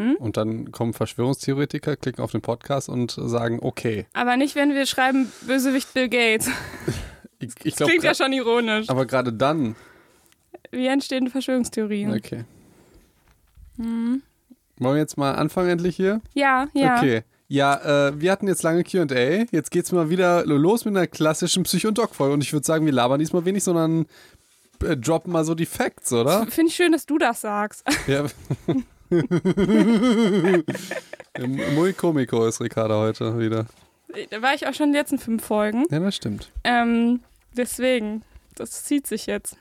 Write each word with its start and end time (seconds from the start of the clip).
Hm? 0.00 0.16
Und 0.16 0.36
dann 0.36 0.72
kommen 0.72 0.92
Verschwörungstheoretiker, 0.94 1.96
klicken 1.96 2.22
auf 2.22 2.32
den 2.32 2.40
Podcast 2.40 2.88
und 2.88 3.12
sagen, 3.12 3.58
okay. 3.62 4.06
Aber 4.12 4.36
nicht, 4.36 4.54
wenn 4.54 4.74
wir 4.74 4.86
schreiben 4.86 5.30
Bösewicht 5.42 5.92
Bill 5.94 6.08
Gates. 6.08 6.48
Ich, 7.42 7.48
ich 7.64 7.72
Das 7.72 7.76
glaub, 7.76 7.88
klingt 7.88 8.04
ja 8.04 8.14
schon 8.14 8.34
ironisch. 8.34 8.90
aber 8.90 9.06
gerade 9.06 9.32
dann, 9.32 9.74
Wie 10.72 10.86
entstehen 10.88 11.28
Verschwörungstheorien? 11.30 12.12
okay. 12.14 12.44
Hm. 13.78 14.20
Wollen 14.78 14.94
wir 14.96 15.00
jetzt 15.00 15.16
mal 15.16 15.32
anfangen 15.34 15.70
endlich 15.70 15.96
hier? 15.96 16.20
Ja, 16.34 16.68
ja. 16.74 16.98
Okay. 16.98 17.22
Ja, 17.48 18.08
äh, 18.08 18.20
wir 18.20 18.30
hatten 18.30 18.46
jetzt 18.46 18.62
lange 18.62 18.84
Q&A. 18.84 19.44
Jetzt 19.50 19.70
geht's 19.70 19.90
mal 19.90 20.10
wieder 20.10 20.44
los 20.44 20.84
mit 20.84 20.94
einer 20.96 21.06
klassischen 21.06 21.62
Psycho- 21.62 21.88
und 21.88 21.96
Doc-Folge. 21.98 22.34
Und 22.34 22.42
ich 22.44 22.52
würde 22.52 22.66
sagen, 22.66 22.84
wir 22.84 22.92
labern 22.92 23.18
diesmal 23.18 23.44
wenig, 23.46 23.64
sondern 23.64 24.04
äh, 24.84 24.96
droppen 24.98 25.32
mal 25.32 25.44
so 25.44 25.54
die 25.54 25.66
Facts, 25.66 26.12
oder? 26.12 26.46
Finde 26.46 26.68
ich 26.68 26.76
schön, 26.76 26.92
dass 26.92 27.06
du 27.06 27.16
das 27.18 27.40
sagst. 27.40 27.84
Ja. 28.06 28.26
Muy 31.74 31.92
comico 31.92 32.46
ist 32.46 32.60
Ricarda 32.60 32.94
heute 32.96 33.38
wieder. 33.38 33.66
Da 34.30 34.42
war 34.42 34.54
ich 34.54 34.66
auch 34.66 34.74
schon 34.74 34.86
in 34.86 34.92
den 34.92 35.00
letzten 35.00 35.18
fünf 35.18 35.44
Folgen. 35.44 35.84
Ja, 35.90 35.98
das 36.00 36.16
stimmt. 36.16 36.50
Ähm, 36.64 37.20
deswegen, 37.56 38.22
das 38.56 38.84
zieht 38.84 39.06
sich 39.06 39.26
jetzt. 39.26 39.56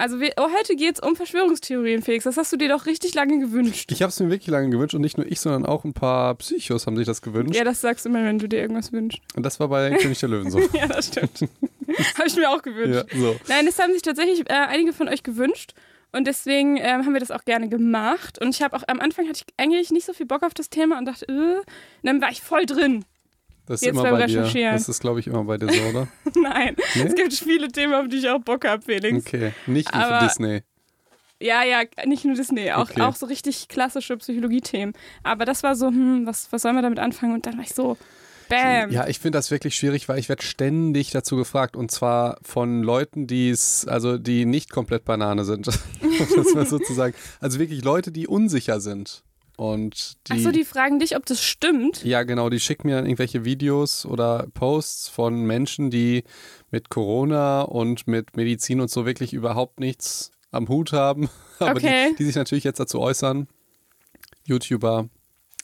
Also 0.00 0.20
wir, 0.20 0.32
oh, 0.36 0.46
heute 0.56 0.76
geht 0.76 0.94
es 0.94 1.00
um 1.00 1.16
Verschwörungstheorien, 1.16 2.02
Felix. 2.02 2.22
Das 2.22 2.36
hast 2.36 2.52
du 2.52 2.56
dir 2.56 2.68
doch 2.68 2.86
richtig 2.86 3.14
lange 3.14 3.40
gewünscht. 3.40 3.90
Ich 3.90 4.00
habe 4.00 4.10
es 4.10 4.20
mir 4.20 4.30
wirklich 4.30 4.46
lange 4.46 4.70
gewünscht 4.70 4.94
und 4.94 5.00
nicht 5.00 5.16
nur 5.16 5.26
ich, 5.26 5.40
sondern 5.40 5.66
auch 5.66 5.82
ein 5.84 5.92
paar 5.92 6.36
Psychos 6.36 6.86
haben 6.86 6.96
sich 6.96 7.06
das 7.06 7.20
gewünscht. 7.20 7.56
Ja, 7.56 7.64
das 7.64 7.80
sagst 7.80 8.04
du 8.04 8.10
immer, 8.10 8.22
wenn 8.22 8.38
du 8.38 8.48
dir 8.48 8.60
irgendwas 8.60 8.92
wünschst. 8.92 9.20
Und 9.34 9.42
das 9.42 9.58
war 9.58 9.66
bei 9.66 9.90
König 9.96 10.20
der 10.20 10.28
Löwen 10.28 10.52
so. 10.52 10.60
ja, 10.72 10.86
das 10.86 11.08
stimmt. 11.08 11.40
Habe 12.16 12.28
ich 12.28 12.36
mir 12.36 12.48
auch 12.48 12.62
gewünscht. 12.62 13.06
ja, 13.12 13.18
so. 13.18 13.36
Nein, 13.48 13.66
das 13.66 13.76
haben 13.80 13.92
sich 13.92 14.02
tatsächlich 14.02 14.48
äh, 14.48 14.52
einige 14.52 14.92
von 14.92 15.08
euch 15.08 15.24
gewünscht. 15.24 15.74
Und 16.12 16.26
deswegen 16.26 16.76
ähm, 16.78 17.04
haben 17.04 17.12
wir 17.12 17.20
das 17.20 17.30
auch 17.30 17.44
gerne 17.44 17.68
gemacht. 17.68 18.40
Und 18.40 18.54
ich 18.54 18.62
habe 18.62 18.76
auch 18.76 18.82
am 18.88 19.00
Anfang 19.00 19.28
hatte 19.28 19.44
ich 19.46 19.54
eigentlich 19.62 19.90
nicht 19.90 20.06
so 20.06 20.12
viel 20.12 20.26
Bock 20.26 20.42
auf 20.42 20.54
das 20.54 20.70
Thema 20.70 20.98
und 20.98 21.04
dachte, 21.04 21.26
äh, 21.26 21.32
und 21.58 21.64
dann 22.02 22.20
war 22.20 22.30
ich 22.30 22.40
voll 22.40 22.64
drin. 22.66 23.04
Das 23.66 23.82
ist 23.82 23.86
Jetzt 23.86 23.92
immer 23.96 24.04
bei 24.10 24.24
dir. 24.26 24.40
Recherchieren. 24.40 24.72
Das 24.72 24.88
ist, 24.88 25.00
glaube 25.00 25.20
ich, 25.20 25.26
immer 25.26 25.44
bei 25.44 25.58
dir 25.58 25.70
so, 25.70 25.82
oder? 25.90 26.08
Nein, 26.34 26.74
Nee? 26.94 27.02
es 27.02 27.14
gibt 27.14 27.34
viele 27.34 27.68
Themen, 27.68 27.92
auf 27.92 28.08
die 28.08 28.16
ich 28.16 28.28
auch 28.28 28.38
Bock 28.40 28.66
habe, 28.66 28.82
Felix. 28.82 29.26
Okay. 29.26 29.52
Nicht 29.66 29.90
für 29.90 29.94
Aber- 29.96 30.26
Disney. 30.26 30.62
Ja, 31.40 31.62
ja, 31.62 31.82
nicht 32.06 32.24
nur 32.24 32.34
Disney, 32.34 32.72
auch, 32.72 32.90
Okay. 32.90 33.00
auch 33.02 33.14
so 33.14 33.26
richtig 33.26 33.68
klassische 33.68 34.16
Psychologie-Themen. 34.16 34.92
Aber 35.22 35.44
das 35.44 35.62
war 35.62 35.76
so, 35.76 35.86
hm, 35.88 36.26
was, 36.26 36.50
was 36.50 36.62
sollen 36.62 36.74
wir 36.74 36.82
damit 36.82 36.98
anfangen? 36.98 37.34
Und 37.34 37.46
dann 37.46 37.56
war 37.58 37.62
ich 37.64 37.74
so, 37.74 37.96
bam. 38.48 38.90
Ja, 38.90 39.06
ich 39.06 39.18
finde 39.18 39.38
das 39.38 39.50
wirklich 39.50 39.76
schwierig, 39.76 40.08
weil 40.08 40.18
ich 40.18 40.28
werde 40.28 40.42
ständig 40.42 41.10
dazu 41.10 41.36
gefragt 41.36 41.76
und 41.76 41.90
zwar 41.90 42.38
von 42.42 42.82
Leuten, 42.82 43.26
die 43.26 43.50
es, 43.50 43.86
also 43.86 44.18
die 44.18 44.44
nicht 44.44 44.70
komplett 44.70 45.04
Banane 45.04 45.44
sind, 45.44 45.66
sozusagen. 46.66 47.14
Also 47.40 47.58
wirklich 47.58 47.84
Leute, 47.84 48.10
die 48.12 48.26
unsicher 48.26 48.80
sind 48.80 49.22
und 49.56 50.16
die. 50.28 50.32
Achso, 50.34 50.50
die 50.50 50.64
fragen 50.64 50.98
dich, 50.98 51.16
ob 51.16 51.26
das 51.26 51.42
stimmt. 51.42 52.04
ja, 52.04 52.22
genau, 52.22 52.48
die 52.50 52.60
schicken 52.60 52.88
mir 52.88 52.96
dann 52.96 53.06
irgendwelche 53.06 53.44
Videos 53.44 54.06
oder 54.06 54.46
Posts 54.54 55.08
von 55.08 55.42
Menschen, 55.44 55.90
die 55.90 56.24
mit 56.70 56.90
Corona 56.90 57.62
und 57.62 58.06
mit 58.06 58.36
Medizin 58.36 58.80
und 58.80 58.90
so 58.90 59.04
wirklich 59.06 59.32
überhaupt 59.32 59.80
nichts 59.80 60.30
am 60.50 60.68
Hut 60.68 60.92
haben, 60.92 61.28
aber 61.58 61.72
Okay. 61.76 62.10
die, 62.12 62.16
die 62.16 62.24
sich 62.24 62.36
natürlich 62.36 62.64
jetzt 62.64 62.80
dazu 62.80 63.00
äußern. 63.00 63.48
YouTuber, 64.44 65.08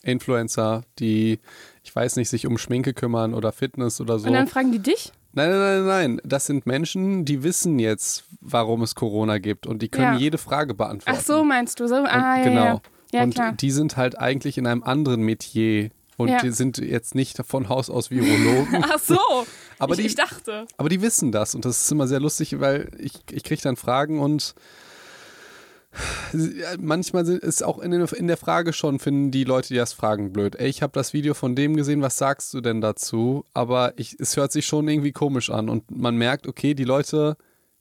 Influencer, 0.03 0.83
die, 0.99 1.39
ich 1.85 1.95
weiß 1.95 2.15
nicht, 2.15 2.29
sich 2.29 2.47
um 2.47 2.57
Schminke 2.57 2.93
kümmern 2.95 3.35
oder 3.35 3.51
Fitness 3.51 4.01
oder 4.01 4.17
so. 4.17 4.25
Und 4.27 4.33
dann 4.33 4.47
fragen 4.47 4.71
die 4.71 4.79
dich? 4.79 5.11
Nein, 5.33 5.49
nein, 5.51 5.59
nein, 5.59 5.85
nein. 5.85 6.21
Das 6.23 6.47
sind 6.47 6.65
Menschen, 6.65 7.25
die 7.25 7.43
wissen 7.43 7.77
jetzt, 7.77 8.23
warum 8.41 8.81
es 8.81 8.95
Corona 8.95 9.37
gibt 9.37 9.67
und 9.67 9.81
die 9.83 9.89
können 9.89 10.13
Ja. 10.15 10.19
jede 10.19 10.37
Frage 10.39 10.73
beantworten. 10.73 11.17
Ach 11.19 11.23
so, 11.23 11.43
meinst 11.43 11.79
du 11.79 11.87
so? 11.87 11.95
Und, 11.97 12.07
Ah, 12.07 12.37
ja, 12.37 12.43
genau. 12.43 12.63
ja. 12.65 12.81
Ja, 13.13 13.23
und 13.23 13.35
klar. 13.35 13.51
die 13.53 13.69
sind 13.71 13.97
halt 13.97 14.17
eigentlich 14.17 14.57
in 14.57 14.65
einem 14.65 14.81
anderen 14.83 15.21
Metier 15.21 15.91
und 16.17 16.29
Ja. 16.29 16.39
die 16.41 16.49
sind 16.51 16.79
jetzt 16.79 17.13
nicht 17.13 17.37
von 17.45 17.69
Haus 17.69 17.89
aus 17.91 18.09
Virologen. 18.09 18.83
Ach 18.89 18.97
so. 18.99 19.19
aber, 19.79 19.93
ich, 19.93 19.99
die, 19.99 20.05
ich 20.07 20.15
dachte. 20.15 20.65
aber 20.77 20.89
die 20.89 21.01
wissen 21.01 21.31
das 21.31 21.53
und 21.53 21.65
das 21.65 21.83
ist 21.83 21.91
immer 21.91 22.07
sehr 22.07 22.19
lustig, 22.19 22.59
weil 22.59 22.89
ich, 22.97 23.13
ich 23.31 23.43
kriege 23.43 23.61
dann 23.61 23.75
Fragen 23.75 24.19
und 24.19 24.55
manchmal 26.79 27.25
sind- 27.25 27.43
ist 27.43 27.63
auch 27.63 27.79
in, 27.79 28.27
der 28.27 28.37
Frage 28.37 28.73
schon, 28.73 28.99
finden 28.99 29.31
die 29.31 29.43
Leute, 29.43 29.69
die 29.69 29.75
das 29.75 29.93
fragen, 29.93 30.33
blöd. 30.33 30.55
Ey, 30.55 30.67
ich 30.67 30.81
habe 30.81 30.93
das 30.93 31.13
Video 31.13 31.33
von 31.33 31.55
dem 31.55 31.75
gesehen, 31.75 32.01
was 32.01 32.17
sagst 32.17 32.53
du 32.53 32.61
denn 32.61 32.81
dazu? 32.81 33.45
Aber 33.53 33.93
ich, 33.97 34.15
es 34.19 34.37
hört 34.37 34.51
sich 34.51 34.65
schon 34.65 34.87
irgendwie 34.87 35.11
komisch 35.11 35.49
an 35.49 35.69
und 35.69 35.89
man 35.91 36.17
merkt, 36.17 36.47
okay, 36.47 36.73
die 36.73 36.83
Leute, 36.83 37.37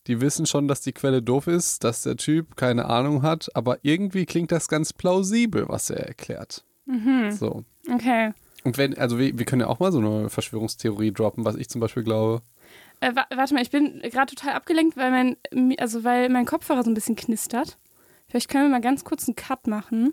die 0.07 0.21
wissen 0.21 0.47
schon, 0.47 0.69
dass 0.69 0.81
die 0.83 0.93
Quelle 0.93 1.23
doof 1.23 1.47
ist, 1.47 1.83
dass 1.85 2.03
der 2.03 2.17
Typ 2.17 2.57
keine 2.57 2.87
Ahnung 2.87 3.23
hat, 3.23 3.51
aber 3.55 3.79
irgendwie 3.83 4.27
klingt 4.27 4.53
das 4.53 4.69
ganz 4.69 4.93
plausibel, 4.93 5.69
was 5.69 5.91
er 5.91 6.07
erklärt. 6.07 6.65
Mhm. 6.87 7.31
So. 7.33 7.65
Okay. 7.93 8.33
Und 8.65 8.79
wenn, 8.79 8.97
also 8.97 9.19
wir, 9.19 9.39
wir 9.39 9.45
können 9.45 9.61
ja 9.61 9.67
auch 9.69 9.79
mal 9.81 9.93
so 9.93 9.99
eine 9.99 10.31
Verschwörungstheorie 10.31 11.13
droppen, 11.13 11.45
was 11.45 11.57
ich 11.57 11.69
zum 11.69 11.81
Beispiel 11.81 12.03
glaube. 12.03 12.43
Äh, 13.01 13.15
wa 13.15 13.27
warte 13.35 13.55
mal, 13.55 13.63
ich 13.63 13.71
bin 13.71 14.01
gerade 14.03 14.35
total 14.35 14.55
abgelenkt, 14.55 14.97
weil 14.97 15.11
mein, 15.11 15.37
also 15.79 16.05
weil 16.05 16.29
mein 16.29 16.47
Kopfhörer 16.47 16.83
so 16.83 16.91
ein 16.91 16.95
bisschen 16.95 17.17
knistert. 17.17 17.77
Vielleicht 18.35 18.49
können 18.51 18.65
wir 18.65 18.71
mal 18.71 18.81
ganz 18.81 19.05
kurz 19.05 19.29
einen 19.29 19.37
Cut 19.37 19.69
machen. 19.69 20.13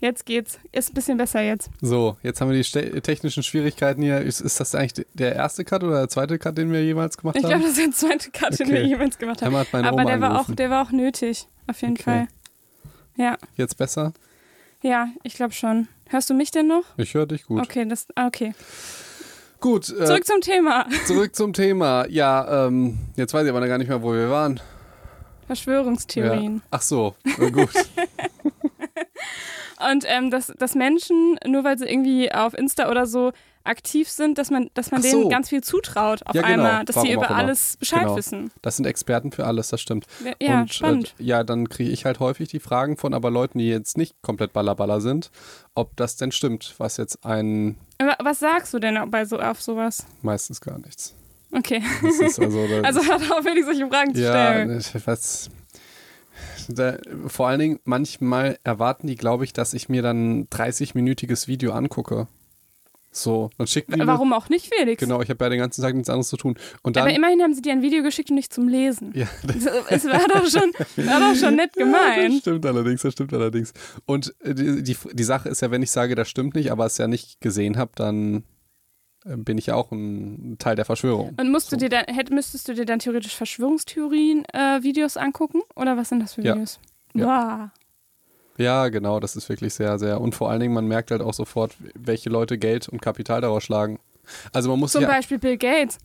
Jetzt 0.00 0.26
geht's. 0.26 0.58
Ist 0.70 0.90
ein 0.90 0.94
bisschen 0.94 1.16
besser 1.16 1.40
jetzt. 1.40 1.70
So, 1.80 2.18
jetzt 2.22 2.42
haben 2.42 2.50
wir 2.50 2.62
die 2.62 3.00
technischen 3.00 3.42
Schwierigkeiten 3.42 4.02
hier. 4.02 4.20
Ist, 4.20 4.42
ist 4.42 4.60
das 4.60 4.74
eigentlich 4.74 5.06
der 5.14 5.34
erste 5.34 5.64
Cut 5.64 5.82
oder 5.82 6.00
der 6.00 6.08
zweite 6.10 6.38
Cut, 6.38 6.58
den 6.58 6.70
wir 6.70 6.84
jemals 6.84 7.16
gemacht 7.16 7.36
Ich 7.36 7.40
glaube, 7.40 7.54
haben? 7.54 7.62
das 7.62 7.78
ist 7.78 8.02
der 8.02 8.10
zweite 8.10 8.30
Cut, 8.30 8.58
den 8.60 8.68
wir 8.68 8.80
Okay. 8.80 8.86
jemals 8.88 9.16
gemacht 9.16 9.40
haben. 9.40 9.56
Hat 9.56 9.72
meine 9.72 9.88
Aber 9.88 9.94
Oma 9.94 10.04
der 10.04 10.20
war, 10.20 10.38
auch, 10.42 10.54
der 10.54 10.68
war 10.68 10.86
auch 10.86 10.90
nötig, 10.90 11.46
auf 11.66 11.80
jeden 11.80 11.94
Okay. 11.94 12.02
Fall. 12.02 12.28
Ja, 13.16 13.38
Jetzt 13.56 13.78
besser? 13.78 14.12
ja, 14.82 15.08
ich 15.22 15.32
glaube 15.32 15.54
schon. 15.54 15.88
Hörst 16.10 16.28
du 16.28 16.34
mich 16.34 16.50
denn 16.50 16.66
noch? 16.66 16.84
Ich 16.98 17.14
höre 17.14 17.24
dich 17.24 17.46
gut. 17.46 17.62
Okay, 17.62 17.88
das, 17.88 18.08
ah, 18.14 18.26
okay. 18.26 18.52
Gut, 19.58 19.88
äh, 19.88 20.04
Zurück 20.04 20.26
zum 20.26 20.42
Thema. 20.42 20.86
zurück 21.06 21.34
zum 21.34 21.54
Thema. 21.54 22.06
Ja, 22.10 22.66
ähm, 22.66 22.98
jetzt 23.16 23.32
weiß 23.32 23.44
ich 23.46 23.50
aber 23.50 23.66
gar 23.66 23.78
nicht 23.78 23.88
mehr, 23.88 24.02
wo 24.02 24.12
wir 24.12 24.28
waren. 24.28 24.60
Verschwörungstheorien. 25.48 26.56
Ja. 26.56 26.62
Ach 26.70 26.82
so, 26.82 27.14
äh, 27.38 27.50
gut. 27.50 27.70
Und 29.92 30.04
ähm, 30.08 30.30
dass, 30.30 30.48
dass 30.58 30.74
Menschen, 30.74 31.38
nur 31.46 31.62
weil 31.64 31.78
sie 31.78 31.86
irgendwie 31.86 32.32
auf 32.32 32.52
Insta 32.54 32.90
oder 32.90 33.06
so 33.06 33.32
aktiv 33.62 34.08
sind, 34.08 34.38
dass 34.38 34.50
man, 34.50 34.70
dass 34.74 34.90
man 34.90 35.02
so. 35.02 35.08
denen 35.08 35.30
ganz 35.30 35.50
viel 35.50 35.62
zutraut 35.62 36.26
auf 36.26 36.34
Ja, 36.34 36.42
genau. 36.42 36.54
einmal, 36.64 36.84
dass 36.84 36.96
sie 36.96 37.00
Warum 37.02 37.12
über 37.12 37.26
auch 37.26 37.30
immer. 37.30 37.38
alles 37.38 37.76
Bescheid 37.76 38.00
Genau. 38.00 38.16
wissen. 38.16 38.50
Das 38.62 38.76
sind 38.76 38.86
Experten 38.86 39.30
für 39.30 39.46
alles, 39.46 39.68
das 39.68 39.80
stimmt. 39.80 40.06
Ja, 40.42 40.60
Und 40.62 40.72
spannend. 40.74 41.14
Äh, 41.18 41.24
ja, 41.24 41.44
dann 41.44 41.68
kriege 41.68 41.90
ich 41.90 42.04
halt 42.04 42.18
häufig 42.18 42.48
die 42.48 42.60
Fragen 42.60 42.96
von 42.96 43.14
aber 43.14 43.30
Leuten, 43.30 43.58
die 43.58 43.68
jetzt 43.68 43.96
nicht 43.98 44.20
komplett 44.22 44.52
ballerballer 44.52 45.00
sind, 45.00 45.30
ob 45.74 45.94
das 45.96 46.16
denn 46.16 46.32
stimmt, 46.32 46.74
was 46.78 46.96
jetzt 46.96 47.24
ein 47.24 47.76
Aber 47.98 48.16
was 48.24 48.40
sagst 48.40 48.72
du 48.74 48.78
denn 48.80 48.98
bei 49.10 49.24
so, 49.26 49.38
auf 49.38 49.60
sowas? 49.62 50.06
meistens 50.22 50.60
gar 50.60 50.78
nichts. 50.78 51.14
Okay. 51.52 51.82
Das 52.02 52.38
also, 52.38 52.58
Also 52.82 53.00
auf, 53.00 53.44
wenn 53.44 53.56
ich 53.56 53.64
solche 53.64 53.86
Fragen 53.88 54.14
zu 54.14 54.20
Ja, 54.22 54.30
stellen. 54.30 54.78
ich 54.78 55.06
weiß. 55.06 55.50
Da, 56.68 56.98
vor 57.26 57.48
allen 57.48 57.58
Dingen, 57.60 57.80
manchmal 57.84 58.58
erwarten 58.62 59.06
die, 59.06 59.16
glaube 59.16 59.44
ich, 59.44 59.52
dass 59.54 59.72
ich 59.72 59.88
mir 59.88 60.02
dann 60.02 60.40
ein 60.40 60.48
30-minütiges 60.48 61.48
Video 61.48 61.72
angucke. 61.72 62.28
So, 63.10 63.48
dann 63.56 63.66
schicken 63.66 63.92
die 63.92 63.98
mir- 64.00 64.06
Warum 64.06 64.34
auch 64.34 64.50
nicht, 64.50 64.72
Felix? 64.72 65.00
Genau, 65.00 65.22
ich 65.22 65.30
habe 65.30 65.42
ja 65.42 65.48
den 65.48 65.58
ganzen 65.60 65.80
Tag 65.82 65.94
nichts 65.94 66.10
anderes 66.10 66.28
zu 66.28 66.36
tun. 66.36 66.56
Und 66.82 66.98
Aber 66.98 67.06
dann. 67.06 67.16
immerhin 67.16 67.40
haben 67.42 67.54
sie 67.54 67.62
dir 67.62 67.72
ein 67.72 67.80
Video 67.80 68.02
geschickt 68.02 68.28
und 68.28 68.36
nicht 68.36 68.52
zum 68.52 68.68
Lesen. 68.68 69.12
ja, 69.14 69.26
Es 69.88 70.04
war 70.04 70.28
doch 70.28 70.46
schon, 70.46 70.72
war 71.06 71.20
doch 71.20 71.34
schon 71.34 71.56
nett 71.56 71.70
das 71.74 71.82
gemeint. 71.84 72.40
stimmt 72.42 72.66
allerdings, 72.66 73.00
das 73.00 73.14
stimmt 73.14 73.32
allerdings. 73.32 73.72
Und 74.04 74.34
äh, 74.44 74.54
die, 74.54 74.82
die, 74.82 74.96
die 75.12 75.24
Sache 75.24 75.48
ist 75.48 75.62
ja, 75.62 75.70
wenn 75.70 75.82
ich 75.82 75.90
sage, 75.90 76.14
das 76.14 76.28
stimmt 76.28 76.54
nicht, 76.54 76.70
aber 76.70 76.84
es 76.84 76.98
ja 76.98 77.08
nicht 77.08 77.40
gesehen 77.40 77.78
habe, 77.78 77.92
dann 77.94 78.44
bin 79.24 79.58
ich 79.58 79.66
ja 79.66 79.74
auch 79.74 79.90
ein 79.92 80.56
Teil 80.58 80.76
der 80.76 80.84
Verschwörung. 80.84 81.34
Und 81.38 81.50
musst 81.50 81.70
So. 81.70 81.76
du 81.76 81.80
dir 81.82 81.88
dann, 81.88 82.04
hätt, 82.14 82.30
müsstest 82.30 82.68
du 82.68 82.74
dir 82.74 82.84
dann 82.84 82.98
theoretisch 82.98 83.34
Verschwörungstheorien-Videos 83.36 85.16
angucken? 85.16 85.60
Oder 85.74 85.96
was 85.96 86.08
sind 86.08 86.20
das 86.20 86.34
für 86.34 86.42
Ja. 86.42 86.54
Videos? 86.54 86.78
Ja. 87.14 87.24
Boah. 87.24 87.72
Ja, 88.58 88.88
genau, 88.88 89.20
das 89.20 89.36
ist 89.36 89.48
wirklich 89.48 89.74
sehr, 89.74 89.98
sehr. 89.98 90.20
Und 90.20 90.34
vor 90.34 90.50
allen 90.50 90.60
Dingen, 90.60 90.74
man 90.74 90.86
merkt 90.86 91.10
halt 91.12 91.22
auch 91.22 91.34
sofort, 91.34 91.76
welche 91.94 92.28
Leute 92.28 92.58
Geld 92.58 92.88
und 92.88 93.00
Kapital 93.00 93.40
daraus 93.40 93.62
schlagen. 93.62 94.00
Also 94.52 94.68
man 94.68 94.78
muss 94.80 94.92
Zum 94.92 95.02
ja, 95.02 95.08
Beispiel 95.08 95.38
Bill 95.38 95.56
Gates. 95.56 95.98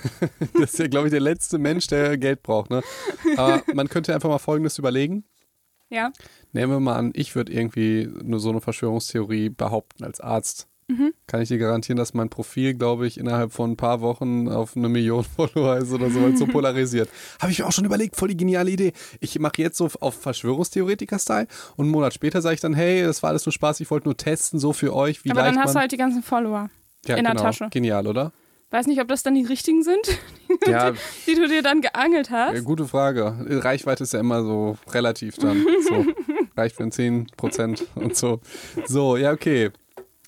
das 0.54 0.72
ist 0.72 0.78
ja, 0.78 0.88
glaube 0.88 1.06
ich, 1.06 1.12
der 1.12 1.20
letzte 1.20 1.58
Mensch, 1.58 1.86
der 1.86 2.18
Geld 2.18 2.42
braucht. 2.42 2.70
Ne? 2.70 2.82
Aber 3.36 3.62
man 3.74 3.88
könnte 3.88 4.14
einfach 4.14 4.28
mal 4.28 4.38
Folgendes 4.38 4.76
überlegen. 4.78 5.24
Ja. 5.88 6.12
Nehmen 6.52 6.72
wir 6.72 6.80
mal 6.80 6.96
an, 6.96 7.12
ich 7.14 7.34
würde 7.34 7.52
irgendwie 7.52 8.08
nur 8.22 8.38
so 8.40 8.50
eine 8.50 8.60
Verschwörungstheorie 8.60 9.48
behaupten 9.48 10.04
als 10.04 10.20
Arzt. 10.20 10.66
Mhm. 10.90 11.14
Kann 11.26 11.40
ich 11.42 11.48
dir 11.48 11.58
garantieren, 11.58 11.96
dass 11.96 12.14
mein 12.14 12.28
Profil, 12.28 12.74
glaube 12.74 13.06
ich, 13.06 13.18
innerhalb 13.18 13.52
von 13.52 13.72
ein 13.72 13.76
paar 13.76 14.00
Wochen 14.00 14.48
auf 14.48 14.76
eine 14.76 14.88
Million 14.88 15.24
Follower 15.36 15.76
ist 15.78 15.92
oder 15.92 16.10
so, 16.10 16.20
weil 16.22 16.32
es 16.32 16.38
so 16.38 16.46
polarisiert. 16.48 17.08
Habe 17.40 17.52
ich 17.52 17.58
mir 17.60 17.66
auch 17.66 17.72
schon 17.72 17.84
überlegt, 17.84 18.16
voll 18.16 18.28
die 18.28 18.36
geniale 18.36 18.70
Idee. 18.70 18.92
Ich 19.20 19.38
mache 19.38 19.54
jetzt 19.62 19.76
so 19.76 19.88
auf 20.00 20.14
Verschwörungstheoretiker-Style 20.20 21.46
und 21.76 21.84
einen 21.86 21.92
Monat 21.92 22.14
später 22.14 22.42
sage 22.42 22.54
ich 22.54 22.60
dann, 22.60 22.74
hey, 22.74 23.02
das 23.02 23.22
war 23.22 23.30
alles 23.30 23.46
nur 23.46 23.52
Spaß, 23.52 23.80
ich 23.80 23.90
wollte 23.90 24.08
nur 24.08 24.16
testen, 24.16 24.58
so 24.58 24.72
für 24.72 24.94
euch, 24.94 25.24
wie 25.24 25.30
Aber 25.30 25.42
dann 25.42 25.58
hast 25.58 25.74
du 25.74 25.78
halt 25.78 25.92
die 25.92 25.96
ganzen 25.96 26.22
Follower. 26.22 26.68
ja, 27.06 27.16
in 27.16 27.24
der 27.24 27.32
genau. 27.32 27.44
Tasche. 27.44 27.68
Genial, 27.70 28.06
oder? 28.06 28.32
Weiß 28.72 28.86
nicht, 28.86 29.00
ob 29.00 29.08
das 29.08 29.24
dann 29.24 29.34
die 29.34 29.44
richtigen 29.44 29.82
sind, 29.82 30.00
Ja, 30.68 30.92
die 31.26 31.34
du 31.34 31.48
dir 31.48 31.62
dann 31.62 31.80
geangelt 31.80 32.30
hast. 32.30 32.56
äh, 32.56 32.62
gute 32.62 32.86
Frage. 32.86 33.34
Reichweite 33.48 34.04
ist 34.04 34.12
ja 34.12 34.20
immer 34.20 34.44
so 34.44 34.76
relativ 34.92 35.36
dann. 35.38 35.64
So. 35.88 36.06
reicht 36.56 36.76
für 36.76 36.84
ein 36.84 36.92
10% 36.92 37.82
und 37.96 38.16
so. 38.16 38.40
So, 38.86 39.16
ja, 39.16 39.32
okay. 39.32 39.70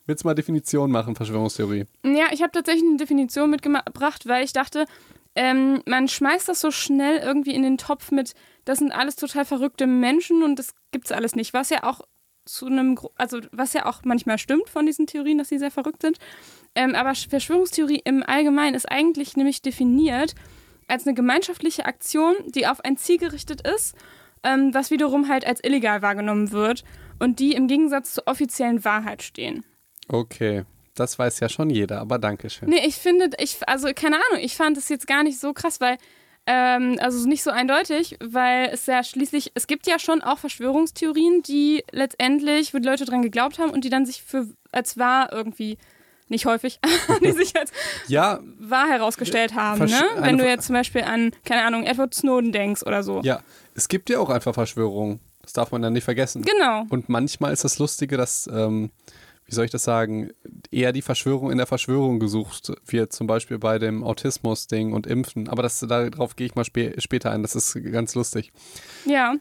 Willst 0.06 0.24
du 0.24 0.28
mal 0.28 0.34
Definition 0.34 0.90
machen, 0.90 1.14
Verschwörungstheorie? 1.14 1.86
Ja, 2.04 2.26
ich 2.32 2.42
habe 2.42 2.52
tatsächlich 2.52 2.84
eine 2.84 2.96
Definition 2.96 3.50
mitgebracht, 3.50 4.26
weil 4.26 4.44
ich 4.44 4.52
dachte, 4.52 4.86
ähm, 5.34 5.82
man 5.86 6.08
schmeißt 6.08 6.48
das 6.48 6.60
so 6.60 6.70
schnell 6.70 7.18
irgendwie 7.18 7.54
in 7.54 7.62
den 7.62 7.78
Topf 7.78 8.10
mit, 8.10 8.34
das 8.64 8.78
sind 8.78 8.92
alles 8.92 9.16
total 9.16 9.44
verrückte 9.44 9.86
Menschen 9.86 10.42
und 10.42 10.58
das 10.58 10.74
gibt's 10.90 11.12
alles 11.12 11.34
nicht. 11.34 11.54
Was 11.54 11.70
ja 11.70 11.84
auch 11.84 12.02
zu 12.44 12.66
einem, 12.66 12.98
also 13.16 13.40
was 13.52 13.72
ja 13.72 13.86
auch 13.86 14.00
manchmal 14.04 14.38
stimmt 14.38 14.68
von 14.68 14.86
diesen 14.86 15.06
Theorien, 15.06 15.38
dass 15.38 15.48
sie 15.48 15.58
sehr 15.58 15.70
verrückt 15.70 16.02
sind. 16.02 16.18
Ähm, 16.74 16.94
aber 16.94 17.14
Verschwörungstheorie 17.14 18.02
im 18.04 18.22
Allgemeinen 18.22 18.74
ist 18.74 18.90
eigentlich 18.90 19.36
nämlich 19.36 19.62
definiert 19.62 20.34
als 20.88 21.06
eine 21.06 21.14
gemeinschaftliche 21.14 21.86
Aktion, 21.86 22.34
die 22.48 22.66
auf 22.66 22.84
ein 22.84 22.96
Ziel 22.96 23.18
gerichtet 23.18 23.66
ist, 23.66 23.94
ähm, 24.42 24.74
was 24.74 24.90
wiederum 24.90 25.28
halt 25.28 25.46
als 25.46 25.62
illegal 25.62 26.02
wahrgenommen 26.02 26.50
wird 26.50 26.84
und 27.20 27.38
die 27.38 27.52
im 27.52 27.68
Gegensatz 27.68 28.14
zur 28.14 28.26
offiziellen 28.26 28.84
Wahrheit 28.84 29.22
stehen. 29.22 29.64
Okay. 30.08 30.64
Das 30.94 31.18
weiß 31.18 31.40
ja 31.40 31.48
schon 31.48 31.70
jeder, 31.70 32.00
aber 32.00 32.18
danke 32.18 32.50
schön. 32.50 32.68
Nee, 32.68 32.84
ich 32.86 32.96
finde, 32.96 33.30
ich, 33.38 33.56
also 33.66 33.88
keine 33.94 34.16
Ahnung, 34.16 34.44
ich 34.44 34.56
fand 34.56 34.76
es 34.76 34.88
jetzt 34.90 35.06
gar 35.06 35.22
nicht 35.22 35.40
so 35.40 35.54
krass, 35.54 35.80
weil, 35.80 35.96
ähm, 36.46 36.98
also 37.00 37.26
nicht 37.26 37.42
so 37.42 37.50
eindeutig, 37.50 38.18
weil 38.22 38.68
es 38.70 38.84
ja 38.84 39.02
schließlich, 39.02 39.52
es 39.54 39.66
gibt 39.66 39.86
ja 39.86 39.98
schon 39.98 40.20
auch 40.22 40.38
Verschwörungstheorien, 40.38 41.42
die 41.42 41.82
letztendlich, 41.92 42.74
wo 42.74 42.78
die 42.78 42.86
Leute 42.86 43.06
dran 43.06 43.22
geglaubt 43.22 43.58
haben 43.58 43.70
und 43.70 43.84
die 43.84 43.90
dann 43.90 44.04
sich 44.04 44.22
für 44.22 44.48
als 44.70 44.98
wahr 44.98 45.32
irgendwie 45.32 45.78
nicht 46.28 46.44
häufig, 46.44 46.78
die 47.24 47.32
sich 47.32 47.56
als 47.56 47.70
ja, 48.06 48.40
wahr 48.58 48.88
herausgestellt 48.88 49.54
haben. 49.54 49.80
Versch- 49.82 49.92
Ne? 49.92 50.04
Wenn 50.18 50.36
du 50.36 50.46
jetzt 50.46 50.66
zum 50.66 50.74
Beispiel 50.74 51.02
an, 51.04 51.30
keine 51.46 51.62
Ahnung, 51.64 51.84
Edward 51.84 52.12
Snowden 52.14 52.52
denkst 52.52 52.82
oder 52.84 53.02
so. 53.02 53.20
ja, 53.22 53.40
es 53.74 53.88
gibt 53.88 54.10
ja 54.10 54.18
auch 54.18 54.28
einfach 54.28 54.52
Verschwörungen. 54.52 55.20
Das 55.40 55.54
darf 55.54 55.72
man 55.72 55.80
dann 55.80 55.94
nicht 55.94 56.04
vergessen. 56.04 56.42
Genau. 56.42 56.84
Und 56.90 57.08
manchmal 57.08 57.52
ist 57.52 57.64
das 57.64 57.78
Lustige, 57.78 58.16
dass, 58.18 58.46
ähm, 58.52 58.90
wie 59.52 59.54
soll 59.54 59.66
ich 59.66 59.70
das 59.70 59.84
sagen, 59.84 60.30
eher 60.70 60.92
die 60.92 61.02
Verschwörung 61.02 61.50
in 61.50 61.58
der 61.58 61.66
Verschwörung 61.66 62.18
gesucht 62.18 62.72
wird, 62.86 63.12
zum 63.12 63.26
Beispiel 63.26 63.58
bei 63.58 63.78
dem 63.78 64.02
Autismus-Ding 64.02 64.94
und 64.94 65.06
Impfen. 65.06 65.48
Aber 65.48 65.62
das, 65.62 65.78
darauf 65.80 66.36
gehe 66.36 66.46
ich 66.46 66.54
mal 66.54 66.64
spä 66.64 66.94
später 66.98 67.30
ein, 67.30 67.42
das 67.42 67.54
ist 67.54 67.78
ganz 67.92 68.14
lustig. 68.14 68.50
Ja. 69.04 69.34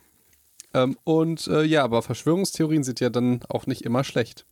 Ähm, 0.74 0.98
und 1.06 1.48
äh, 1.48 1.64
ja, 1.64 1.84
aber 1.84 2.02
Verschwörungstheorien 2.02 2.84
sind 2.84 3.00
ja 3.00 3.10
dann 3.10 3.40
auch 3.48 3.68
nicht 3.68 3.84
immer 3.84 4.04
schlecht. 4.04 4.46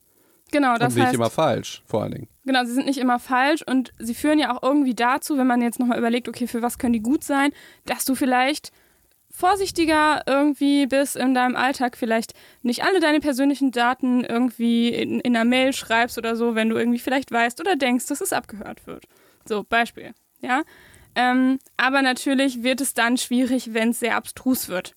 Genau, 0.52 0.78
das 0.78 0.94
und 0.94 1.00
nicht 1.00 1.08
heißt, 1.08 1.16
immer 1.16 1.30
falsch, 1.30 1.84
vor 1.86 2.04
allen 2.04 2.14
Dingen. 2.14 2.28
Genau, 2.46 2.64
sie 2.64 2.74
sind 2.74 2.86
nicht 2.86 2.98
immer 2.98 3.20
falsch 3.20 3.62
und 3.62 3.94
sie 4.00 4.16
führen 4.16 4.40
ja 4.40 4.56
auch 4.56 4.64
irgendwie 4.64 4.96
dazu, 4.96 5.38
wenn 5.38 5.46
man 5.46 5.62
jetzt 5.62 5.80
nochmal 5.80 6.00
überlegt, 6.00 6.30
okay, 6.30 6.48
für 6.48 6.62
was 6.62 6.78
können 6.78 6.94
die 6.94 7.02
gut 7.02 7.24
sein, 7.24 7.52
dass 7.86 8.06
du 8.06 8.16
vielleicht 8.16 8.72
vorsichtiger 9.40 10.22
irgendwie 10.28 10.86
bist 10.86 11.16
in 11.16 11.34
deinem 11.34 11.56
Alltag, 11.56 11.96
vielleicht 11.96 12.34
nicht 12.62 12.84
alle 12.84 13.00
deine 13.00 13.22
persönlichen 13.22 13.72
Daten 13.72 14.26
irgendwie 14.26 14.90
in, 14.90 15.22
in 15.22 15.36
einer 15.36 15.46
Mail 15.46 15.72
schreibst 15.72 16.18
oder 16.18 16.36
so, 16.36 16.56
wenn 16.56 16.70
du 16.70 16.78
irgendwie 16.78 17.00
vielleicht 17.00 17.32
weißt 17.32 17.60
oder 17.62 17.78
denkst, 17.78 18.08
dass 18.08 18.20
es 18.20 18.34
abgehört 18.34 18.86
wird. 18.86 19.06
So, 19.46 19.64
Beispiel, 19.64 20.14
ja. 20.42 20.64
Ähm, 21.16 21.60
aber 21.78 22.02
natürlich 22.02 22.64
wird 22.64 22.82
es 22.82 22.94
dann 22.94 23.18
schwierig, 23.18 23.74
wenn 23.74 23.90
es 23.90 24.00
sehr 24.00 24.16
abstrus 24.16 24.68
wird. 24.68 24.94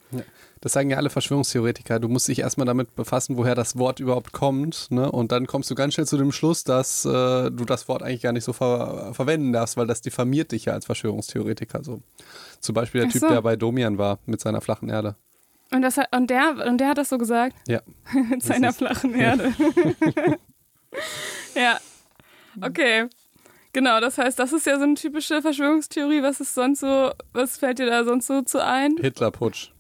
Das 0.63 0.73
sagen 0.73 0.91
ja 0.91 0.97
alle 0.97 1.11
Verschwörungstheoretiker. 1.11 1.99
Du 1.99 2.09
musst 2.09 2.29
dich 2.29 2.39
erstmal 2.39 2.67
damit 2.67 2.95
befassen, 2.95 3.37
woher 3.37 3.57
das 3.57 3.77
Wort 3.79 3.99
überhaupt 3.99 4.33
kommt. 4.33 4.93
Ne? 4.93 5.11
Und 5.11 5.33
dann 5.33 5.49
kommst 5.49 5.69
du 5.71 5.75
ganz 5.75 5.95
schnell 5.95 6.07
zu 6.07 6.17
dem 6.17 6.31
Schluss, 6.31 6.63
dass 6.63 7.05
äh, 7.05 7.51
du 7.51 7.65
das 7.65 7.89
Wort 7.89 8.05
eigentlich 8.05 8.23
gar 8.23 8.33
nicht 8.33 8.45
so 8.45 8.53
ver 8.53 9.13
verwenden 9.13 9.53
darfst, 9.53 9.77
weil 9.77 9.89
das 9.89 10.03
diffamiert 10.03 10.53
dich 10.53 10.67
ja 10.67 10.73
als 10.73 10.87
Verschwörungstheoretiker. 10.87 11.83
So. 11.83 12.01
Zum 12.61 12.75
Beispiel 12.77 13.01
der 13.01 13.09
Ach 13.09 13.13
Typ, 13.13 13.21
so. 13.23 13.29
der 13.29 13.43
bei 13.43 13.57
Domian 13.57 13.99
war 13.99 14.21
mit 14.25 14.41
seiner 14.41 14.61
flachen 14.61 14.89
Erde. 14.89 15.17
Und, 15.73 15.83
das 15.83 15.97
hat, 15.97 16.15
und, 16.15 16.31
der, 16.31 16.65
und 16.67 16.79
der 16.79 16.91
hat 16.91 16.99
das 16.99 17.09
so 17.09 17.19
gesagt? 17.19 17.57
Ja. 17.67 17.81
Mit 18.31 18.43
seiner 18.43 18.73
flachen 18.73 19.15
Erde. 19.15 19.55
ja. 21.55 21.79
Okay. 22.61 23.09
Genau, 23.73 23.99
das 24.01 24.19
heißt, 24.19 24.39
das 24.39 24.53
ist 24.53 24.67
ja 24.67 24.77
so 24.77 24.85
eine 24.85 24.95
typische 24.95 25.41
Verschwörungstheorie. 25.41 26.23
Was 26.23 26.41
ist 26.41 26.55
sonst 26.55 26.81
so, 26.81 27.11
was 27.33 27.57
fällt 27.57 27.79
dir 27.79 27.87
da 27.87 28.05
sonst 28.05 28.27
so 28.27 28.43
zu 28.43 28.63
ein? 28.63 28.97
Hitlerputsch. 29.01 29.72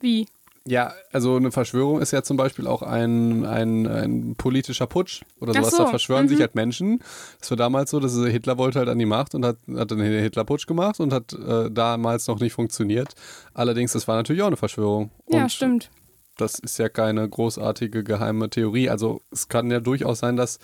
Wie? 0.00 0.26
Ja, 0.66 0.92
also 1.10 1.36
eine 1.36 1.50
Verschwörung 1.50 2.00
ist 2.00 2.10
ja 2.10 2.22
zum 2.22 2.36
Beispiel 2.36 2.66
auch 2.66 2.82
ein, 2.82 3.46
ein, 3.46 3.86
ein 3.86 4.34
politischer 4.36 4.86
Putsch 4.86 5.22
oder 5.40 5.54
sowas. 5.54 5.70
so, 5.70 5.84
Da 5.84 5.86
verschwören 5.86 6.26
mhm. 6.26 6.28
sich 6.28 6.40
halt 6.40 6.54
Menschen. 6.54 7.00
Das 7.40 7.50
war 7.50 7.56
damals 7.56 7.90
so, 7.90 7.98
dass 7.98 8.14
Hitler 8.14 8.58
wollte 8.58 8.78
halt 8.78 8.88
an 8.88 8.98
die 8.98 9.06
Macht 9.06 9.34
und 9.34 9.44
hat, 9.44 9.56
hat 9.74 9.90
dann 9.90 9.98
den 9.98 10.22
Hitlerputsch 10.22 10.66
gemacht 10.66 11.00
und 11.00 11.12
hat 11.12 11.32
äh, 11.32 11.70
damals 11.70 12.26
noch 12.26 12.40
nicht 12.40 12.52
funktioniert. 12.52 13.14
Allerdings, 13.54 13.92
das 13.92 14.06
war 14.06 14.16
natürlich 14.16 14.42
auch 14.42 14.48
eine 14.48 14.58
Verschwörung. 14.58 15.10
Ja, 15.28 15.42
und 15.42 15.52
stimmt. 15.52 15.90
Das 16.36 16.58
ist 16.58 16.78
ja 16.78 16.88
keine 16.88 17.28
großartige 17.28 18.04
geheime 18.04 18.50
Theorie. 18.50 18.90
Also 18.90 19.22
es 19.30 19.48
kann 19.48 19.70
ja 19.70 19.80
durchaus 19.80 20.20
sein, 20.20 20.36
dass, 20.36 20.58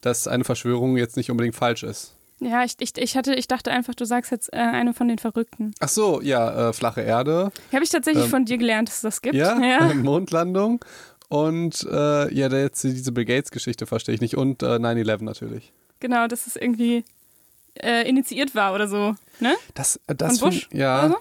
dass 0.00 0.28
eine 0.28 0.44
Verschwörung 0.44 0.96
jetzt 0.96 1.16
nicht 1.16 1.30
unbedingt 1.30 1.54
falsch 1.54 1.82
ist. 1.82 2.16
Ja, 2.44 2.64
ich, 2.64 2.74
ich, 2.80 2.96
ich, 2.98 3.16
hatte, 3.16 3.34
ich 3.34 3.46
dachte 3.48 3.70
einfach, 3.70 3.94
du 3.94 4.04
sagst 4.04 4.30
jetzt 4.30 4.52
äh, 4.52 4.56
eine 4.56 4.94
von 4.94 5.08
den 5.08 5.18
Verrückten. 5.18 5.74
Ach 5.80 5.88
so, 5.88 6.20
ja, 6.20 6.68
äh, 6.68 6.72
flache 6.72 7.00
Erde. 7.02 7.52
Habe 7.72 7.84
ich 7.84 7.90
tatsächlich 7.90 8.24
Ähm, 8.24 8.30
von 8.30 8.44
dir 8.44 8.58
gelernt, 8.58 8.88
dass 8.88 8.96
es 8.96 9.02
das 9.02 9.22
gibt. 9.22 9.34
Ja, 9.34 9.58
ja. 9.62 9.94
Mondlandung. 9.94 10.84
Und 11.28 11.86
äh, 11.90 12.34
ja, 12.34 12.48
jetzt 12.48 12.82
diese 12.84 13.12
Bill 13.12 13.24
Gates-Geschichte 13.24 13.86
verstehe 13.86 14.14
ich 14.14 14.20
nicht. 14.20 14.36
Und 14.36 14.62
äh, 14.62 14.66
9-11 14.76 15.24
natürlich. 15.24 15.72
Genau, 16.00 16.26
dass 16.26 16.46
es 16.46 16.56
irgendwie 16.56 17.04
äh, 17.74 18.06
initiiert 18.08 18.54
war 18.54 18.74
oder 18.74 18.86
so. 18.88 19.14
Ne? 19.40 19.54
Das, 19.74 19.98
äh, 20.08 20.14
das 20.14 20.38
Von 20.40 20.52
find- 20.52 20.68
Bush 20.70 20.78
ja, 20.78 21.14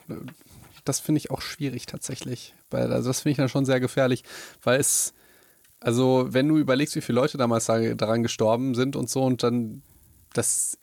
das 0.83 0.99
finde 0.99 1.19
ich 1.19 1.31
auch 1.31 1.41
schwierig 1.41 1.85
tatsächlich. 1.85 2.53
Weil, 2.71 2.91
also 2.91 3.09
das 3.09 3.21
finde 3.21 3.31
ich 3.31 3.37
dann 3.37 3.47
schon 3.49 3.65
sehr 3.65 3.79
gefährlich, 3.79 4.23
weil 4.63 4.79
es, 4.79 5.13
also 5.79 6.25
wenn 6.29 6.47
du 6.47 6.57
überlegst, 6.57 6.95
wie 6.95 7.01
viele 7.01 7.17
Leute 7.21 7.37
damals 7.37 7.65
da, 7.67 7.79
daran 7.93 8.23
gestorben 8.23 8.75
sind 8.75 8.95
und 8.95 9.09
so 9.09 9.23
und 9.23 9.43
dann, 9.43 9.81
das 10.33 10.77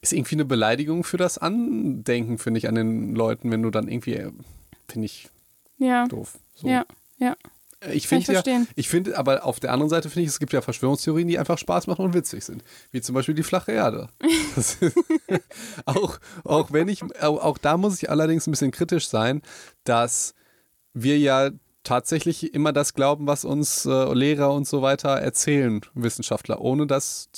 ist 0.00 0.12
irgendwie 0.12 0.34
eine 0.36 0.44
Beleidigung 0.44 1.04
für 1.04 1.16
das 1.16 1.38
Andenken, 1.38 2.38
finde 2.38 2.58
ich, 2.58 2.68
an 2.68 2.74
den 2.74 3.14
Leuten, 3.14 3.50
wenn 3.50 3.62
du 3.62 3.70
dann 3.70 3.88
irgendwie, 3.88 4.14
äh, 4.14 4.32
finde 4.88 5.06
ich 5.06 5.28
Ja. 5.78 6.06
doof. 6.08 6.38
So. 6.54 6.68
Ja, 6.68 6.84
ja. 7.18 7.36
Äh, 7.80 7.94
Ich 7.94 8.08
finde 8.08 8.32
ja, 8.32 8.42
ich 8.74 8.88
finde, 8.88 9.16
aber 9.16 9.44
auf 9.44 9.60
der 9.60 9.72
anderen 9.72 9.90
Seite 9.90 10.08
finde 10.10 10.22
ich, 10.22 10.28
es 10.28 10.38
gibt 10.40 10.52
ja 10.52 10.60
Verschwörungstheorien, 10.60 11.28
die 11.28 11.38
einfach 11.38 11.58
Spaß 11.58 11.86
machen 11.86 12.04
und 12.04 12.14
witzig 12.14 12.44
sind. 12.44 12.64
Wie 12.90 13.00
zum 13.00 13.14
Beispiel 13.14 13.34
die 13.34 13.42
flache 13.42 13.72
Erde. 13.72 14.08
Ist, 14.56 14.78
auch, 15.84 16.18
auch 16.44 16.72
wenn 16.72 16.88
ich, 16.88 17.02
auch, 17.22 17.42
auch 17.42 17.58
da 17.58 17.76
muss 17.76 18.02
ich 18.02 18.10
allerdings 18.10 18.46
ein 18.46 18.50
bisschen 18.52 18.70
kritisch 18.70 19.08
sein, 19.08 19.42
dass 19.84 20.34
wir 20.94 21.18
ja 21.18 21.50
tatsächlich 21.84 22.54
immer 22.54 22.72
das 22.72 22.94
glauben, 22.94 23.26
was 23.26 23.44
uns 23.44 23.86
äh, 23.86 24.12
Lehrer 24.14 24.52
und 24.52 24.66
so 24.68 24.82
weiter 24.82 25.10
erzählen, 25.10 25.80
Wissenschaftler, 25.94 26.60
ohne 26.60 26.86
das 26.86 27.28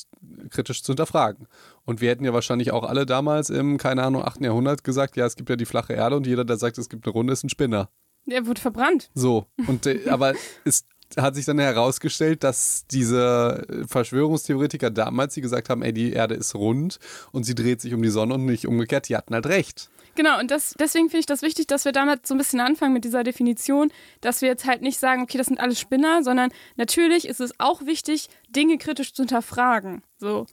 kritisch 0.50 0.83
zu 0.83 0.93
hinterfragen. 0.93 1.47
Und 1.85 2.00
wir 2.00 2.11
hätten 2.11 2.25
ja 2.25 2.33
wahrscheinlich 2.33 2.73
auch 2.73 2.85
alle 2.85 3.07
damals 3.07 3.50
im, 3.50 3.78
keine 3.78 4.02
Ahnung, 4.02 4.23
8. 4.25 4.40
Jahrhundert 4.40 4.85
gesagt, 4.85 5.16
ja, 5.16 5.26
es 5.26 5.37
gibt 5.37 5.50
ja 5.50 5.57
die 5.57 5.66
flache 5.66 5.93
Erde 5.93 6.16
und 6.16 6.26
jeder, 6.26 6.45
der 6.45 6.57
sagt, 6.57 6.78
es 6.78 6.88
gibt 6.88 7.07
eine 7.07 7.12
Runde, 7.12 7.33
ist 7.33 7.45
ein 7.45 7.50
Spinner. 7.50 7.90
Der 8.26 8.47
wurde 8.47 8.61
verbrannt. 8.61 9.11
So, 9.14 9.47
und 9.66 9.87
äh, 9.87 10.09
aber 10.09 10.35
es 10.64 10.87
hat 11.16 11.35
sich 11.35 11.45
dann 11.45 11.59
herausgestellt, 11.59 12.43
dass 12.43 12.87
diese 12.90 13.66
Verschwörungstheoretiker 13.87 14.90
damals, 14.90 15.35
die 15.35 15.43
gesagt 15.43 15.69
haben, 15.69 15.83
ey, 15.83 15.93
die 15.93 16.12
Erde 16.12 16.35
ist 16.35 16.54
rund 16.54 16.99
und 17.33 17.45
sie 17.45 17.54
dreht 17.54 17.81
sich 17.81 17.95
um 17.95 18.02
die 18.02 18.09
Sonne 18.09 18.35
und 18.35 18.47
nicht 18.47 18.66
umgekehrt, 18.66 19.09
die 19.09 19.16
hatten 19.16 19.35
halt 19.35 19.47
recht. 19.47 19.90
Genau, 20.14 20.38
und 20.38 20.50
das, 20.50 20.75
deswegen 20.78 21.09
finde 21.09 21.21
ich 21.21 21.26
das 21.26 21.42
wichtig, 21.42 21.66
dass 21.66 21.85
wir 21.85 21.92
damit 21.92 22.26
so 22.26 22.35
ein 22.35 22.38
bisschen 22.38 22.61
anfangen 22.61 22.92
mit 22.92 23.04
dieser 23.04 23.25
Definition, 23.25 23.90
dass 24.21 24.42
wir 24.42 24.49
jetzt 24.49 24.64
halt 24.66 24.83
nicht 24.83 24.99
sagen, 24.99 25.23
okay, 25.23 25.38
das 25.38 25.49
sind 25.49 25.61
alles 25.61 25.80
Spinner, 25.80 26.23
sondern 26.23 26.50
natürlich 26.76 27.26
ist 27.26 27.40
es 27.40 27.59
auch 27.59 27.83
wichtig, 27.87 28.28
Dinge 28.49 28.78
kritisch 28.78 29.12
zu 29.14 29.23
hinterfragen. 29.23 30.02
So, 30.18 30.47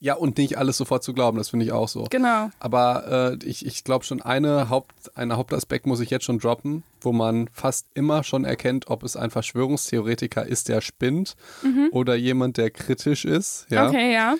Ja, 0.00 0.14
und 0.14 0.36
nicht 0.38 0.58
alles 0.58 0.76
sofort 0.76 1.02
zu 1.02 1.14
glauben, 1.14 1.38
das 1.38 1.48
finde 1.50 1.64
ich 1.64 1.72
auch 1.72 1.88
so. 1.88 2.06
genau. 2.10 2.50
Aber 2.60 3.38
äh, 3.40 3.46
ich, 3.46 3.64
ich 3.64 3.84
glaube 3.84 4.04
schon, 4.04 4.20
eine 4.20 4.68
Haupt, 4.68 5.16
einen 5.16 5.36
Hauptaspekt 5.36 5.86
muss 5.86 6.00
ich 6.00 6.10
jetzt 6.10 6.24
schon 6.24 6.38
droppen, 6.38 6.82
wo 7.00 7.12
man 7.12 7.48
fast 7.52 7.86
immer 7.94 8.22
schon 8.22 8.44
erkennt, 8.44 8.88
ob 8.88 9.02
es 9.02 9.16
ein 9.16 9.30
Verschwörungstheoretiker 9.30 10.46
ist, 10.46 10.68
der 10.68 10.80
spinnt 10.80 11.36
oder 11.92 12.14
jemand, 12.16 12.58
der 12.58 12.70
kritisch 12.70 13.24
ist. 13.24 13.66
Ja? 13.70 13.88
Okay, 13.88 14.12
ja. 14.12 14.34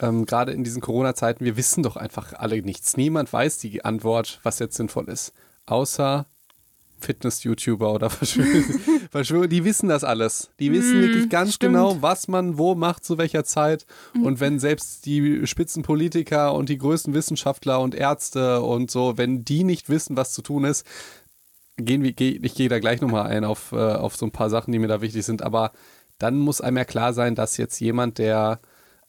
Ähm, 0.00 0.26
gerade 0.26 0.52
in 0.52 0.64
diesen 0.64 0.82
Corona-Zeiten, 0.82 1.44
wir 1.44 1.56
wissen 1.56 1.82
doch 1.82 1.96
einfach 1.96 2.32
alle 2.34 2.60
nichts. 2.62 2.96
Niemand 2.96 3.32
weiß 3.32 3.58
die 3.58 3.84
Antwort, 3.84 4.40
was 4.42 4.58
jetzt 4.58 4.76
sinnvoll 4.76 5.08
ist. 5.08 5.32
Außer 5.66 6.26
Fitness-YouTuber 6.98 7.92
oder 7.92 8.10
Verschwörer. 8.10 8.78
Verschwörer, 9.10 9.46
die 9.48 9.64
wissen 9.64 9.88
das 9.88 10.04
alles. 10.04 10.50
Die 10.60 10.72
wissen 10.72 11.00
wirklich 11.00 11.28
ganz 11.28 11.54
stimmt. 11.54 11.74
genau, 11.74 12.00
was 12.00 12.28
man 12.28 12.58
wo 12.58 12.74
macht, 12.74 13.04
zu 13.04 13.18
welcher 13.18 13.44
Zeit. 13.44 13.86
Und 14.22 14.40
wenn 14.40 14.58
selbst 14.58 15.06
die 15.06 15.46
Spitzenpolitiker 15.46 16.54
und 16.54 16.68
die 16.68 16.78
größten 16.78 17.14
Wissenschaftler 17.14 17.80
und 17.80 17.94
Ärzte 17.94 18.62
und 18.62 18.90
so, 18.90 19.18
wenn 19.18 19.44
die 19.44 19.64
nicht 19.64 19.88
wissen, 19.88 20.16
was 20.16 20.32
zu 20.32 20.42
tun 20.42 20.64
ist, 20.64 20.86
gehen 21.76 22.02
wir, 22.02 22.12
geh, 22.12 22.38
ich 22.42 22.54
gehe 22.54 22.68
da 22.68 22.78
gleich 22.78 23.00
nochmal 23.00 23.26
ein 23.26 23.44
auf, 23.44 23.72
äh, 23.72 23.76
auf 23.76 24.16
so 24.16 24.26
ein 24.26 24.32
paar 24.32 24.50
Sachen, 24.50 24.72
die 24.72 24.78
mir 24.78 24.88
da 24.88 25.02
wichtig 25.02 25.24
sind, 25.24 25.42
aber 25.42 25.72
dann 26.18 26.38
muss 26.38 26.62
einem 26.62 26.78
ja 26.78 26.84
klar 26.86 27.12
sein, 27.12 27.34
dass 27.34 27.58
jetzt 27.58 27.78
jemand, 27.80 28.16
der 28.16 28.60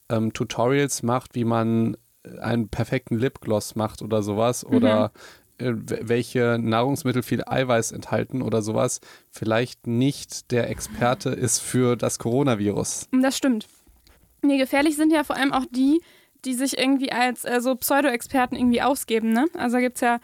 ähm, 0.09 0.33
Tutorials 0.33 1.03
macht, 1.03 1.35
wie 1.35 1.45
man 1.45 1.97
einen 2.41 2.69
perfekten 2.69 3.17
Lipgloss 3.17 3.75
macht 3.75 4.01
oder 4.01 4.21
sowas 4.21 4.65
oder 4.65 5.11
äh, 5.57 5.73
welche 5.75 6.57
Nahrungsmittel 6.59 7.23
viel 7.23 7.43
Eiweiß 7.45 7.91
enthalten 7.91 8.41
oder 8.41 8.61
sowas, 8.61 9.01
vielleicht 9.29 9.87
nicht 9.87 10.51
der 10.51 10.69
Experte 10.69 11.29
ist 11.29 11.59
für 11.59 11.95
das 11.95 12.19
Coronavirus. 12.19 13.09
Das 13.11 13.37
stimmt. 13.37 13.67
Nee, 14.43 14.57
gefährlich 14.57 14.95
sind 14.95 15.11
ja 15.11 15.23
vor 15.23 15.35
allem 15.35 15.53
auch 15.53 15.65
die, 15.71 16.01
die 16.45 16.53
sich 16.53 16.77
irgendwie 16.77 17.11
als 17.11 17.43
äh, 17.43 17.59
so 17.59 17.75
Pseudo-Experten 17.75 18.55
irgendwie 18.55 18.81
ausgeben, 18.81 19.31
ne? 19.31 19.47
Also 19.57 19.77
gibt 19.77 19.95
es 19.95 20.01
ja 20.01 20.19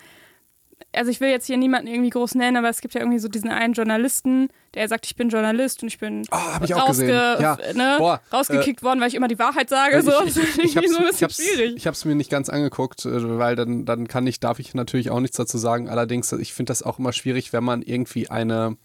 also 0.96 1.12
ich 1.12 1.20
will 1.20 1.30
jetzt 1.30 1.46
hier 1.46 1.58
niemanden 1.58 1.88
irgendwie 1.88 2.10
groß 2.10 2.36
nennen, 2.36 2.58
aber 2.58 2.70
es 2.70 2.82
gibt 2.82 2.94
ja 2.94 3.02
irgendwie 3.02 3.20
so 3.20 3.28
diesen 3.28 3.50
einen 3.50 3.74
Journalisten, 3.74 4.50
der 4.74 4.88
sagt, 4.88 5.06
ich 5.06 5.16
bin 5.16 5.30
Journalist 5.30 5.82
und 5.84 5.88
ich 5.88 6.00
bin 6.00 6.24
oh, 6.32 6.38
ich 6.64 6.74
gesehen. 6.74 7.10
Ja. 7.10 7.58
Ne, 7.74 7.96
Boah, 7.98 8.22
rausgekickt 8.32 8.82
äh, 8.82 8.84
worden, 8.84 9.02
weil 9.02 9.08
ich 9.08 9.16
immer 9.16 9.28
die 9.28 9.40
Wahrheit 9.40 9.70
sage. 9.70 10.02
So. 10.02 10.12
Ich, 10.26 10.38
ich, 10.38 10.58
ich, 10.60 10.78
hab's, 10.78 10.92
so 10.92 10.98
ein 11.00 11.08
bisschen 11.08 11.30
schwierig. 11.30 11.76
Ich 11.76 11.88
habe 11.88 11.94
es 11.94 12.06
mir 12.06 12.16
nicht 12.16 12.30
ganz 12.30 12.50
angeguckt, 12.50 13.06
äh, 13.06 13.38
weil 13.38 13.56
dann, 13.56 13.86
dann 13.86 14.08
kann 14.08 14.26
ich, 14.28 14.40
darf 14.40 14.60
ich 14.60 14.74
natürlich 14.74 15.10
auch 15.10 15.20
nichts 15.20 15.38
dazu 15.38 15.58
sagen. 15.58 15.90
Allerdings, 15.90 16.32
ich 16.32 16.54
finde 16.54 16.72
das 16.72 16.84
auch 16.84 17.00
immer 17.00 17.14
schwierig, 17.14 17.54
wenn 17.54 17.64
man 17.64 17.82
irgendwie 17.82 18.30
eine, 18.30 18.78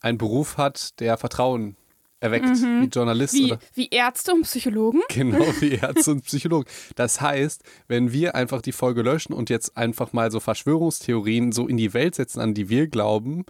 einen 0.00 0.18
Beruf 0.18 0.56
hat, 0.56 1.00
der 1.00 1.16
Vertrauen 1.16 1.76
erweckt, 2.20 2.46
mhm. 2.46 2.82
wie 2.82 2.86
Journalist. 2.86 3.34
Wie, 3.34 3.52
oder? 3.52 3.58
wie 3.74 3.88
Ärzte 3.88 4.32
und 4.32 4.42
Psychologen? 4.42 5.02
Genau, 5.08 5.46
wie 5.60 5.74
Ärzte 5.74 6.12
und 6.12 6.24
Psychologen. 6.24 6.66
Das 6.94 7.20
heißt, 7.20 7.62
wenn 7.88 8.12
wir 8.12 8.34
einfach 8.34 8.60
die 8.60 8.72
Folge 8.72 9.02
löschen 9.02 9.32
und 9.32 9.50
jetzt 9.50 9.76
einfach 9.76 10.12
mal 10.12 10.30
so 10.30 10.40
Verschwörungstheorien 10.40 11.52
so 11.52 11.66
in 11.66 11.76
die 11.76 11.94
Welt 11.94 12.14
setzen, 12.14 12.40
an 12.40 12.54
die 12.54 12.68
wir 12.68 12.88
glauben, 12.88 13.44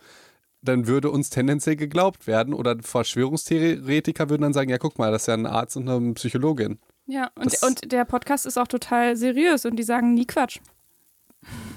dann 0.62 0.86
würde 0.86 1.10
uns 1.10 1.30
tendenziell 1.30 1.76
geglaubt 1.76 2.26
werden. 2.26 2.54
Oder 2.54 2.76
Verschwörungstheoretiker 2.80 4.28
würden 4.30 4.42
dann 4.42 4.52
sagen, 4.52 4.70
ja, 4.70 4.78
guck 4.78 4.98
mal, 4.98 5.10
das 5.10 5.22
ist 5.22 5.26
ja 5.28 5.34
ein 5.34 5.46
Arzt 5.46 5.76
und 5.76 5.88
eine 5.88 6.14
Psychologin. 6.14 6.78
Ja, 7.06 7.30
und, 7.36 7.56
und 7.62 7.92
der 7.92 8.04
Podcast 8.04 8.46
ist 8.46 8.58
auch 8.58 8.66
total 8.66 9.16
seriös 9.16 9.64
und 9.64 9.76
die 9.76 9.84
sagen 9.84 10.14
nie 10.14 10.26
Quatsch. 10.26 10.58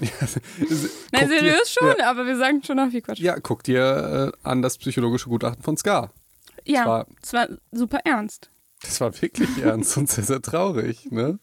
Nein, 1.12 1.28
seriös 1.28 1.72
schon, 1.72 1.94
ja. 1.98 2.10
aber 2.10 2.26
wir 2.26 2.36
sagen 2.36 2.62
schon 2.64 2.78
auch 2.80 2.90
viel 2.90 3.02
Quatsch. 3.02 3.20
Ja, 3.20 3.38
guck 3.38 3.62
dir 3.62 4.32
äh, 4.34 4.48
an 4.48 4.62
das 4.62 4.78
psychologische 4.78 5.28
Gutachten 5.28 5.62
von 5.62 5.76
Ska. 5.76 6.10
Ja, 6.64 6.86
war, 6.86 7.06
das 7.20 7.32
war 7.32 7.48
super 7.72 8.00
ernst. 8.04 8.50
Das 8.82 9.00
war 9.00 9.20
wirklich 9.20 9.48
ernst 9.62 9.96
und 9.96 10.08
sehr, 10.10 10.24
sehr 10.24 10.42
traurig, 10.42 11.10
ne? 11.10 11.38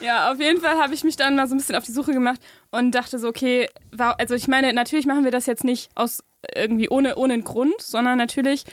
Ja, 0.00 0.32
auf 0.32 0.40
jeden 0.40 0.60
Fall 0.60 0.78
habe 0.78 0.94
ich 0.94 1.04
mich 1.04 1.16
dann 1.16 1.36
mal 1.36 1.46
so 1.46 1.54
ein 1.54 1.58
bisschen 1.58 1.76
auf 1.76 1.84
die 1.84 1.92
Suche 1.92 2.12
gemacht 2.12 2.40
und 2.72 2.92
dachte 2.92 3.20
so, 3.20 3.28
okay, 3.28 3.68
war, 3.92 4.18
also 4.18 4.34
ich 4.34 4.48
meine, 4.48 4.72
natürlich 4.72 5.06
machen 5.06 5.22
wir 5.24 5.30
das 5.30 5.46
jetzt 5.46 5.62
nicht 5.62 5.90
aus 5.94 6.24
irgendwie 6.56 6.88
ohne, 6.88 7.14
ohne 7.16 7.34
einen 7.34 7.44
Grund, 7.44 7.80
sondern 7.80 8.18
natürlich 8.18 8.64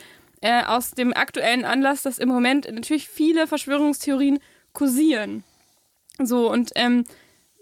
äh, 0.41 0.63
aus 0.63 0.91
dem 0.91 1.13
aktuellen 1.13 1.65
Anlass, 1.65 2.01
dass 2.01 2.17
im 2.17 2.29
Moment 2.29 2.71
natürlich 2.71 3.07
viele 3.07 3.45
Verschwörungstheorien 3.45 4.39
kursieren. 4.73 5.43
So, 6.17 6.51
und 6.51 6.71
ähm, 6.75 7.03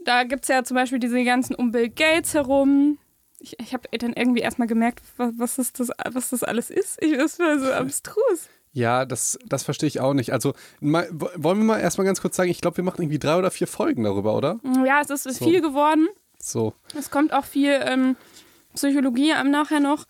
da 0.05 0.23
gibt 0.23 0.43
es 0.43 0.47
ja 0.47 0.63
zum 0.63 0.75
Beispiel 0.75 0.99
diese 0.99 1.23
ganzen 1.25 1.55
um 1.55 1.71
Bill 1.71 1.89
Gates 1.89 2.33
herum, 2.33 2.97
ich, 3.39 3.59
ich 3.59 3.73
habe 3.73 3.87
dann 3.97 4.13
irgendwie 4.13 4.41
erstmal 4.41 4.67
gemerkt, 4.67 5.01
was, 5.17 5.57
was, 5.57 5.73
das, 5.73 5.91
was 6.11 6.29
das 6.29 6.43
alles 6.43 6.69
ist. 6.69 7.01
Ich, 7.01 7.15
das 7.17 7.39
war 7.39 7.59
so 7.59 7.71
abstrus. 7.71 8.49
Ja, 8.73 9.05
das, 9.05 9.39
das 9.45 9.63
verstehe 9.63 9.87
ich 9.87 9.99
auch 9.99 10.13
nicht. 10.13 10.33
Also, 10.33 10.53
mal, 10.79 11.07
wollen 11.11 11.57
wir 11.57 11.65
mal 11.65 11.79
erstmal 11.79 12.05
ganz 12.05 12.21
kurz 12.21 12.35
sagen, 12.35 12.49
ich 12.49 12.61
glaube, 12.61 12.77
wir 12.77 12.83
machen 12.83 13.01
irgendwie 13.01 13.19
drei 13.19 13.37
oder 13.37 13.49
vier 13.49 13.67
Folgen 13.67 14.03
darüber, 14.03 14.35
oder? 14.35 14.59
Ja, 14.85 15.01
es 15.01 15.09
ist 15.09 15.23
so. 15.23 15.45
viel 15.45 15.61
geworden. 15.61 16.07
So. 16.39 16.73
Es 16.97 17.09
kommt 17.09 17.33
auch 17.33 17.45
viel 17.45 17.79
ähm, 17.83 18.15
Psychologie 18.75 19.33
am 19.33 19.49
nachher 19.49 19.79
noch. 19.79 20.05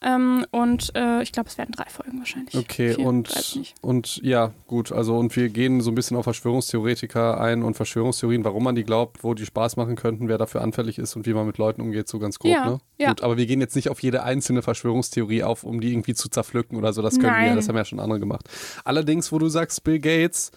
Ähm, 0.00 0.46
und 0.52 0.92
äh, 0.94 1.22
ich 1.22 1.32
glaube, 1.32 1.48
es 1.48 1.58
werden 1.58 1.72
drei 1.72 1.86
Folgen 1.86 2.18
wahrscheinlich. 2.18 2.54
Okay, 2.56 2.94
Vier, 2.94 3.04
und, 3.04 3.72
und 3.80 4.18
ja, 4.18 4.52
gut. 4.68 4.92
Also, 4.92 5.16
und 5.16 5.34
wir 5.34 5.48
gehen 5.48 5.80
so 5.80 5.90
ein 5.90 5.96
bisschen 5.96 6.16
auf 6.16 6.24
Verschwörungstheoretiker 6.24 7.40
ein 7.40 7.64
und 7.64 7.74
Verschwörungstheorien, 7.74 8.44
warum 8.44 8.62
man 8.62 8.76
die 8.76 8.84
glaubt, 8.84 9.24
wo 9.24 9.34
die 9.34 9.44
Spaß 9.44 9.76
machen 9.76 9.96
könnten, 9.96 10.28
wer 10.28 10.38
dafür 10.38 10.60
anfällig 10.60 10.98
ist 10.98 11.16
und 11.16 11.26
wie 11.26 11.34
man 11.34 11.46
mit 11.46 11.58
Leuten 11.58 11.80
umgeht, 11.80 12.06
so 12.06 12.20
ganz 12.20 12.38
grob, 12.38 12.52
ja, 12.52 12.70
ne? 12.70 12.80
Ja. 12.98 13.08
Gut, 13.08 13.22
aber 13.22 13.36
wir 13.36 13.46
gehen 13.46 13.60
jetzt 13.60 13.74
nicht 13.74 13.90
auf 13.90 14.00
jede 14.00 14.22
einzelne 14.22 14.62
Verschwörungstheorie 14.62 15.42
auf, 15.42 15.64
um 15.64 15.80
die 15.80 15.90
irgendwie 15.92 16.14
zu 16.14 16.28
zerpflücken 16.28 16.78
oder 16.78 16.92
so. 16.92 17.02
Das 17.02 17.14
können 17.14 17.32
Nein. 17.32 17.42
wir 17.42 17.48
ja, 17.50 17.56
das 17.56 17.68
haben 17.68 17.76
ja 17.76 17.84
schon 17.84 17.98
andere 17.98 18.20
gemacht. 18.20 18.48
Allerdings, 18.84 19.32
wo 19.32 19.38
du 19.40 19.48
sagst, 19.48 19.82
Bill 19.82 19.98
Gates, 19.98 20.52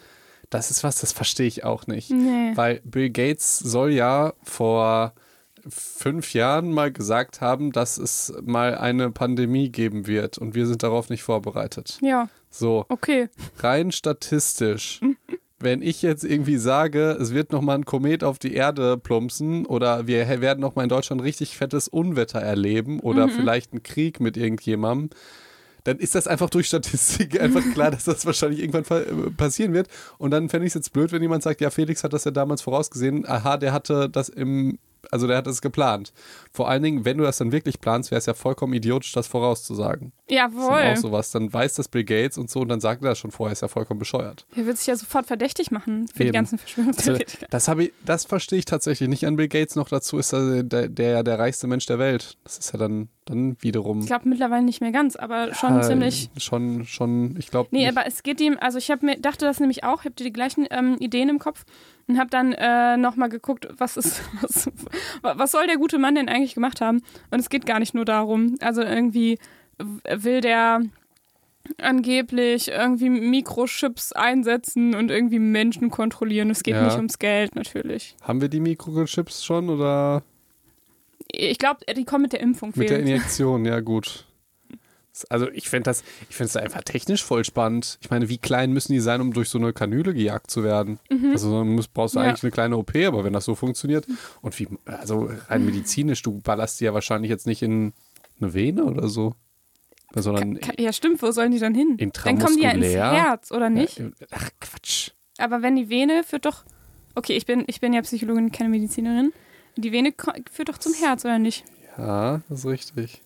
das 0.50 0.70
ist 0.70 0.84
was, 0.84 1.00
das 1.00 1.12
verstehe 1.12 1.46
ich 1.46 1.64
auch 1.64 1.88
nicht. 1.88 2.10
Nee. 2.10 2.52
Weil 2.54 2.80
Bill 2.84 3.10
Gates 3.10 3.58
soll 3.58 3.90
ja 3.90 4.34
vor 4.44 5.14
fünf 5.68 6.34
Jahren 6.34 6.72
mal 6.72 6.92
gesagt 6.92 7.40
haben, 7.40 7.72
dass 7.72 7.98
es 7.98 8.32
mal 8.44 8.76
eine 8.76 9.10
Pandemie 9.10 9.70
geben 9.70 10.06
wird 10.06 10.38
und 10.38 10.54
wir 10.54 10.66
sind 10.66 10.82
darauf 10.82 11.10
nicht 11.10 11.22
vorbereitet. 11.22 11.98
Ja. 12.00 12.28
So. 12.50 12.84
Okay. 12.88 13.28
Rein 13.58 13.92
statistisch. 13.92 15.00
wenn 15.62 15.82
ich 15.82 16.02
jetzt 16.02 16.24
irgendwie 16.24 16.56
sage, 16.56 17.16
es 17.20 17.32
wird 17.32 17.52
nochmal 17.52 17.78
ein 17.78 17.84
Komet 17.84 18.24
auf 18.24 18.38
die 18.38 18.54
Erde 18.54 18.98
plumpsen 18.98 19.64
oder 19.66 20.06
wir 20.06 20.40
werden 20.40 20.60
nochmal 20.60 20.84
in 20.84 20.88
Deutschland 20.88 21.22
richtig 21.22 21.56
fettes 21.56 21.88
Unwetter 21.88 22.40
erleben 22.40 23.00
oder 23.00 23.26
mhm. 23.26 23.30
vielleicht 23.30 23.72
einen 23.72 23.82
Krieg 23.82 24.20
mit 24.20 24.36
irgendjemandem, 24.36 25.10
dann 25.84 25.98
ist 25.98 26.14
das 26.14 26.26
einfach 26.26 26.50
durch 26.50 26.66
Statistik 26.66 27.40
einfach 27.40 27.62
klar, 27.72 27.90
dass 27.90 28.04
das 28.04 28.26
wahrscheinlich 28.26 28.60
irgendwann 28.60 28.84
äh, 28.98 29.30
passieren 29.30 29.72
wird. 29.72 29.88
Und 30.18 30.30
dann 30.30 30.48
fände 30.48 30.66
ich 30.66 30.70
es 30.70 30.74
jetzt 30.74 30.92
blöd, 30.92 31.12
wenn 31.12 31.22
jemand 31.22 31.42
sagt, 31.42 31.60
ja, 31.60 31.70
Felix 31.70 32.04
hat 32.04 32.12
das 32.12 32.24
ja 32.24 32.30
damals 32.30 32.62
vorausgesehen. 32.62 33.26
Aha, 33.26 33.56
der 33.56 33.72
hatte 33.72 34.08
das 34.08 34.28
im 34.28 34.78
also 35.10 35.26
der 35.26 35.36
hat 35.38 35.46
es 35.46 35.60
geplant. 35.60 36.12
Vor 36.50 36.68
allen 36.68 36.82
Dingen, 36.82 37.04
wenn 37.04 37.18
du 37.18 37.24
das 37.24 37.38
dann 37.38 37.52
wirklich 37.52 37.80
planst, 37.80 38.10
wäre 38.10 38.18
es 38.18 38.26
ja 38.26 38.34
vollkommen 38.34 38.72
idiotisch, 38.72 39.12
das 39.12 39.26
vorauszusagen. 39.26 40.12
Jawohl. 40.28 40.82
Das 40.82 40.98
ist 40.98 41.04
auch 41.04 41.08
sowas. 41.10 41.30
Dann 41.30 41.52
weiß 41.52 41.74
das 41.74 41.88
Bill 41.88 42.04
Gates 42.04 42.38
und 42.38 42.50
so 42.50 42.60
und 42.60 42.68
dann 42.68 42.80
sagt 42.80 43.02
er 43.02 43.10
das 43.10 43.18
schon 43.18 43.30
vorher, 43.30 43.52
ist 43.52 43.62
ja 43.62 43.68
vollkommen 43.68 43.98
bescheuert. 43.98 44.46
Er 44.56 44.66
wird 44.66 44.78
sich 44.78 44.86
ja 44.86 44.96
sofort 44.96 45.26
verdächtig 45.26 45.70
machen 45.70 46.08
für 46.08 46.22
Eben. 46.22 46.32
die 46.32 46.36
ganzen 46.36 46.58
Verschwörungstheoretiker. 46.58 47.46
Also, 47.50 47.74
das, 47.74 47.88
das 48.04 48.24
verstehe 48.24 48.58
ich 48.58 48.64
tatsächlich 48.64 49.08
nicht 49.08 49.26
an 49.26 49.36
Bill 49.36 49.48
Gates. 49.48 49.76
Noch 49.76 49.88
dazu 49.88 50.18
ist 50.18 50.32
er 50.32 50.62
der, 50.62 50.88
der, 50.88 51.22
der 51.22 51.38
reichste 51.38 51.66
Mensch 51.66 51.86
der 51.86 51.98
Welt. 51.98 52.36
Das 52.44 52.58
ist 52.58 52.72
ja 52.72 52.78
dann, 52.78 53.08
dann 53.24 53.56
wiederum. 53.60 54.00
Ich 54.00 54.06
glaube 54.06 54.28
mittlerweile 54.28 54.62
nicht 54.62 54.80
mehr 54.80 54.92
ganz, 54.92 55.16
aber 55.16 55.54
schon 55.54 55.76
ja, 55.76 55.82
ziemlich. 55.82 56.30
Schon, 56.36 56.84
schon, 56.86 57.36
ich 57.38 57.50
glaube. 57.50 57.68
Nee, 57.72 57.86
nicht. 57.86 57.96
aber 57.96 58.06
es 58.06 58.22
geht 58.22 58.40
ihm, 58.40 58.56
also 58.60 58.78
ich 58.78 58.92
mir, 59.00 59.18
dachte 59.18 59.44
das 59.44 59.60
nämlich 59.60 59.84
auch, 59.84 60.00
ich 60.00 60.06
habe 60.06 60.14
die 60.14 60.32
gleichen 60.32 60.66
ähm, 60.70 60.96
Ideen 60.98 61.28
im 61.28 61.38
Kopf 61.38 61.64
und 62.08 62.18
habe 62.18 62.30
dann 62.30 62.52
äh, 62.52 62.96
nochmal 62.96 63.28
geguckt, 63.28 63.68
was 63.78 63.96
ist, 63.96 64.22
was, 64.42 64.70
was 65.22 65.50
soll 65.50 65.66
der 65.66 65.76
gute 65.76 65.98
Mann 65.98 66.14
denn 66.14 66.28
eigentlich 66.28 66.54
gemacht 66.54 66.80
haben? 66.80 67.02
Und 67.30 67.40
es 67.40 67.48
geht 67.48 67.66
gar 67.66 67.78
nicht 67.78 67.94
nur 67.94 68.04
darum. 68.04 68.56
Also 68.60 68.82
irgendwie 68.82 69.38
will 69.78 70.40
der 70.40 70.82
angeblich 71.78 72.68
irgendwie 72.68 73.08
Mikrochips 73.08 74.12
einsetzen 74.12 74.94
und 74.94 75.10
irgendwie 75.10 75.38
Menschen 75.38 75.90
kontrollieren. 75.90 76.50
Es 76.50 76.62
geht 76.62 76.74
ja. 76.74 76.84
nicht 76.84 76.96
ums 76.96 77.18
Geld 77.18 77.54
natürlich. 77.54 78.16
Haben 78.22 78.40
wir 78.40 78.48
die 78.48 78.60
Mikrochips 78.60 79.44
schon 79.44 79.70
oder? 79.70 80.22
Ich 81.30 81.58
glaube, 81.58 81.80
die 81.96 82.04
kommen 82.04 82.22
mit 82.22 82.32
der 82.32 82.40
Impfung. 82.40 82.72
Mit 82.74 82.90
der 82.90 83.00
Injektion, 83.00 83.64
ja 83.64 83.80
gut. 83.80 84.26
Also 85.28 85.50
ich 85.50 85.68
finde 85.68 85.84
das, 85.84 86.02
ich 86.30 86.36
finde 86.36 86.48
es 86.48 86.56
einfach 86.56 86.82
technisch 86.82 87.22
voll 87.22 87.44
spannend. 87.44 87.98
Ich 88.00 88.10
meine, 88.10 88.28
wie 88.28 88.38
klein 88.38 88.72
müssen 88.72 88.92
die 88.92 89.00
sein, 89.00 89.20
um 89.20 89.32
durch 89.32 89.50
so 89.50 89.58
eine 89.58 89.72
Kanüle 89.72 90.14
gejagt 90.14 90.50
zu 90.50 90.64
werden? 90.64 90.98
Mhm. 91.10 91.32
Also 91.32 91.58
dann 91.58 91.68
musst, 91.68 91.92
brauchst 91.92 92.14
du 92.14 92.20
ja. 92.20 92.26
eigentlich 92.26 92.42
eine 92.42 92.52
kleine 92.52 92.76
OP, 92.78 92.94
aber 92.96 93.22
wenn 93.22 93.32
das 93.32 93.44
so 93.44 93.54
funktioniert 93.54 94.06
und 94.40 94.58
wie, 94.58 94.68
also 94.86 95.30
rein 95.48 95.66
medizinisch, 95.66 96.22
du 96.22 96.40
ballerst 96.40 96.80
die 96.80 96.84
ja 96.84 96.94
wahrscheinlich 96.94 97.30
jetzt 97.30 97.46
nicht 97.46 97.62
in 97.62 97.92
eine 98.40 98.54
Vene 98.54 98.84
oder 98.84 99.08
so. 99.08 99.34
Sondern 100.14 100.58
ja, 100.78 100.92
stimmt, 100.92 101.22
wo 101.22 101.30
sollen 101.30 101.52
die 101.52 101.58
dann 101.58 101.74
hin? 101.74 101.96
Dann 101.96 102.38
kommen 102.38 102.56
die 102.56 102.62
ja 102.62 102.70
ins 102.72 102.86
Herz, 102.86 103.50
oder 103.50 103.70
nicht? 103.70 103.98
Ja, 103.98 104.10
ach, 104.30 104.50
Quatsch. 104.60 105.10
Aber 105.38 105.62
wenn 105.62 105.76
die 105.76 105.88
Vene 105.88 106.22
führt 106.22 106.44
doch. 106.44 106.64
Okay, 107.14 107.34
ich 107.34 107.46
bin, 107.46 107.64
ich 107.66 107.80
bin 107.80 107.92
ja 107.92 108.02
Psychologin, 108.02 108.52
keine 108.52 108.68
Medizinerin. 108.68 109.32
Die 109.76 109.90
Vene 109.90 110.12
führt 110.50 110.68
doch 110.68 110.78
zum 110.78 110.92
Herz, 110.94 111.24
oder 111.24 111.38
nicht? 111.38 111.64
Ja, 111.96 112.42
das 112.48 112.60
ist 112.60 112.66
richtig. 112.66 113.22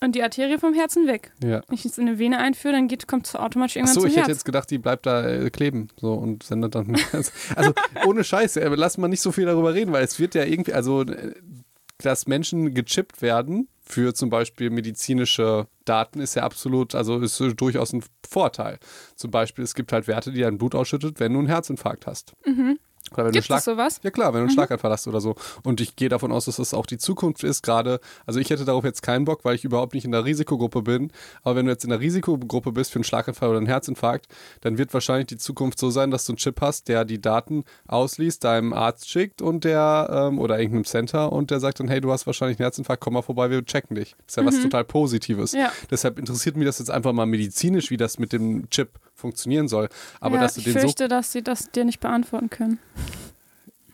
Und 0.00 0.14
die 0.14 0.22
Arterie 0.22 0.58
vom 0.58 0.74
Herzen 0.74 1.06
weg. 1.06 1.32
Ja. 1.42 1.62
Wenn 1.66 1.74
ich 1.74 1.84
jetzt 1.84 1.98
in 1.98 2.08
eine 2.08 2.18
Vene 2.18 2.38
einführe, 2.38 2.74
dann 2.74 2.88
geht, 2.88 3.08
kommt 3.08 3.26
es 3.26 3.34
automatisch 3.34 3.76
irgendwann 3.76 3.96
Ach 3.96 4.00
so, 4.02 4.06
ich 4.06 4.14
Herz. 4.14 4.26
hätte 4.26 4.32
jetzt 4.32 4.44
gedacht, 4.44 4.70
die 4.70 4.78
bleibt 4.78 5.06
da 5.06 5.26
äh, 5.26 5.50
kleben 5.50 5.88
so 5.96 6.14
und 6.14 6.42
sendet 6.42 6.74
dann. 6.74 6.96
also 7.56 7.72
ohne 8.06 8.22
Scheiße, 8.22 8.60
äh, 8.60 8.68
lass 8.74 8.98
mal 8.98 9.08
nicht 9.08 9.20
so 9.20 9.32
viel 9.32 9.46
darüber 9.46 9.74
reden, 9.74 9.92
weil 9.92 10.04
es 10.04 10.18
wird 10.20 10.34
ja 10.34 10.44
irgendwie, 10.44 10.72
also 10.72 11.02
äh, 11.02 11.34
dass 11.98 12.28
Menschen 12.28 12.74
gechippt 12.74 13.22
werden 13.22 13.68
für 13.82 14.14
zum 14.14 14.30
Beispiel 14.30 14.70
medizinische 14.70 15.66
Daten 15.84 16.20
ist 16.20 16.36
ja 16.36 16.42
absolut, 16.42 16.94
also 16.94 17.18
ist 17.18 17.40
durchaus 17.56 17.92
ein 17.92 18.04
Vorteil. 18.28 18.78
Zum 19.16 19.30
Beispiel, 19.30 19.64
es 19.64 19.74
gibt 19.74 19.92
halt 19.92 20.06
Werte, 20.06 20.30
die 20.30 20.42
dein 20.42 20.58
Blut 20.58 20.74
ausschüttet, 20.74 21.18
wenn 21.18 21.32
du 21.32 21.38
einen 21.38 21.48
Herzinfarkt 21.48 22.06
hast. 22.06 22.34
Mhm. 22.46 22.78
Oder 23.12 23.26
wenn 23.26 23.32
Gibt 23.32 23.46
Schlag 23.46 23.58
es 23.58 23.64
sowas? 23.64 24.00
Ja 24.02 24.10
klar, 24.10 24.28
wenn 24.28 24.32
du 24.32 24.38
einen 24.38 24.46
mhm. 24.48 24.52
Schlaganfall 24.52 24.90
hast 24.90 25.08
oder 25.08 25.20
so. 25.20 25.34
Und 25.62 25.80
ich 25.80 25.96
gehe 25.96 26.08
davon 26.08 26.32
aus, 26.32 26.44
dass 26.44 26.56
das 26.56 26.74
auch 26.74 26.86
die 26.86 26.98
Zukunft 26.98 27.42
ist 27.42 27.62
gerade. 27.62 28.00
Also 28.26 28.40
ich 28.40 28.50
hätte 28.50 28.64
darauf 28.64 28.84
jetzt 28.84 29.02
keinen 29.02 29.24
Bock, 29.24 29.44
weil 29.44 29.54
ich 29.54 29.64
überhaupt 29.64 29.94
nicht 29.94 30.04
in 30.04 30.12
der 30.12 30.24
Risikogruppe 30.24 30.82
bin. 30.82 31.10
Aber 31.42 31.56
wenn 31.56 31.66
du 31.66 31.72
jetzt 31.72 31.84
in 31.84 31.90
der 31.90 32.00
Risikogruppe 32.00 32.72
bist 32.72 32.92
für 32.92 32.96
einen 32.96 33.04
Schlaganfall 33.04 33.48
oder 33.48 33.58
einen 33.58 33.66
Herzinfarkt, 33.66 34.26
dann 34.60 34.78
wird 34.78 34.92
wahrscheinlich 34.94 35.26
die 35.26 35.38
Zukunft 35.38 35.78
so 35.78 35.90
sein, 35.90 36.10
dass 36.10 36.26
du 36.26 36.32
einen 36.32 36.38
Chip 36.38 36.60
hast, 36.60 36.88
der 36.88 37.04
die 37.04 37.20
Daten 37.20 37.64
ausliest, 37.86 38.44
deinem 38.44 38.72
Arzt 38.72 39.08
schickt 39.08 39.42
und 39.42 39.64
der 39.64 40.28
ähm, 40.30 40.38
oder 40.38 40.58
irgendeinem 40.58 40.84
Center 40.84 41.32
und 41.32 41.50
der 41.50 41.60
sagt 41.60 41.80
dann, 41.80 41.88
hey, 41.88 42.00
du 42.00 42.12
hast 42.12 42.26
wahrscheinlich 42.26 42.58
einen 42.58 42.64
Herzinfarkt, 42.64 43.02
komm 43.02 43.14
mal 43.14 43.22
vorbei, 43.22 43.50
wir 43.50 43.64
checken 43.64 43.96
dich. 43.96 44.14
Das 44.26 44.28
ist 44.28 44.36
ja 44.36 44.42
mhm. 44.42 44.46
was 44.48 44.62
total 44.62 44.84
Positives. 44.84 45.52
Ja. 45.52 45.72
Deshalb 45.90 46.18
interessiert 46.18 46.56
mich 46.56 46.66
das 46.66 46.78
jetzt 46.78 46.90
einfach 46.90 47.12
mal 47.12 47.26
medizinisch, 47.26 47.90
wie 47.90 47.96
das 47.96 48.18
mit 48.18 48.32
dem 48.32 48.68
Chip 48.70 48.90
funktionieren 49.18 49.68
soll. 49.68 49.88
Aber 50.20 50.36
ja, 50.36 50.42
dass 50.42 50.54
du 50.54 50.60
ich 50.60 50.70
fürchte, 50.70 51.04
so 51.04 51.08
dass 51.08 51.32
sie 51.32 51.42
das 51.42 51.70
dir 51.70 51.84
nicht 51.84 52.00
beantworten 52.00 52.50
können. 52.50 52.78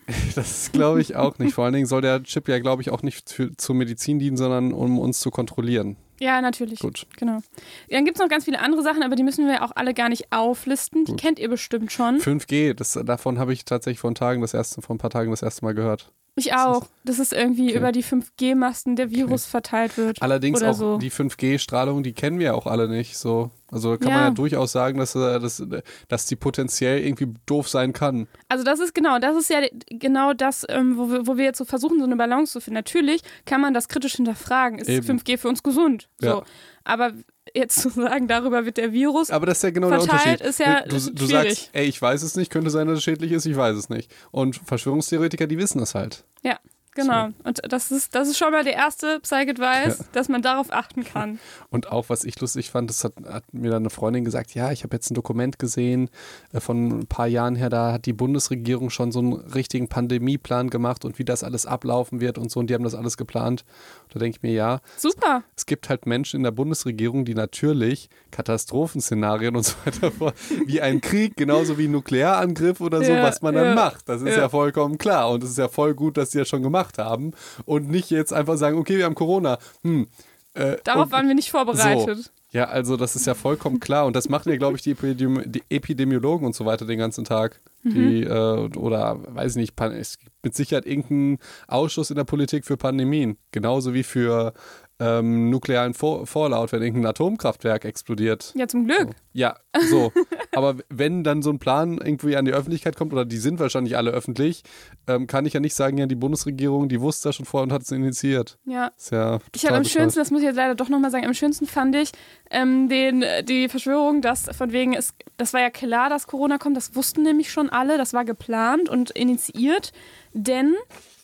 Das 0.34 0.70
glaube 0.70 1.00
ich 1.00 1.16
auch 1.16 1.38
nicht. 1.38 1.54
Vor 1.54 1.64
allen 1.64 1.72
Dingen 1.72 1.86
soll 1.86 2.02
der 2.02 2.22
Chip 2.22 2.46
ja, 2.48 2.58
glaube 2.58 2.82
ich, 2.82 2.90
auch 2.90 3.00
nicht 3.02 3.30
für, 3.30 3.56
zur 3.56 3.74
Medizin 3.74 4.18
dienen, 4.18 4.36
sondern 4.36 4.74
um 4.74 4.98
uns 4.98 5.18
zu 5.18 5.30
kontrollieren. 5.30 5.96
Ja, 6.20 6.42
natürlich. 6.42 6.80
Gut. 6.80 7.06
Genau. 7.16 7.40
Dann 7.88 8.04
gibt 8.04 8.18
es 8.18 8.22
noch 8.22 8.28
ganz 8.28 8.44
viele 8.44 8.60
andere 8.60 8.82
Sachen, 8.82 9.02
aber 9.02 9.16
die 9.16 9.22
müssen 9.22 9.46
wir 9.46 9.64
auch 9.64 9.72
alle 9.74 9.94
gar 9.94 10.10
nicht 10.10 10.30
auflisten. 10.30 11.06
Die 11.06 11.12
Gut. 11.12 11.20
kennt 11.20 11.38
ihr 11.38 11.48
bestimmt 11.48 11.90
schon. 11.90 12.18
5G, 12.18 12.74
das, 12.74 12.98
davon 13.04 13.38
habe 13.38 13.54
ich 13.54 13.64
tatsächlich 13.64 14.00
vor, 14.00 14.14
Tagen 14.14 14.42
das 14.42 14.52
erste, 14.52 14.82
vor 14.82 14.94
ein 14.94 14.98
paar 14.98 15.10
Tagen 15.10 15.30
das 15.30 15.42
erste 15.42 15.64
Mal 15.64 15.74
gehört. 15.74 16.12
Ich 16.36 16.52
auch. 16.54 16.86
Das 17.04 17.18
ist 17.20 17.32
irgendwie 17.32 17.68
Okay. 17.70 17.78
über 17.78 17.92
die 17.92 18.02
5G-Masten 18.02 18.96
der 18.96 19.10
Virus 19.10 19.46
verteilt 19.46 19.96
wird. 19.96 20.20
Allerdings 20.20 20.62
auch 20.62 20.74
so. 20.74 20.98
die 20.98 21.10
5G-Strahlung, 21.10 22.02
die 22.02 22.12
kennen 22.12 22.38
wir 22.40 22.46
ja 22.46 22.54
auch 22.54 22.66
alle 22.66 22.88
nicht. 22.88 23.16
So. 23.16 23.50
Also 23.70 23.96
kann 23.98 24.08
man 24.12 24.18
Ja. 24.20 24.24
ja 24.28 24.30
durchaus 24.30 24.72
sagen, 24.72 24.98
dass, 24.98 25.14
äh, 25.14 25.38
dass, 25.38 25.62
dass 26.08 26.26
die 26.26 26.34
potenziell 26.36 27.04
irgendwie 27.04 27.32
doof 27.46 27.68
sein 27.68 27.92
kann. 27.92 28.26
Also 28.48 28.64
das 28.64 28.80
ist 28.80 28.94
genau, 28.94 29.18
das 29.20 29.36
ist 29.36 29.48
ja 29.50 29.60
genau 29.90 30.32
das, 30.32 30.66
ähm, 30.68 30.96
wo, 30.96 31.10
wir, 31.10 31.26
wo 31.26 31.36
wir 31.36 31.44
jetzt 31.44 31.58
so 31.58 31.64
versuchen, 31.64 31.98
so 31.98 32.04
eine 32.04 32.16
Balance 32.16 32.52
zu 32.52 32.60
finden. 32.60 32.74
Natürlich 32.74 33.22
kann 33.46 33.60
man 33.60 33.72
das 33.74 33.88
kritisch 33.88 34.14
hinterfragen. 34.16 34.78
Ist 34.80 34.88
Eben. 34.88 35.06
5G 35.20 35.38
für 35.38 35.48
uns 35.48 35.62
gesund? 35.62 36.08
So. 36.20 36.26
Ja. 36.28 36.42
Aber 36.84 37.12
jetzt 37.54 37.80
zu 37.80 37.88
sagen, 37.90 38.28
darüber 38.28 38.64
wird 38.66 38.76
der 38.76 38.92
Virus 38.92 39.30
Aber 39.30 39.46
das 39.46 39.58
ist 39.58 39.62
ja 39.62 39.70
genau 39.70 39.88
der 39.88 40.00
verteilt, 40.00 40.40
Unterschied. 40.40 40.46
ist 40.46 40.58
ja 40.58 40.82
du, 40.82 41.12
du, 41.12 41.26
sagst, 41.26 41.70
ey, 41.72 41.86
ich 41.86 42.00
weiß 42.00 42.22
es 42.22 42.36
nicht, 42.36 42.50
könnte 42.50 42.70
sein, 42.70 42.86
dass 42.86 42.98
es 42.98 43.04
schädlich 43.04 43.32
ist, 43.32 43.46
ich 43.46 43.56
weiß 43.56 43.76
es 43.76 43.88
nicht. 43.88 44.10
Und 44.30 44.56
Verschwörungstheoretiker, 44.64 45.46
die 45.46 45.58
wissen 45.58 45.80
es 45.80 45.94
halt. 45.94 46.24
Ja, 46.42 46.58
genau. 46.94 47.30
Und 47.44 47.60
das 47.68 47.90
ist, 47.90 48.14
das 48.14 48.28
ist 48.28 48.38
schon 48.38 48.52
mal 48.52 48.64
der 48.64 48.74
erste 48.74 49.20
Psych-Advice, 49.20 50.04
dass 50.12 50.28
man 50.28 50.42
darauf 50.42 50.72
achten 50.72 51.04
kann. 51.04 51.38
Und 51.70 51.90
auch, 51.90 52.08
was 52.08 52.24
ich 52.24 52.40
lustig 52.40 52.70
fand, 52.70 52.90
das 52.90 53.04
hat, 53.04 53.14
hat 53.28 53.44
mir 53.52 53.70
dann 53.70 53.82
eine 53.82 53.90
Freundin 53.90 54.24
gesagt, 54.24 54.54
ja, 54.54 54.72
ich 54.72 54.84
habe 54.84 54.94
jetzt 54.94 55.10
ein 55.10 55.14
Dokument 55.14 55.58
gesehen 55.58 56.10
äh, 56.52 56.60
von 56.60 57.00
ein 57.00 57.06
paar 57.06 57.26
Jahren 57.26 57.56
her, 57.56 57.70
da 57.70 57.92
hat 57.92 58.06
die 58.06 58.12
Bundesregierung 58.12 58.90
schon 58.90 59.12
so 59.12 59.18
einen 59.20 59.32
richtigen 59.32 59.88
Pandemieplan 59.88 60.70
gemacht 60.70 61.04
und 61.04 61.18
wie 61.18 61.24
das 61.24 61.44
alles 61.44 61.66
ablaufen 61.66 62.20
wird 62.20 62.38
und 62.38 62.50
so 62.50 62.60
und 62.60 62.68
die 62.68 62.74
haben 62.74 62.84
das 62.84 62.94
alles 62.94 63.16
geplant. 63.16 63.64
Da 64.12 64.18
denke 64.18 64.36
ich 64.36 64.42
mir, 64.42 64.52
ja, 64.52 64.80
Super. 64.96 65.42
es 65.56 65.66
gibt 65.66 65.88
halt 65.88 66.06
Menschen 66.06 66.38
in 66.38 66.42
der 66.44 66.50
Bundesregierung, 66.50 67.24
die 67.24 67.34
natürlich 67.34 68.08
Katastrophenszenarien 68.30 69.56
und 69.56 69.64
so 69.64 69.74
weiter 69.84 70.10
vor, 70.10 70.32
wie 70.66 70.80
ein 70.80 71.00
Krieg, 71.00 71.36
genauso 71.36 71.78
wie 71.78 71.86
ein 71.86 71.92
Nuklearangriff 71.92 72.80
oder 72.80 73.02
so, 73.02 73.12
Ja, 73.12 73.22
was 73.22 73.42
man 73.42 73.54
dann 73.54 73.66
ja, 73.66 73.74
macht. 73.74 74.08
Das 74.08 74.22
ist 74.22 74.36
ja. 74.36 74.42
ja. 74.42 74.48
vollkommen 74.48 74.98
klar. 74.98 75.30
Und 75.30 75.42
es 75.42 75.50
ist 75.50 75.58
ja 75.58 75.68
voll 75.68 75.94
gut, 75.94 76.16
dass 76.16 76.32
sie 76.32 76.38
das 76.38 76.48
schon 76.48 76.62
gemacht 76.62 76.83
haben. 76.98 77.32
Und 77.64 77.88
nicht 77.88 78.10
jetzt 78.10 78.32
einfach 78.32 78.56
sagen, 78.56 78.78
okay, 78.78 78.98
wir 78.98 79.04
haben 79.04 79.14
Corona. 79.14 79.58
Hm, 79.82 80.06
äh, 80.54 80.76
Darauf 80.84 81.10
waren 81.10 81.26
wir 81.26 81.34
nicht 81.34 81.50
vorbereitet. 81.50 82.30
ja, 82.52 82.66
also 82.66 82.96
das 82.96 83.16
ist 83.16 83.26
ja 83.26 83.34
vollkommen 83.34 83.80
klar 83.80 84.06
und 84.06 84.14
das 84.14 84.28
machen 84.28 84.50
ja, 84.50 84.56
glaube 84.56 84.76
ich, 84.76 84.82
die, 84.82 84.92
Epidemi 84.92 85.42
die 85.46 85.62
Epidemiologen 85.68 86.46
und 86.46 86.54
so 86.54 86.64
weiter 86.64 86.86
den 86.86 86.98
ganzen 86.98 87.24
Tag. 87.24 87.60
Die, 87.82 88.22
äh, 88.22 88.78
oder 88.78 89.20
weiß 89.34 89.56
ich 89.56 89.56
nicht, 89.56 89.78
es 89.78 90.18
gibt 90.18 90.32
mit 90.42 90.54
Sicherheit 90.54 90.86
irgendeinen 90.86 91.38
Ausschuss 91.68 92.08
in 92.08 92.16
der 92.16 92.24
Politik 92.24 92.64
für 92.64 92.78
Pandemien. 92.78 93.36
Genauso 93.52 93.92
wie 93.92 94.04
für 94.04 94.54
ähm, 95.00 95.50
nuklearen 95.50 95.94
Vor 95.94 96.26
Vorlaut, 96.26 96.72
wenn 96.72 96.82
irgendein 96.82 97.10
Atomkraftwerk 97.10 97.84
explodiert. 97.84 98.52
Ja, 98.56 98.68
zum 98.68 98.86
Glück. 98.86 99.10
Ja, 99.32 99.56
so. 99.90 100.12
Aber 100.52 100.76
wenn 100.88 101.24
dann 101.24 101.42
so 101.42 101.50
ein 101.50 101.58
Plan 101.58 101.98
irgendwie 101.98 102.36
an 102.36 102.44
die 102.44 102.52
Öffentlichkeit 102.52 102.96
kommt, 102.96 103.12
oder 103.12 103.24
die 103.24 103.38
sind 103.38 103.58
wahrscheinlich 103.58 103.96
alle 103.96 104.12
öffentlich, 104.12 104.62
ähm, 105.08 105.26
kann 105.26 105.46
ich 105.46 105.52
ja 105.52 105.60
nicht 105.60 105.74
sagen, 105.74 105.98
ja, 105.98 106.06
die 106.06 106.14
Bundesregierung, 106.14 106.88
die 106.88 107.00
wusste 107.00 107.28
das 107.28 107.36
schon 107.36 107.46
vorher 107.46 107.64
und 107.64 107.72
hat 107.72 107.82
es 107.82 107.90
initiiert. 107.90 108.58
Ja. 108.64 108.92
Ist 108.96 109.10
ja 109.10 109.40
Ich 109.54 109.66
habe 109.66 109.76
am 109.76 109.84
schönsten, 109.84 110.20
das 110.20 110.30
muss 110.30 110.40
ich 110.42 110.46
jetzt 110.46 110.56
leider 110.56 110.76
doch 110.76 110.88
nochmal 110.88 111.10
sagen, 111.10 111.26
am 111.26 111.34
schönsten 111.34 111.66
fand 111.66 111.96
ich 111.96 112.12
ähm, 112.50 112.88
den, 112.88 113.24
die 113.44 113.68
Verschwörung, 113.68 114.22
dass 114.22 114.48
von 114.56 114.70
wegen, 114.70 114.94
es, 114.94 115.14
das 115.36 115.52
war 115.52 115.60
ja 115.60 115.70
klar, 115.70 116.08
dass 116.08 116.28
Corona 116.28 116.58
kommt, 116.58 116.76
das 116.76 116.94
wussten 116.94 117.22
nämlich 117.22 117.50
schon 117.50 117.68
alle, 117.68 117.98
das 117.98 118.12
war 118.12 118.24
geplant 118.24 118.88
und 118.88 119.10
initiiert, 119.10 119.92
denn 120.32 120.74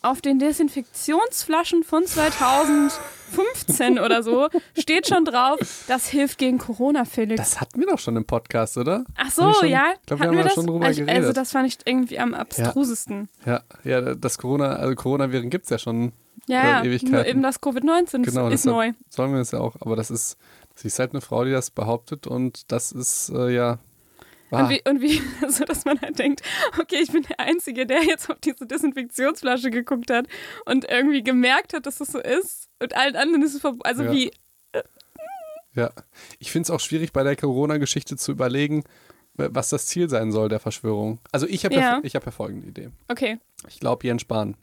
auf 0.01 0.21
den 0.21 0.39
Desinfektionsflaschen 0.39 1.83
von 1.83 2.05
2015 2.05 3.99
oder 3.99 4.23
so 4.23 4.47
steht 4.77 5.07
schon 5.07 5.25
drauf, 5.25 5.59
das 5.87 6.07
hilft 6.07 6.37
gegen 6.37 6.57
Corona, 6.57 7.05
Felix. 7.05 7.37
Das 7.37 7.61
hatten 7.61 7.79
wir 7.79 7.87
doch 7.87 7.99
schon 7.99 8.15
im 8.17 8.25
Podcast, 8.25 8.77
oder? 8.77 9.05
Ach 9.15 9.29
so, 9.31 9.53
schon- 9.53 9.69
ja? 9.69 9.85
ich 9.93 10.05
glaub, 10.07 10.19
wir 10.19 10.27
haben 10.27 10.37
da 10.37 10.43
das? 10.43 10.53
schon 10.53 10.67
drüber 10.67 10.89
ich, 10.89 10.99
Also 11.01 11.05
geredet. 11.05 11.37
das 11.37 11.51
fand 11.51 11.67
ich 11.67 11.77
irgendwie 11.85 12.19
am 12.19 12.33
abstrusesten. 12.33 13.29
Ja, 13.45 13.61
ja, 13.83 14.15
das 14.15 14.37
Corona, 14.37 14.73
also 14.75 14.95
Coronaviren 14.95 15.49
gibt 15.49 15.65
es 15.65 15.69
ja 15.69 15.77
schon. 15.77 16.11
Ja, 16.47 16.67
ja, 16.79 16.83
Ewigkeiten. 16.83 17.29
eben 17.29 17.43
das 17.43 17.61
Covid-19 17.61 18.23
Genau, 18.23 18.47
ist 18.49 18.65
neu. 18.65 18.93
Sollen 19.09 19.33
wir 19.33 19.41
es 19.41 19.51
ja 19.51 19.59
auch, 19.59 19.75
aber 19.79 19.95
das 19.95 20.09
ist, 20.09 20.37
sie 20.75 20.87
ist 20.87 20.97
halt 20.97 21.11
eine 21.11 21.21
Frau, 21.21 21.45
die 21.45 21.51
das 21.51 21.69
behauptet 21.69 22.25
und 22.25 22.71
das 22.71 22.91
ist, 22.91 23.29
äh, 23.29 23.49
ja. 23.53 23.77
Und 24.51 24.69
wie, 24.69 24.81
und 24.87 25.01
wie, 25.01 25.21
so 25.49 25.63
dass 25.63 25.85
man 25.85 25.99
halt 26.01 26.19
denkt, 26.19 26.41
okay, 26.79 26.97
ich 27.01 27.11
bin 27.11 27.23
der 27.23 27.39
Einzige, 27.39 27.85
der 27.85 28.03
jetzt 28.03 28.29
auf 28.29 28.39
diese 28.39 28.65
Desinfektionsflasche 28.65 29.71
geguckt 29.71 30.11
hat 30.11 30.27
und 30.65 30.89
irgendwie 30.89 31.23
gemerkt 31.23 31.73
hat, 31.73 31.85
dass 31.85 31.97
das 31.99 32.09
so 32.09 32.19
ist. 32.19 32.67
Und 32.81 32.95
allen 32.95 33.15
anderen 33.15 33.43
ist 33.43 33.55
es 33.55 33.61
verboten. 33.61 33.85
Also 33.85 34.03
Ja. 34.03 34.11
wie, 34.11 34.31
Ja. 35.73 35.91
Ich 36.39 36.51
finde 36.51 36.65
es 36.65 36.69
auch 36.69 36.81
schwierig 36.81 37.13
bei 37.13 37.23
der 37.23 37.35
Corona-Geschichte 37.37 38.17
zu 38.17 38.33
überlegen, 38.33 38.83
was 39.35 39.69
das 39.69 39.85
Ziel 39.85 40.09
sein 40.09 40.31
soll 40.33 40.49
der 40.49 40.59
Verschwörung. 40.59 41.19
Also 41.31 41.47
ich 41.47 41.63
habe 41.63 41.75
ja. 41.75 41.81
Ja. 41.81 41.99
ich 42.03 42.15
hab 42.15 42.25
ja 42.25 42.31
folgende 42.31 42.67
Idee. 42.67 42.89
okay, 43.07 43.39
Ich 43.69 43.79
glaube 43.79 44.05
Jens 44.05 44.23
Spahn. 44.23 44.55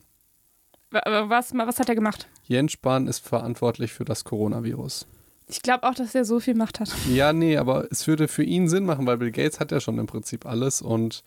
was, 0.90 1.54
was 1.54 1.78
hat 1.80 1.88
er 1.88 1.94
gemacht? 1.94 2.28
Jens 2.44 2.72
Spahn 2.72 3.06
ist 3.06 3.26
verantwortlich 3.26 3.92
für 3.92 4.04
das 4.04 4.24
Coronavirus. 4.24 5.06
Ich 5.48 5.62
glaube 5.62 5.88
auch, 5.88 5.94
dass 5.94 6.14
er 6.14 6.24
so 6.24 6.40
viel 6.40 6.54
Macht 6.54 6.78
hat. 6.80 6.90
Ja, 7.10 7.32
nee, 7.32 7.56
aber 7.56 7.86
es 7.90 8.06
würde 8.06 8.28
für 8.28 8.42
ihn 8.42 8.68
Sinn 8.68 8.84
machen, 8.84 9.06
weil 9.06 9.16
Bill 9.16 9.30
Gates 9.30 9.60
hat 9.60 9.72
ja 9.72 9.80
schon 9.80 9.98
im 9.98 10.06
Prinzip 10.06 10.44
alles 10.46 10.82
und 10.82 11.22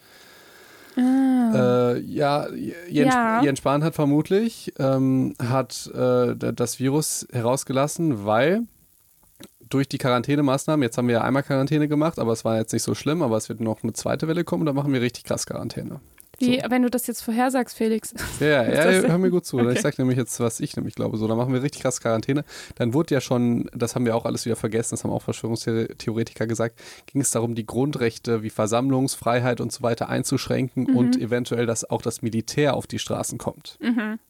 äh, 0.98 2.00
ja, 2.02 2.48
Jens, 2.90 3.16
Ah. 3.16 3.38
Ja. 3.38 3.44
Jens 3.44 3.60
Spahn 3.60 3.84
hat 3.84 3.96
vermutlich 3.96 4.74
ähm, 4.78 5.36
hat 5.42 5.90
äh, 5.94 6.36
das 6.36 6.80
Virus 6.80 7.28
herausgelassen, 7.32 8.26
weil 8.26 8.64
durch 9.70 9.88
die 9.88 9.98
Quarantänemaßnahmen, 9.98 10.84
jetzt 10.84 10.98
haben 10.98 11.08
wir 11.08 11.16
ja 11.16 11.22
einmal 11.22 11.44
Quarantäne 11.44 11.88
gemacht, 11.88 12.20
aber 12.20 12.34
es 12.34 12.44
war 12.44 12.58
jetzt 12.58 12.74
nicht 12.74 12.84
so 12.84 12.94
schlimm, 12.94 13.22
aber 13.22 13.38
es 13.38 13.48
wird 13.48 13.62
noch 13.62 13.84
eine 13.84 13.94
zweite 13.94 14.28
Welle 14.28 14.44
kommen, 14.44 14.66
da 14.66 14.74
machen 14.74 14.92
wir 14.92 15.02
richtig 15.02 15.24
krass 15.24 15.46
Quarantäne. 15.46 16.02
Wie, 16.42 16.62
wenn 16.70 16.82
du 16.82 16.90
das 16.90 17.08
jetzt 17.08 17.22
vorhersagst, 17.22 17.78
Felix. 17.78 18.14
Ja, 18.40 18.64
ja, 18.64 18.92
ja, 18.92 19.08
hör 19.08 19.18
mir 19.18 19.30
gut 19.30 19.46
zu. 19.46 19.60
Okay. 19.60 19.74
Ich 19.74 19.82
sag 19.82 19.98
nämlich 20.00 20.18
jetzt, 20.18 20.40
was 20.40 20.60
ich 20.60 20.76
nämlich 20.76 20.96
glaube. 20.96 21.18
So, 21.18 21.28
da 21.28 21.36
machen 21.36 21.54
wir 21.54 21.62
richtig 21.62 21.82
krass 21.84 22.02
Quarantäne. 22.02 22.44
Dann 22.76 22.94
wurde 22.94 23.14
ja 23.14 23.22
schon, 23.22 23.70
das 23.74 23.94
haben 23.94 24.06
wir 24.06 24.16
auch 24.16 24.26
alles 24.26 24.46
wieder 24.46 24.56
vergessen, 24.56 24.92
das 24.92 25.04
haben 25.04 25.12
auch 25.12 25.22
Verschwörungstheoretiker 25.22 26.48
gesagt, 26.48 26.80
ging 27.06 27.22
es 27.22 27.32
darum, 27.32 27.54
die 27.54 27.66
Grundrechte 27.66 28.42
wie 28.42 28.50
Versammlungsfreiheit 28.50 29.62
und 29.62 29.72
so 29.72 29.84
weiter 29.84 30.10
einzuschränken 30.10 30.96
und 30.96 31.20
eventuell, 31.20 31.66
dass 31.66 31.88
auch 31.88 32.02
das 32.02 32.22
Militär 32.22 32.76
auf 32.76 32.88
die 32.88 33.00
Straßen 33.00 33.38
kommt. 33.38 33.78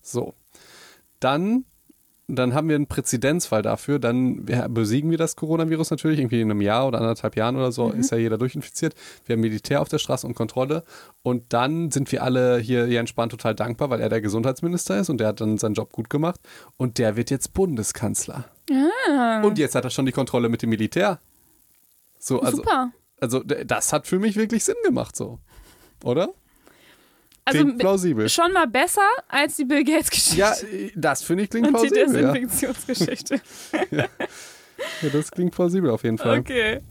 So. 0.01 0.33
Dann, 1.19 1.65
dann 2.27 2.53
haben 2.53 2.69
wir 2.69 2.75
einen 2.75 2.87
Präzedenzfall 2.87 3.61
dafür. 3.61 3.99
Dann 3.99 4.45
besiegen 4.69 5.11
wir 5.11 5.17
das 5.17 5.35
Coronavirus 5.35 5.91
natürlich. 5.91 6.19
Irgendwie 6.19 6.41
in 6.41 6.49
einem 6.49 6.61
Jahr 6.61 6.87
oder 6.87 6.99
anderthalb 6.99 7.35
Jahren 7.35 7.55
oder 7.55 7.71
so 7.71 7.89
ist 7.89 8.11
ja 8.11 8.17
jeder 8.17 8.37
durchinfiziert. 8.37 8.95
Wir 9.25 9.33
haben 9.33 9.41
Militär 9.41 9.81
auf 9.81 9.89
der 9.89 9.97
Straße 9.97 10.25
und 10.25 10.33
Kontrolle. 10.33 10.83
Und 11.23 11.53
dann 11.53 11.91
sind 11.91 12.11
wir 12.11 12.23
alle 12.23 12.57
hier 12.59 12.87
Jens 12.87 13.09
Spahn 13.09 13.29
total 13.29 13.55
dankbar, 13.55 13.89
weil 13.89 13.99
er 13.99 14.09
der 14.09 14.21
Gesundheitsminister 14.21 14.99
ist 14.99 15.09
und 15.09 15.17
der 15.17 15.27
hat 15.27 15.41
dann 15.41 15.57
seinen 15.57 15.73
Job 15.73 15.91
gut 15.91 16.09
gemacht. 16.09 16.39
Und 16.77 16.97
der 16.97 17.15
wird 17.15 17.31
jetzt 17.31 17.53
Bundeskanzler. 17.53 18.45
Ah, 18.71 19.41
Und 19.41 19.57
jetzt 19.57 19.75
hat 19.75 19.83
er 19.83 19.89
schon 19.89 20.05
die 20.05 20.11
Kontrolle 20.11 20.47
mit 20.47 20.61
dem 20.61 20.69
Militär. 20.69 21.19
So, 22.17 22.39
also, 22.39 22.57
super. 22.57 22.91
also 23.19 23.39
das 23.43 23.91
hat 23.91 24.07
für 24.07 24.19
mich 24.19 24.35
wirklich 24.35 24.63
Sinn 24.63 24.75
gemacht, 24.85 25.15
so. 25.15 25.39
Oder? 26.03 26.29
Also 27.43 27.73
plausibel. 27.73 28.29
schon 28.29 28.53
mal 28.53 28.67
besser 28.67 29.07
als 29.27 29.55
die 29.55 29.65
Bill 29.65 29.83
Gates-Geschichte. 29.83 30.37
Ja, 30.37 30.53
äh, 30.53 30.91
das 30.95 31.23
finde 31.23 31.43
ich 31.43 31.49
klingt 31.49 31.67
und 31.67 31.81
die 31.81 31.89
plausibel. 31.89 32.21
Ja. 32.21 32.31
Desinfektionsgeschichte. 32.31 33.41
ja, 33.91 34.07
das 35.11 35.31
klingt 35.31 35.51
plausibel 35.51 35.89
auf 35.89 36.03
jeden 36.03 36.17
Fall. 36.17 36.39
Okay. 36.39 36.81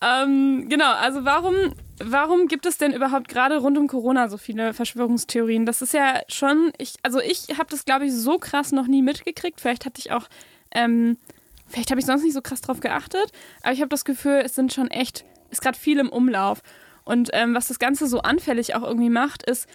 Ähm, 0.00 0.66
genau, 0.68 0.92
also 0.92 1.24
warum, 1.24 1.74
warum 1.98 2.46
gibt 2.46 2.66
es 2.66 2.78
denn 2.78 2.92
überhaupt 2.92 3.28
gerade 3.28 3.58
rund 3.58 3.76
um 3.76 3.88
Corona 3.88 4.28
so 4.28 4.36
viele 4.36 4.72
Verschwörungstheorien? 4.72 5.66
Das 5.66 5.82
ist 5.82 5.92
ja 5.92 6.20
schon, 6.28 6.72
ich, 6.78 6.94
also 7.02 7.20
ich 7.20 7.48
habe 7.58 7.68
das, 7.68 7.84
glaube 7.84 8.06
ich, 8.06 8.12
so 8.12 8.38
krass 8.38 8.70
noch 8.70 8.86
nie 8.86 9.02
mitgekriegt. 9.02 9.60
Vielleicht 9.60 9.84
hatte 9.84 9.98
ich 9.98 10.12
auch, 10.12 10.28
ähm, 10.70 11.18
vielleicht 11.66 11.90
habe 11.90 12.00
ich 12.00 12.06
sonst 12.06 12.22
nicht 12.22 12.34
so 12.34 12.42
krass 12.42 12.60
drauf 12.60 12.78
geachtet, 12.78 13.32
aber 13.62 13.72
ich 13.72 13.80
habe 13.80 13.88
das 13.88 14.04
Gefühl, 14.04 14.42
es 14.44 14.54
sind 14.54 14.72
schon 14.72 14.88
echt, 14.88 15.24
ist 15.50 15.62
gerade 15.62 15.78
viel 15.78 15.98
im 15.98 16.10
Umlauf. 16.10 16.62
Und 17.04 17.30
ähm, 17.32 17.54
was 17.54 17.68
das 17.68 17.80
Ganze 17.80 18.06
so 18.06 18.20
anfällig 18.20 18.76
auch 18.76 18.84
irgendwie 18.84 19.10
macht, 19.10 19.42
ist 19.42 19.66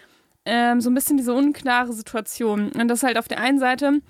ähm, 0.45 0.81
so 0.81 0.89
ein 0.89 0.93
bisschen 0.93 1.17
diese 1.17 1.33
unklare 1.33 1.93
Situation. 1.93 2.71
Und 2.71 2.87
das 2.87 3.03
halt 3.03 3.17
auf 3.17 3.27
der 3.27 3.39
einen 3.39 3.59
Seite 3.59 4.01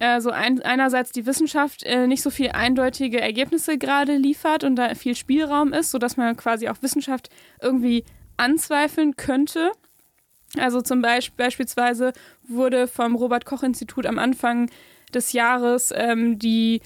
äh, 0.00 0.20
so 0.20 0.30
ein, 0.30 0.60
einerseits 0.62 1.10
die 1.12 1.26
Wissenschaft 1.26 1.82
äh, 1.84 2.06
nicht 2.06 2.22
so 2.22 2.30
viel 2.30 2.50
eindeutige 2.50 3.20
Ergebnisse 3.20 3.78
gerade 3.78 4.16
liefert 4.16 4.64
und 4.64 4.76
da 4.76 4.94
viel 4.94 5.16
Spielraum 5.16 5.72
ist, 5.72 5.90
sodass 5.90 6.16
man 6.16 6.36
quasi 6.36 6.68
auch 6.68 6.82
Wissenschaft 6.82 7.30
irgendwie 7.60 8.04
anzweifeln 8.36 9.16
könnte. 9.16 9.72
Also 10.56 10.80
zum 10.80 11.02
Beispiel 11.02 11.44
beispielsweise 11.44 12.12
wurde 12.46 12.86
vom 12.88 13.16
Robert 13.16 13.44
Koch 13.44 13.62
Institut 13.62 14.06
am 14.06 14.18
Anfang 14.18 14.70
des 15.12 15.32
Jahres 15.32 15.92
ähm, 15.94 16.38
die 16.38 16.80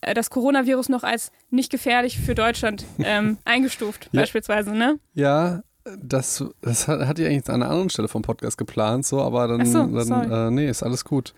äh, 0.00 0.14
das 0.14 0.30
Coronavirus 0.30 0.88
noch 0.88 1.02
als 1.04 1.30
nicht 1.50 1.70
gefährlich 1.70 2.18
für 2.18 2.34
Deutschland 2.34 2.84
ähm, 2.98 3.38
eingestuft, 3.44 4.08
Ja. 4.12 4.22
beispielsweise, 4.22 4.72
ne? 4.72 4.98
Ja, 5.14 5.62
das, 5.98 6.44
das 6.60 6.88
hat, 6.88 7.06
hatte 7.06 7.22
ich 7.22 7.28
eigentlich 7.28 7.48
an 7.48 7.62
einer 7.62 7.70
anderen 7.70 7.90
Stelle 7.90 8.08
vom 8.08 8.22
Podcast 8.22 8.58
geplant, 8.58 9.06
so, 9.06 9.20
aber 9.20 9.48
dann, 9.48 9.66
so, 9.66 9.86
dann 9.86 10.30
äh, 10.30 10.50
nee, 10.50 10.68
ist 10.68 10.82
alles 10.82 11.04
gut. 11.04 11.34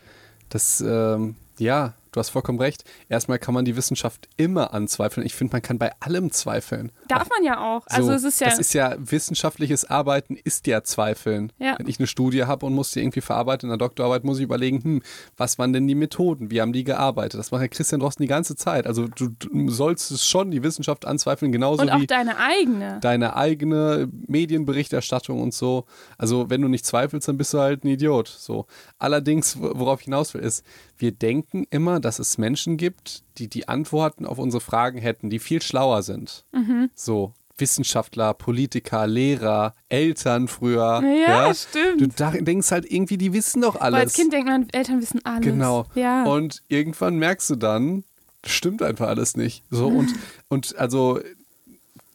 Das, 0.48 0.80
ähm, 0.80 1.34
ja, 1.58 1.94
du 2.16 2.20
hast 2.20 2.30
vollkommen 2.30 2.58
recht. 2.58 2.84
Erstmal 3.10 3.38
kann 3.38 3.52
man 3.52 3.66
die 3.66 3.76
Wissenschaft 3.76 4.26
immer 4.38 4.72
anzweifeln. 4.72 5.26
Ich 5.26 5.34
finde, 5.34 5.52
man 5.52 5.60
kann 5.60 5.78
bei 5.78 5.92
allem 6.00 6.32
zweifeln. 6.32 6.90
Darf 7.08 7.28
man 7.28 7.44
ja 7.44 7.60
auch. 7.60 7.86
Also 7.88 8.08
So, 8.08 8.12
es 8.14 8.24
ist 8.24 8.40
ja. 8.40 8.48
Das 8.48 8.58
ist 8.58 8.72
ja 8.72 8.96
wissenschaftliches 8.98 9.84
Arbeiten, 9.84 10.36
ist 10.42 10.66
ja 10.66 10.82
Zweifeln. 10.82 11.52
Ja. 11.58 11.74
Wenn 11.78 11.86
ich 11.88 11.98
eine 11.98 12.06
Studie 12.06 12.44
habe 12.44 12.64
und 12.64 12.74
muss 12.74 12.92
die 12.92 13.00
irgendwie 13.00 13.20
verarbeiten 13.20 13.68
in 13.68 13.70
der 13.70 13.86
Doktorarbeit, 13.86 14.24
muss 14.24 14.38
ich 14.38 14.44
überlegen, 14.44 14.82
hm, 14.82 15.02
was 15.36 15.58
waren 15.58 15.74
denn 15.74 15.86
die 15.86 15.94
Methoden? 15.94 16.50
Wie 16.50 16.62
haben 16.62 16.72
die 16.72 16.84
gearbeitet? 16.84 17.38
Das 17.38 17.50
macht 17.50 17.60
ja 17.60 17.68
Christian 17.68 18.00
Drosten 18.00 18.22
die 18.22 18.28
ganze 18.28 18.56
Zeit. 18.56 18.86
Also 18.86 19.08
du, 19.08 19.28
du 19.28 19.68
sollst 19.68 20.10
es 20.10 20.26
schon 20.26 20.50
die 20.50 20.62
Wissenschaft 20.62 21.06
anzweifeln, 21.06 21.52
genauso 21.52 21.82
und 21.82 21.90
auch 21.90 22.00
wie 22.00 22.06
deine 22.06 22.38
eigene. 22.38 22.98
deine 23.02 23.36
eigene 23.36 24.08
Medienberichterstattung 24.26 25.42
und 25.42 25.52
so. 25.52 25.84
Also 26.16 26.48
wenn 26.48 26.62
du 26.62 26.68
nicht 26.68 26.86
zweifelst, 26.86 27.28
dann 27.28 27.36
bist 27.36 27.52
du 27.52 27.58
halt 27.58 27.84
ein 27.84 27.88
Idiot. 27.88 28.28
So. 28.28 28.66
Allerdings, 28.98 29.58
worauf 29.60 30.00
ich 30.00 30.06
hinaus 30.06 30.32
will, 30.32 30.40
ist, 30.40 30.64
wir 30.98 31.12
denken 31.12 31.66
immer, 31.70 32.00
dass 32.00 32.18
es 32.18 32.38
Menschen 32.38 32.76
gibt, 32.76 33.22
die 33.38 33.48
die 33.48 33.68
Antworten 33.68 34.26
auf 34.26 34.38
unsere 34.38 34.60
Fragen 34.60 34.98
hätten, 34.98 35.30
die 35.30 35.38
viel 35.38 35.62
schlauer 35.62 36.02
sind. 36.02 36.44
Mhm. 36.52 36.90
So. 36.94 37.32
Wissenschaftler, 37.58 38.34
Politiker, 38.34 39.06
Lehrer, 39.06 39.74
Eltern 39.88 40.46
früher. 40.46 41.02
Ja, 41.26 41.54
stimmt. 41.54 42.02
Du 42.02 42.42
denkst 42.42 42.70
halt 42.70 42.90
irgendwie, 42.90 43.16
die 43.16 43.32
wissen 43.32 43.62
doch 43.62 43.76
alles. 43.80 43.94
Weil 43.94 44.04
als 44.04 44.12
Kind 44.12 44.32
denkt 44.32 44.48
man, 44.48 44.68
Eltern 44.72 45.00
wissen 45.00 45.24
alles. 45.24 45.40
Genau. 45.40 45.86
Ja. 45.94 46.24
Und 46.24 46.62
irgendwann 46.68 47.16
merkst 47.16 47.48
du 47.48 47.56
dann, 47.56 48.04
das 48.42 48.52
stimmt 48.52 48.82
einfach 48.82 49.08
alles 49.08 49.36
nicht. 49.36 49.64
So 49.70 49.88
und, 49.88 50.12
und 50.48 50.76
also 50.76 51.18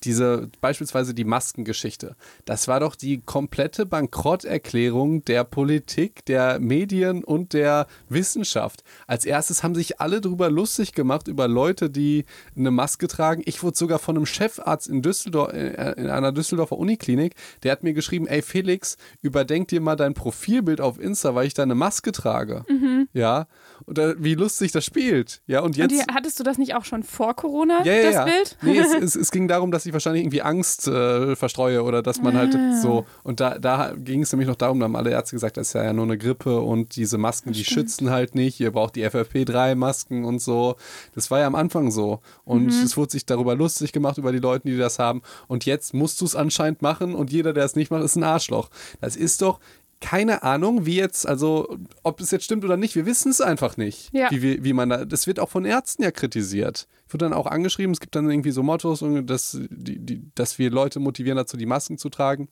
diese, 0.04 0.50
beispielsweise 0.62 1.14
die 1.14 1.24
Maskengeschichte, 1.26 2.16
das 2.46 2.68
war 2.68 2.80
doch 2.80 2.96
die 2.96 3.22
komplette 3.22 3.86
Bankrotterklärung 3.86 5.24
der 5.26 5.44
Politik, 5.44 6.26
der 6.26 6.60
Medien 6.60 7.24
und 7.24 7.54
der 7.54 7.88
Wissenschaft. 8.10 8.84
Als 9.08 9.26
erstes 9.26 9.64
haben 9.64 9.76
sich 9.76 10.00
alle 10.00 10.22
drüber 10.22 10.50
lustig 10.50 10.94
gemacht, 10.94 11.28
über 11.28 11.48
Leute, 11.48 11.90
die 11.90 12.26
eine 12.56 12.72
Maske 12.72 13.08
tragen. 13.08 13.42
Ich 13.46 13.64
wurde 13.64 13.78
sogar 13.78 14.00
von 14.00 14.16
einem 14.18 14.26
Chefarzt 14.26 14.88
in 14.88 15.02
Düsseldorf, 15.02 15.54
äh, 15.54 15.94
in 15.98 16.10
einer 16.10 16.32
Düsseldorfer 16.32 16.78
Uniklinik, 16.78 17.36
der 17.64 17.72
hat 17.74 17.84
mir 17.84 17.94
geschrieben, 17.94 18.28
ey 18.28 18.42
Felix, 18.42 18.98
überdenk 19.22 19.68
dir 19.70 19.82
mal 19.82 19.96
dein 19.96 20.14
Profilbild 20.14 20.82
auf 20.82 21.00
Insta, 21.00 21.36
weil 21.36 21.48
ich 21.48 21.54
da 21.54 21.64
eine 21.64 21.76
Maske 21.76 22.12
trage. 22.12 22.66
Ja, 23.14 23.48
und 23.86 23.98
da, 23.98 24.14
wie 24.18 24.36
lustig 24.36 24.72
das 24.72 24.86
spielt. 24.86 25.42
Ja, 25.48 25.60
und 25.62 25.78
Mhm. 25.78 25.84
und 25.84 25.92
jetzt... 25.92 26.10
die, 26.10 26.14
hattest 26.14 26.40
du 26.40 26.44
das 26.44 26.58
nicht 26.58 26.76
auch 26.76 26.86
schon 26.86 27.04
vor 27.04 27.36
Corona, 27.36 27.84
Ja, 27.86 27.94
ja, 27.94 28.04
das 28.04 28.14
ja. 28.14 28.24
Bild? 28.26 28.58
Nee, 28.62 28.78
es, 28.78 28.94
es, 29.02 29.16
es 29.16 29.32
ging 29.32 29.48
darum, 29.48 29.72
dass 29.72 29.86
ich 29.92 29.94
wahrscheinlich 29.94 30.24
irgendwie 30.24 30.42
Angst 30.42 30.88
äh, 30.88 31.36
verstreue 31.36 31.84
oder 31.84 32.02
dass 32.02 32.22
man 32.22 32.36
halt 32.36 32.56
Ah. 32.56 32.82
so. 32.82 33.06
Und 33.24 33.40
da, 33.40 33.60
da 33.60 33.94
ging 33.96 34.24
es 34.24 34.32
nämlich 34.32 34.48
noch 34.48 34.56
darum, 34.56 34.80
da 34.80 34.86
haben 34.86 34.96
alle 34.96 35.12
Ärzte 35.12 35.36
gesagt, 35.36 35.58
das 35.58 35.68
ist 35.68 35.74
ja 35.74 35.94
nur 35.94 36.06
eine 36.06 36.18
Grippe 36.18 36.60
und 36.60 36.96
diese 36.96 37.18
Masken, 37.18 37.54
die 37.54 37.64
schützen 37.64 38.10
halt 38.10 38.36
nicht. 38.36 38.60
Ihr 38.60 38.72
braucht 38.72 38.96
die 38.96 39.06
FFP3-Masken 39.06 40.24
und 40.26 40.40
so. 40.42 40.76
Das 41.16 41.32
war 41.32 41.40
ja 41.40 41.48
am 41.48 41.56
Anfang 41.56 41.92
so. 41.92 42.20
Und 42.46 42.64
Mhm. 42.66 42.84
es 42.84 42.98
wurde 42.98 43.12
sich 43.12 43.26
darüber 43.26 43.56
lustig 43.56 43.92
gemacht, 43.92 44.18
über 44.18 44.32
die 44.32 44.40
Leute, 44.40 44.68
die 44.68 44.78
das 44.78 45.00
haben. 45.00 45.22
Und 45.48 45.66
jetzt 45.66 45.94
musst 45.94 46.20
du 46.22 46.26
es 46.26 46.36
anscheinend 46.36 46.82
machen 46.82 47.16
und 47.16 47.32
jeder, 47.32 47.54
der 47.54 47.66
es 47.66 47.76
nicht 47.76 47.92
macht, 47.92 48.04
ist 48.04 48.16
ein 48.16 48.24
Arschloch. 48.24 48.70
Das 49.00 49.16
ist 49.16 49.42
doch. 49.42 49.60
Keine 50.02 50.44
Ahnung, 50.44 50.86
wie 50.86 50.96
jetzt, 50.96 51.28
also 51.28 51.78
ob 52.04 52.20
es 52.20 52.32
jetzt 52.32 52.44
stimmt 52.44 52.66
oder 52.66 52.76
nicht, 52.76 52.96
wir 52.96 53.06
wissen 53.06 53.32
es 53.32 53.40
einfach 53.40 53.78
nicht. 53.78 54.10
Ja. 54.14 54.30
Wie, 54.32 54.64
wie, 54.64 54.74
man 54.74 54.90
da, 54.90 55.06
das 55.06 55.28
wird 55.28 55.40
auch 55.40 55.50
von 55.50 55.64
Ärzten 55.64 56.04
ja 56.04 56.12
kritisiert. 56.12 56.88
Wurde 57.08 57.26
dann 57.26 57.34
auch 57.34 57.46
angeschrieben, 57.46 57.94
es 57.94 58.00
gibt 58.00 58.16
dann 58.16 58.30
irgendwie 58.30 58.52
so 58.52 58.64
Mottos, 58.64 59.04
dass, 59.24 59.60
die, 59.70 60.00
die, 60.00 60.24
dass 60.36 60.58
wir 60.58 60.72
Leute 60.72 61.00
motivieren 61.00 61.38
dazu, 61.38 61.56
die 61.56 61.66
Masken 61.66 61.98
zu 61.98 62.10
tragen. 62.10 62.50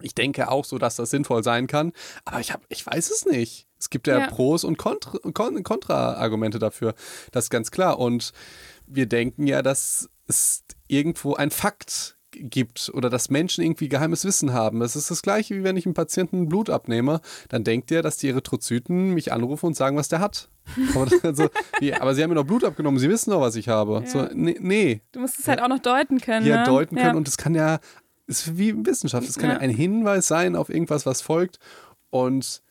Ich 0.00 0.14
denke 0.14 0.50
auch 0.50 0.64
so, 0.64 0.78
dass 0.78 0.96
das 0.96 1.10
sinnvoll 1.10 1.42
sein 1.42 1.66
kann, 1.66 1.92
aber 2.24 2.40
ich, 2.40 2.52
hab, 2.52 2.62
ich 2.68 2.86
weiß 2.86 3.10
es 3.10 3.26
nicht. 3.26 3.66
Es 3.78 3.90
gibt 3.90 4.06
ja, 4.06 4.18
Ja. 4.18 4.26
Pros 4.28 4.64
und 4.64 4.78
Kontra, 4.78 5.18
Kon, 5.32 5.62
Kontra-Argumente 5.62 6.58
dafür. 6.58 6.94
Das 7.32 7.46
ist 7.46 7.50
ganz 7.50 7.70
klar. 7.70 7.98
Und 7.98 8.32
wir 8.86 9.06
denken 9.06 9.46
ja, 9.46 9.62
dass 9.62 10.08
es 10.28 10.64
irgendwo 10.86 11.34
ein 11.34 11.50
Fakt 11.50 12.15
gibt 12.42 12.90
oder 12.94 13.08
dass 13.10 13.30
Menschen 13.30 13.64
irgendwie 13.64 13.88
geheimes 13.88 14.24
Wissen 14.24 14.52
haben. 14.52 14.80
Das 14.80 14.96
ist 14.96 15.10
das 15.10 15.22
gleiche, 15.22 15.54
wie 15.56 15.64
wenn 15.64 15.76
ich 15.76 15.86
einem 15.86 15.94
Patienten 15.94 16.48
Blut 16.48 16.70
abnehme, 16.70 17.20
dann 17.48 17.64
denkt 17.64 17.90
der, 17.90 18.02
dass 18.02 18.16
die 18.16 18.28
Erythrozyten 18.28 19.14
mich 19.14 19.32
anrufen 19.32 19.66
und 19.66 19.76
sagen, 19.76 19.96
was 19.96 20.08
der 20.08 20.20
hat. 20.20 20.48
Aber, 20.94 21.06
das- 21.06 21.24
also, 21.24 21.48
wie, 21.80 21.92
aber 22.00 22.14
sie 22.14 22.22
haben 22.22 22.30
mir 22.30 22.34
noch 22.36 22.44
Blut 22.44 22.64
abgenommen, 22.64 22.98
sie 22.98 23.08
wissen 23.08 23.30
doch, 23.30 23.40
was 23.40 23.56
ich 23.56 23.68
habe. 23.68 24.02
Ja. 24.04 24.06
So, 24.06 24.28
nee, 24.34 24.56
nee, 24.60 25.00
Du 25.12 25.20
musst 25.20 25.38
es 25.38 25.48
halt 25.48 25.60
auch 25.62 25.68
noch 25.68 25.78
deuten 25.78 26.20
können. 26.20 26.44
hier 26.44 26.56
ne? 26.58 26.64
deuten 26.64 26.96
können 26.96 27.08
Ja. 27.10 27.14
und 27.16 27.28
es 27.28 27.36
kann 27.36 27.54
ja, 27.54 27.78
ist 28.26 28.56
wie 28.58 28.74
Wissenschaft, 28.84 29.28
es 29.28 29.38
kann 29.38 29.50
ja. 29.50 29.56
Ja. 29.56 29.60
ein 29.60 29.70
Hinweis 29.70 30.26
sein 30.28 30.56
auf 30.56 30.68
irgendwas, 30.68 31.06
was 31.06 31.20
folgt 31.22 31.58
und 32.10 32.62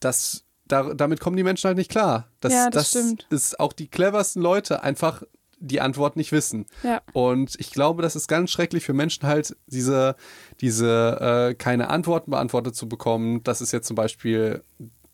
das, 0.00 0.44
da, 0.66 0.94
damit 0.94 1.20
kommen 1.20 1.36
die 1.36 1.42
Menschen 1.44 1.68
halt 1.68 1.76
nicht 1.76 1.90
klar. 1.90 2.28
Das, 2.40 2.52
Ja, 2.52 2.70
das 2.70 2.88
stimmt. 2.90 3.26
ist 3.30 3.60
auch 3.60 3.72
die 3.72 3.88
cleversten 3.88 4.42
Leute 4.42 4.82
einfach 4.82 5.22
die 5.64 5.80
Antwort 5.80 6.16
nicht 6.16 6.32
wissen. 6.32 6.66
Ja. 6.82 7.00
Und 7.12 7.54
ich 7.58 7.70
glaube, 7.70 8.02
das 8.02 8.16
ist 8.16 8.26
ganz 8.28 8.50
schrecklich 8.50 8.84
für 8.84 8.92
Menschen 8.92 9.26
halt, 9.26 9.56
diese, 9.66 10.16
diese 10.60 11.50
äh, 11.50 11.54
keine 11.54 11.88
Antworten 11.88 12.30
beantwortet 12.30 12.74
zu 12.74 12.88
bekommen. 12.88 13.42
Das 13.44 13.60
ist 13.60 13.72
jetzt 13.72 13.86
zum 13.86 13.94
Beispiel 13.96 14.62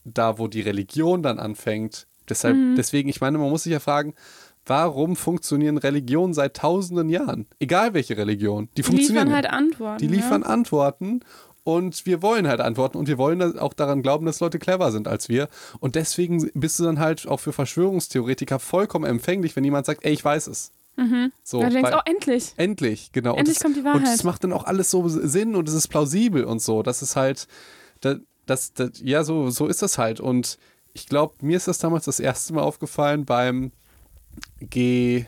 da, 0.05 0.39
wo 0.39 0.49
die 0.49 0.63
Religion 0.63 1.23
dann 1.23 1.39
anfängt. 1.39 2.07
Deshalb, 2.29 2.57
Mhm. 2.57 2.75
deswegen, 2.77 3.09
ich 3.09 3.21
meine, 3.21 3.39
man 3.39 3.51
muss 3.51 3.63
sich 3.65 3.73
ja 3.73 3.81
fragen, 3.81 4.15
warum 4.67 5.17
funktionieren 5.17 5.79
Religionen 5.79 6.35
seit 6.35 6.57
tausenden 6.57 7.09
Jahren? 7.09 7.47
Egal 7.59 7.95
welche 7.95 8.17
Religion. 8.17 8.69
Die, 8.71 8.75
Die 8.77 8.83
funktionieren. 8.83 9.29
liefern 9.29 9.29
ja. 9.29 9.35
halt 9.35 9.51
Antworten. 9.51 9.99
die 9.99 10.07
liefern 10.09 10.43
Antworten 10.43 11.21
und 11.77 12.07
wir 12.07 12.23
wollen 12.23 12.49
halt 12.49 12.61
Antworten 12.61 12.97
und 12.97 13.09
wir 13.09 13.19
wollen 13.19 13.39
dann 13.41 13.59
auch 13.59 13.75
daran 13.75 14.01
glauben, 14.03 14.25
dass 14.25 14.41
Leute 14.41 14.59
clever 14.59 14.91
sind 14.91 15.07
als 15.07 15.29
wir. 15.29 15.49
Und 15.81 15.97
deswegen 15.97 16.51
bist 16.55 16.79
du 16.79 16.85
dann 16.85 16.99
halt 16.99 17.27
auch 17.29 17.41
für 17.41 17.53
Verschwörungstheoretiker 17.53 18.59
vollkommen 18.59 19.05
empfänglich, 19.05 19.55
wenn 19.55 19.65
jemand 19.65 19.85
sagt, 19.87 20.05
ey, 20.05 20.13
ich 20.13 20.25
weiß 20.25 20.47
es. 20.47 20.73
So, 21.45 21.59
Ja. 21.61 21.65
Ja, 21.65 21.69
du 21.69 21.75
denkst, 21.75 21.91
weil- 21.93 21.99
oh, 21.99 22.03
endlich. 22.11 22.53
Endlich, 22.57 23.13
genau. 23.13 23.37
Endlich 23.37 23.49
und 23.49 23.55
das, 23.57 23.63
kommt 23.63 23.77
die 23.77 23.81
Und 23.81 23.87
Wahrheit. 24.03 24.15
es 24.19 24.25
macht 24.25 24.43
dann 24.45 24.53
auch 24.53 24.65
alles 24.65 24.91
so 24.91 25.07
Sinn 25.09 25.55
und 25.55 25.69
es 25.69 25.75
ist 25.75 25.89
plausibel 25.89 26.45
und 26.45 26.61
so. 26.63 26.83
Das 26.83 27.03
ist 27.03 27.15
halt, 27.17 27.47
das, 28.01 28.17
das, 28.47 28.73
das 28.73 28.91
ja, 29.03 29.23
so, 29.23 29.51
so 29.51 29.67
ist 29.67 29.83
das 29.83 29.99
halt. 29.99 30.19
Und 30.21 30.59
ich 30.95 31.07
glaube, 31.07 31.35
mir 31.43 31.57
ist 31.57 31.69
das 31.69 31.79
damals 31.79 32.07
das 32.07 32.19
erste 32.19 32.55
Mal 32.55 32.63
aufgefallen 32.63 33.25
beim 33.27 33.71
G, 34.61 35.27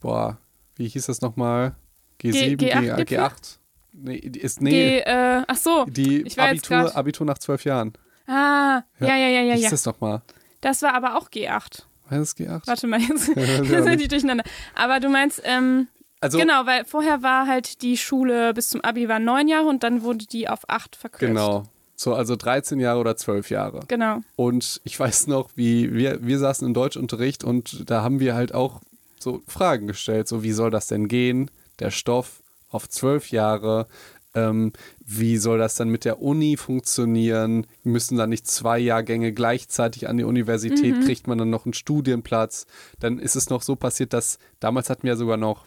boah, 0.00 0.38
wie 0.76 0.88
hieß 0.88 1.06
das 1.06 1.20
nochmal? 1.20 1.74
G7, 2.20 2.56
G- 2.56 2.56
G, 2.56 2.72
G8 2.72 3.04
G8. 3.08 3.58
Nee, 3.98 4.20
die 4.20 4.40
ist, 4.40 4.60
nee, 4.60 4.70
Geh, 4.70 4.98
äh, 5.00 5.42
ach 5.46 5.56
so. 5.56 5.84
die 5.86 6.22
ich 6.22 6.36
war 6.36 6.52
jetzt 6.52 6.66
grad- 6.68 6.80
Abitur, 6.86 6.96
Abitur 6.98 7.26
nach 7.26 7.38
zwölf 7.38 7.64
Jahren. 7.64 7.92
Ah, 8.26 8.82
ja, 9.00 9.16
ja, 9.16 9.28
ja, 9.28 9.40
ja, 9.42 9.54
hieß 9.54 9.62
ja. 9.64 9.70
das 9.70 9.84
nochmal? 9.86 10.22
Das 10.60 10.82
war 10.82 10.94
aber 10.94 11.16
auch 11.16 11.30
G8. 11.30 11.82
War 12.08 12.18
das 12.18 12.36
G8? 12.36 12.66
Warte 12.66 12.86
mal, 12.86 13.00
jetzt 13.00 13.28
Ja, 13.28 13.42
jetzt 13.42 13.70
ja, 13.70 13.82
sind 13.82 14.00
die 14.00 14.08
durcheinander. 14.08 14.44
Aber 14.74 15.00
du 15.00 15.08
meinst, 15.08 15.40
ähm, 15.44 15.88
Also, 16.20 16.38
genau, 16.38 16.66
weil 16.66 16.84
vorher 16.84 17.22
war 17.22 17.46
halt 17.46 17.82
die 17.82 17.96
Schule 17.96 18.52
bis 18.54 18.68
zum 18.68 18.80
Abi 18.82 19.08
war 19.08 19.18
neun 19.18 19.48
Jahre 19.48 19.66
und 19.68 19.82
dann 19.82 20.02
wurde 20.02 20.26
die 20.26 20.48
auf 20.48 20.68
acht 20.68 20.96
verkürzt. 20.96 21.20
genau. 21.32 21.64
So, 21.98 22.14
also 22.14 22.36
13 22.36 22.78
Jahre 22.78 23.00
oder 23.00 23.16
12 23.16 23.48
Jahre. 23.50 23.80
Genau. 23.88 24.20
Und 24.36 24.82
ich 24.84 25.00
weiß 25.00 25.28
noch, 25.28 25.50
wie 25.54 25.94
wir, 25.94 26.18
wir 26.26 26.38
saßen 26.38 26.66
im 26.66 26.74
Deutschunterricht 26.74 27.42
und 27.42 27.88
da 27.88 28.02
haben 28.02 28.20
wir 28.20 28.34
halt 28.34 28.52
auch 28.54 28.82
so 29.18 29.42
Fragen 29.46 29.86
gestellt, 29.86 30.28
so 30.28 30.42
wie 30.42 30.52
soll 30.52 30.70
das 30.70 30.88
denn 30.88 31.08
gehen, 31.08 31.50
der 31.78 31.90
Stoff 31.90 32.42
auf 32.76 32.88
zwölf 32.88 33.30
Jahre, 33.30 33.86
ähm, 34.34 34.72
wie 35.04 35.38
soll 35.38 35.58
das 35.58 35.74
dann 35.74 35.88
mit 35.88 36.04
der 36.04 36.20
Uni 36.20 36.56
funktionieren, 36.56 37.66
müssen 37.82 38.16
dann 38.18 38.30
nicht 38.30 38.46
zwei 38.46 38.78
Jahrgänge 38.78 39.32
gleichzeitig 39.32 40.08
an 40.08 40.18
die 40.18 40.24
Universität, 40.24 41.00
kriegt 41.04 41.26
man 41.26 41.38
dann 41.38 41.50
noch 41.50 41.64
einen 41.64 41.72
Studienplatz, 41.72 42.66
dann 43.00 43.18
ist 43.18 43.34
es 43.34 43.48
noch 43.50 43.62
so 43.62 43.76
passiert, 43.76 44.12
dass 44.12 44.38
damals 44.60 44.90
hatten 44.90 45.04
wir 45.04 45.12
ja 45.12 45.16
sogar 45.16 45.38
noch 45.38 45.66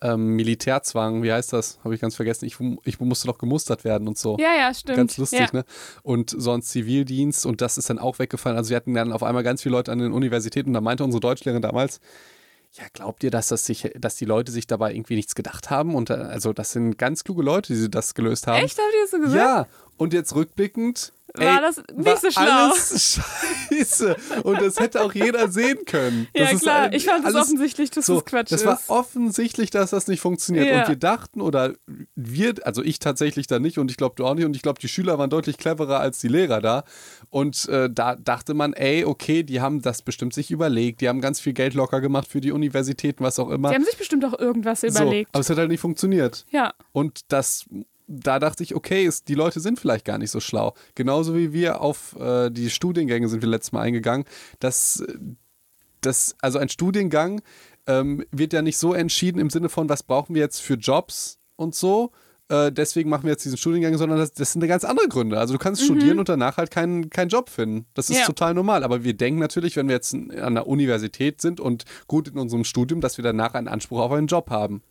ähm, 0.00 0.34
Militärzwang, 0.34 1.22
wie 1.22 1.32
heißt 1.32 1.52
das? 1.52 1.78
Habe 1.84 1.94
ich 1.94 2.00
ganz 2.00 2.16
vergessen. 2.16 2.44
Ich, 2.46 2.56
ich 2.84 3.00
musste 3.00 3.28
doch 3.28 3.38
gemustert 3.38 3.84
werden 3.84 4.08
und 4.08 4.18
so. 4.18 4.36
Ja, 4.38 4.54
ja, 4.54 4.74
stimmt. 4.74 4.96
Ganz 4.96 5.16
lustig, 5.16 5.40
ja. 5.40 5.48
ne? 5.52 5.64
Und 6.02 6.34
sonst 6.36 6.70
Zivildienst 6.70 7.46
und 7.46 7.60
das 7.60 7.78
ist 7.78 7.88
dann 7.88 7.98
auch 7.98 8.18
weggefallen. 8.18 8.58
Also 8.58 8.70
wir 8.70 8.76
hatten 8.76 8.94
dann 8.94 9.12
auf 9.12 9.22
einmal 9.22 9.42
ganz 9.44 9.62
viele 9.62 9.76
Leute 9.76 9.92
an 9.92 9.98
den 9.98 10.12
Universitäten 10.12 10.70
und 10.70 10.74
da 10.74 10.80
meinte 10.80 11.04
unsere 11.04 11.20
Deutschlehrerin 11.20 11.62
damals, 11.62 12.00
ja, 12.74 12.84
glaubt 12.92 13.22
ihr, 13.22 13.30
dass, 13.30 13.48
das 13.48 13.66
sich, 13.66 13.90
dass 13.98 14.16
die 14.16 14.24
Leute 14.24 14.50
sich 14.50 14.66
dabei 14.66 14.94
irgendwie 14.94 15.16
nichts 15.16 15.34
gedacht 15.34 15.70
haben? 15.70 15.94
Und 15.94 16.10
äh, 16.10 16.14
also 16.14 16.52
das 16.52 16.72
sind 16.72 16.96
ganz 16.96 17.22
kluge 17.22 17.42
Leute, 17.42 17.74
die 17.74 17.90
das 17.90 18.14
gelöst 18.14 18.46
haben. 18.46 18.64
Echt, 18.64 18.78
habt 18.78 18.88
ihr 18.94 19.02
das 19.02 19.10
so 19.10 19.18
gesagt? 19.18 19.36
Ja, 19.36 19.66
und 19.98 20.14
jetzt 20.14 20.34
rückblickend 20.34 21.12
war 21.34 21.56
Ey, 21.56 21.60
das 21.62 21.76
nicht 21.76 22.06
war 22.06 22.16
so 22.18 22.30
schlau. 22.30 22.42
Alles 22.70 23.20
scheiße. 23.70 24.16
Und 24.44 24.60
das 24.60 24.78
hätte 24.78 25.02
auch 25.02 25.12
jeder 25.14 25.50
sehen 25.50 25.78
können. 25.86 26.28
ja, 26.34 26.44
das 26.44 26.54
ist 26.54 26.62
klar. 26.62 26.80
ein- 26.82 26.92
ich 26.92 27.04
fand 27.06 27.26
es 27.26 27.34
offensichtlich, 27.34 27.90
dass 27.90 28.06
so, 28.06 28.16
das 28.16 28.24
Quatsch 28.26 28.52
das 28.52 28.60
ist. 28.62 28.66
war 28.66 28.80
offensichtlich, 28.88 29.70
dass 29.70 29.90
das 29.90 30.08
nicht 30.08 30.20
funktioniert. 30.20 30.66
Ja. 30.66 30.82
Und 30.82 30.88
wir 30.88 30.96
dachten, 30.96 31.40
oder 31.40 31.72
wir, 32.14 32.54
also 32.64 32.82
ich 32.82 32.98
tatsächlich 32.98 33.46
da 33.46 33.58
nicht 33.58 33.78
und 33.78 33.90
ich 33.90 33.96
glaube 33.96 34.14
du 34.16 34.26
auch 34.26 34.34
nicht. 34.34 34.44
Und 34.44 34.56
ich 34.56 34.62
glaube, 34.62 34.80
die 34.80 34.88
Schüler 34.88 35.18
waren 35.18 35.30
deutlich 35.30 35.58
cleverer 35.58 36.00
als 36.00 36.20
die 36.20 36.28
Lehrer 36.28 36.60
da. 36.60 36.84
Und 37.30 37.68
äh, 37.68 37.88
da 37.90 38.16
dachte 38.16 38.54
man, 38.54 38.72
ey, 38.72 39.04
okay, 39.04 39.42
die 39.42 39.60
haben 39.60 39.80
das 39.82 40.02
bestimmt 40.02 40.34
sich 40.34 40.50
überlegt. 40.50 41.00
Die 41.00 41.08
haben 41.08 41.20
ganz 41.20 41.40
viel 41.40 41.52
Geld 41.54 41.74
locker 41.74 42.00
gemacht 42.00 42.28
für 42.28 42.40
die 42.40 42.52
Universitäten, 42.52 43.24
was 43.24 43.38
auch 43.38 43.48
immer. 43.50 43.70
Die 43.70 43.76
haben 43.76 43.84
sich 43.84 43.96
bestimmt 43.96 44.24
auch 44.24 44.38
irgendwas 44.38 44.80
so, 44.82 44.86
überlegt. 44.88 45.30
aber 45.32 45.40
es 45.40 45.48
hat 45.50 45.58
halt 45.58 45.68
nicht 45.70 45.80
funktioniert. 45.80 46.44
Ja. 46.50 46.74
Und 46.92 47.20
das, 47.32 47.64
da 48.06 48.38
dachte 48.38 48.62
ich, 48.62 48.74
okay, 48.74 49.04
ist, 49.04 49.28
die 49.28 49.34
Leute 49.34 49.60
sind 49.60 49.78
vielleicht 49.80 50.04
gar 50.04 50.18
nicht 50.18 50.30
so 50.30 50.40
schlau. 50.40 50.74
Genauso 50.94 51.34
wie 51.36 51.52
wir 51.52 51.80
auf 51.80 52.16
äh, 52.18 52.50
die 52.50 52.70
Studiengänge 52.70 53.28
sind 53.28 53.42
wir 53.42 53.48
letztes 53.48 53.72
Mal 53.72 53.82
eingegangen. 53.82 54.26
dass 54.60 55.02
das, 56.00 56.34
also 56.40 56.58
ein 56.58 56.68
Studiengang 56.68 57.42
ähm, 57.86 58.24
wird 58.30 58.52
ja 58.52 58.62
nicht 58.62 58.78
so 58.78 58.92
entschieden 58.94 59.38
im 59.38 59.50
Sinne 59.50 59.68
von, 59.68 59.88
was 59.88 60.02
brauchen 60.02 60.34
wir 60.34 60.42
jetzt 60.42 60.60
für 60.60 60.74
Jobs 60.74 61.38
und 61.56 61.74
so. 61.74 62.10
Äh, 62.48 62.72
deswegen 62.72 63.08
machen 63.08 63.22
wir 63.24 63.30
jetzt 63.30 63.44
diesen 63.44 63.56
Studiengang, 63.56 63.96
sondern 63.96 64.18
das, 64.18 64.32
das 64.32 64.52
sind 64.52 64.66
ganz 64.66 64.84
andere 64.84 65.08
Gründe. 65.08 65.38
Also 65.38 65.54
du 65.54 65.58
kannst 65.58 65.82
studieren 65.84 66.18
und 66.18 66.28
danach 66.28 66.56
halt 66.56 66.70
keinen 66.70 67.08
keinen 67.08 67.28
Job 67.28 67.50
finden. 67.50 67.86
Das 67.94 68.10
ist 68.10 68.18
Ja. 68.18 68.26
total 68.26 68.52
normal. 68.54 68.82
Aber 68.82 69.04
wir 69.04 69.14
denken 69.14 69.38
natürlich, 69.40 69.76
wenn 69.76 69.86
wir 69.88 69.94
jetzt 69.94 70.12
an 70.14 70.54
der 70.54 70.66
Universität 70.66 71.40
sind 71.40 71.60
und 71.60 71.84
gut 72.08 72.28
in 72.28 72.38
unserem 72.38 72.64
Studium, 72.64 73.00
dass 73.00 73.16
wir 73.16 73.22
danach 73.22 73.54
einen 73.54 73.68
Anspruch 73.68 74.00
auf 74.00 74.12
einen 74.12 74.26
Job 74.26 74.50
haben. 74.50 74.82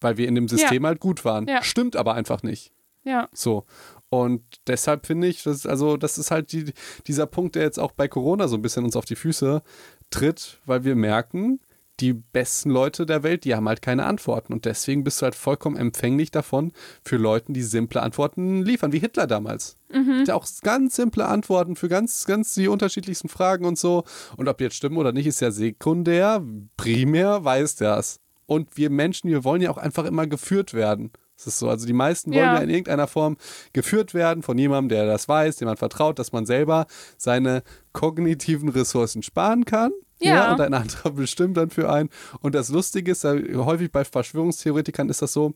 Weil 0.00 0.16
wir 0.16 0.28
in 0.28 0.34
dem 0.34 0.48
System 0.48 0.84
halt 0.86 1.00
gut 1.00 1.24
waren. 1.24 1.46
Ja. 1.46 1.62
Stimmt 1.62 1.96
aber 1.96 2.14
einfach 2.14 2.42
nicht. 2.42 2.72
Ja. 3.04 3.28
So. 3.32 3.64
Und 4.08 4.42
deshalb 4.66 5.06
finde 5.06 5.26
ich, 5.26 5.42
das, 5.42 5.66
also, 5.66 5.96
das 5.96 6.18
ist 6.18 6.30
halt 6.30 6.52
die, 6.52 6.72
dieser 7.06 7.26
Punkt, 7.26 7.54
der 7.54 7.62
jetzt 7.62 7.78
auch 7.78 7.92
bei 7.92 8.08
Corona 8.08 8.48
so 8.48 8.56
ein 8.56 8.62
bisschen 8.62 8.84
uns 8.84 8.96
auf 8.96 9.04
die 9.04 9.16
Füße 9.16 9.62
tritt, 10.10 10.60
weil 10.64 10.84
wir 10.84 10.94
merken, 10.94 11.60
die 12.00 12.12
besten 12.12 12.70
Leute 12.70 13.06
der 13.06 13.22
Welt, 13.22 13.44
die 13.44 13.54
haben 13.54 13.68
halt 13.68 13.80
keine 13.80 14.04
Antworten. 14.04 14.52
Und 14.52 14.64
deswegen 14.64 15.02
bist 15.02 15.20
du 15.20 15.24
halt 15.24 15.34
vollkommen 15.34 15.76
empfänglich 15.76 16.30
davon, 16.30 16.72
für 17.02 17.16
Leuten, 17.16 17.54
die 17.54 17.62
simple 17.62 18.02
Antworten 18.02 18.62
liefern, 18.62 18.92
wie 18.92 18.98
Hitler 18.98 19.26
damals. 19.26 19.78
Der 20.26 20.36
auch 20.36 20.46
ganz 20.62 20.96
simple 20.96 21.26
Antworten 21.26 21.74
für 21.74 21.88
ganz, 21.88 22.26
ganz 22.26 22.54
die 22.54 22.68
unterschiedlichsten 22.68 23.28
Fragen 23.28 23.64
und 23.64 23.78
so. 23.78 24.04
Und 24.36 24.48
ob 24.48 24.58
die 24.58 24.64
jetzt 24.64 24.76
stimmen 24.76 24.98
oder 24.98 25.12
nicht, 25.12 25.26
ist 25.26 25.40
ja 25.40 25.50
sekundär. 25.50 26.44
Primär 26.76 27.44
weiß 27.44 27.76
das. 27.76 28.20
Und 28.46 28.76
wir 28.76 28.90
Menschen, 28.90 29.28
wir 29.30 29.44
wollen 29.44 29.60
ja 29.62 29.70
auch 29.70 29.76
einfach 29.78 30.04
immer 30.04 30.26
geführt 30.26 30.72
werden. 30.74 31.10
Das 31.36 31.46
ist 31.48 31.58
so. 31.58 31.68
Also 31.68 31.86
die 31.86 31.92
meisten 31.92 32.30
wollen 32.30 32.40
Ja. 32.40 32.54
ja 32.54 32.60
in 32.60 32.70
irgendeiner 32.70 33.06
Form 33.08 33.36
geführt 33.72 34.14
werden 34.14 34.42
von 34.42 34.56
jemandem, 34.56 34.88
der 34.96 35.06
das 35.06 35.28
weiß, 35.28 35.56
dem 35.56 35.66
man 35.66 35.76
vertraut, 35.76 36.18
dass 36.18 36.32
man 36.32 36.46
selber 36.46 36.86
seine 37.18 37.62
kognitiven 37.92 38.68
Ressourcen 38.68 39.22
sparen 39.22 39.64
kann. 39.64 39.92
Ja. 40.18 40.52
und 40.52 40.60
ein 40.62 40.72
anderer 40.72 41.10
bestimmt 41.12 41.58
dann 41.58 41.68
für 41.68 41.90
einen. 41.92 42.08
Und 42.40 42.54
das 42.54 42.70
Lustige 42.70 43.12
ist, 43.12 43.22
häufig 43.24 43.92
bei 43.92 44.02
Verschwörungstheoretikern 44.04 45.10
ist 45.10 45.20
das 45.20 45.34
so, 45.34 45.52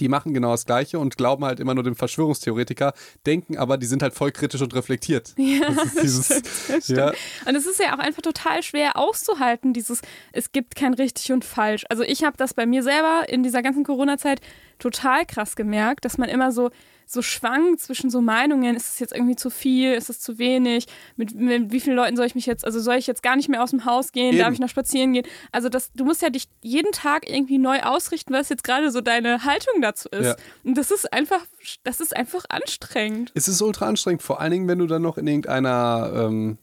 die 0.00 0.08
machen 0.08 0.34
genau 0.34 0.50
das 0.52 0.66
Gleiche 0.66 0.98
und 0.98 1.16
glauben 1.16 1.44
halt 1.44 1.60
immer 1.60 1.74
nur 1.74 1.84
dem 1.84 1.96
Verschwörungstheoretiker, 1.96 2.92
denken 3.26 3.56
aber, 3.56 3.78
die 3.78 3.86
sind 3.86 4.02
halt 4.02 4.14
voll 4.14 4.32
kritisch 4.32 4.60
und 4.62 4.74
reflektiert. 4.74 5.34
Ja, 5.38 5.70
Das 5.70 5.84
ist 5.86 6.02
dieses, 6.02 6.28
das 6.28 6.44
stimmt. 6.84 6.98
ja, 6.98 7.12
Und 7.46 7.54
es 7.56 7.66
ist 7.66 7.80
ja 7.80 7.94
auch 7.94 7.98
einfach 7.98 8.22
total 8.22 8.62
schwer 8.62 8.96
auszuhalten, 8.96 9.72
dieses, 9.72 10.02
es 10.32 10.52
gibt 10.52 10.74
kein 10.74 10.94
richtig 10.94 11.32
und 11.32 11.44
falsch. 11.44 11.84
Also 11.88 12.02
ich 12.02 12.24
habe 12.24 12.36
das 12.36 12.54
bei 12.54 12.66
mir 12.66 12.82
selber 12.82 13.24
in 13.28 13.42
dieser 13.42 13.62
ganzen 13.62 13.84
Corona-Zeit 13.84 14.40
total 14.78 15.24
krass 15.26 15.56
gemerkt, 15.56 16.04
dass 16.04 16.18
man 16.18 16.28
immer 16.28 16.52
so, 16.52 16.70
so 17.10 17.22
schwankt 17.22 17.80
zwischen 17.80 18.10
so 18.10 18.20
Meinungen, 18.20 18.76
ist 18.76 18.92
es 18.92 18.98
jetzt 18.98 19.14
irgendwie 19.14 19.36
zu 19.36 19.50
viel, 19.50 19.94
ist 19.94 20.10
es 20.10 20.20
zu 20.20 20.38
wenig, 20.38 20.86
mit, 21.16 21.34
mit 21.34 21.72
wie 21.72 21.80
vielen 21.80 21.96
Leuten 21.96 22.16
soll 22.16 22.26
ich 22.26 22.34
mich 22.34 22.46
jetzt, 22.46 22.64
also 22.64 22.80
soll 22.80 22.96
ich 22.96 23.06
jetzt 23.06 23.22
gar 23.22 23.36
nicht 23.36 23.48
mehr 23.48 23.62
aus 23.62 23.70
dem 23.70 23.84
Haus 23.84 24.12
gehen, 24.12 24.34
Eben. 24.34 24.38
darf 24.38 24.52
ich 24.52 24.60
noch 24.60 24.68
spazieren 24.68 25.14
gehen? 25.14 25.26
Also 25.50 25.68
das, 25.68 25.90
du 25.94 26.04
musst 26.04 26.20
ja 26.20 26.30
dich 26.30 26.48
jeden 26.62 26.92
Tag 26.92 27.28
irgendwie 27.28 27.58
neu 27.58 27.80
ausrichten, 27.80 28.34
was 28.34 28.48
jetzt 28.50 28.64
gerade 28.64 28.90
so 28.90 29.00
deine 29.00 29.44
Haltung 29.44 29.80
dazu 29.80 30.08
ist. 30.10 30.26
Ja. 30.26 30.36
Und 30.64 30.76
das 30.76 30.90
ist 30.90 31.12
einfach, 31.12 31.40
das 31.82 32.00
ist 32.00 32.14
einfach 32.14 32.44
anstrengend. 32.48 33.32
es 33.34 33.48
ist 33.48 33.62
ultra 33.62 33.86
anstrengend, 33.86 34.22
vor 34.22 34.40
allen 34.40 34.52
Dingen, 34.52 34.68
wenn 34.68 34.78
du 34.78 34.86
dann 34.86 35.02
noch 35.02 35.16
in 35.16 35.26
irgendeiner 35.26 36.12
ähm, 36.14 36.58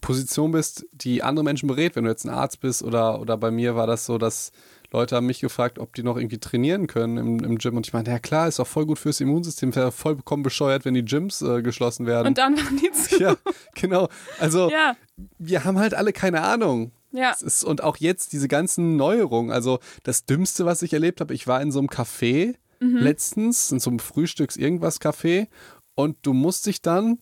Position 0.00 0.52
bist, 0.52 0.86
die 0.92 1.22
andere 1.22 1.44
Menschen 1.44 1.66
berät, 1.66 1.96
wenn 1.96 2.04
du 2.04 2.10
jetzt 2.10 2.24
ein 2.24 2.30
Arzt 2.30 2.60
bist 2.60 2.82
oder, 2.82 3.20
oder 3.20 3.36
bei 3.36 3.50
mir 3.50 3.74
war 3.74 3.86
das 3.86 4.06
so, 4.06 4.18
dass 4.18 4.52
Leute 4.94 5.16
haben 5.16 5.26
mich 5.26 5.40
gefragt, 5.40 5.78
ob 5.78 5.94
die 5.94 6.02
noch 6.02 6.16
irgendwie 6.16 6.38
trainieren 6.38 6.86
können 6.86 7.16
im, 7.16 7.44
im 7.44 7.58
Gym 7.58 7.76
und 7.76 7.86
ich 7.86 7.92
meinte, 7.92 8.10
ja 8.10 8.18
klar, 8.18 8.48
ist 8.48 8.58
doch 8.58 8.66
voll 8.66 8.86
gut 8.86 8.98
fürs 8.98 9.20
Immunsystem, 9.20 9.74
wäre 9.76 9.92
vollkommen 9.92 10.42
bescheuert, 10.42 10.84
wenn 10.84 10.94
die 10.94 11.04
Gyms 11.04 11.42
äh, 11.42 11.62
geschlossen 11.62 12.06
werden. 12.06 12.28
Und 12.28 12.38
dann 12.38 12.56
waren 12.56 12.76
die 12.78 12.90
zu. 12.92 13.20
ja, 13.20 13.36
genau. 13.74 14.08
Also 14.38 14.70
Ja, 14.70 14.96
wir 15.38 15.64
haben 15.64 15.78
halt 15.78 15.94
alle 15.94 16.12
keine 16.12 16.42
Ahnung. 16.42 16.92
ja. 17.12 17.32
Es 17.34 17.42
ist, 17.42 17.64
und 17.64 17.82
auch 17.82 17.96
jetzt 17.98 18.32
diese 18.32 18.48
ganzen 18.48 18.96
Neuerungen. 18.96 19.50
Also 19.52 19.78
das 20.04 20.24
Dümmste, 20.24 20.64
was 20.64 20.82
ich 20.82 20.92
erlebt 20.92 21.20
habe, 21.20 21.34
ich 21.34 21.46
war 21.46 21.60
in 21.60 21.70
so 21.72 21.78
einem 21.80 21.88
Café 21.88 22.54
Mhm. 22.80 22.98
letztens, 22.98 23.70
in 23.72 23.78
so 23.78 23.88
einem 23.88 24.00
Frühstücks-Irgendwas-Café 24.00 25.46
und 25.94 26.16
du 26.22 26.32
musst 26.32 26.66
dich 26.66 26.82
dann, 26.82 27.18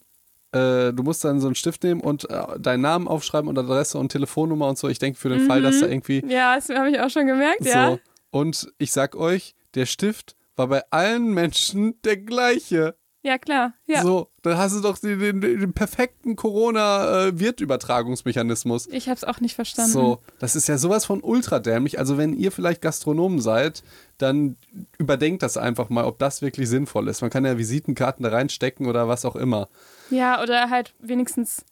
äh, 0.53 0.93
du 0.93 1.03
musst 1.03 1.25
dann 1.25 1.41
so 1.41 1.49
einen 1.49 1.55
Stift 1.55 1.83
nehmen 1.83 2.01
und 2.01 2.29
äh, 2.31 2.59
deinen 2.59 2.83
Namen 2.83 3.09
aufschreiben 3.09 3.49
und 3.49 3.59
Adresse 3.59 3.99
und 3.99 4.11
Telefonnummer 4.11 4.69
und 4.69 4.79
so. 4.79 4.89
Ich 4.89 4.99
denke 4.99 5.19
für 5.19 5.29
den 5.29 5.47
Fall, 5.47 5.63
dass 5.63 5.81
da 5.81 5.87
irgendwie 5.87 6.23
Ja, 6.27 6.55
das 6.55 6.69
habe 6.69 6.91
ich 6.91 7.01
auch 7.01 7.11
schon 7.11 7.27
gemerkt, 7.27 7.65
ja. 7.65 7.93
so. 7.93 8.01
Und 8.31 8.73
ich 8.79 8.93
sag 8.93 9.15
euch, 9.17 9.55
der 9.75 9.87
Stift 9.87 10.37
war 10.57 10.67
bei 10.69 10.83
allen 10.91 11.33
Menschen 11.33 12.01
der 12.03 12.17
gleiche. 12.19 12.95
Ja, 13.25 13.39
klar. 13.39 13.73
Ja. 13.87 14.03
So, 14.03 14.29
dann 14.43 14.59
hast 14.59 14.75
du 14.75 14.81
doch 14.81 14.99
den, 14.99 15.21
den, 15.21 15.41
den 15.41 15.73
perfekten 15.73 16.35
Corona-Wirtübertragungsmechanismus. 16.35 18.89
Ich 18.89 19.09
habe 19.09 19.17
es 19.17 19.23
auch 19.25 19.39
nicht 19.41 19.55
verstanden. 19.55 19.93
So, 19.93 20.19
das 20.41 20.57
ist 20.57 20.67
ja 20.69 20.77
sowas 20.77 21.05
von 21.05 21.23
ultra 21.23 21.61
dämlich. 21.61 22.01
Also, 22.01 22.19
wenn 22.19 22.35
ihr 22.35 22.51
vielleicht 22.51 22.83
Gastronomen 22.83 23.41
seid, 23.41 23.85
dann 24.19 24.57
überdenkt 24.99 25.45
das 25.45 25.57
einfach 25.57 25.89
mal, 25.89 26.05
ob 26.05 26.19
das 26.19 26.43
wirklich 26.43 26.69
sinnvoll 26.69 27.07
ist. 27.09 27.21
Man 27.23 27.31
kann 27.31 27.45
ja 27.45 27.57
Visitenkarten 27.59 28.25
da 28.25 28.31
reinstecken 28.31 28.87
oder 28.87 29.07
was 29.07 29.25
auch 29.25 29.37
immer. 29.37 29.69
Ja, 30.11 30.43
oder 30.43 30.69
halt 30.69 30.93
wenigstens 30.99 31.65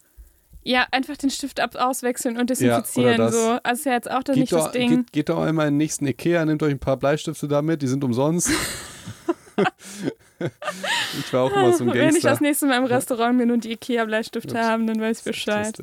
ja, 0.63 0.87
einfach 0.91 1.17
den 1.17 1.31
Stift 1.31 1.59
ab 1.59 1.75
auswechseln 1.77 2.37
und 2.37 2.51
Ja, 2.51 2.55
desinfizieren. 2.81 3.17
das. 3.17 3.33
so. 3.35 3.59
Also 3.63 3.79
ist 3.81 3.85
ja 3.87 3.93
jetzt 3.93 4.11
auch 4.11 4.23
das 4.23 4.35
Geht 4.35 4.43
nicht 4.43 4.53
doch, 4.53 4.65
das 4.65 4.73
Ding. 4.73 4.91
geht, 4.91 5.13
geht 5.13 5.29
doch 5.31 5.41
einmal 5.41 5.69
in 5.69 5.75
den 5.75 5.79
nächsten 5.79 6.07
Ikea, 6.07 6.45
nehmt 6.45 6.63
euch 6.63 6.73
ein 6.73 6.79
paar 6.79 6.99
Bleistifte 6.99 7.49
damit, 7.49 7.81
die 7.83 7.87
sind 7.89 8.05
umsonst. 8.05 8.51
ich 11.19 11.33
war 11.33 11.45
auch 11.45 11.53
immer 11.53 11.73
so 11.73 11.85
ein 11.85 11.93
Wenn 11.93 12.09
ich 12.09 12.13
Gangster. 12.15 12.31
das 12.31 12.41
nächste 12.41 12.67
Mal 12.67 12.79
im 12.79 12.85
Restaurant 12.85 13.39
bin 13.39 13.51
und 13.51 13.65
die 13.65 13.73
Ikea-Bleistifte 13.73 14.59
haben, 14.59 14.87
dann 14.87 15.01
weiß 15.01 15.19
ich 15.19 15.25
Bescheid. 15.25 15.75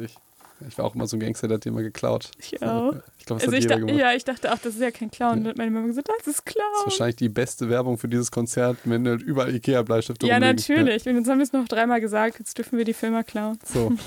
Ich 0.67 0.75
war 0.79 0.85
auch 0.85 0.95
immer 0.95 1.05
so 1.05 1.17
ein 1.17 1.19
Gangster, 1.19 1.47
der 1.47 1.55
hat 1.57 1.65
die 1.65 1.69
immer 1.69 1.83
geklaut. 1.83 2.31
Ich 2.39 2.53
auch. 2.63 2.95
Ich 3.19 3.25
glaube, 3.27 3.41
das 3.41 3.43
Also 3.43 3.51
hat 3.57 3.61
jeder 3.61 3.77
gemacht. 3.79 3.95
ja, 3.95 4.13
ich 4.13 4.23
dachte 4.25 4.51
auch, 4.51 4.57
das 4.57 4.73
ist 4.73 4.81
ja 4.81 4.89
kein 4.89 5.11
Clown. 5.11 5.43
Ja. 5.43 5.51
Und 5.51 5.57
meine 5.59 5.69
Mama 5.69 5.85
gesagt, 5.85 6.09
das 6.09 6.17
ist 6.17 6.25
Das 6.27 6.35
ist 6.37 6.45
Clown. 6.45 6.65
wahrscheinlich 6.85 7.15
die 7.17 7.29
beste 7.29 7.69
Werbung 7.69 7.99
für 7.99 8.07
dieses 8.07 8.31
Konzert, 8.31 8.77
wenn 8.85 9.07
halt 9.07 9.21
überall 9.21 9.53
Ikea-Bleistifte 9.53 10.25
Ja, 10.25 10.37
rumliegen. 10.37 10.55
natürlich. 10.55 11.05
Und 11.07 11.15
jetzt 11.17 11.29
haben 11.29 11.37
wir 11.37 11.43
es 11.43 11.53
noch 11.53 11.67
dreimal 11.67 12.01
gesagt, 12.01 12.39
jetzt 12.39 12.57
dürfen 12.57 12.79
wir 12.79 12.85
die 12.85 12.93
Filme 12.95 13.23
klauen. 13.23 13.59
So. 13.63 13.91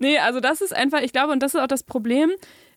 Nee, 0.00 0.18
also 0.18 0.40
das 0.40 0.60
ist 0.60 0.74
einfach, 0.74 1.00
ich 1.02 1.12
glaube, 1.12 1.32
und 1.32 1.42
das 1.42 1.54
ist 1.54 1.60
auch 1.60 1.66
das 1.66 1.82
Problem, 1.82 2.30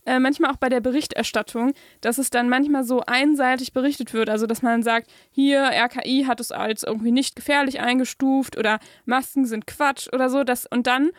äh, 0.06 0.20
manchmal 0.20 0.52
auch 0.52 0.58
bei 0.58 0.70
der 0.70 0.82
Berichterstattung, 0.82 1.74
dass 2.02 2.18
es 2.18 2.30
dann 2.30 2.50
manchmal 2.50 2.84
so 2.84 3.02
einseitig 3.06 3.74
berichtet 3.74 4.14
wird. 4.14 4.30
Also, 4.30 4.48
dass 4.48 4.62
man 4.62 4.84
sagt, 4.84 5.10
hier, 5.32 5.62
RKI 5.62 6.26
hat 6.28 6.40
es 6.40 6.52
als 6.52 6.84
irgendwie 6.84 7.12
nicht 7.12 7.36
gefährlich 7.36 7.80
eingestuft 7.80 8.58
oder 8.58 8.80
Masken 9.06 9.46
sind 9.46 9.68
Quatsch 9.68 10.08
oder 10.12 10.30
so. 10.30 10.44
Das, 10.44 10.66
und 10.66 10.88
dann, 10.88 11.12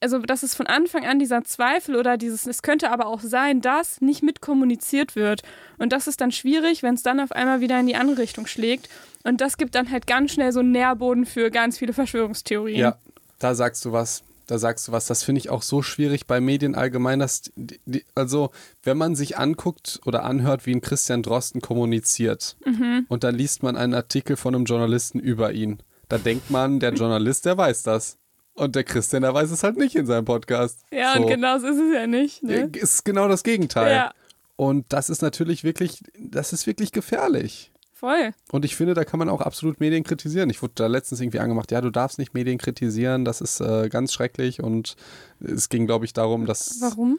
also, 0.00 0.18
dass 0.18 0.42
es 0.42 0.54
von 0.54 0.66
Anfang 0.66 1.04
an 1.04 1.18
dieser 1.18 1.44
Zweifel 1.44 1.96
oder 1.96 2.16
dieses, 2.16 2.46
es 2.46 2.62
könnte 2.62 2.90
aber 2.90 3.06
auch 3.06 3.20
sein, 3.20 3.60
dass 3.60 4.00
nicht 4.00 4.22
mitkommuniziert 4.22 5.16
wird. 5.16 5.42
Und 5.78 5.92
das 5.92 6.06
ist 6.06 6.20
dann 6.20 6.32
schwierig, 6.32 6.82
wenn 6.82 6.94
es 6.94 7.02
dann 7.02 7.20
auf 7.20 7.32
einmal 7.32 7.60
wieder 7.60 7.78
in 7.78 7.86
die 7.86 7.96
andere 7.96 8.18
Richtung 8.18 8.46
schlägt. 8.46 8.88
Und 9.22 9.40
das 9.40 9.56
gibt 9.56 9.74
dann 9.74 9.90
halt 9.90 10.06
ganz 10.06 10.32
schnell 10.32 10.52
so 10.52 10.60
einen 10.60 10.72
Nährboden 10.72 11.26
für 11.26 11.50
ganz 11.50 11.78
viele 11.78 11.92
Verschwörungstheorien. 11.92 12.78
Ja, 12.78 12.96
da 13.38 13.54
sagst 13.54 13.84
du 13.84 13.92
was. 13.92 14.22
Da 14.46 14.58
sagst 14.58 14.88
du 14.88 14.92
was. 14.92 15.06
Das 15.06 15.22
finde 15.22 15.38
ich 15.38 15.48
auch 15.50 15.62
so 15.62 15.80
schwierig 15.80 16.26
bei 16.26 16.40
Medien 16.40 16.74
allgemein, 16.74 17.18
dass 17.18 17.42
die, 17.56 17.80
die, 17.86 18.04
also 18.14 18.50
wenn 18.82 18.98
man 18.98 19.14
sich 19.14 19.38
anguckt 19.38 20.00
oder 20.04 20.24
anhört, 20.24 20.66
wie 20.66 20.74
ein 20.74 20.80
Christian 20.82 21.22
Drosten 21.22 21.60
kommuniziert 21.62 22.56
Mhm. 22.66 23.06
und 23.08 23.24
dann 23.24 23.34
liest 23.34 23.62
man 23.62 23.76
einen 23.76 23.94
Artikel 23.94 24.36
von 24.36 24.54
einem 24.54 24.64
Journalisten 24.64 25.18
über 25.18 25.52
ihn, 25.52 25.78
da 26.08 26.18
denkt 26.18 26.50
man, 26.50 26.80
der 26.80 26.92
Journalist, 26.94 27.46
der 27.46 27.56
weiß 27.56 27.82
das. 27.84 28.18
Und 28.56 28.76
der 28.76 28.84
Christian, 28.84 29.22
der 29.22 29.34
weiß 29.34 29.50
es 29.50 29.64
halt 29.64 29.76
nicht 29.76 29.96
in 29.96 30.06
seinem 30.06 30.24
Podcast. 30.26 30.80
Ja, 30.92 31.14
so. 31.14 31.22
und 31.22 31.26
genau 31.28 31.58
so 31.58 31.66
ist 31.66 31.78
es 31.78 31.92
ja 31.94 32.06
nicht. 32.06 32.42
Ne? 32.44 32.70
Ist 32.74 33.04
genau 33.04 33.26
das 33.26 33.42
Gegenteil. 33.42 33.92
Ja, 33.92 34.12
Und 34.56 34.92
das 34.92 35.10
ist 35.10 35.22
natürlich 35.22 35.64
wirklich, 35.64 36.04
das 36.16 36.52
ist 36.52 36.66
wirklich 36.68 36.92
gefährlich. 36.92 37.72
Voll. 37.94 38.32
Und 38.52 38.64
ich 38.64 38.76
finde, 38.76 38.94
da 38.94 39.04
kann 39.04 39.18
man 39.18 39.28
auch 39.28 39.40
absolut 39.40 39.80
Medien 39.80 40.04
kritisieren. 40.04 40.50
Ich 40.50 40.60
wurde 40.62 40.74
da 40.76 40.86
letztens 40.86 41.20
irgendwie 41.20 41.38
angemacht, 41.40 41.70
ja, 41.72 41.80
du 41.80 41.90
darfst 41.90 42.18
nicht 42.18 42.34
Medien 42.34 42.58
kritisieren, 42.58 43.24
das 43.24 43.40
ist 43.40 43.60
äh, 43.60 43.88
ganz 43.88 44.12
schrecklich. 44.12 44.62
Und 44.62 44.96
es 45.40 45.68
ging, 45.68 45.86
glaube 45.86 46.04
ich, 46.04 46.12
darum, 46.12 46.44
dass. 46.46 46.78
Warum? 46.80 47.18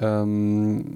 Ähm, 0.00 0.94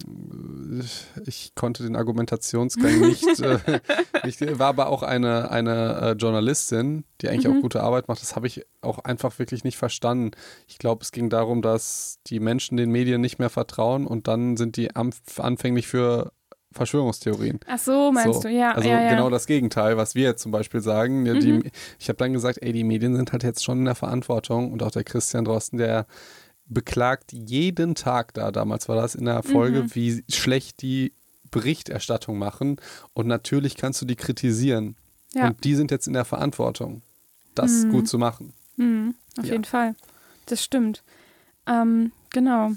ich 1.26 1.52
konnte 1.54 1.82
den 1.82 1.96
Argumentationsgang 1.96 3.00
nicht, 3.00 3.40
äh, 3.40 3.58
nicht 4.24 4.58
war 4.60 4.68
aber 4.68 4.86
auch 4.88 5.02
eine, 5.02 5.50
eine 5.50 6.00
äh, 6.00 6.12
Journalistin, 6.12 7.04
die 7.20 7.28
eigentlich 7.28 7.48
Mhm. 7.52 7.58
auch 7.58 7.62
gute 7.62 7.82
Arbeit 7.82 8.08
macht. 8.08 8.22
Das 8.22 8.36
habe 8.36 8.46
ich 8.46 8.64
auch 8.80 9.00
einfach 9.00 9.38
wirklich 9.38 9.64
nicht 9.64 9.76
verstanden. 9.76 10.30
Ich 10.68 10.78
glaube, 10.78 11.02
es 11.02 11.10
ging 11.12 11.30
darum, 11.30 11.62
dass 11.62 12.18
die 12.28 12.38
Menschen 12.40 12.76
den 12.76 12.90
Medien 12.90 13.20
nicht 13.20 13.38
mehr 13.38 13.50
vertrauen 13.50 14.06
und 14.06 14.28
dann 14.28 14.56
sind 14.56 14.76
die 14.76 14.92
anf- 14.92 15.40
anfänglich 15.40 15.88
für 15.88 16.32
Verschwörungstheorien. 16.72 17.60
Ach 17.66 17.78
so, 17.78 18.12
meinst 18.12 18.42
So, 18.42 18.48
du? 18.48 18.48
Ja, 18.54 18.72
also 18.72 18.88
ja, 18.88 19.00
ja. 19.02 19.08
genau 19.10 19.30
das 19.30 19.46
Gegenteil, 19.46 19.96
was 19.96 20.14
wir 20.14 20.24
jetzt 20.24 20.42
zum 20.42 20.52
Beispiel 20.52 20.80
sagen. 20.80 21.26
Ja, 21.26 21.34
Mhm. 21.34 21.40
die, 21.40 21.70
ich 21.98 22.08
habe 22.08 22.16
dann 22.16 22.32
gesagt, 22.32 22.58
ey, 22.62 22.72
die 22.72 22.84
Medien 22.84 23.16
sind 23.16 23.32
halt 23.32 23.42
jetzt 23.42 23.62
schon 23.64 23.78
in 23.80 23.84
der 23.84 23.94
Verantwortung 23.94 24.72
und 24.72 24.82
auch 24.82 24.90
der 24.90 25.04
Christian 25.04 25.44
Drosten, 25.44 25.78
der 25.78 26.06
beklagt 26.66 27.32
jeden 27.32 27.94
Tag 27.94 28.34
da, 28.34 28.50
damals 28.50 28.88
war 28.88 28.96
das 28.96 29.14
in 29.14 29.24
der 29.26 29.42
Folge, 29.42 29.82
Mhm. 29.82 29.94
wie 29.94 30.24
schlecht 30.30 30.80
die 30.82 31.12
Berichterstattung 31.50 32.38
machen 32.38 32.76
und 33.12 33.26
natürlich 33.26 33.76
kannst 33.76 34.00
du 34.00 34.06
die 34.06 34.16
kritisieren 34.16 34.96
und 35.34 35.64
die 35.64 35.74
sind 35.74 35.90
jetzt 35.90 36.06
in 36.06 36.14
der 36.14 36.24
Verantwortung, 36.24 37.02
das 37.54 37.84
Mhm. 37.84 37.90
gut 37.90 38.08
zu 38.08 38.18
machen. 38.18 38.54
Mhm, 38.76 39.14
auf 39.38 39.44
jeden 39.44 39.64
Fall. 39.64 39.94
Das 40.46 40.64
stimmt. 40.64 41.02
Ähm, 41.66 42.12
genau. 42.30 42.72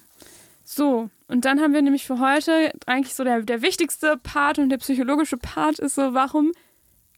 So, 0.66 1.10
und 1.28 1.46
dann 1.46 1.60
haben 1.60 1.74
wir 1.74 1.82
nämlich 1.82 2.06
für 2.06 2.20
heute 2.20 2.72
eigentlich 2.86 3.16
so 3.16 3.24
der, 3.24 3.42
der 3.42 3.62
wichtigste 3.62 4.18
Part 4.18 4.60
und 4.60 4.70
der 4.70 4.78
psychologische 4.78 5.38
Part 5.38 5.80
ist 5.80 5.96
so, 5.96 6.14
warum 6.14 6.52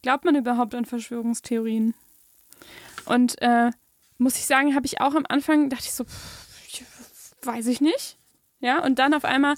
glaubt 0.02 0.26
man 0.26 0.36
überhaupt 0.36 0.76
an 0.76 0.86
Verschwörungstheorien? 0.86 1.94
Und 3.06 3.42
äh, 3.42 3.72
muss 4.18 4.38
ich 4.38 4.46
sagen, 4.46 4.76
habe 4.76 4.86
ich 4.86 5.02
auch 5.02 5.16
am 5.16 5.26
Anfang, 5.28 5.70
dachte 5.70 5.86
ich 5.86 5.94
so, 5.94 6.06
pff, 6.06 6.48
weiß 7.44 7.68
ich 7.68 7.82
nicht. 7.82 8.18
Ja, 8.60 8.84
und 8.84 9.00
dann 9.00 9.14
auf 9.14 9.26
einmal 9.26 9.56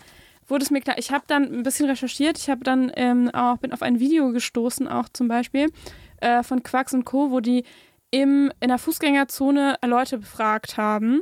wurde 0.48 0.64
es 0.64 0.72
mir 0.72 0.82
klar, 0.82 0.98
ich 0.98 1.12
habe 1.12 1.24
dann 1.28 1.44
ein 1.44 1.64
bisschen 1.64 1.88
recherchiert, 1.88 2.38
ich 2.38 2.50
habe 2.50 2.64
dann 2.64 2.92
ähm, 2.96 3.30
auch, 3.30 3.58
bin 3.58 3.72
auf 3.72 3.82
ein 3.82 4.00
Video 4.00 4.32
gestoßen, 4.32 4.88
auch 4.88 5.08
zum 5.10 5.28
Beispiel, 5.28 5.72
äh, 6.22 6.44
von 6.44 6.64
Quacks 6.64 6.94
und 6.94 7.06
Co., 7.06 7.32
wo 7.32 7.40
die 7.40 7.64
im, 8.12 8.52
in 8.60 8.70
der 8.70 8.80
Fußgängerzone 8.80 9.78
Leute 9.86 10.18
befragt 10.18 10.78
haben 10.78 11.22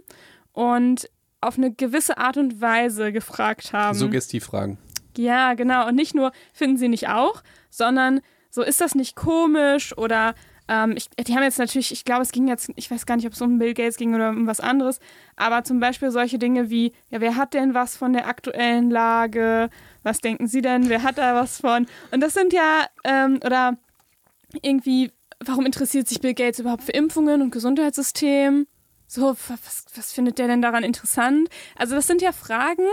und 0.53 1.09
auf 1.41 1.57
eine 1.57 1.71
gewisse 1.71 2.17
Art 2.17 2.37
und 2.37 2.61
Weise 2.61 3.11
gefragt 3.11 3.73
haben. 3.73 3.97
Suggestivfragen. 3.97 4.77
Ja, 5.17 5.53
genau. 5.53 5.87
Und 5.87 5.95
nicht 5.95 6.15
nur, 6.15 6.31
finden 6.53 6.77
sie 6.77 6.89
nicht 6.89 7.09
auch, 7.09 7.43
sondern 7.69 8.21
so, 8.49 8.61
ist 8.61 8.81
das 8.81 8.95
nicht 8.95 9.15
komisch 9.15 9.97
oder 9.97 10.35
ähm, 10.67 10.95
ich, 10.97 11.09
die 11.09 11.33
haben 11.35 11.43
jetzt 11.43 11.59
natürlich, 11.59 11.91
ich 11.91 12.03
glaube, 12.03 12.23
es 12.23 12.31
ging 12.31 12.47
jetzt, 12.47 12.71
ich 12.75 12.91
weiß 12.91 13.05
gar 13.05 13.15
nicht, 13.15 13.25
ob 13.25 13.33
es 13.33 13.41
um 13.41 13.57
Bill 13.57 13.73
Gates 13.73 13.97
ging 13.97 14.13
oder 14.15 14.29
um 14.29 14.47
was 14.47 14.59
anderes, 14.59 14.99
aber 15.35 15.63
zum 15.63 15.79
Beispiel 15.79 16.11
solche 16.11 16.39
Dinge 16.39 16.69
wie, 16.69 16.91
ja, 17.09 17.21
wer 17.21 17.35
hat 17.35 17.53
denn 17.53 17.73
was 17.73 17.95
von 17.95 18.13
der 18.13 18.27
aktuellen 18.27 18.89
Lage? 18.89 19.69
Was 20.03 20.19
denken 20.19 20.47
Sie 20.47 20.61
denn? 20.61 20.89
Wer 20.89 21.03
hat 21.03 21.17
da 21.17 21.35
was 21.35 21.61
von? 21.61 21.87
Und 22.11 22.21
das 22.21 22.33
sind 22.33 22.53
ja, 22.53 22.85
ähm, 23.03 23.39
oder 23.45 23.77
irgendwie, 24.61 25.11
warum 25.43 25.65
interessiert 25.65 26.07
sich 26.07 26.19
Bill 26.19 26.33
Gates 26.33 26.59
überhaupt 26.59 26.83
für 26.83 26.91
Impfungen 26.91 27.41
und 27.41 27.51
Gesundheitssystem? 27.51 28.67
So, 29.07 29.35
was, 29.47 29.85
was 29.95 30.11
findet 30.11 30.37
der 30.37 30.47
denn 30.47 30.61
daran 30.61 30.83
interessant? 30.83 31.49
Also 31.75 31.95
das 31.95 32.07
sind 32.07 32.21
ja 32.21 32.31
Fragen, 32.31 32.85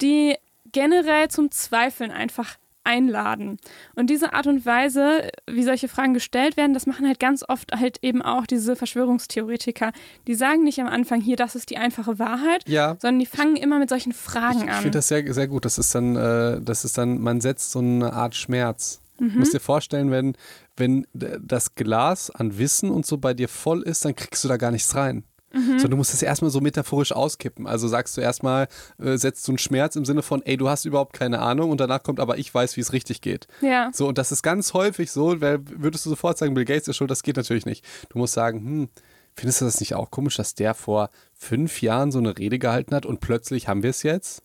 die 0.00 0.36
generell 0.72 1.28
zum 1.28 1.50
Zweifeln 1.50 2.10
einfach 2.10 2.56
einladen. 2.84 3.58
Und 3.94 4.10
diese 4.10 4.32
Art 4.32 4.46
und 4.46 4.66
Weise, 4.66 5.28
wie 5.48 5.62
solche 5.62 5.88
Fragen 5.88 6.14
gestellt 6.14 6.56
werden, 6.56 6.74
das 6.74 6.86
machen 6.86 7.06
halt 7.06 7.20
ganz 7.20 7.44
oft 7.48 7.72
halt 7.72 7.98
eben 8.02 8.22
auch 8.22 8.46
diese 8.46 8.74
Verschwörungstheoretiker. 8.74 9.92
Die 10.26 10.34
sagen 10.34 10.64
nicht 10.64 10.80
am 10.80 10.88
Anfang 10.88 11.20
hier, 11.20 11.36
das 11.36 11.54
ist 11.54 11.70
die 11.70 11.76
einfache 11.76 12.18
Wahrheit, 12.18 12.68
Ja, 12.68 12.96
sondern 13.00 13.20
die 13.20 13.26
fangen 13.26 13.56
immer 13.56 13.78
mit 13.78 13.88
solchen 13.88 14.12
Fragen 14.12 14.58
ich, 14.58 14.64
ich 14.64 14.70
an. 14.70 14.82
finde 14.82 14.98
das 14.98 15.08
sehr, 15.08 15.32
sehr 15.32 15.48
gut. 15.48 15.64
Das 15.64 15.78
ist 15.78 15.94
dann, 15.94 16.16
äh, 16.16 16.60
das 16.60 16.84
ist 16.84 16.98
dann, 16.98 17.20
man 17.20 17.40
setzt 17.40 17.70
so 17.72 17.78
eine 17.78 18.12
Art 18.12 18.34
Schmerz. 18.34 19.00
Mhm. 19.18 19.38
musst 19.38 19.54
dir 19.54 19.60
vorstellen, 19.60 20.10
wenn, 20.10 20.34
wenn 20.76 21.06
das 21.12 21.74
Glas 21.76 22.30
an 22.30 22.58
Wissen 22.58 22.90
und 22.90 23.06
so 23.06 23.18
bei 23.18 23.34
dir 23.34 23.48
voll 23.48 23.82
ist, 23.82 24.04
dann 24.04 24.16
kriegst 24.16 24.42
du 24.42 24.48
da 24.48 24.56
gar 24.56 24.72
nichts 24.72 24.96
rein. 24.96 25.22
Mhm. 25.52 25.78
Sondern 25.78 25.90
du 25.92 25.96
musst 25.98 26.14
es 26.14 26.22
erstmal 26.22 26.50
so 26.50 26.60
metaphorisch 26.60 27.12
auskippen. 27.12 27.66
Also 27.66 27.88
sagst 27.88 28.16
du 28.16 28.20
erstmal, 28.20 28.68
äh, 28.98 29.16
setzt 29.16 29.46
du 29.46 29.52
einen 29.52 29.58
Schmerz 29.58 29.96
im 29.96 30.04
Sinne 30.04 30.22
von, 30.22 30.42
ey, 30.42 30.56
du 30.56 30.68
hast 30.68 30.84
überhaupt 30.84 31.12
keine 31.12 31.40
Ahnung 31.40 31.70
und 31.70 31.80
danach 31.80 32.02
kommt 32.02 32.20
aber, 32.20 32.38
ich 32.38 32.52
weiß, 32.52 32.76
wie 32.76 32.80
es 32.80 32.92
richtig 32.92 33.20
geht. 33.20 33.46
ja. 33.60 33.90
So, 33.92 34.08
und 34.08 34.18
das 34.18 34.32
ist 34.32 34.42
ganz 34.42 34.74
häufig 34.74 35.10
so, 35.10 35.40
weil 35.40 35.60
würdest 35.64 36.06
du 36.06 36.10
sofort 36.10 36.38
sagen, 36.38 36.54
Bill 36.54 36.64
Gates 36.64 36.88
ist 36.88 36.96
schuld, 36.96 37.10
das 37.10 37.22
geht 37.22 37.36
natürlich 37.36 37.66
nicht. 37.66 37.84
Du 38.08 38.18
musst 38.18 38.32
sagen, 38.34 38.58
hm, 38.60 38.88
findest 39.34 39.60
du 39.60 39.64
das 39.64 39.80
nicht 39.80 39.94
auch 39.94 40.10
komisch, 40.10 40.36
dass 40.36 40.54
der 40.54 40.74
vor 40.74 41.10
fünf 41.34 41.82
Jahren 41.82 42.12
so 42.12 42.18
eine 42.18 42.38
Rede 42.38 42.58
gehalten 42.58 42.94
hat 42.94 43.06
und 43.06 43.20
plötzlich 43.20 43.68
haben 43.68 43.82
wir 43.82 43.90
es 43.90 44.02
jetzt? 44.02 44.42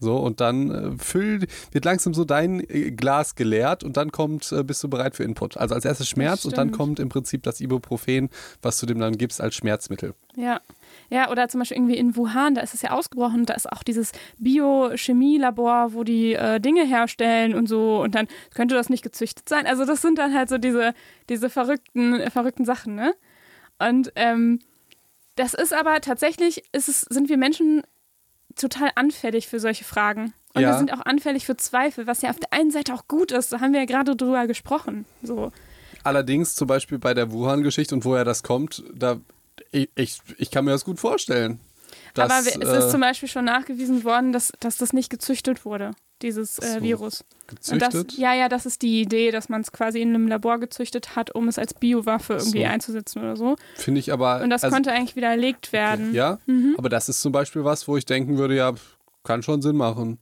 So, 0.00 0.16
und 0.16 0.40
dann 0.40 0.70
äh, 0.70 0.98
füll, 0.98 1.46
wird 1.70 1.84
langsam 1.84 2.12
so 2.12 2.24
dein 2.24 2.60
äh, 2.68 2.90
Glas 2.90 3.34
geleert 3.34 3.84
und 3.84 3.96
dann 3.96 4.12
kommt, 4.12 4.52
äh, 4.52 4.62
bist 4.62 4.82
du 4.84 4.88
bereit 4.88 5.16
für 5.16 5.24
Input. 5.24 5.56
Also 5.56 5.74
als 5.74 5.84
erstes 5.84 6.08
Schmerz 6.08 6.44
und 6.44 6.58
dann 6.58 6.72
kommt 6.72 7.00
im 7.00 7.08
Prinzip 7.08 7.42
das 7.42 7.60
Ibuprofen, 7.60 8.28
was 8.60 8.78
du 8.78 8.86
dem 8.86 8.98
dann 8.98 9.16
gibst 9.16 9.40
als 9.40 9.54
Schmerzmittel. 9.54 10.14
Ja. 10.36 10.60
Ja, 11.08 11.30
oder 11.30 11.48
zum 11.48 11.60
Beispiel 11.60 11.76
irgendwie 11.76 11.96
in 11.96 12.16
Wuhan, 12.16 12.54
da 12.54 12.60
ist 12.60 12.74
es 12.74 12.82
ja 12.82 12.90
ausgebrochen, 12.90 13.46
da 13.46 13.54
ist 13.54 13.70
auch 13.70 13.82
dieses 13.82 14.12
Biochemielabor, 14.38 15.94
wo 15.94 16.04
die 16.04 16.34
äh, 16.34 16.60
Dinge 16.60 16.84
herstellen 16.84 17.54
und 17.54 17.68
so 17.68 18.02
und 18.02 18.14
dann 18.14 18.26
könnte 18.54 18.74
das 18.74 18.90
nicht 18.90 19.02
gezüchtet 19.02 19.48
sein. 19.48 19.66
Also 19.66 19.84
das 19.84 20.02
sind 20.02 20.18
dann 20.18 20.34
halt 20.34 20.48
so 20.48 20.58
diese, 20.58 20.94
diese 21.28 21.48
verrückten, 21.48 22.14
äh, 22.14 22.30
verrückten 22.30 22.64
Sachen, 22.64 22.94
ne? 22.94 23.14
Und 23.78 24.12
ähm, 24.16 24.60
das 25.34 25.54
ist 25.54 25.72
aber 25.74 26.00
tatsächlich, 26.00 26.64
ist 26.72 26.88
es, 26.88 27.02
sind 27.02 27.28
wir 27.28 27.36
Menschen 27.36 27.82
total 28.56 28.90
anfällig 28.94 29.48
für 29.48 29.60
solche 29.60 29.84
Fragen. 29.84 30.32
Und 30.54 30.62
Ja. 30.62 30.70
wir 30.70 30.78
sind 30.78 30.92
auch 30.92 31.04
anfällig 31.04 31.44
für 31.44 31.56
Zweifel, 31.56 32.06
was 32.06 32.22
ja 32.22 32.30
auf 32.30 32.38
der 32.40 32.52
einen 32.52 32.70
Seite 32.70 32.94
auch 32.94 33.06
gut 33.08 33.32
ist. 33.32 33.52
Da 33.52 33.60
haben 33.60 33.72
wir 33.72 33.80
ja 33.80 33.86
gerade 33.86 34.16
drüber 34.16 34.46
gesprochen. 34.46 35.04
So. 35.22 35.52
Allerdings 36.02 36.54
zum 36.54 36.66
Beispiel 36.66 36.98
bei 36.98 37.12
der 37.12 37.30
Wuhan-Geschichte 37.32 37.94
und 37.94 38.04
woher 38.04 38.24
das 38.24 38.42
kommt, 38.42 38.82
da 38.94 39.20
ich, 39.72 39.90
ich, 39.94 40.18
ich 40.38 40.50
kann 40.50 40.64
mir 40.64 40.70
das 40.70 40.84
gut 40.84 40.98
vorstellen. 40.98 41.60
Dass, 42.14 42.30
Aber 42.30 42.40
es 42.40 42.56
ist 42.56 42.86
äh, 42.86 42.90
zum 42.90 43.00
Beispiel 43.00 43.28
schon 43.28 43.44
nachgewiesen 43.44 44.04
worden, 44.04 44.32
dass, 44.32 44.52
dass 44.60 44.78
das 44.78 44.92
nicht 44.92 45.10
gezüchtet 45.10 45.64
wurde, 45.64 45.90
dieses 46.22 46.58
äh, 46.58 46.74
so. 46.78 46.82
Virus. 46.82 47.20
Und 47.22 47.56
gezüchtet. 47.56 48.08
das, 48.12 48.16
ja, 48.16 48.34
ja, 48.34 48.48
das 48.48 48.66
ist 48.66 48.82
die 48.82 49.00
Idee, 49.02 49.30
dass 49.30 49.48
man 49.48 49.60
es 49.60 49.70
quasi 49.72 50.00
in 50.00 50.10
einem 50.14 50.26
Labor 50.28 50.58
gezüchtet 50.58 51.14
hat, 51.16 51.34
um 51.34 51.46
es 51.48 51.58
als 51.58 51.74
Biowaffe 51.74 52.34
irgendwie 52.34 52.62
So. 52.62 52.66
einzusetzen 52.66 53.18
oder 53.22 53.36
so. 53.36 53.56
Finde 53.76 54.00
ich 54.00 54.12
aber. 54.12 54.42
Und 54.42 54.50
das 54.50 54.64
also, 54.64 54.74
konnte 54.74 54.92
eigentlich 54.92 55.14
widerlegt 55.16 55.72
werden. 55.72 56.12
Ja, 56.14 56.38
Mhm. 56.46 56.74
aber 56.78 56.88
das 56.88 57.08
ist 57.08 57.20
zum 57.20 57.32
Beispiel 57.32 57.64
was, 57.64 57.86
wo 57.86 57.96
ich 57.96 58.04
denken 58.06 58.38
würde, 58.38 58.56
ja, 58.56 58.72
kann 59.24 59.42
schon 59.42 59.62
Sinn 59.62 59.76
machen. 59.76 60.18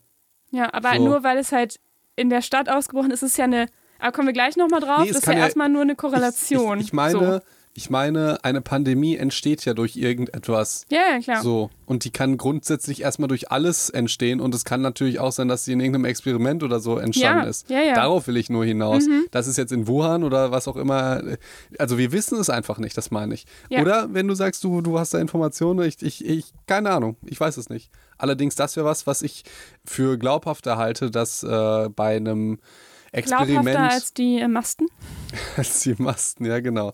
Ja, 0.51 0.73
aber 0.75 0.95
So. 0.97 1.05
nur 1.05 1.23
weil 1.25 1.39
es 1.39 1.51
halt 1.53 1.81
in 2.17 2.31
der 2.31 2.43
Stadt 2.43 2.69
ausgebrochen 2.69 3.11
ist, 3.11 3.23
ist 3.23 3.33
es 3.33 3.37
ja 3.37 3.45
eine. 3.45 3.67
Aber 3.99 4.13
kommen 4.13 4.29
wir 4.29 4.33
gleich 4.33 4.57
nochmal 4.57 4.81
drauf. 4.81 5.01
Nee, 5.03 5.09
das 5.09 5.19
ist 5.19 5.27
ja, 5.27 5.33
ja- 5.33 5.39
erstmal 5.41 5.69
nur 5.69 5.83
eine 5.83 5.97
Korrelation. 5.97 6.79
Ich, 6.79 6.83
ich, 6.85 6.89
ich 6.89 6.93
meine, 6.93 7.43
ich 7.77 7.91
meine, 7.91 8.39
eine 8.45 8.61
Pandemie 8.61 9.17
entsteht 9.17 9.65
ja 9.65 9.75
durch 9.75 9.97
irgendetwas. 9.97 10.87
Ja, 10.91 11.01
ja, 11.13 11.19
klar. 11.19 11.43
So. 11.43 11.71
Und 11.87 12.05
die 12.05 12.11
kann 12.11 12.37
grundsätzlich 12.37 13.03
erstmal 13.03 13.27
durch 13.27 13.51
alles 13.51 13.91
entstehen. 13.91 14.41
Und 14.41 14.55
es 14.55 14.65
kann 14.65 14.81
natürlich 14.81 15.19
auch 15.19 15.33
sein, 15.33 15.49
dass 15.49 15.65
sie 15.65 15.73
in 15.73 15.81
irgendeinem 15.81 16.05
Experiment 16.05 16.63
oder 16.63 16.79
so 16.79 16.99
entstanden 16.99 17.43
Ja, 17.43 17.51
ist. 17.51 17.69
ja, 17.69 17.81
ja. 17.81 17.95
Darauf 17.95 18.29
will 18.29 18.37
ich 18.37 18.49
nur 18.49 18.65
hinaus. 18.65 19.09
Mhm. 19.09 19.27
Das 19.33 19.49
ist 19.49 19.59
jetzt 19.59 19.73
in 19.73 19.89
Wuhan 19.89 20.23
oder 20.23 20.53
was 20.53 20.69
auch 20.69 20.77
immer. 20.77 21.21
Also 21.77 21.99
wir 21.99 22.13
wissen 22.13 22.39
es 22.39 22.49
einfach 22.49 22.79
nicht, 22.79 22.97
das 22.97 23.11
meine 23.11 23.35
ich. 23.35 23.45
Ja. 23.69 23.83
Oder 23.83 24.09
wenn 24.15 24.29
du 24.29 24.35
sagst, 24.35 24.63
du, 24.63 24.81
du 24.81 25.01
hast 25.01 25.13
da 25.13 25.19
Informationen, 25.19 25.85
ich, 25.87 26.01
ich, 26.01 26.25
ich, 26.25 26.53
keine 26.67 26.91
Ahnung, 26.91 27.17
ich 27.27 27.41
weiß 27.41 27.57
es 27.57 27.71
nicht. 27.71 27.91
Allerdings, 28.19 28.55
das 28.55 28.77
wäre 28.77 28.87
was, 28.87 29.09
was 29.09 29.21
ich 29.23 29.43
für 29.85 30.17
glaubhafter 30.17 30.77
halte, 30.77 31.11
dass 31.11 31.43
äh, 31.43 31.89
bei 31.89 32.15
einem 32.17 32.61
Experiment. 33.11 33.63
Glaubhafter 33.63 33.95
als 33.95 34.13
die 34.15 34.39
äh, 34.39 34.49
Masten. 34.49 34.87
als 35.57 35.81
die 35.81 35.95
Masten, 35.99 36.47
ja, 36.47 36.61
genau. 36.61 36.93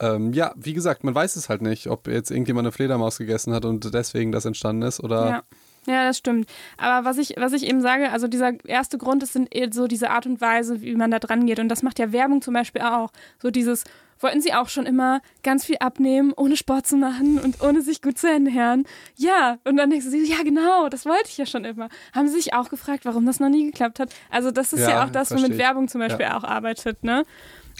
Ähm, 0.00 0.32
ja, 0.32 0.52
wie 0.56 0.74
gesagt, 0.74 1.04
man 1.04 1.14
weiß 1.14 1.36
es 1.36 1.48
halt 1.48 1.62
nicht, 1.62 1.86
ob 1.86 2.06
jetzt 2.08 2.30
irgendjemand 2.30 2.66
eine 2.66 2.72
Fledermaus 2.72 3.18
gegessen 3.18 3.54
hat 3.54 3.64
und 3.64 3.92
deswegen 3.94 4.32
das 4.32 4.44
entstanden 4.44 4.82
ist 4.82 5.00
oder. 5.02 5.28
Ja. 5.28 5.42
Ja, 5.88 6.04
das 6.04 6.18
stimmt. 6.18 6.48
Aber 6.78 7.08
was 7.08 7.16
ich, 7.16 7.34
was 7.36 7.52
ich 7.52 7.64
eben 7.64 7.80
sage, 7.80 8.10
also 8.10 8.26
dieser 8.26 8.52
erste 8.64 8.98
Grund, 8.98 9.22
das 9.22 9.32
sind 9.32 9.50
so 9.72 9.86
diese 9.86 10.10
Art 10.10 10.26
und 10.26 10.40
Weise, 10.40 10.82
wie 10.82 10.96
man 10.96 11.12
da 11.12 11.20
dran 11.20 11.46
geht. 11.46 11.60
Und 11.60 11.68
das 11.68 11.84
macht 11.84 12.00
ja 12.00 12.10
Werbung 12.10 12.42
zum 12.42 12.54
Beispiel 12.54 12.82
auch. 12.82 13.12
So 13.40 13.52
dieses, 13.52 13.84
wollten 14.18 14.40
sie 14.40 14.52
auch 14.52 14.68
schon 14.68 14.84
immer 14.84 15.20
ganz 15.44 15.64
viel 15.64 15.76
abnehmen, 15.78 16.32
ohne 16.36 16.56
Sport 16.56 16.88
zu 16.88 16.96
machen 16.96 17.38
und 17.38 17.62
ohne 17.62 17.82
sich 17.82 18.02
gut 18.02 18.18
zu 18.18 18.28
ernähren? 18.28 18.84
Ja. 19.14 19.58
Und 19.62 19.76
dann 19.76 19.90
denkst 19.90 20.06
du, 20.10 20.16
ja 20.16 20.42
genau, 20.42 20.88
das 20.88 21.06
wollte 21.06 21.28
ich 21.28 21.38
ja 21.38 21.46
schon 21.46 21.64
immer. 21.64 21.88
Haben 22.12 22.26
sie 22.26 22.34
sich 22.34 22.52
auch 22.52 22.68
gefragt, 22.68 23.04
warum 23.04 23.24
das 23.24 23.38
noch 23.38 23.48
nie 23.48 23.66
geklappt 23.66 24.00
hat? 24.00 24.12
Also 24.28 24.50
das 24.50 24.72
ist 24.72 24.80
ja, 24.80 24.90
Ja, 24.90 25.04
auch 25.04 25.10
das, 25.10 25.30
womit. 25.30 25.56
Werbung 25.56 25.86
zum 25.86 26.00
Beispiel 26.00 26.26
auch 26.26 26.42
arbeitet, 26.42 27.04
ne? 27.04 27.24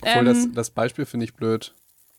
Obwohl 0.03 0.27
das, 0.27 0.45
Ähm, 0.45 0.55
das 0.55 0.71
Beispiel 0.71 1.07
finde 1.07 1.25
ich 1.25 1.35
blöd. 1.35 1.75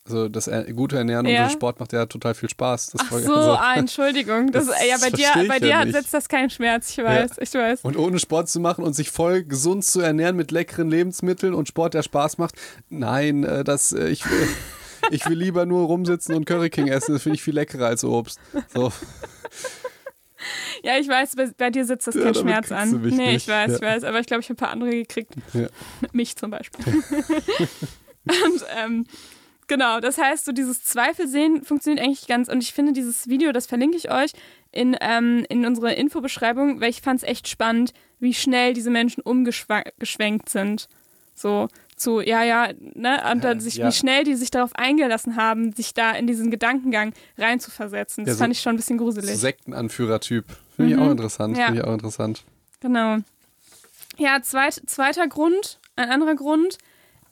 Also 0.08 0.30
das 0.30 0.50
gute 0.74 0.98
Ernähren 0.98 1.26
Ja. 1.26 1.43
und 1.43 1.52
Sport 1.52 1.80
macht 1.82 1.91
ja 1.91 2.06
total 2.06 2.34
viel 2.34 2.50
Spaß. 2.50 2.91
Das 2.91 3.02
Ach 3.04 3.12
so, 3.12 3.17
also- 3.17 3.52
ah, 3.58 3.74
Entschuldigung. 3.76 4.52
Das, 4.54 4.67
Das 4.67 4.76
ja, 4.88 4.96
bei 5.02 5.10
dir, 5.10 5.28
ich 5.41 5.48
bei 5.50 5.58
ja 5.58 5.80
dir 5.80 5.86
nicht. 5.86 5.96
setzt 5.98 6.13
das 6.13 6.30
keinen 6.30 6.50
Schmerz, 6.50 6.89
ich 6.91 6.98
weiß, 7.04 7.32
ich 7.41 7.54
weiß. 7.54 7.82
Und 7.84 7.98
ohne 7.98 8.17
Sport 8.20 8.48
zu 8.48 8.62
machen 8.62 8.86
und 8.86 8.93
sich 8.93 9.12
voll 9.12 9.43
gesund 9.43 9.84
zu 9.84 10.00
ernähren 10.00 10.38
mit 10.38 10.52
leckeren 10.52 10.89
Lebensmitteln 10.89 11.54
und 11.54 11.67
Sport, 11.67 11.93
der 11.93 12.04
Spaß 12.04 12.38
macht. 12.38 12.56
Nein, 12.89 13.43
äh, 13.43 13.63
das, 13.65 13.91
äh, 13.91 14.08
ich, 14.08 14.24
will, 14.30 14.48
ich 15.12 15.28
will 15.30 15.38
lieber 15.38 15.65
nur 15.65 15.86
rumsitzen 15.88 16.36
und 16.36 16.46
Curry 16.46 16.70
King 16.70 16.88
essen. 16.88 17.12
Das 17.13 17.24
finde 17.24 17.36
ich 17.36 17.43
viel 17.43 17.56
leckerer 17.56 17.88
als 17.88 18.05
Obst. 18.05 18.39
So. 18.74 18.93
Ja, 20.84 20.97
ich 20.97 21.08
weiß, 21.10 21.36
bei, 21.36 21.49
bei 21.58 21.70
dir 21.72 21.84
sitzt 21.86 22.08
das 22.08 22.16
Ja, 22.16 22.22
kein 22.22 22.34
damit 22.34 22.49
Schmerz 22.68 22.72
an. 22.72 23.01
Nee, 23.01 23.10
nicht. 23.34 23.36
ich 23.36 23.47
weiß, 23.49 23.74
ich 23.76 23.82
Ja. 23.82 23.88
weiß. 23.88 24.03
Aber 24.05 24.20
ich 24.20 24.28
glaube, 24.28 24.41
ich 24.41 24.49
habe 24.49 24.53
ein 24.55 24.58
paar 24.58 24.70
andere 24.70 24.91
gekriegt. 24.91 25.34
Ja. 25.53 25.68
Mich 26.14 26.36
zum 26.38 26.51
Beispiel. 26.51 26.86
und 28.24 28.66
ähm, 28.78 29.05
genau, 29.68 29.99
das 29.99 30.18
heißt, 30.18 30.45
so 30.45 30.51
dieses 30.51 30.84
Zweifelsehen 30.84 31.63
funktioniert 31.63 32.03
eigentlich 32.05 32.28
ganz. 32.28 32.49
Und 32.49 32.61
ich 32.63 32.74
finde, 32.74 32.93
dieses 32.93 33.28
Video, 33.28 33.51
das 33.51 33.65
verlinke 33.68 33.97
ich 33.97 34.11
euch 34.11 34.32
in, 34.72 34.95
ähm, 35.01 35.45
in 35.49 35.65
unsere 35.65 35.93
Infobeschreibung, 35.93 36.82
weil 36.82 36.89
ich 36.89 37.01
fand 37.01 37.22
es 37.24 37.28
echt 37.28 37.47
spannend, 37.47 37.93
wie 38.20 38.34
schnell 38.34 38.74
diese 38.74 38.89
Menschen 38.89 39.22
umgeschwenkt 39.22 40.49
sind. 40.49 40.88
So 41.34 41.68
zu, 41.95 42.20
ja, 42.22 42.43
ja, 42.43 42.70
ne, 42.93 43.24
und 43.32 43.43
dann 43.43 43.57
Äh, 43.57 43.61
sich, 43.61 43.76
ja. 43.78 43.88
wie 43.88 43.91
schnell 43.91 44.24
die 44.24 44.36
sich 44.36 44.51
darauf 44.51 44.76
eingelassen 44.76 45.36
haben, 45.36 45.72
sich 45.74 45.93
da 45.93 46.11
in 46.11 46.28
diesen 46.28 46.51
Gedankengang 46.51 47.13
reinzuversetzen. 47.38 48.24
Das 48.26 48.34
Ja, 48.34 48.36
so- 48.38 48.43
fand 48.43 48.53
ich 48.55 48.61
schon 48.61 48.74
ein 48.74 48.78
bisschen 48.78 48.97
gruselig. 48.97 49.36
Sektenanführer-Typ. 49.38 50.45
Finde 50.76 50.91
ich 50.91 50.97
Mhm. 50.97 51.03
auch 51.05 51.11
interessant. 51.11 51.57
Ja. 51.57 51.65
Finde 51.68 51.82
ich 51.82 51.88
auch 51.88 51.93
interessant. 51.93 52.43
Genau. 52.82 53.18
Ja, 54.18 54.41
zweit, 54.41 54.82
zweiter 54.88 55.28
Grund, 55.28 55.80
ein 55.95 56.09
anderer 56.09 56.36
Grund 56.36 56.78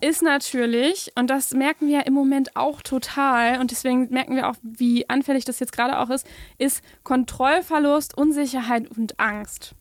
ist 0.01 0.21
natürlich, 0.21 1.11
und 1.15 1.29
das 1.29 1.51
merken 1.51 1.87
wir 1.87 1.99
ja 1.99 2.01
im 2.01 2.13
Moment 2.13 2.55
auch 2.55 2.81
total, 2.81 3.59
und 3.59 3.71
deswegen 3.71 4.09
merken 4.09 4.35
wir 4.35 4.49
auch, 4.49 4.55
wie 4.61 5.09
anfällig 5.09 5.45
das 5.45 5.59
jetzt 5.59 5.71
gerade 5.71 5.99
auch 5.99 6.09
ist, 6.09 6.27
ist 6.57 6.83
Kontrollverlust, 7.03 8.17
Unsicherheit 8.17 8.89
und 8.95 9.19
Angst. 9.19 9.73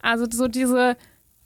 Also 0.00 0.26
so 0.30 0.48
diese 0.48 0.96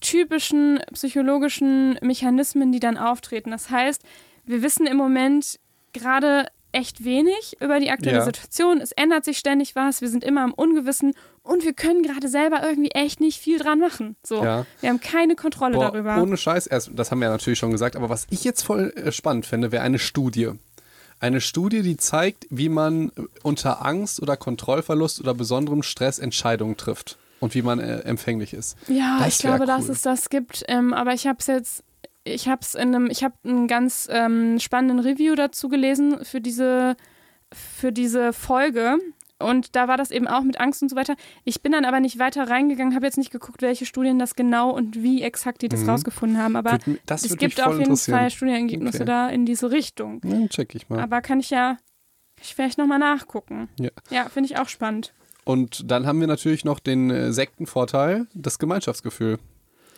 typischen 0.01 0.81
psychologischen 0.93 1.99
Mechanismen, 2.01 2.73
die 2.73 2.81
dann 2.81 2.97
auftreten. 2.97 3.51
Das 3.51 3.71
heißt, 3.71 4.03
wir 4.45 4.63
wissen 4.63 4.87
im 4.87 4.97
Moment 4.97 5.59
gerade 5.93 6.47
echt 6.77 7.05
wenig 7.05 7.57
über 7.61 7.81
die 7.81 7.91
aktuelle 7.91 8.19
Ja. 8.19 8.25
Situation. 8.25 8.81
Es 8.81 8.93
ändert 8.93 9.25
sich 9.25 9.39
ständig 9.39 9.75
was. 9.75 10.01
Wir 10.01 10.09
sind 10.09 10.23
immer 10.25 10.45
im 10.45 10.53
Ungewissen 10.53 11.15
und 11.43 11.65
wir 11.65 11.73
können 11.73 12.03
gerade 12.03 12.29
selber 12.29 12.63
irgendwie 12.63 12.91
echt 12.91 13.21
nicht 13.21 13.41
viel 13.41 13.59
dran 13.59 13.79
machen. 13.81 14.17
So, 14.23 14.43
Ja. 14.45 14.67
wir 14.81 14.91
haben 14.91 15.01
keine 15.01 15.35
Kontrolle 15.37 15.75
Boah, 15.75 15.91
darüber. 15.93 16.21
ohne 16.23 16.37
Scheiß, 16.37 16.67
erst, 16.67 16.91
das 16.95 17.11
haben 17.11 17.21
wir 17.21 17.27
ja 17.27 17.33
natürlich 17.33 17.59
schon 17.59 17.71
gesagt, 17.73 17.97
aber 17.97 18.09
was 18.09 18.27
ich 18.31 18.45
jetzt 18.45 18.63
voll 18.63 18.93
äh, 18.97 19.11
spannend 19.13 19.47
finde, 19.47 19.73
wäre 19.73 19.83
eine 19.83 19.99
Studie. 19.99 20.51
Eine 21.19 21.41
Studie, 21.41 21.81
die 21.83 21.97
zeigt, 21.97 22.47
wie 22.51 22.69
man 22.69 23.09
äh, 23.17 23.23
unter 23.43 23.85
Angst 23.85 24.21
oder 24.21 24.37
Kontrollverlust 24.37 25.21
oder 25.21 25.33
besonderem 25.35 25.83
Stress 25.83 26.19
Entscheidungen 26.19 26.77
trifft 26.77 27.17
und 27.41 27.55
wie 27.55 27.63
man 27.63 27.79
äh, 27.81 28.01
empfänglich 28.01 28.53
ist. 28.53 28.77
Ja, 28.89 29.19
Das 29.21 29.29
ich 29.29 29.39
glaube, 29.39 29.65
dass 29.67 29.85
cool. 29.85 29.91
es 29.93 30.03
das 30.03 30.29
gibt. 30.29 30.65
Ähm, 30.69 30.93
aber 30.93 31.15
ich 31.15 31.27
habe 31.27 31.39
es 31.41 31.47
jetzt, 31.47 31.83
ich 32.27 32.49
habe 32.49 32.61
es 32.63 32.75
in 32.75 32.95
einem, 32.95 33.09
ich 33.11 33.23
habe 33.25 33.35
einen 33.45 33.69
ganz 33.69 34.09
ähm, 34.11 34.59
spannenden 34.59 34.99
Review 34.99 35.35
dazu 35.35 35.69
gelesen 35.69 36.25
für 36.25 36.41
diese, 36.41 36.97
für 37.53 37.93
diese 37.93 38.33
Folge. 38.33 38.99
Und 39.39 39.77
da 39.77 39.87
war 39.87 39.99
das 39.99 40.11
eben 40.11 40.27
auch 40.27 40.43
mit 40.43 40.59
Angst 40.59 40.81
und 40.83 40.89
so 40.89 40.97
weiter. 40.97 41.15
Ich 41.45 41.61
bin 41.61 41.73
dann 41.73 41.85
aber 41.85 42.01
nicht 42.01 42.19
weiter 42.19 42.49
reingegangen, 42.49 42.95
habe 42.95 43.05
jetzt 43.05 43.19
nicht 43.19 43.31
geguckt, 43.31 43.61
welche 43.61 43.85
Studien 43.85 44.19
das 44.19 44.35
genau 44.35 44.71
und 44.71 45.03
wie 45.03 45.23
exakt 45.23 45.61
die 45.61 45.69
das 45.69 45.83
Mhm. 45.83 45.91
rausgefunden 45.91 46.39
haben. 46.39 46.57
Aber 46.57 46.79
es 46.79 46.87
würde 46.87 46.99
mich 47.35 47.39
gibt 47.39 47.61
auf 47.63 47.79
jeden. 47.79 47.97
Fall 47.97 48.31
Studienergebnisse 48.31 48.99
Okay. 49.03 49.05
da 49.05 49.29
in 49.29 49.45
diese 49.45 49.71
Richtung. 49.71 50.23
Ja, 50.25 50.47
check 50.49 50.75
ich 50.75 50.89
mal. 50.89 51.01
Aber 51.01 51.21
kann 51.21 51.39
ich 51.41 51.51
ja 51.51 51.77
ich 52.41 52.55
vielleicht 52.55 52.79
nochmal 52.79 52.99
nachgucken. 52.99 53.69
Ja. 53.79 53.91
Ja, 54.11 54.29
finde 54.31 54.51
ich 54.51 54.59
auch 54.59 54.69
spannend. 54.69 55.13
Und 55.45 55.91
dann 55.91 56.07
haben 56.07 56.19
wir 56.21 56.27
natürlich 56.27 56.65
noch 56.65 56.81
den 56.81 57.11
äh, 57.11 57.33
Sektenvorteil, 57.33 58.27
das 58.35 58.59
Gemeinschaftsgefühl. 58.59 59.39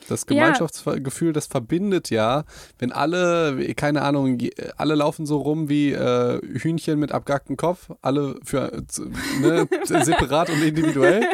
Das 0.09 0.23
Ja. 0.23 0.27
Gemeinschaftsgefühl, 0.35 1.33
das 1.33 1.47
verbindet 1.47 2.11
ja, 2.11 2.45
wenn 2.79 2.93
alle, 2.93 3.75
keine 3.75 4.03
Ahnung, 4.03 4.39
alle 4.77 4.95
laufen 4.95 5.27
so 5.27 5.39
rum 5.39 5.69
wie 5.69 5.93
äh, 5.93 6.41
Hühnchen 6.59 6.99
mit 6.99 7.13
abgehacktem 7.13 7.57
Kopf, 7.57 7.91
alle 8.03 8.37
für 8.45 8.83
ne, 9.41 9.69
separat 9.85 10.51
und 10.51 10.63
individuell. 10.63 11.25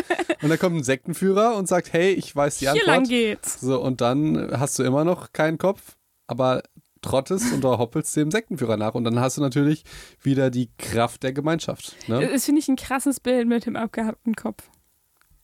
Und 0.43 0.49
dann 0.51 0.59
kommt 0.59 0.77
ein 0.77 0.85
Sektenführer 0.85 1.57
und 1.57 1.69
sagt, 1.69 1.93
hey, 1.93 2.13
ich 2.13 2.35
weiß 2.35 2.59
die 2.59 2.71
Hier 2.71 2.85
lang 2.85 2.99
Antwort. 2.99 3.09
geht's. 3.11 3.61
So, 3.61 3.81
und 3.81 4.01
dann 4.01 4.51
hast 4.59 4.79
du 4.79 4.83
immer 4.83 5.05
noch 5.05 5.33
keinen 5.33 5.59
Kopf, 5.59 5.97
aber 6.27 6.63
trottest 7.03 7.53
und 7.53 7.63
da 7.63 7.79
hoppelst 7.79 8.17
dem 8.17 8.31
Sektenführer 8.31 8.77
nach. 8.77 8.95
Und 8.95 9.05
dann 9.05 9.21
hast 9.21 9.37
du 9.37 9.43
natürlich 9.43 9.85
wieder 10.23 10.51
die 10.51 10.71
Kraft 10.79 11.23
der 11.23 11.33
Gemeinschaft. 11.33 11.97
Ne? 12.09 12.29
Das 12.33 12.47
finde 12.47 12.61
ich 12.61 12.69
ein 12.69 12.77
krasses 12.77 13.21
Bild 13.21 13.47
mit 13.47 13.67
dem 13.67 13.77
abgehackten 13.77 14.35
Kopf. 14.35 14.71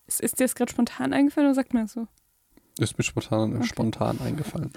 Ist, 0.07 0.21
ist 0.21 0.41
dir 0.41 0.45
das 0.45 0.55
gerade 0.55 0.73
spontan 0.73 1.13
eingefallen 1.13 1.49
oder 1.49 1.55
sagt 1.55 1.75
man 1.75 1.85
das 1.85 1.93
so? 1.93 2.07
Ist 2.81 2.97
mir 2.97 3.05
spontan, 3.05 3.63
spontan 3.65 4.19
eingefallen. 4.25 4.71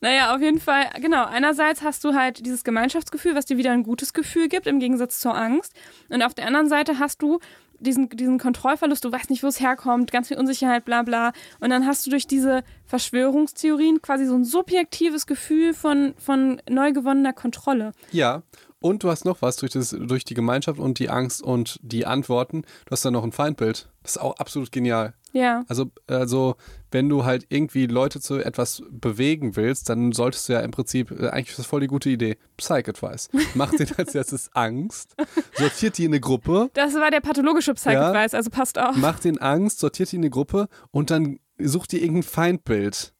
Naja, 0.00 0.32
auf 0.34 0.40
jeden 0.40 0.60
Fall, 0.60 0.84
genau. 1.00 1.24
Einerseits 1.24 1.82
hast 1.82 2.04
du 2.04 2.14
halt 2.14 2.46
dieses 2.46 2.62
Gemeinschaftsgefühl, 2.62 3.34
was 3.34 3.46
dir 3.46 3.56
wieder 3.56 3.72
ein 3.72 3.82
gutes 3.82 4.12
Gefühl 4.12 4.48
gibt, 4.48 4.68
im 4.68 4.78
Gegensatz 4.78 5.18
zur 5.18 5.36
Angst. 5.36 5.74
Und 6.08 6.22
auf 6.22 6.34
der 6.34 6.46
anderen 6.46 6.68
Seite 6.68 7.00
hast 7.00 7.20
du 7.20 7.40
diesen, 7.80 8.08
diesen 8.10 8.38
Kontrollverlust, 8.38 9.04
du 9.04 9.10
weißt 9.10 9.30
nicht, 9.30 9.42
wo 9.42 9.48
es 9.48 9.60
herkommt, 9.60 10.12
ganz 10.12 10.28
viel 10.28 10.38
Unsicherheit, 10.38 10.84
bla 10.84 11.02
bla. 11.02 11.32
Und 11.60 11.70
dann 11.70 11.84
hast 11.84 12.06
du 12.06 12.10
durch 12.10 12.28
diese 12.28 12.62
Verschwörungstheorien 12.86 14.02
quasi 14.02 14.24
so 14.26 14.34
ein 14.34 14.44
subjektives 14.44 15.26
Gefühl 15.26 15.74
von, 15.74 16.14
von 16.16 16.62
neu 16.68 16.92
gewonnener 16.92 17.32
Kontrolle. 17.32 17.92
Ja, 18.12 18.42
und 18.80 19.02
du 19.02 19.10
hast 19.10 19.24
noch 19.24 19.42
was 19.42 19.56
durch, 19.56 19.72
das, 19.72 19.90
durch 19.90 20.24
die 20.24 20.34
Gemeinschaft 20.34 20.78
und 20.78 20.98
die 20.98 21.10
Angst 21.10 21.42
und 21.42 21.78
die 21.82 22.06
Antworten. 22.06 22.62
Du 22.86 22.92
hast 22.92 23.04
dann 23.04 23.12
noch 23.12 23.24
ein 23.24 23.32
Feindbild. 23.32 23.88
Das 24.02 24.12
ist 24.12 24.18
auch 24.18 24.36
absolut 24.36 24.72
genial. 24.72 25.14
Ja. 25.32 25.64
Also, 25.68 25.90
also 26.06 26.56
wenn 26.90 27.08
du 27.08 27.24
halt 27.24 27.46
irgendwie 27.50 27.86
Leute 27.86 28.20
zu 28.20 28.38
etwas 28.38 28.82
bewegen 28.90 29.56
willst, 29.56 29.88
dann 29.88 30.12
solltest 30.12 30.48
du 30.48 30.54
ja 30.54 30.60
im 30.60 30.70
Prinzip, 30.70 31.10
äh, 31.10 31.28
eigentlich 31.28 31.50
ist 31.50 31.58
das 31.58 31.66
voll 31.66 31.80
die 31.80 31.86
gute 31.86 32.08
Idee, 32.08 32.38
Psych-Advice. 32.56 33.28
Mach 33.54 33.70
dir 33.72 33.86
als 33.98 34.14
erstes 34.14 34.50
Angst, 34.54 35.14
sortiert 35.54 35.98
die 35.98 36.04
in 36.04 36.12
eine 36.12 36.20
Gruppe, 36.20 36.70
Das 36.74 36.94
war 36.94 37.10
der 37.10 37.20
pathologische 37.20 37.74
Psych-Advice, 37.74 38.34
also 38.34 38.50
passt 38.50 38.78
auf. 38.78 38.96
mach 38.96 39.18
den 39.20 39.38
Angst, 39.38 39.80
sortiert 39.80 40.12
die 40.12 40.16
in 40.16 40.22
eine 40.22 40.30
Gruppe 40.30 40.68
und 40.90 41.10
dann 41.10 41.40
such 41.58 41.86
dir 41.88 42.00
irgendein 42.00 42.22
Feindbild. 42.22 43.12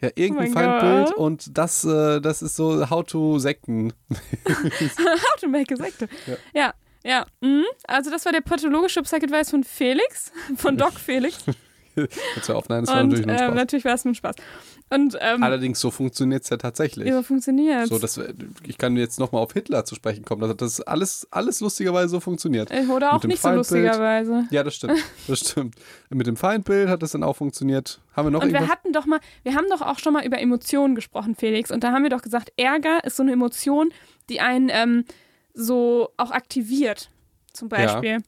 Ja, 0.00 0.10
irgendein 0.14 0.50
Oh 0.50 0.52
Feindbild 0.52 1.06
Gott. 1.06 1.16
und 1.16 1.56
das, 1.58 1.84
äh, 1.84 2.20
das 2.20 2.42
ist 2.42 2.56
so 2.56 2.90
How 2.90 3.04
to 3.04 3.38
Sekten. 3.38 3.92
How 4.46 5.36
to 5.40 5.48
make 5.48 5.72
a 5.72 5.76
Sekte. 5.76 6.08
Ja. 6.26 6.36
Ja, 6.54 6.74
ja. 7.02 7.26
Mhm. 7.40 7.64
Also 7.86 8.10
das 8.10 8.24
war 8.26 8.32
der 8.32 8.42
pathologische 8.42 9.00
Psych-Advice 9.02 9.50
von 9.50 9.64
Felix, 9.64 10.32
von 10.56 10.76
Doc 10.76 10.92
Felix. 10.94 11.38
Jetzt 11.96 12.48
hör 12.48 12.56
auf, 12.56 12.68
nein, 12.68 12.84
das 12.84 12.94
war 12.94 13.00
Und 13.02 13.08
natürlich 13.08 13.26
nur 13.26 13.34
ähm, 13.36 13.40
Spaß. 13.42 13.54
natürlich 13.54 13.84
war 13.84 13.94
es 13.94 14.04
ein 14.04 14.14
Spaß. 14.14 14.36
Und 14.90 15.18
ähm, 15.20 15.42
Allerdings, 15.42 15.80
so 15.80 15.90
funktioniert 15.90 16.44
es 16.44 16.50
ja 16.50 16.56
tatsächlich. 16.58 17.12
so 17.12 17.22
funktioniert 17.22 17.88
So, 17.88 17.98
das, 17.98 18.20
ich 18.64 18.78
kann 18.78 18.96
jetzt 18.96 19.18
nochmal 19.18 19.42
auf 19.42 19.52
Hitler 19.52 19.84
zu 19.84 19.94
sprechen 19.96 20.24
kommen. 20.24 20.40
Das 20.42 20.50
hat 20.50 20.60
das 20.62 20.80
alles, 20.82 21.26
alles 21.30 21.60
lustigerweise 21.60 22.08
so 22.10 22.20
funktioniert. 22.20 22.70
Oder 22.90 23.14
auch 23.14 23.24
nicht 23.24 23.38
so 23.40 23.48
Feindbild. 23.48 23.56
lustigerweise. 23.56 24.44
Ja, 24.50 24.62
das 24.62 24.74
stimmt. 24.76 24.98
Das 25.26 25.40
stimmt. 25.40 25.74
Mit 26.10 26.26
dem 26.26 26.36
Feindbild 26.36 26.88
hat 26.88 27.02
das 27.02 27.12
dann 27.12 27.22
auch 27.24 27.34
funktioniert. 27.36 28.00
Haben 28.14 28.26
wir 28.26 28.30
noch 28.30 28.42
Und 28.42 28.48
wir 28.52 28.56
irgendwas? 28.60 28.76
hatten 28.76 28.92
doch 28.92 29.06
mal, 29.06 29.18
wir 29.42 29.54
haben 29.54 29.66
doch 29.70 29.80
auch 29.82 29.98
schon 29.98 30.12
mal 30.12 30.24
über 30.24 30.38
Emotionen 30.38 30.94
gesprochen, 30.94 31.34
Felix. 31.34 31.70
Und 31.72 31.82
da 31.82 31.90
haben 31.92 32.02
wir 32.04 32.10
doch 32.10 32.22
gesagt, 32.22 32.52
Ärger 32.56 33.02
ist 33.04 33.16
so 33.16 33.22
eine 33.24 33.32
Emotion, 33.32 33.90
die 34.28 34.40
einen 34.40 34.68
ähm, 34.70 35.04
so 35.54 36.10
auch 36.16 36.30
aktiviert, 36.30 37.10
zum 37.52 37.68
Beispiel. 37.68 38.18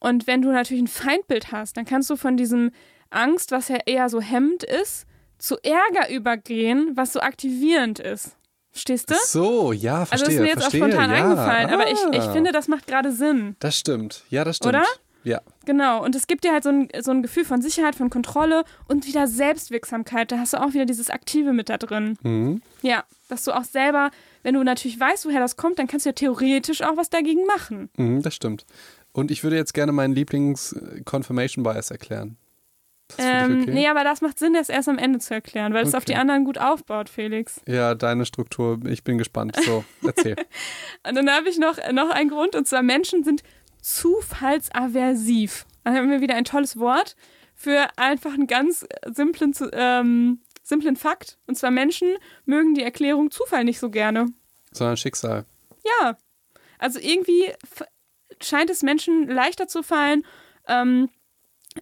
Und 0.00 0.26
wenn 0.26 0.40
du 0.42 0.50
natürlich 0.50 0.82
ein 0.82 0.88
Feindbild 0.88 1.52
hast, 1.52 1.76
dann 1.76 1.84
kannst 1.84 2.08
du 2.10 2.16
von 2.16 2.36
diesem 2.36 2.70
Angst, 3.10 3.50
was 3.52 3.68
ja 3.68 3.78
eher 3.86 4.08
so 4.08 4.20
hemmend 4.20 4.62
ist, 4.62 5.06
zu 5.38 5.56
Ärger 5.62 6.10
übergehen, 6.10 6.92
was 6.94 7.12
so 7.12 7.20
aktivierend 7.20 7.98
ist. 7.98 8.36
Verstehst 8.72 9.10
du? 9.10 9.14
So, 9.26 9.72
ja, 9.72 10.00
also 10.10 10.24
verstehe. 10.24 10.26
das 10.26 10.34
ist 10.34 10.40
mir 10.40 10.46
jetzt 10.46 10.60
verstehe, 10.60 10.84
auch 10.84 10.88
spontan 10.88 11.10
ja. 11.10 11.16
eingefallen, 11.16 11.70
aber 11.70 11.90
ich, 11.90 11.98
ich 12.12 12.20
Ah. 12.28 12.32
finde, 12.32 12.52
das 12.52 12.68
macht 12.68 12.86
gerade 12.86 13.10
Sinn. 13.12 13.56
Das 13.58 13.76
stimmt. 13.76 14.22
Ja, 14.30 14.44
das 14.44 14.58
stimmt. 14.58 14.74
Oder? 14.76 14.84
Ja. 15.24 15.40
Genau, 15.66 16.02
und 16.02 16.14
es 16.14 16.26
gibt 16.26 16.44
dir 16.44 16.52
halt 16.52 16.62
so 16.62 16.70
ein, 16.70 16.88
so 17.00 17.10
ein 17.10 17.22
Gefühl 17.22 17.44
von 17.44 17.60
Sicherheit, 17.60 17.94
von 17.94 18.08
Kontrolle 18.10 18.64
und 18.88 19.06
wieder 19.06 19.26
Selbstwirksamkeit. 19.26 20.30
Da 20.32 20.38
hast 20.38 20.52
du 20.54 20.62
auch 20.62 20.72
wieder 20.72 20.86
dieses 20.86 21.10
Aktive 21.10 21.52
mit 21.52 21.68
da 21.68 21.76
drin. 21.78 22.16
Mhm. 22.22 22.62
Ja, 22.82 23.04
dass 23.28 23.44
du 23.44 23.52
auch 23.52 23.64
selber, 23.64 24.10
wenn 24.44 24.54
du 24.54 24.62
natürlich 24.62 24.98
weißt, 24.98 25.26
woher 25.26 25.40
das 25.40 25.56
kommt, 25.56 25.78
dann 25.78 25.88
kannst 25.88 26.06
du 26.06 26.10
ja 26.10 26.14
theoretisch 26.14 26.80
auch 26.82 26.96
was 26.96 27.10
dagegen 27.10 27.44
machen. 27.46 27.90
Mhm, 27.96 28.22
das 28.22 28.34
stimmt. 28.34 28.64
Und 29.12 29.30
ich 29.30 29.42
würde 29.42 29.56
jetzt 29.56 29.74
gerne 29.74 29.92
meinen 29.92 30.14
Lieblings-Confirmation-Bias 30.14 31.90
erklären. 31.90 32.36
Ähm, 33.18 33.62
okay? 33.62 33.70
Nee, 33.72 33.88
aber 33.88 34.04
das 34.04 34.20
macht 34.20 34.38
Sinn, 34.38 34.54
das 34.54 34.68
erst 34.68 34.88
am 34.88 34.98
Ende 34.98 35.18
zu 35.18 35.34
erklären, 35.34 35.74
weil 35.74 35.84
es 35.84 35.94
auf 35.94 36.04
die 36.04 36.16
anderen 36.16 36.44
gut 36.44 36.58
aufbaut, 36.58 37.08
Felix. 37.08 37.60
Ja, 37.66 37.94
deine 37.94 38.26
Struktur. 38.26 38.78
Ich 38.86 39.04
bin 39.04 39.18
gespannt. 39.18 39.56
So, 39.64 39.84
erzähl. 40.06 40.36
Und 41.06 41.14
dann 41.14 41.30
habe 41.30 41.48
ich 41.48 41.58
noch, 41.58 41.76
noch 41.92 42.10
einen 42.10 42.30
Grund, 42.30 42.54
und 42.54 42.66
zwar 42.66 42.82
Menschen 42.82 43.24
sind 43.24 43.42
zufallsaversiv. 43.80 45.66
Dann 45.84 45.96
haben 45.96 46.10
wir 46.10 46.20
wieder 46.20 46.34
ein 46.34 46.44
tolles 46.44 46.78
Wort 46.78 47.16
für 47.54 47.88
einfach 47.96 48.32
einen 48.32 48.46
ganz 48.46 48.86
simplen, 49.06 49.54
ähm, 49.72 50.40
simplen 50.62 50.96
Fakt. 50.96 51.38
Und 51.46 51.56
zwar 51.56 51.70
Menschen 51.70 52.16
mögen 52.44 52.74
die 52.74 52.82
Erklärung 52.82 53.30
Zufall 53.30 53.64
nicht 53.64 53.78
so 53.78 53.90
gerne. 53.90 54.26
Sondern 54.72 54.96
Schicksal. 54.96 55.44
Ja. 56.00 56.16
Also 56.78 56.98
irgendwie 56.98 57.52
scheint 58.42 58.70
es 58.70 58.82
Menschen 58.82 59.28
leichter 59.28 59.68
zu 59.68 59.82
fallen, 59.82 60.24
ähm, 60.66 61.10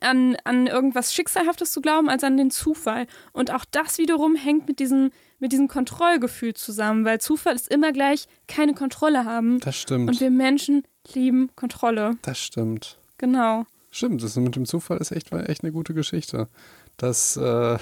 an, 0.01 0.37
an 0.45 0.67
irgendwas 0.67 1.15
Schicksalhaftes 1.15 1.73
zu 1.73 1.81
glauben, 1.81 2.09
als 2.09 2.25
an 2.25 2.37
den 2.37 2.51
Zufall. 2.51 3.07
Und 3.33 3.53
auch 3.53 3.65
das 3.71 3.99
wiederum 3.99 4.37
hängt 4.37 4.69
mit 4.69 4.79
diesem, 4.79 5.11
mit 5.39 5.53
diesem 5.53 5.69
Kontrollgefühl 5.69 6.55
zusammen, 6.55 7.05
weil 7.05 7.21
Zufall 7.21 7.55
ist 7.55 7.69
immer 7.69 7.93
gleich 7.93 8.27
keine 8.47 8.75
Kontrolle 8.75 9.25
haben. 9.25 9.61
Das 9.61 9.77
stimmt. 9.77 10.09
Und 10.09 10.21
wir 10.21 10.31
Menschen 10.31 10.83
lieben 11.15 11.51
Kontrolle. 11.57 12.17
das 12.23 12.39
stimmt. 12.39 12.99
Genau. 13.17 13.65
Stimmt, 13.91 14.23
das 14.23 14.37
mit 14.37 14.55
dem 14.55 14.67
Zufall 14.67 14.99
ist 14.99 15.11
echt, 15.11 15.33
echt 15.33 15.65
eine 15.65 15.73
gute 15.73 15.95
Geschichte. 15.95 16.49
Das 16.99 17.37
äh, 17.37 17.79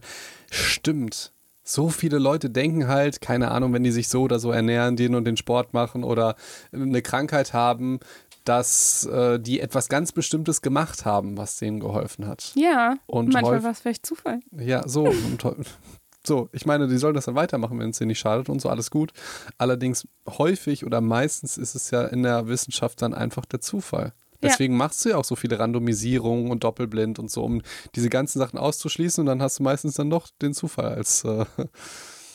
stimmt. 0.50 1.32
So 1.68 1.88
viele 1.88 2.18
Leute 2.18 2.48
denken 2.48 2.86
halt, 2.86 3.20
keine 3.20 3.50
Ahnung, 3.50 3.72
wenn 3.72 3.82
die 3.82 3.90
sich 3.90 4.06
so 4.08 4.22
oder 4.22 4.38
so 4.38 4.52
ernähren, 4.52 4.94
den 4.94 5.16
und 5.16 5.24
den 5.24 5.36
Sport 5.36 5.74
machen 5.74 6.04
oder 6.04 6.36
eine 6.70 7.02
Krankheit 7.02 7.54
haben, 7.54 7.98
dass 8.46 9.04
äh, 9.06 9.38
die 9.38 9.60
etwas 9.60 9.88
ganz 9.88 10.12
Bestimmtes 10.12 10.62
gemacht 10.62 11.04
haben, 11.04 11.36
was 11.36 11.56
denen 11.56 11.80
geholfen 11.80 12.26
hat. 12.26 12.52
Ja, 12.54 12.96
Und 13.06 13.32
manchmal 13.32 13.62
war 13.62 13.72
es 13.72 13.80
vielleicht 13.80 14.06
Zufall. 14.06 14.40
Ja, 14.52 14.86
so. 14.88 15.12
So, 16.24 16.48
ich 16.52 16.66
meine, 16.66 16.88
die 16.88 16.96
sollen 16.98 17.14
das 17.14 17.26
dann 17.26 17.36
weitermachen, 17.36 17.78
wenn 17.78 17.90
es 17.90 17.98
denen 17.98 18.08
nicht 18.08 18.18
schadet 18.18 18.48
und 18.48 18.60
so, 18.60 18.68
alles 18.68 18.90
gut. 18.90 19.12
Allerdings 19.58 20.08
häufig 20.28 20.84
oder 20.84 21.00
meistens 21.00 21.56
ist 21.56 21.76
es 21.76 21.92
ja 21.92 22.04
in 22.04 22.24
der 22.24 22.48
Wissenschaft 22.48 23.00
dann 23.00 23.14
einfach 23.14 23.44
der 23.44 23.60
Zufall. 23.60 24.12
Ja. 24.42 24.50
Deswegen 24.50 24.76
machst 24.76 25.04
du 25.04 25.10
ja 25.10 25.18
auch 25.18 25.24
so 25.24 25.36
viele 25.36 25.58
Randomisierungen 25.58 26.50
und 26.50 26.64
Doppelblind 26.64 27.20
und 27.20 27.30
so, 27.30 27.44
um 27.44 27.62
diese 27.94 28.10
ganzen 28.10 28.40
Sachen 28.40 28.58
auszuschließen 28.58 29.22
und 29.22 29.26
dann 29.26 29.40
hast 29.40 29.60
du 29.60 29.62
meistens 29.62 29.94
dann 29.94 30.10
doch 30.10 30.28
den 30.42 30.52
Zufall 30.52 30.94
als, 30.94 31.22
äh, 31.24 31.44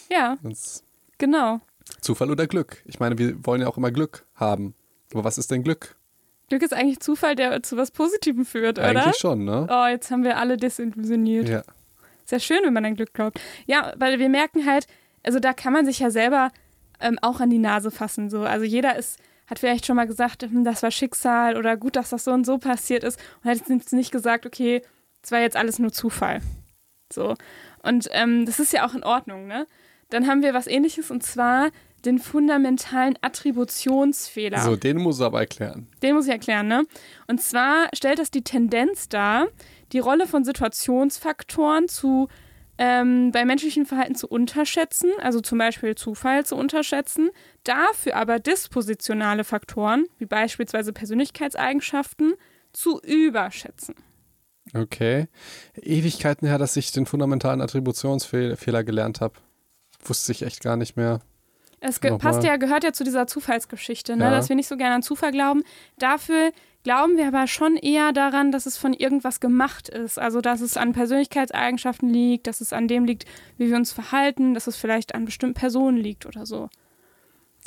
Ja, 0.09 0.37
als 0.43 0.83
genau. 1.17 1.59
Zufall 1.99 2.31
oder 2.31 2.47
Glück. 2.47 2.81
Ich 2.85 2.99
meine, 2.99 3.17
wir 3.17 3.45
wollen 3.45 3.61
ja 3.61 3.67
auch 3.67 3.77
immer 3.77 3.91
Glück 3.91 4.25
haben. 4.35 4.73
Aber 5.13 5.25
was 5.25 5.37
ist 5.37 5.51
denn 5.51 5.63
Glück? 5.63 5.97
Glück 6.51 6.63
ist 6.63 6.73
eigentlich 6.73 6.99
Zufall, 6.99 7.35
der 7.35 7.63
zu 7.63 7.77
was 7.77 7.91
Positivem 7.91 8.45
führt, 8.45 8.77
oder? 8.77 8.89
Eigentlich 8.89 9.15
schon, 9.15 9.45
ne? 9.45 9.67
Oh, 9.69 9.85
jetzt 9.87 10.11
haben 10.11 10.25
wir 10.25 10.35
alle 10.37 10.57
desillusioniert. 10.57 11.47
Ja. 11.47 11.63
Sehr 12.25 12.41
schön, 12.41 12.59
wenn 12.65 12.73
man 12.73 12.83
an 12.83 12.95
Glück 12.95 13.13
glaubt. 13.13 13.39
Ja, 13.67 13.93
weil 13.95 14.19
wir 14.19 14.27
merken 14.27 14.65
halt, 14.65 14.85
also 15.23 15.39
da 15.39 15.53
kann 15.53 15.71
man 15.71 15.85
sich 15.85 15.99
ja 15.99 16.11
selber 16.11 16.51
ähm, 16.99 17.17
auch 17.21 17.39
an 17.39 17.49
die 17.49 17.57
Nase 17.57 17.89
fassen. 17.89 18.29
So. 18.29 18.41
Also 18.41 18.65
jeder 18.65 18.97
ist, 18.97 19.17
hat 19.47 19.59
vielleicht 19.59 19.85
schon 19.85 19.95
mal 19.95 20.07
gesagt, 20.07 20.43
hm, 20.43 20.65
das 20.65 20.83
war 20.83 20.91
Schicksal 20.91 21.55
oder 21.55 21.77
gut, 21.77 21.95
dass 21.95 22.09
das 22.09 22.25
so 22.25 22.33
und 22.33 22.45
so 22.45 22.57
passiert 22.57 23.05
ist 23.05 23.17
und 23.41 23.49
hat 23.49 23.69
jetzt 23.69 23.93
nicht 23.93 24.11
gesagt, 24.11 24.45
okay, 24.45 24.81
es 25.23 25.31
war 25.31 25.39
jetzt 25.39 25.55
alles 25.55 25.79
nur 25.79 25.93
Zufall. 25.93 26.41
So. 27.13 27.35
Und 27.81 28.09
ähm, 28.11 28.45
das 28.45 28.59
ist 28.59 28.73
ja 28.73 28.85
auch 28.85 28.93
in 28.93 29.05
Ordnung, 29.05 29.47
ne? 29.47 29.67
Dann 30.09 30.27
haben 30.27 30.41
wir 30.41 30.53
was 30.53 30.67
ähnliches 30.67 31.11
und 31.11 31.23
zwar 31.23 31.69
den 32.05 32.19
fundamentalen 32.19 33.17
Attributionsfehler. 33.21 34.59
So, 34.59 34.75
den 34.75 34.97
muss 34.97 35.19
er 35.19 35.27
aber 35.27 35.39
erklären. 35.39 35.87
Den 36.01 36.15
muss 36.15 36.25
ich 36.25 36.31
erklären, 36.31 36.67
ne? 36.67 36.83
Und 37.27 37.41
zwar 37.41 37.87
stellt 37.93 38.19
das 38.19 38.31
die 38.31 38.43
Tendenz 38.43 39.09
dar, 39.09 39.47
die 39.91 39.99
Rolle 39.99 40.27
von 40.27 40.43
Situationsfaktoren 40.43 41.87
zu 41.87 42.27
ähm, 42.77 43.31
bei 43.31 43.45
menschlichem 43.45 43.85
Verhalten 43.85 44.15
zu 44.15 44.27
unterschätzen, 44.27 45.11
also 45.21 45.39
zum 45.41 45.59
Beispiel 45.59 45.93
Zufall 45.95 46.45
zu 46.45 46.55
unterschätzen, 46.55 47.29
dafür 47.63 48.15
aber 48.15 48.39
dispositionale 48.39 49.43
Faktoren, 49.43 50.05
wie 50.17 50.25
beispielsweise 50.25 50.91
Persönlichkeitseigenschaften, 50.91 52.33
zu 52.73 52.99
überschätzen. 53.01 53.95
Okay. 54.73 55.27
Ewigkeiten 55.75 56.47
her, 56.47 56.57
dass 56.57 56.75
ich 56.75 56.91
den 56.91 57.05
fundamentalen 57.05 57.61
Attributionsfehler 57.61 58.83
gelernt 58.83 59.21
habe. 59.21 59.35
Wusste 60.03 60.31
ich 60.31 60.41
echt 60.41 60.61
gar 60.61 60.77
nicht 60.77 60.95
mehr. 60.95 61.19
Es 61.81 61.99
passt 61.99 62.43
ja, 62.43 62.57
gehört 62.57 62.83
ja 62.83 62.93
zu 62.93 63.03
dieser 63.03 63.25
Zufallsgeschichte, 63.25 64.15
ne? 64.15 64.25
Ja. 64.25 64.29
dass 64.29 64.49
wir 64.49 64.55
nicht 64.55 64.67
so 64.67 64.77
gerne 64.77 64.95
an 64.95 65.01
Zufall 65.01 65.31
glauben. 65.31 65.63
Dafür 65.97 66.51
glauben 66.83 67.17
wir 67.17 67.27
aber 67.27 67.47
schon 67.47 67.75
eher 67.75 68.13
daran, 68.13 68.51
dass 68.51 68.67
es 68.67 68.77
von 68.77 68.93
irgendwas 68.93 69.39
gemacht 69.39 69.89
ist. 69.89 70.19
Also, 70.19 70.41
dass 70.41 70.61
es 70.61 70.77
an 70.77 70.93
Persönlichkeitseigenschaften 70.93 72.07
liegt, 72.07 72.45
dass 72.45 72.61
es 72.61 72.71
an 72.71 72.87
dem 72.87 73.05
liegt, 73.05 73.25
wie 73.57 73.69
wir 73.69 73.75
uns 73.75 73.91
verhalten, 73.91 74.53
dass 74.53 74.67
es 74.67 74.77
vielleicht 74.77 75.15
an 75.15 75.25
bestimmten 75.25 75.55
Personen 75.55 75.97
liegt 75.97 76.27
oder 76.27 76.45
so. 76.45 76.69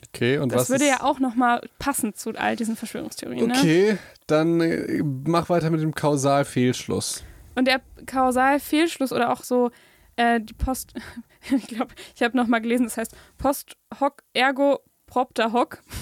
Okay, 0.08 0.38
und 0.38 0.52
Das 0.52 0.62
was 0.62 0.70
würde 0.70 0.84
ist 0.84 0.90
ja 0.90 1.02
auch 1.02 1.18
nochmal 1.18 1.60
passen 1.80 2.14
zu 2.14 2.30
all 2.36 2.54
diesen 2.54 2.76
Verschwörungstheorien. 2.76 3.48
Ne? 3.48 3.54
Okay, 3.56 3.98
dann 4.28 4.60
äh, 4.60 5.02
mach 5.02 5.48
weiter 5.48 5.70
mit 5.70 5.82
dem 5.82 5.94
Kausalfehlschluss. 5.94 7.24
Und 7.56 7.66
der 7.66 7.80
Kausalfehlschluss 8.06 9.12
oder 9.12 9.32
auch 9.32 9.42
so 9.42 9.70
äh, 10.16 10.40
die 10.40 10.54
Post, 10.54 10.94
ich 11.56 11.66
glaube, 11.66 11.94
ich 12.14 12.22
habe 12.22 12.36
nochmal 12.36 12.60
gelesen, 12.60 12.84
das 12.84 12.96
heißt 12.96 13.16
Post 13.38 13.76
hoc 14.00 14.22
ergo 14.32 14.80
propter 15.06 15.52
hoc. 15.52 15.82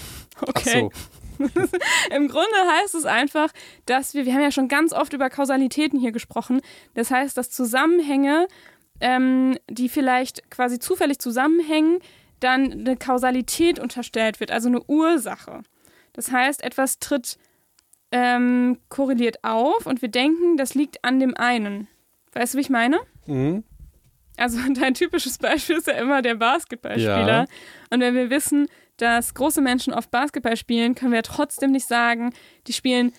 Okay. 0.44 0.90
Ach 0.90 0.96
so. 0.96 1.12
Im 2.16 2.26
Grunde 2.26 2.56
heißt 2.80 2.94
es 2.94 3.04
einfach, 3.04 3.52
dass 3.86 4.14
wir, 4.14 4.26
wir 4.26 4.32
haben 4.34 4.40
ja 4.40 4.50
schon 4.50 4.66
ganz 4.66 4.92
oft 4.92 5.12
über 5.12 5.30
Kausalitäten 5.30 6.00
hier 6.00 6.10
gesprochen. 6.10 6.60
Das 6.94 7.10
heißt, 7.10 7.36
dass 7.36 7.50
Zusammenhänge, 7.50 8.48
ähm, 9.00 9.56
die 9.70 9.88
vielleicht 9.88 10.50
quasi 10.50 10.78
zufällig 10.78 11.18
zusammenhängen, 11.18 11.98
dann 12.40 12.72
eine 12.72 12.96
Kausalität 12.96 13.78
unterstellt 13.78 14.40
wird, 14.40 14.50
also 14.50 14.68
eine 14.68 14.82
Ursache. 14.84 15.62
Das 16.12 16.32
heißt, 16.32 16.64
etwas 16.64 16.98
tritt 16.98 17.38
ähm, 18.10 18.78
korreliert 18.88 19.42
auf 19.42 19.86
und 19.86 20.02
wir 20.02 20.10
denken, 20.10 20.56
das 20.56 20.74
liegt 20.74 21.04
an 21.04 21.20
dem 21.20 21.36
einen. 21.36 21.88
Weißt 22.32 22.54
du, 22.54 22.58
wie 22.58 22.62
ich 22.62 22.70
meine? 22.70 23.00
Mhm. 23.26 23.64
Also 24.36 24.58
dein 24.80 24.94
typisches 24.94 25.38
Beispiel 25.38 25.76
ist 25.76 25.86
ja 25.86 25.94
immer 25.94 26.22
der 26.22 26.34
Basketballspieler. 26.36 27.26
Ja. 27.42 27.46
Und 27.90 28.00
wenn 28.00 28.14
wir 28.14 28.30
wissen, 28.30 28.66
dass 28.96 29.34
große 29.34 29.60
Menschen 29.60 29.92
oft 29.92 30.10
Basketball 30.10 30.56
spielen, 30.56 30.94
können 30.94 31.12
wir 31.12 31.22
trotzdem 31.22 31.72
nicht 31.72 31.88
sagen, 31.88 32.32
die 32.66 32.72
spielen, 32.72 33.12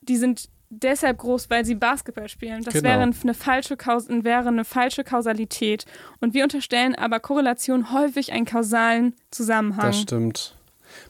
die 0.00 0.16
sind 0.16 0.48
deshalb 0.70 1.18
groß, 1.18 1.50
weil 1.50 1.64
sie 1.64 1.74
Basketball 1.76 2.28
spielen. 2.28 2.62
Das 2.64 2.74
Genau. 2.74 2.88
wäre, 2.88 3.02
eine 3.02 3.34
falsche 3.34 3.76
Kaus 3.76 4.08
wäre 4.08 4.48
eine 4.48 4.64
falsche 4.64 5.04
Kausalität. 5.04 5.84
Und 6.20 6.34
wir 6.34 6.42
unterstellen 6.42 6.94
aber 6.94 7.20
Korrelation 7.20 7.92
häufig 7.92 8.32
einen 8.32 8.44
kausalen 8.44 9.14
Zusammenhang. 9.30 9.86
Das 9.86 10.00
stimmt. 10.00 10.56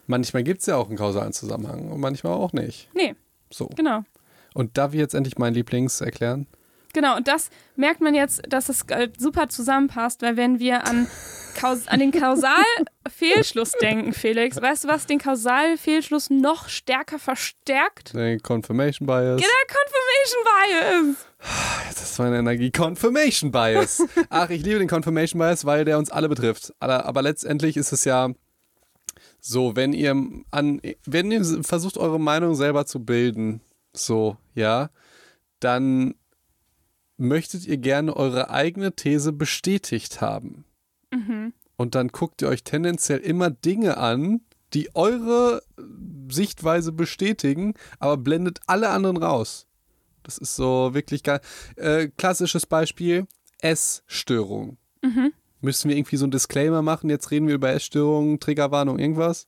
Manchmal 0.07 0.43
gibt 0.43 0.61
es 0.61 0.67
ja 0.67 0.77
auch 0.77 0.89
einen 0.89 0.99
kausalen 0.99 1.33
Zusammenhang 1.33 1.91
und 1.91 2.01
manchmal 2.01 2.35
auch 2.35 2.53
nicht. 2.53 2.89
Nee, 2.95 3.15
So. 3.51 3.67
genau. 3.69 4.05
Und 4.55 4.79
darf 4.79 4.93
ich 4.95 5.01
jetzt 5.01 5.15
endlich 5.15 5.39
mein 5.39 5.55
Lieblings 5.55 6.01
erklären? 6.01 6.47
Genau, 6.95 7.17
und 7.17 7.29
das 7.29 7.51
merkt 7.77 8.01
man 8.01 8.15
jetzt, 8.15 8.43
dass 8.49 8.69
es 8.69 8.83
äh, 8.89 9.09
super 9.19 9.49
zusammenpasst, 9.49 10.23
weil 10.23 10.37
wenn 10.37 10.61
wir 10.61 10.87
an, 10.87 11.09
Kaus 11.55 11.89
an 11.89 11.99
den 11.99 12.13
Kausalfehlschluss 12.13 13.73
denken, 13.81 14.13
Felix, 14.13 14.61
weißt 14.61 14.85
du, 14.85 14.89
was 14.89 15.07
den 15.07 15.19
Kausalfehlschluss 15.19 16.31
noch 16.31 16.69
stärker 16.69 17.19
verstärkt? 17.19 18.15
Den 18.15 18.41
Confirmation 18.41 19.07
Bias. 19.07 19.41
Der 19.41 19.51
Confirmation 19.67 21.15
Bias! 21.15 21.27
Das 21.89 22.11
ist 22.11 22.19
meine 22.19 22.39
Energie. 22.39 22.71
Confirmation 22.71 23.51
Bias. 23.51 24.03
Ach, 24.31 24.49
ich 24.51 24.63
liebe 24.63 24.79
den 24.79 24.89
Confirmation 24.89 25.41
Bias, 25.41 25.65
weil 25.65 25.85
der 25.85 25.99
uns 25.99 26.11
alle 26.11 26.29
betrifft. 26.29 26.73
Aber, 26.79 27.07
aber 27.07 27.23
letztendlich 27.23 27.77
ist 27.77 27.93
es 27.93 28.05
ja 28.05 28.31
so, 29.41 29.77
wenn 29.77 29.93
ihr 29.93 30.15
an, 30.53 30.81
wenn 31.05 31.31
ihr 31.33 31.45
versucht, 31.65 31.99
eure 31.99 32.21
Meinung 32.21 32.55
selber 32.55 32.87
zu 32.87 33.05
bilden, 33.05 33.61
so, 33.93 34.37
ja, 34.55 34.91
dann 35.61 36.15
möchtet 37.17 37.67
ihr 37.67 37.79
gerne 37.79 38.17
eure 38.17 38.51
eigene 38.51 38.95
These 38.95 39.33
bestätigt 39.33 40.21
haben. 40.21 40.65
Und 41.77 41.95
dann 41.95 42.09
guckt 42.09 42.43
ihr 42.43 42.49
euch 42.49 42.65
tendenziell 42.65 43.19
immer 43.19 43.51
Dinge 43.51 43.97
an, 43.97 44.41
die 44.73 44.95
eure 44.95 45.63
Sichtweise 46.29 46.93
bestätigen, 46.93 47.75
aber 47.99 48.17
blendet 48.17 48.61
alle 48.67 48.89
anderen 48.91 49.17
raus. 49.17 49.67
Das 50.23 50.39
ist 50.39 50.57
so 50.57 50.95
wirklich 50.95 51.23
geil. 51.23 51.41
Äh, 51.77 52.09
klassisches 52.17 52.67
Beispiel: 52.67 53.27
Essstörung. 53.61 54.79
Müssen 55.61 55.89
wir 55.89 55.97
irgendwie 55.97 56.17
so 56.17 56.25
einen 56.25 56.33
Disclaimer 56.33 56.83
machen? 56.83 57.11
Jetzt 57.11 57.31
reden 57.31 57.47
wir 57.47 57.55
über 57.55 57.71
Essstörungen, 57.71 58.41
Triggerwarnung, 58.41 58.99
irgendwas? 58.99 59.47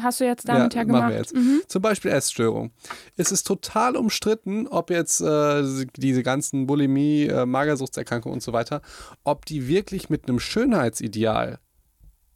Hast 0.00 0.20
du 0.20 0.24
jetzt 0.24 0.48
damit 0.48 0.74
ja, 0.74 0.80
Ja, 0.80 0.84
gemacht? 0.84 1.02
machen 1.02 1.12
wir 1.12 1.18
jetzt. 1.18 1.34
Mhm. 1.34 1.62
Zum 1.66 1.82
Beispiel 1.82 2.10
Essstörung. 2.10 2.72
Es 3.16 3.30
ist 3.30 3.46
total 3.46 3.96
umstritten, 3.96 4.66
ob 4.66 4.90
jetzt 4.90 5.20
äh, 5.20 5.86
diese 5.96 6.22
ganzen 6.22 6.66
Bulimie, 6.66 7.26
äh, 7.26 7.44
Magersuchtserkrankungen 7.44 8.34
und 8.34 8.42
so 8.42 8.52
weiter, 8.52 8.80
ob 9.24 9.44
die 9.44 9.68
wirklich 9.68 10.08
mit 10.08 10.28
einem 10.28 10.40
Schönheitsideal 10.40 11.58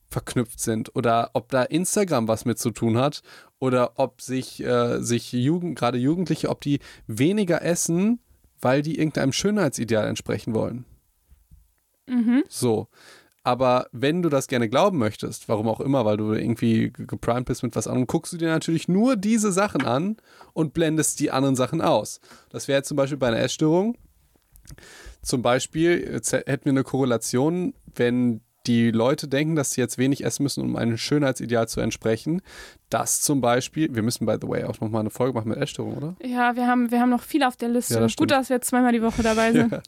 verknüpft 0.08 0.60
sind 0.60 0.94
oder 0.94 1.30
ob 1.32 1.50
da 1.50 1.62
Instagram 1.62 2.28
was 2.28 2.44
mit 2.44 2.58
zu 2.58 2.70
tun 2.70 2.96
hat 2.96 3.22
oder 3.58 3.98
ob 3.98 4.20
sich, 4.20 4.62
äh, 4.62 5.00
sich 5.00 5.32
Jugend, 5.32 5.78
gerade 5.78 5.98
Jugendliche, 5.98 6.48
ob 6.50 6.60
die 6.60 6.80
weniger 7.06 7.62
essen, 7.62 8.20
weil 8.60 8.82
die 8.82 8.98
irgendeinem 8.98 9.32
Schönheitsideal 9.32 10.06
entsprechen 10.06 10.54
wollen. 10.54 10.84
Mhm. 12.06 12.44
So. 12.48 12.88
Aber 13.46 13.86
wenn 13.92 14.22
du 14.22 14.28
das 14.28 14.48
gerne 14.48 14.68
glauben 14.68 14.98
möchtest, 14.98 15.48
warum 15.48 15.68
auch 15.68 15.78
immer, 15.78 16.04
weil 16.04 16.16
du 16.16 16.32
irgendwie 16.32 16.90
ge- 16.90 17.06
geprimed 17.06 17.44
bist 17.44 17.62
mit 17.62 17.76
was 17.76 17.86
anderem, 17.86 18.08
guckst 18.08 18.32
du 18.32 18.38
dir 18.38 18.48
natürlich 18.48 18.88
nur 18.88 19.14
diese 19.14 19.52
Sachen 19.52 19.84
an 19.84 20.16
und 20.52 20.74
blendest 20.74 21.20
die 21.20 21.30
anderen 21.30 21.54
Sachen 21.54 21.80
aus. 21.80 22.20
Das 22.50 22.66
wäre 22.66 22.78
jetzt 22.80 22.88
zum 22.88 22.96
Beispiel 22.96 23.18
bei 23.18 23.28
einer 23.28 23.38
Essstörung. 23.38 23.96
Zum 25.22 25.42
Beispiel 25.42 26.08
jetzt 26.12 26.32
hä- 26.32 26.42
hätten 26.44 26.64
wir 26.64 26.72
eine 26.72 26.82
Korrelation, 26.82 27.74
wenn 27.94 28.40
die 28.66 28.90
Leute 28.90 29.28
denken, 29.28 29.54
dass 29.54 29.70
sie 29.70 29.80
jetzt 29.80 29.96
wenig 29.96 30.24
essen 30.24 30.42
müssen, 30.42 30.62
um 30.64 30.74
einem 30.74 30.96
Schönheitsideal 30.96 31.68
zu 31.68 31.80
entsprechen. 31.80 32.42
Das 32.90 33.20
zum 33.20 33.40
Beispiel, 33.40 33.94
wir 33.94 34.02
müssen 34.02 34.26
by 34.26 34.38
the 34.42 34.48
way 34.48 34.64
auch 34.64 34.80
nochmal 34.80 35.00
eine 35.02 35.10
Folge 35.10 35.34
machen 35.38 35.50
mit 35.50 35.58
Essstörung, 35.58 35.96
oder? 35.96 36.16
Ja, 36.20 36.56
wir 36.56 36.66
haben, 36.66 36.90
wir 36.90 37.00
haben 37.00 37.10
noch 37.10 37.22
viel 37.22 37.44
auf 37.44 37.56
der 37.56 37.68
Liste. 37.68 37.94
Ja, 37.94 38.00
das 38.00 38.16
Gut, 38.16 38.32
dass 38.32 38.48
wir 38.48 38.56
jetzt 38.56 38.66
zweimal 38.66 38.90
die 38.92 39.02
Woche 39.02 39.22
dabei 39.22 39.52
sind. 39.52 39.70
Ja, 39.70 39.80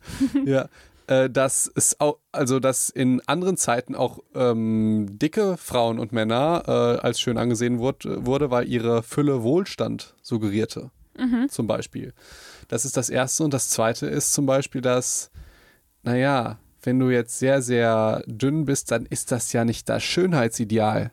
ja. 0.44 0.68
Äh, 1.08 1.30
dass 1.30 1.70
es 1.74 1.98
auch, 2.00 2.18
also 2.32 2.60
dass 2.60 2.90
in 2.90 3.22
anderen 3.26 3.56
Zeiten 3.56 3.94
auch 3.94 4.18
ähm, 4.34 5.06
dicke 5.18 5.56
Frauen 5.56 5.98
und 5.98 6.12
Männer 6.12 6.64
äh, 6.66 6.70
als 7.00 7.18
schön 7.18 7.38
angesehen 7.38 7.78
wurde, 7.78 8.26
wurde, 8.26 8.50
weil 8.50 8.68
ihre 8.68 9.02
Fülle 9.02 9.42
Wohlstand 9.42 10.14
suggerierte. 10.22 10.90
Mhm. 11.16 11.48
zum 11.48 11.66
Beispiel. 11.66 12.12
Das 12.68 12.84
ist 12.84 12.96
das 12.96 13.10
Erste. 13.10 13.42
Und 13.42 13.52
das 13.52 13.70
Zweite 13.70 14.06
ist 14.06 14.32
zum 14.34 14.46
Beispiel, 14.46 14.80
dass, 14.82 15.30
naja, 16.04 16.58
wenn 16.82 16.98
du 16.98 17.10
jetzt 17.10 17.38
sehr, 17.38 17.60
sehr 17.60 18.22
dünn 18.26 18.66
bist, 18.66 18.90
dann 18.92 19.04
ist 19.06 19.32
das 19.32 19.52
ja 19.52 19.64
nicht 19.64 19.88
das 19.88 20.04
Schönheitsideal. 20.04 21.10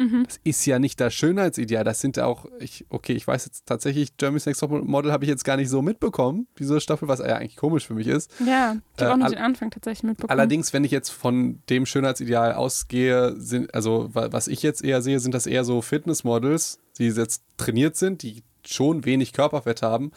Mhm. 0.00 0.24
Das 0.26 0.40
ist 0.44 0.64
ja 0.64 0.78
nicht 0.78 0.98
das 0.98 1.12
Schönheitsideal. 1.14 1.84
Das 1.84 2.00
sind 2.00 2.16
ja 2.16 2.24
auch, 2.24 2.46
ich, 2.58 2.86
okay, 2.88 3.12
ich 3.12 3.26
weiß 3.26 3.44
jetzt 3.44 3.66
tatsächlich, 3.66 4.14
Jeremy's 4.20 4.46
Next 4.46 4.60
Top 4.60 4.70
Model 4.70 5.12
habe 5.12 5.24
ich 5.24 5.28
jetzt 5.30 5.44
gar 5.44 5.56
nicht 5.58 5.68
so 5.68 5.82
mitbekommen, 5.82 6.48
diese 6.58 6.80
Staffel, 6.80 7.06
was 7.06 7.18
ja 7.20 7.36
eigentlich 7.36 7.56
komisch 7.56 7.86
für 7.86 7.94
mich 7.94 8.06
ist. 8.06 8.30
Ja, 8.40 8.76
ich 8.96 9.02
habe 9.04 9.10
Äh, 9.10 9.12
auch 9.12 9.16
nicht 9.18 9.32
den 9.32 9.38
Anfang 9.38 9.70
tatsächlich 9.70 10.04
mitbekommen. 10.04 10.30
Allerdings, 10.30 10.72
wenn 10.72 10.84
ich 10.84 10.90
jetzt 10.90 11.10
von 11.10 11.60
dem 11.68 11.84
Schönheitsideal 11.84 12.54
ausgehe, 12.54 13.34
sind, 13.38 13.74
also 13.74 14.08
wa- 14.14 14.28
was 14.32 14.48
ich 14.48 14.62
jetzt 14.62 14.82
eher 14.82 15.02
sehe, 15.02 15.20
sind 15.20 15.34
das 15.34 15.46
eher 15.46 15.64
so 15.64 15.82
Fitnessmodels, 15.82 16.78
die 16.98 17.08
jetzt 17.08 17.42
trainiert 17.58 17.96
sind, 17.96 18.22
die 18.22 18.42
schon 18.66 19.04
wenig 19.04 19.32
Körperfett 19.34 19.82
haben, 19.82 20.12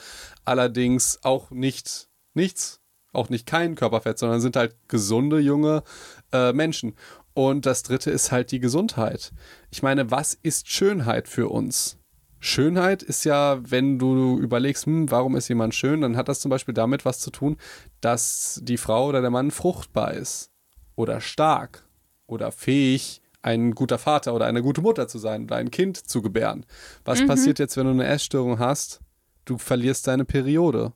allerdings 0.45 1.19
auch 1.23 1.51
nicht 1.51 2.07
nichts, 2.33 2.79
auch 3.11 3.29
nicht 3.29 3.45
kein 3.45 3.75
Körperfett, 3.75 4.17
sondern 4.17 4.41
sind 4.41 4.55
halt 4.55 4.75
gesunde 4.87 5.39
junge 5.39 5.83
äh, 6.31 6.51
Menschen. 6.51 6.95
Und 7.33 7.65
das 7.65 7.83
dritte 7.83 8.11
ist 8.11 8.31
halt 8.31 8.51
die 8.51 8.59
Gesundheit. 8.59 9.31
Ich 9.71 9.81
meine, 9.81 10.11
was 10.11 10.33
ist 10.35 10.69
Schönheit 10.69 11.27
für 11.27 11.49
uns? 11.49 11.97
Schönheit 12.39 13.01
ist 13.01 13.23
ja, 13.23 13.59
wenn 13.69 13.97
du 13.97 14.37
überlegst, 14.37 14.85
hm, 14.85 15.09
warum 15.09 15.35
ist 15.35 15.47
jemand 15.47 15.73
schön, 15.73 16.01
dann 16.01 16.17
hat 16.17 16.27
das 16.27 16.41
zum 16.41 16.49
Beispiel 16.49 16.73
damit 16.73 17.05
was 17.05 17.19
zu 17.19 17.31
tun, 17.31 17.57
dass 18.01 18.59
die 18.63 18.77
Frau 18.77 19.07
oder 19.07 19.21
der 19.21 19.29
Mann 19.29 19.49
fruchtbar 19.49 20.13
ist 20.13 20.51
oder 20.95 21.21
stark 21.21 21.87
oder 22.27 22.51
fähig, 22.51 23.21
ein 23.41 23.71
guter 23.71 23.97
Vater 23.97 24.33
oder 24.33 24.45
eine 24.45 24.61
gute 24.61 24.81
Mutter 24.81 25.07
zu 25.07 25.19
sein 25.19 25.43
oder 25.45 25.55
ein 25.55 25.71
Kind 25.71 25.97
zu 25.97 26.21
gebären. 26.21 26.65
Was 27.05 27.21
Mhm. 27.21 27.27
passiert 27.27 27.59
jetzt, 27.59 27.77
wenn 27.77 27.85
du 27.85 27.91
eine 27.91 28.05
Essstörung 28.05 28.59
hast? 28.59 28.99
Du 29.45 29.57
verlierst 29.57 30.07
deine 30.07 30.25
Periode. 30.25 30.93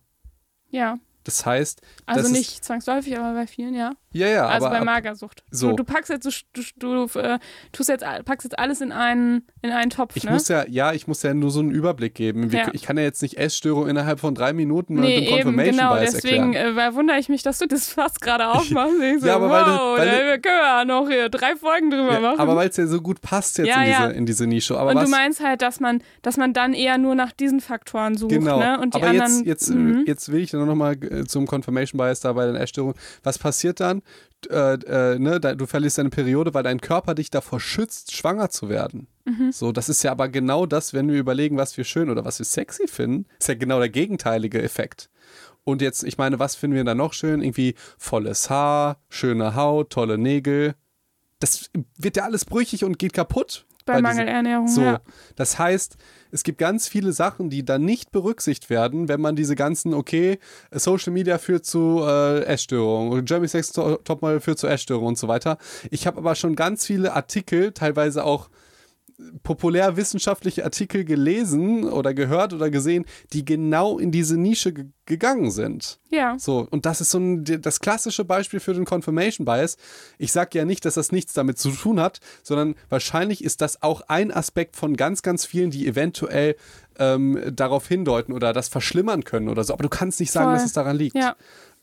ja, 0.70 0.98
Das 1.24 1.46
heißt, 1.46 1.82
also 2.06 2.30
nicht 2.30 2.64
zwangsläufig, 2.64 3.18
aber 3.18 3.34
bei 3.34 3.48
vielen, 3.48 3.74
ja. 3.74 3.92
Ja, 4.18 4.28
ja, 4.28 4.47
also 4.47 4.68
aber 4.68 4.80
bei 4.80 4.84
Magersucht. 4.86 5.43
so. 5.51 5.70
Du, 5.70 5.78
du 5.78 5.84
packst 5.84 6.09
jetzt, 6.09 6.26
du, 6.26 6.61
du, 6.80 7.05
du 7.07 7.20
äh, 7.20 7.39
tust 7.72 7.89
jetzt, 7.89 8.03
packst 8.26 8.43
jetzt 8.45 8.57
alles 8.59 8.82
in 8.82 8.91
einen, 8.91 9.45
in 9.61 9.72
einen 9.72 9.89
Topf, 9.89 10.15
ich 10.15 10.24
ne? 10.24 10.32
muss 10.32 10.47
ja, 10.47 10.65
ja, 10.68 10.93
ich 10.93 11.07
muss 11.07 11.24
ja 11.24 11.34
nur 11.34 11.51
so 11.51 11.59
einen 11.59 11.72
Überblick 11.72 12.15
geben. 12.15 12.49
Ja. 12.49 12.70
Ich 12.74 12.82
kann 12.84 12.97
ja 12.97 13.03
jetzt 13.03 13.22
nicht 13.22 13.38
Essstörung 13.38 13.88
innerhalb 13.88 14.20
von 14.20 14.34
drei 14.36 14.53
Minuten 14.53 14.95
mit 14.95 15.03
Nee, 15.03 15.15
dem 15.15 15.24
eben, 15.26 15.34
Confirmation 15.43 15.78
genau, 15.78 15.93
Bias 15.95 16.13
deswegen 16.13 16.53
erklären. 16.53 16.93
äh, 16.93 16.95
wundere 16.95 17.20
ich 17.20 17.30
mich, 17.30 17.43
dass 17.43 17.59
du 17.59 17.68
das 17.68 17.88
fast 17.89 18.22
gerade 18.22 18.47
aufmachst. 18.49 18.93
Ich 19.01 19.22
so, 19.22 19.28
Ja, 19.28 19.36
aber 19.36 19.49
weil 19.49 19.65
wow, 19.65 19.97
weil 19.97 20.05
da 20.05 20.11
das- 20.11 20.41
können 20.41 20.43
wir 20.43 20.63
ja 20.63 20.86
noch 20.86 21.07
hier 21.09 21.30
drei 21.30 21.55
Folgen 21.55 21.89
drüber 21.91 22.13
Ja, 22.13 22.20
machen. 22.20 22.39
aber 22.39 22.55
weil 22.55 22.70
es 22.70 22.78
ja 22.78 22.88
so 22.88 23.01
gut 23.01 23.22
passt 23.22 23.57
jetzt 23.57 23.68
in, 23.76 23.84
diese, 23.86 24.11
in 24.13 24.26
diese 24.26 24.47
Nische. 24.47 24.78
Aber 24.78 24.91
und 24.91 24.95
was, 24.97 25.05
du 25.05 25.11
meinst 25.11 25.43
halt, 25.43 25.61
dass 25.61 25.80
man, 25.80 26.01
dass 26.22 26.38
man 26.38 26.53
dann 26.53 26.74
eher 26.74 26.97
nur 26.97 27.15
nach 27.15 27.32
diesen 27.32 27.59
Faktoren 27.59 28.15
sucht, 28.18 28.32
Genau. 28.32 28.59
ne? 28.59 28.80
Und 28.80 28.93
die 28.95 28.97
Aber 29.01 29.07
anderen. 29.09 29.43
jetzt, 29.45 29.68
jetzt, 29.68 29.70
mhm. 29.70 30.03
jetzt 30.07 30.32
will 30.32 30.41
ich 30.41 30.51
dann 30.51 30.65
nochmal 30.65 30.97
zum 31.28 31.45
Confirmation 31.47 31.97
Bias 31.97 32.20
da 32.22 32.34
bei 32.34 32.45
den 32.45 32.55
Essstörungen. 32.55 32.95
Was 33.24 33.38
passiert 33.38 33.80
dann? 33.80 34.01
Äh, 34.49 34.74
äh, 34.74 35.20
ne, 35.20 35.39
du 35.39 35.66
verlierst 35.66 35.97
deine 35.97 36.10
Periode, 36.10 36.53
weil 36.53 36.64
dein 36.64 36.80
Körper 36.80 37.16
dich 37.16 37.30
davor 37.30 37.60
schützt, 37.60 38.16
schwanger 38.16 38.49
zu 38.49 38.70
werden. 38.70 39.08
Mhm. 39.26 39.51
So, 39.51 39.72
das 39.72 39.89
ist 39.89 40.03
ja 40.03 40.12
aber 40.12 40.30
genau 40.30 40.66
das, 40.66 40.93
wenn 40.93 41.10
wir 41.10 41.18
überlegen, 41.18 41.58
was 41.58 41.76
wir 41.76 41.84
schön 41.84 42.10
oder 42.10 42.24
was 42.24 42.39
wir 42.39 42.45
sexy 42.45 42.88
finden, 42.88 43.26
ist 43.39 43.49
ja 43.49 43.55
genau 43.55 43.80
der 43.80 43.89
gegenteilige 43.89 44.62
Effekt. 44.62 45.10
Und 45.64 45.82
jetzt, 45.82 46.03
ich 46.03 46.18
meine, 46.18 46.39
was 46.39 46.55
finden 46.55 46.78
wir 46.78 46.84
da 46.84 46.95
noch 46.95 47.14
schön? 47.14 47.41
Irgendwie 47.41 47.76
volles 47.97 48.49
Haar, 48.49 49.01
schöne 49.10 49.55
Haut, 49.55 49.89
tolle 49.89 50.18
Nägel. 50.18 50.76
Das 51.39 51.70
wird 51.97 52.16
ja 52.16 52.24
alles 52.24 52.45
brüchig 52.45 52.86
und 52.86 52.99
geht 52.99 53.14
kaputt. 53.14 53.66
Bei 53.88 53.94
diesen- 54.02 54.04
Mangelernährung, 54.04 54.68
so, 54.68 54.82
ja. 54.82 55.02
das 55.36 55.58
heißt, 55.58 55.98
es 56.32 56.44
gibt 56.44 56.58
ganz 56.60 56.88
viele 56.88 57.14
Sachen, 57.14 57.50
die 57.50 57.64
dann 57.64 57.84
nicht 57.86 58.12
berücksichtigt 58.12 58.70
werden, 58.70 59.08
wenn 59.08 59.22
man 59.22 59.36
diese 59.36 59.56
ganzen, 59.56 59.94
okay, 59.94 60.40
Social 60.72 61.14
Media 61.14 61.38
führt 61.38 61.66
zu 61.66 62.04
äh, 62.06 62.42
Essstörungen, 62.44 63.26
Jeremy 63.26 63.48
Sex 63.48 63.72
To- 63.72 63.96
Topmodel 63.98 64.42
führt 64.42 64.60
zu 64.60 64.68
Essstörungen 64.68 65.08
und 65.10 65.18
so 65.18 65.28
weiter. 65.28 65.58
Ich 65.90 66.06
habe 66.06 66.18
aber 66.18 66.36
schon 66.36 66.56
ganz 66.56 66.86
viele 66.86 67.14
Artikel, 67.14 67.72
teilweise 67.72 68.24
auch 68.26 68.50
populärwissenschaftliche 69.41 70.63
Artikel 70.63 71.03
gelesen 71.03 71.89
oder 71.89 72.13
gehört 72.13 72.53
oder 72.53 72.70
gesehen, 72.70 73.05
die 73.34 73.45
genau 73.45 73.97
in 73.97 74.11
diese 74.11 74.38
Nische 74.38 74.74
ge 74.74 74.86
gegangen 75.07 75.51
sind. 75.51 76.01
Ja. 76.09 76.38
So, 76.38 76.68
und 76.70 76.86
das 76.86 76.99
ist 76.99 77.11
so 77.11 77.18
ein, 77.18 77.45
das 77.61 77.80
klassische 77.80 78.26
Beispiel 78.26 78.59
für 78.59 78.74
den 78.74 78.84
Confirmation 78.84 79.45
Bias. 79.45 79.78
Ich 80.18 80.34
sage 80.34 80.57
ja 80.57 80.65
nicht, 80.65 80.84
dass 80.84 80.95
das 80.95 81.13
nichts 81.13 81.32
damit 81.32 81.57
zu 81.57 81.72
tun 81.72 82.01
hat, 82.01 82.20
sondern 82.43 82.76
wahrscheinlich 82.89 83.41
ist 83.41 83.61
das 83.61 83.82
auch 83.82 84.01
ein 84.09 84.34
Aspekt 84.34 84.76
von 84.76 84.97
ganz, 84.97 85.22
ganz 85.22 85.45
vielen, 85.45 85.72
die 85.72 85.88
eventuell 85.88 86.57
ähm, 86.99 87.41
darauf 87.53 87.88
hindeuten 87.88 88.34
oder 88.34 88.51
das 88.51 88.68
verschlimmern 88.68 89.24
können 89.24 89.47
oder 89.47 89.63
so. 89.63 89.72
Aber 89.72 89.84
du 89.84 89.89
kannst 89.89 90.20
nicht 90.20 90.32
sagen, 90.32 90.47
Voll. 90.47 90.55
dass 90.55 90.65
es 90.65 90.74
daran 90.74 90.97
liegt. 90.97 91.15
Ja. 91.15 91.38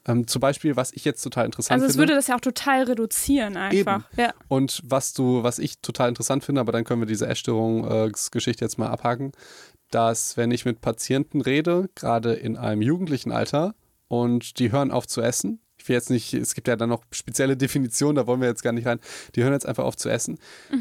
Ähm, 0.06 0.26
zum 0.26 0.40
Beispiel, 0.40 0.76
was 0.76 0.92
ich 0.92 1.04
jetzt 1.04 1.22
total 1.22 1.46
interessant 1.46 1.72
Also 1.72 1.86
es 1.86 1.92
finde. 1.92 2.08
würde 2.08 2.14
das 2.14 2.26
ja 2.26 2.36
auch 2.36 2.40
total 2.40 2.82
reduzieren 2.82 3.56
einfach. 3.56 4.04
Ja. 4.16 4.34
Und 4.48 4.82
was 4.84 5.14
du, 5.14 5.42
was 5.42 5.58
ich 5.58 5.78
total 5.78 6.10
interessant 6.10 6.44
finde, 6.44 6.60
aber 6.60 6.72
dann 6.72 6.84
können 6.84 7.00
wir 7.00 7.06
diese 7.06 7.26
Essstörungsgeschichte 7.26 8.64
jetzt 8.64 8.78
mal 8.78 8.88
abhaken, 8.88 9.32
dass 9.90 10.36
wenn 10.36 10.50
ich 10.50 10.64
mit 10.64 10.80
Patienten 10.80 11.40
rede, 11.40 11.88
gerade 11.94 12.34
in 12.34 12.56
einem 12.56 12.82
jugendlichen 12.82 13.32
Alter, 13.32 13.74
und 14.08 14.58
die 14.58 14.70
hören 14.70 14.90
auf 14.90 15.06
zu 15.06 15.22
essen, 15.22 15.60
ich 15.78 15.88
will 15.88 15.94
jetzt 15.94 16.10
nicht, 16.10 16.32
es 16.34 16.54
gibt 16.54 16.68
ja 16.68 16.76
dann 16.76 16.88
noch 16.88 17.02
spezielle 17.10 17.56
Definitionen, 17.56 18.16
da 18.16 18.26
wollen 18.26 18.40
wir 18.40 18.48
jetzt 18.48 18.62
gar 18.62 18.72
nicht 18.72 18.86
rein, 18.86 19.00
die 19.34 19.42
hören 19.42 19.52
jetzt 19.52 19.66
einfach 19.66 19.84
auf 19.84 19.96
zu 19.96 20.08
essen, 20.08 20.38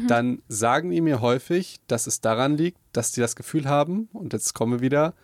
dann 0.08 0.42
sagen 0.48 0.90
die 0.90 1.00
mir 1.00 1.20
häufig, 1.20 1.78
dass 1.86 2.06
es 2.06 2.20
daran 2.20 2.56
liegt, 2.56 2.78
dass 2.92 3.12
die 3.12 3.20
das 3.20 3.36
Gefühl 3.36 3.68
haben, 3.68 4.08
und 4.12 4.32
jetzt 4.32 4.54
kommen 4.54 4.72
wir 4.72 4.80
wieder 4.80 5.14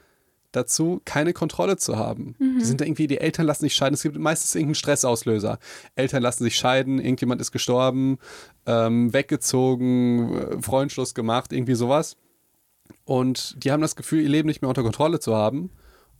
dazu, 0.53 1.01
keine 1.05 1.33
Kontrolle 1.33 1.77
zu 1.77 1.97
haben. 1.97 2.35
Die 2.59 2.65
sind 2.65 2.81
irgendwie, 2.81 3.07
die 3.07 3.19
Eltern 3.19 3.47
lassen 3.47 3.63
sich 3.63 3.75
scheiden. 3.75 3.95
Es 3.95 4.03
gibt 4.03 4.19
meistens 4.19 4.55
irgendeinen 4.55 4.75
Stressauslöser. 4.75 5.59
Eltern 5.95 6.23
lassen 6.23 6.45
sich 6.45 6.57
scheiden, 6.57 6.99
irgendjemand 6.99 7.41
ist 7.41 7.53
gestorben, 7.53 8.19
ähm, 8.67 9.13
weggezogen, 9.13 10.35
äh, 10.35 10.63
Freundschluss 10.63 11.15
gemacht, 11.15 11.53
irgendwie 11.53 11.75
sowas. 11.75 12.17
Und 13.05 13.63
die 13.63 13.73
haben 13.73 13.81
das 13.81 13.97
Gefühl, 13.97 14.23
ihr 14.23 14.29
Leben 14.29 14.49
nicht 14.49 14.63
mehr 14.63 14.69
unter 14.69 14.83
Kontrolle 14.83 15.21
zu 15.21 15.35
haben. 15.35 15.71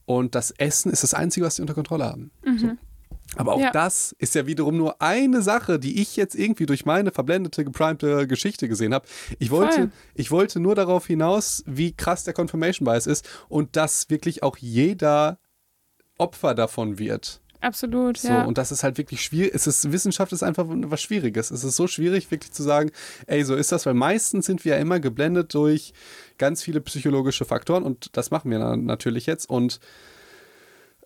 Und 0.07 0.35
das 0.35 0.51
Essen 0.51 0.91
ist 0.91 1.03
das 1.03 1.15
Einzige, 1.15 1.47
was 1.47 1.57
sie 1.57 1.63
unter 1.63 1.75
Kontrolle 1.75 2.05
haben. 2.05 2.31
So. 2.59 2.67
Aber 3.37 3.55
auch 3.55 3.61
Ja. 3.61 3.71
das 3.71 4.15
ist 4.19 4.35
ja 4.35 4.47
wiederum 4.47 4.77
nur 4.77 5.01
eine 5.01 5.43
Sache, 5.43 5.79
die 5.79 6.01
ich 6.03 6.17
jetzt 6.17 6.35
irgendwie 6.35 6.67
durch 6.67 6.85
meine 6.85 7.13
verblendete, 7.13 7.65
geprimte 7.65 8.27
Geschichte 8.27 8.69
gesehen 8.69 8.93
habe. 8.93 9.07
Ich 9.39 9.51
wollte, 9.51 9.75
Voll. 9.75 9.91
ich 10.15 10.31
wollte 10.31 10.59
nur 10.61 10.75
darauf 10.75 11.07
hinaus, 11.07 11.63
wie 11.67 11.93
krass 11.93 12.25
der 12.25 12.35
Confirmation 12.35 12.85
Bias 12.85 13.07
ist 13.07 13.29
und 13.49 13.77
dass 13.77 14.11
wirklich 14.11 14.43
auch 14.43 14.57
jeder 14.57 15.39
Opfer 16.19 16.55
davon 16.55 16.99
wird. 16.99 17.41
Absolut, 17.63 18.17
So, 18.17 18.29
ja. 18.29 18.45
und 18.45 18.57
das 18.57 18.73
ist 18.73 18.83
halt 18.83 18.97
wirklich 18.97 19.23
schwierig. 19.23 19.55
Es 19.55 19.67
ist, 19.67 19.93
Wissenschaft 19.93 20.33
ist 20.33 20.43
einfach 20.43 20.65
was 20.67 21.03
Schwieriges. 21.03 21.51
Es 21.51 21.63
ist 21.63 21.77
so 21.77 21.87
schwierig, 21.87 22.31
wirklich 22.31 22.53
zu 22.53 22.63
sagen, 22.63 22.91
ey, 23.27 23.45
so 23.45 23.55
ist 23.55 23.71
das, 23.71 23.85
weil 23.85 23.93
meistens 23.95 24.47
sind 24.47 24.65
wir 24.65 24.77
ja 24.77 24.81
immer 24.81 24.99
geblendet 24.99 25.53
durch 25.53 25.93
ganz 26.39 26.63
viele 26.63 26.81
psychologische 26.81 27.45
Faktoren 27.45 27.83
und 27.85 28.17
das 28.17 28.31
machen 28.31 28.51
wir 28.51 28.59
na 28.59 28.77
natürlich 28.77 29.27
jetzt. 29.27 29.49
Und 29.51 29.79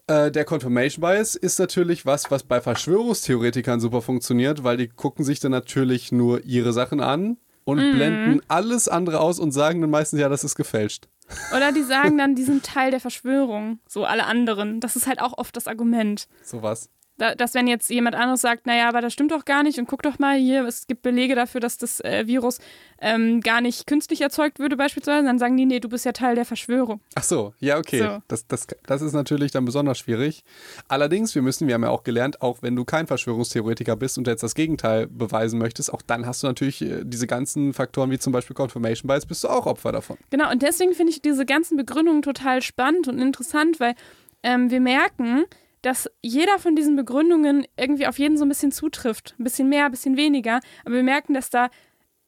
äh, 0.06 0.30
der 0.30 0.44
Confirmation 0.44 1.00
Bias 1.00 1.34
ist 1.34 1.58
natürlich 1.58 2.04
was, 2.06 2.30
was 2.30 2.42
bei 2.42 2.60
Verschwörungstheoretikern 2.60 3.80
super 3.80 4.02
funktioniert, 4.02 4.64
weil 4.64 4.76
die 4.76 4.88
gucken 4.88 5.24
sich 5.24 5.40
dann 5.40 5.52
natürlich 5.52 6.12
nur 6.12 6.44
ihre 6.44 6.72
Sachen 6.72 7.00
an 7.00 7.38
und 7.64 7.78
Mhm. 7.78 7.92
blenden 7.92 8.40
alles 8.48 8.88
andere 8.88 9.20
aus 9.20 9.38
und 9.38 9.52
sagen 9.52 9.80
dann 9.80 9.90
meistens, 9.90 10.20
ja, 10.20 10.28
das 10.28 10.44
ist 10.44 10.54
gefälscht. 10.56 11.08
Oder 11.56 11.72
die 11.72 11.82
sagen 11.82 12.18
dann, 12.18 12.34
die 12.34 12.42
sind 12.44 12.64
Teil 12.64 12.90
der 12.90 13.00
Verschwörung, 13.00 13.78
so 13.88 14.04
alle 14.04 14.26
anderen. 14.26 14.80
Das 14.80 14.96
ist 14.96 15.06
halt 15.06 15.20
auch 15.20 15.38
oft 15.38 15.56
das 15.56 15.66
Argument. 15.66 16.28
Sowas. 16.42 16.90
Da, 17.16 17.34
dass 17.36 17.54
wenn 17.54 17.68
jetzt 17.68 17.90
jemand 17.90 18.16
anderes 18.16 18.40
sagt, 18.40 18.66
naja, 18.66 18.88
aber 18.88 19.00
das 19.00 19.12
stimmt 19.12 19.30
doch 19.30 19.44
gar 19.44 19.62
nicht 19.62 19.78
und 19.78 19.86
guck 19.86 20.02
doch 20.02 20.18
mal 20.18 20.36
hier, 20.36 20.64
es 20.66 20.88
gibt 20.88 21.02
Belege 21.02 21.36
dafür, 21.36 21.60
dass 21.60 21.78
das 21.78 22.00
äh, 22.00 22.26
Virus 22.26 22.58
ähm, 23.00 23.40
gar 23.40 23.60
nicht 23.60 23.86
künstlich 23.86 24.20
erzeugt 24.20 24.58
würde 24.58 24.76
beispielsweise, 24.76 25.24
dann 25.24 25.38
sagen 25.38 25.56
die, 25.56 25.64
nee, 25.64 25.78
du 25.78 25.88
bist 25.88 26.04
ja 26.04 26.12
Teil 26.12 26.34
der 26.34 26.44
Verschwörung. 26.44 27.00
Ach 27.14 27.22
so, 27.22 27.54
ja, 27.60 27.78
okay. 27.78 27.98
So. 28.00 28.22
Das, 28.26 28.46
das, 28.48 28.66
das 28.86 29.02
ist 29.02 29.12
natürlich 29.12 29.52
dann 29.52 29.64
besonders 29.64 29.98
schwierig. 29.98 30.42
Allerdings, 30.88 31.34
wir 31.36 31.42
müssen, 31.42 31.68
wir 31.68 31.74
haben 31.74 31.84
ja 31.84 31.90
auch 31.90 32.02
gelernt, 32.02 32.42
auch 32.42 32.62
wenn 32.62 32.74
du 32.74 32.84
kein 32.84 33.06
Verschwörungstheoretiker 33.06 33.94
bist 33.94 34.18
und 34.18 34.26
jetzt 34.26 34.42
das 34.42 34.54
Gegenteil 34.54 35.06
beweisen 35.06 35.60
möchtest, 35.60 35.92
auch 35.92 36.02
dann 36.02 36.26
hast 36.26 36.42
du 36.42 36.48
natürlich 36.48 36.82
äh, 36.82 37.02
diese 37.04 37.28
ganzen 37.28 37.74
Faktoren 37.74 38.10
wie 38.10 38.18
zum 38.18 38.32
Beispiel 38.32 38.56
Confirmation 38.56 39.06
Bias, 39.06 39.26
bist 39.26 39.44
du 39.44 39.48
auch 39.48 39.66
Opfer 39.66 39.92
davon. 39.92 40.16
Genau, 40.30 40.50
und 40.50 40.62
deswegen 40.62 40.94
finde 40.94 41.12
ich 41.12 41.22
diese 41.22 41.46
ganzen 41.46 41.76
Begründungen 41.76 42.22
total 42.22 42.60
spannend 42.62 43.06
und 43.06 43.20
interessant, 43.20 43.78
weil 43.78 43.94
ähm, 44.42 44.70
wir 44.70 44.80
merken, 44.80 45.44
dass 45.84 46.10
jeder 46.22 46.58
von 46.58 46.76
diesen 46.76 46.96
Begründungen 46.96 47.66
irgendwie 47.76 48.06
auf 48.06 48.18
jeden 48.18 48.38
so 48.38 48.44
ein 48.44 48.48
bisschen 48.48 48.72
zutrifft. 48.72 49.34
Ein 49.38 49.44
bisschen 49.44 49.68
mehr, 49.68 49.84
ein 49.84 49.90
bisschen 49.90 50.16
weniger. 50.16 50.60
Aber 50.84 50.94
wir 50.94 51.02
merken, 51.02 51.34
dass 51.34 51.50
da, 51.50 51.68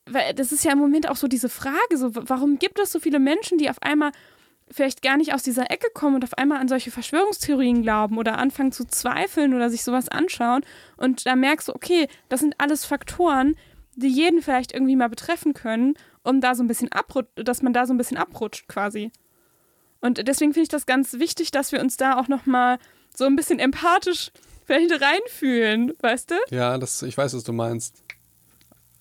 weil 0.04 0.34
das 0.34 0.52
ist 0.52 0.64
ja 0.64 0.72
im 0.72 0.78
Moment 0.78 1.08
auch 1.08 1.16
so 1.16 1.26
diese 1.26 1.48
Frage, 1.48 1.96
so, 1.96 2.10
warum 2.14 2.58
gibt 2.58 2.78
es 2.78 2.92
so 2.92 3.00
viele 3.00 3.18
Menschen, 3.18 3.56
die 3.56 3.70
auf 3.70 3.80
einmal 3.80 4.12
vielleicht 4.70 5.00
gar 5.00 5.16
nicht 5.16 5.32
aus 5.32 5.42
dieser 5.42 5.70
Ecke 5.70 5.88
kommen 5.94 6.16
und 6.16 6.24
auf 6.24 6.36
einmal 6.36 6.58
an 6.60 6.68
solche 6.68 6.90
Verschwörungstheorien 6.90 7.82
glauben 7.82 8.18
oder 8.18 8.36
anfangen 8.36 8.72
zu 8.72 8.84
zweifeln 8.84 9.54
oder 9.54 9.70
sich 9.70 9.84
sowas 9.84 10.08
anschauen. 10.08 10.62
Und 10.98 11.24
da 11.24 11.34
merkst 11.34 11.68
du, 11.68 11.74
okay, 11.74 12.08
das 12.28 12.40
sind 12.40 12.56
alles 12.58 12.84
Faktoren, 12.84 13.56
die 13.94 14.08
jeden 14.08 14.42
vielleicht 14.42 14.74
irgendwie 14.74 14.96
mal 14.96 15.08
betreffen 15.08 15.54
können, 15.54 15.94
um 16.24 16.42
da 16.42 16.54
so 16.54 16.62
ein 16.62 16.66
bisschen 16.66 16.92
abrutscht, 16.92 17.30
dass 17.36 17.62
man 17.62 17.72
da 17.72 17.86
so 17.86 17.94
ein 17.94 17.96
bisschen 17.96 18.18
abrutscht 18.18 18.68
quasi. 18.68 19.12
Und 20.00 20.28
deswegen 20.28 20.52
finde 20.52 20.64
ich 20.64 20.68
das 20.68 20.84
ganz 20.84 21.14
wichtig, 21.14 21.52
dass 21.52 21.72
wir 21.72 21.80
uns 21.80 21.96
da 21.96 22.18
auch 22.18 22.28
nochmal 22.28 22.78
so 23.16 23.24
ein 23.24 23.36
bisschen 23.36 23.58
empathisch 23.58 24.30
vielleicht 24.64 25.00
reinfühlen, 25.00 25.92
weißt 26.00 26.30
du? 26.30 26.34
Ja, 26.50 26.76
das, 26.78 27.02
ich 27.02 27.16
weiß, 27.16 27.34
was 27.34 27.44
du 27.44 27.52
meinst. 27.52 28.02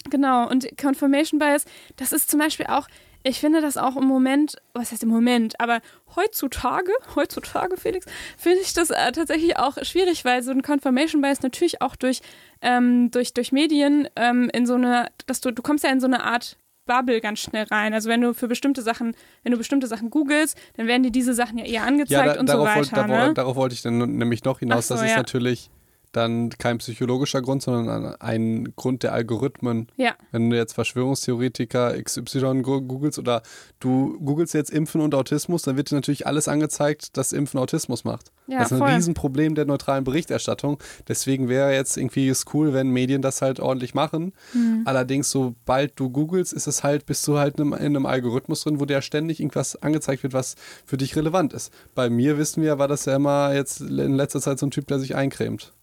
Genau, 0.10 0.48
und 0.48 0.78
Confirmation 0.78 1.40
Bias, 1.40 1.66
das 1.96 2.14
ist 2.14 2.30
zum 2.30 2.40
Beispiel 2.40 2.68
auch, 2.68 2.88
ich 3.24 3.40
finde 3.40 3.60
das 3.60 3.76
auch 3.76 3.96
im 3.96 4.06
Moment, 4.06 4.58
was 4.74 4.92
heißt 4.92 5.02
im 5.02 5.10
Moment, 5.10 5.60
aber 5.60 5.82
heutzutage, 6.16 6.92
heutzutage, 7.16 7.76
Felix, 7.76 8.06
finde 8.38 8.60
ich 8.60 8.74
das 8.74 8.92
äh, 8.92 9.12
tatsächlich 9.12 9.58
auch 9.58 9.78
schwierig, 9.84 10.24
weil 10.24 10.44
so 10.44 10.52
ein 10.52 10.62
Confirmation 10.62 11.22
Bias 11.22 11.42
natürlich 11.42 11.82
auch 11.82 11.96
durch, 11.96 12.22
ähm, 12.62 13.10
durch, 13.10 13.34
durch 13.34 13.52
Medien 13.52 14.08
ähm, 14.16 14.50
in 14.54 14.68
so 14.68 14.76
eine, 14.76 15.08
dass 15.26 15.42
du, 15.42 15.52
du 15.52 15.64
kommst 15.64 15.84
ja 15.84 15.90
in 15.90 16.00
so 16.00 16.08
eine 16.08 16.24
Art 16.24 16.58
Bubble 16.86 17.22
ganz 17.22 17.40
schnell 17.40 17.66
rein. 17.66 17.94
Also 17.94 18.10
wenn 18.10 18.22
du 18.22 18.34
für 18.34 18.48
bestimmte 18.48 18.82
Sachen, 18.82 19.16
wenn 19.44 19.52
du 19.52 19.58
bestimmte 19.58 19.88
Sachen 19.88 20.10
googelst, 20.10 20.58
dann 20.78 20.88
werden 20.88 21.04
dir 21.04 21.12
diese 21.12 21.34
Sachen 21.34 21.58
ja 21.58 21.66
eher 21.66 21.84
angezeigt 21.84 22.28
ja, 22.28 22.34
da, 22.34 22.40
und 22.40 22.50
so 22.50 22.60
weiter. 22.60 22.76
Wollt, 22.76 22.92
ne? 22.92 23.08
darauf, 23.08 23.34
darauf, 23.34 23.56
wollte 23.56 23.76
ich 23.76 23.82
dann 23.82 23.98
nämlich 23.98 24.44
noch 24.44 24.60
hinaus. 24.60 24.88
So, 24.88 24.96
das 24.96 25.04
ist 25.04 25.12
ja. 25.12 25.18
natürlich 25.18 25.70
dann 26.16 26.50
kein 26.50 26.78
psychologischer 26.78 27.42
Grund, 27.42 27.62
sondern 27.62 28.16
ein 28.20 28.74
Grund 28.76 29.04
der 29.04 29.14
Algorithmen. 29.14 29.88
Ja. 29.98 30.16
Wenn 30.32 30.50
du 30.50 30.58
jetzt 30.58 30.74
Verschwörungstheoretiker 30.74 32.02
XY 32.02 32.62
googelst 32.62 33.20
oder 33.20 33.42
du 33.80 34.18
googelst 34.20 34.54
jetzt 34.54 34.72
Impfen 34.72 35.02
und 35.02 35.14
Autismus, 35.16 35.64
dann 35.64 35.78
wird 35.78 35.92
dir 35.92 35.96
natürlich 35.96 36.28
alles 36.28 36.48
angezeigt, 36.48 37.18
dass 37.18 37.34
Impfen 37.34 37.60
Autismus 37.60 38.04
macht. 38.04 38.32
Ja, 38.48 38.60
das 38.60 38.68
ist 38.68 38.74
ein 38.74 38.80
voll. 38.80 38.90
Riesenproblem 38.90 39.56
der 39.56 39.66
neutralen 39.66 40.04
Berichterstattung. 40.04 40.78
Deswegen 41.08 41.50
wäre 41.50 41.74
jetzt 41.74 41.98
irgendwie 41.98 42.30
es 42.30 42.46
cool, 42.54 42.74
wenn 42.74 42.90
Medien 42.90 43.22
das 43.22 43.42
halt 43.42 43.60
ordentlich 43.60 43.94
machen. 43.94 44.34
Mhm. 44.54 44.84
Allerdings, 44.86 45.32
sobald 45.32 46.00
du 46.00 46.10
googelst, 46.10 46.54
ist 46.54 46.68
es 46.68 46.84
halt, 46.84 47.06
bist 47.06 47.28
du 47.28 47.38
halt 47.38 47.60
in 47.60 47.74
einem 47.74 48.06
Algorithmus 48.06 48.64
drin, 48.64 48.80
wo 48.80 48.86
dir 48.86 49.02
ständig 49.02 49.40
irgendwas 49.40 49.82
angezeigt 49.82 50.24
wird, 50.24 50.34
was 50.34 50.56
für 50.86 50.98
dich 50.98 51.16
relevant 51.16 51.54
ist. 51.54 51.74
Bei 51.96 52.10
mir 52.10 52.38
wissen 52.38 52.62
wir, 52.62 52.78
war 52.78 52.88
das 52.88 53.06
ja 53.06 53.16
immer 53.16 53.54
jetzt 53.54 53.82
in 53.82 54.16
letzter 54.16 54.42
Zeit 54.42 54.60
so 54.60 54.68
ein 54.68 54.72
Typ, 54.72 54.88
der 54.88 55.00
sich 55.00 55.16
eincremt. 55.16 55.74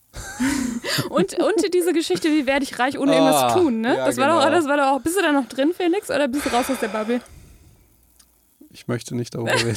Und, 1.10 1.34
und 1.38 1.74
diese 1.74 1.92
Geschichte, 1.92 2.28
wie 2.28 2.46
werde 2.46 2.64
ich 2.64 2.78
reich 2.78 2.98
ohne 2.98 3.12
irgendwas 3.12 3.42
Ah, 3.42 3.54
tun, 3.54 3.80
ne? 3.80 3.96
ja, 3.96 4.06
das, 4.06 4.16
war 4.18 4.28
doch, 4.28 4.44
genau. 4.44 4.50
das 4.56 4.66
war 4.66 4.76
doch 4.76 4.86
auch. 4.86 5.00
Bist 5.00 5.16
du 5.16 5.22
da 5.22 5.32
noch 5.32 5.46
drin, 5.46 5.72
Felix, 5.76 6.10
oder 6.10 6.28
bist 6.28 6.46
du 6.46 6.50
raus 6.50 6.66
aus 6.70 6.78
der 6.80 6.88
Bubble? 6.88 7.20
Ich 8.70 8.88
möchte 8.88 9.14
nicht 9.14 9.34
darüber 9.34 9.52
reden. 9.54 9.76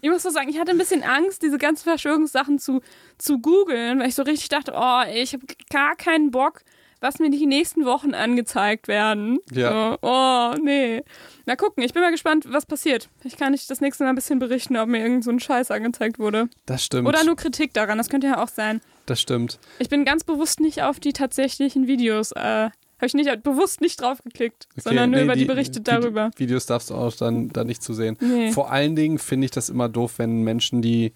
Ich 0.00 0.10
muss 0.10 0.22
so 0.22 0.30
sagen, 0.30 0.48
ich 0.48 0.58
hatte 0.58 0.72
ein 0.72 0.78
bisschen 0.78 1.02
Angst, 1.02 1.42
diese 1.42 1.58
ganzen 1.58 1.84
Verschwörungssachen 1.84 2.58
zu, 2.58 2.80
zu 3.18 3.38
googeln, 3.40 4.00
weil 4.00 4.08
ich 4.08 4.14
so 4.14 4.22
richtig 4.22 4.48
dachte, 4.48 4.72
oh, 4.74 5.02
ich 5.14 5.32
habe 5.32 5.44
gar 5.70 5.94
keinen 5.94 6.30
Bock, 6.32 6.62
was 7.00 7.18
mir 7.18 7.30
die 7.30 7.46
nächsten 7.46 7.84
Wochen 7.84 8.14
angezeigt 8.14 8.88
werden. 8.88 9.38
Ja. 9.52 9.92
So, 10.02 10.08
oh, 10.08 10.54
nee. 10.62 11.02
Na 11.46 11.56
gucken, 11.56 11.82
ich 11.82 11.92
bin 11.92 12.02
mal 12.02 12.10
gespannt, 12.12 12.46
was 12.48 12.66
passiert. 12.66 13.08
Ich 13.24 13.36
kann 13.36 13.52
nicht 13.52 13.68
das 13.70 13.80
nächste 13.80 14.04
Mal 14.04 14.10
ein 14.10 14.16
bisschen 14.16 14.38
berichten, 14.38 14.76
ob 14.76 14.88
mir 14.88 15.00
irgend 15.02 15.24
so 15.24 15.30
ein 15.30 15.40
Scheiß 15.40 15.70
angezeigt 15.72 16.18
wurde. 16.18 16.48
Das 16.66 16.84
stimmt. 16.84 17.08
Oder 17.08 17.24
nur 17.24 17.36
Kritik 17.36 17.74
daran, 17.74 17.98
das 17.98 18.08
könnte 18.08 18.28
ja 18.28 18.42
auch 18.42 18.48
sein. 18.48 18.80
Das 19.06 19.20
stimmt. 19.20 19.58
Ich 19.78 19.88
bin 19.88 20.04
ganz 20.04 20.24
bewusst 20.24 20.60
nicht 20.60 20.82
auf 20.82 21.00
die 21.00 21.12
tatsächlichen 21.12 21.86
Videos, 21.86 22.32
äh, 22.32 22.70
habe 23.02 23.06
ich 23.06 23.14
nicht 23.14 23.42
bewusst 23.42 23.80
nicht 23.80 24.00
drauf 24.00 24.22
geklickt, 24.22 24.68
Okay, 24.72 24.80
sondern 24.80 25.10
nur 25.10 25.18
nee, 25.18 25.24
über 25.24 25.34
die, 25.34 25.44
Berichte 25.44 25.80
darüber. 25.80 26.30
Die 26.38 26.44
Videos 26.44 26.66
darfst 26.66 26.90
du 26.90 26.94
auch 26.94 27.12
dann, 27.14 27.48
dann 27.48 27.66
nicht 27.66 27.82
zu 27.82 27.94
sehen. 27.94 28.16
Nee. 28.20 28.52
Vor 28.52 28.70
allen 28.70 28.94
Dingen 28.94 29.18
finde 29.18 29.46
ich 29.46 29.50
das 29.50 29.70
immer 29.70 29.88
doof, 29.88 30.14
wenn 30.18 30.42
Menschen, 30.42 30.82
die 30.82 31.12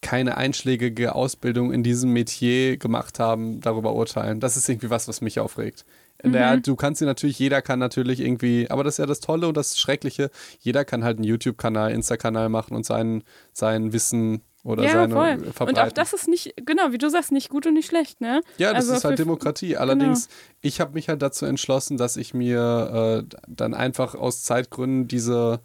keine 0.00 0.36
einschlägige 0.36 1.14
Ausbildung 1.14 1.72
in 1.72 1.82
diesem 1.82 2.12
Metier 2.12 2.76
gemacht 2.76 3.18
haben, 3.18 3.60
darüber 3.60 3.94
urteilen. 3.94 4.40
Das 4.40 4.56
ist 4.56 4.68
irgendwie 4.68 4.90
was, 4.90 5.08
was 5.08 5.20
mich 5.20 5.38
aufregt. 5.38 5.84
Mhm. 6.22 6.32
Der, 6.32 6.56
du 6.56 6.76
kannst 6.76 6.98
sie 6.98 7.04
natürlich, 7.04 7.38
jeder 7.38 7.62
kann 7.62 7.78
natürlich 7.78 8.20
irgendwie, 8.20 8.68
aber 8.70 8.84
das 8.84 8.94
ist 8.94 8.98
ja 8.98 9.06
das 9.06 9.20
Tolle 9.20 9.48
und 9.48 9.56
das 9.56 9.78
Schreckliche, 9.78 10.30
jeder 10.58 10.84
kann 10.84 11.04
halt 11.04 11.18
einen 11.18 11.24
YouTube-Kanal, 11.24 11.92
Insta-Kanal 11.92 12.48
machen 12.48 12.74
und 12.76 12.84
sein, 12.84 13.22
sein 13.52 13.92
Wissen 13.92 14.42
oder 14.64 14.82
ja, 14.84 14.92
seine 14.92 15.14
voll. 15.14 15.38
verbreiten. 15.52 15.68
Und 15.68 15.78
auch 15.78 15.92
das 15.92 16.12
ist 16.12 16.28
nicht, 16.28 16.54
genau, 16.56 16.92
wie 16.92 16.98
du 16.98 17.08
sagst, 17.08 17.32
nicht 17.32 17.48
gut 17.48 17.66
und 17.66 17.74
nicht 17.74 17.86
schlecht, 17.86 18.20
ne? 18.20 18.42
Ja, 18.58 18.72
das 18.72 18.84
Also 18.84 18.94
ist 18.94 19.04
halt 19.04 19.18
Demokratie. 19.18 19.76
Allerdings, 19.76 20.28
ich 20.60 20.80
habe 20.80 20.94
mich 20.94 21.08
halt 21.08 21.22
dazu 21.22 21.46
entschlossen, 21.46 21.96
dass 21.96 22.16
ich 22.16 22.34
mir 22.34 23.24
äh, 23.30 23.36
dann 23.46 23.74
einfach 23.74 24.14
aus 24.14 24.42
Zeitgründen 24.42 25.08
diese 25.08 25.60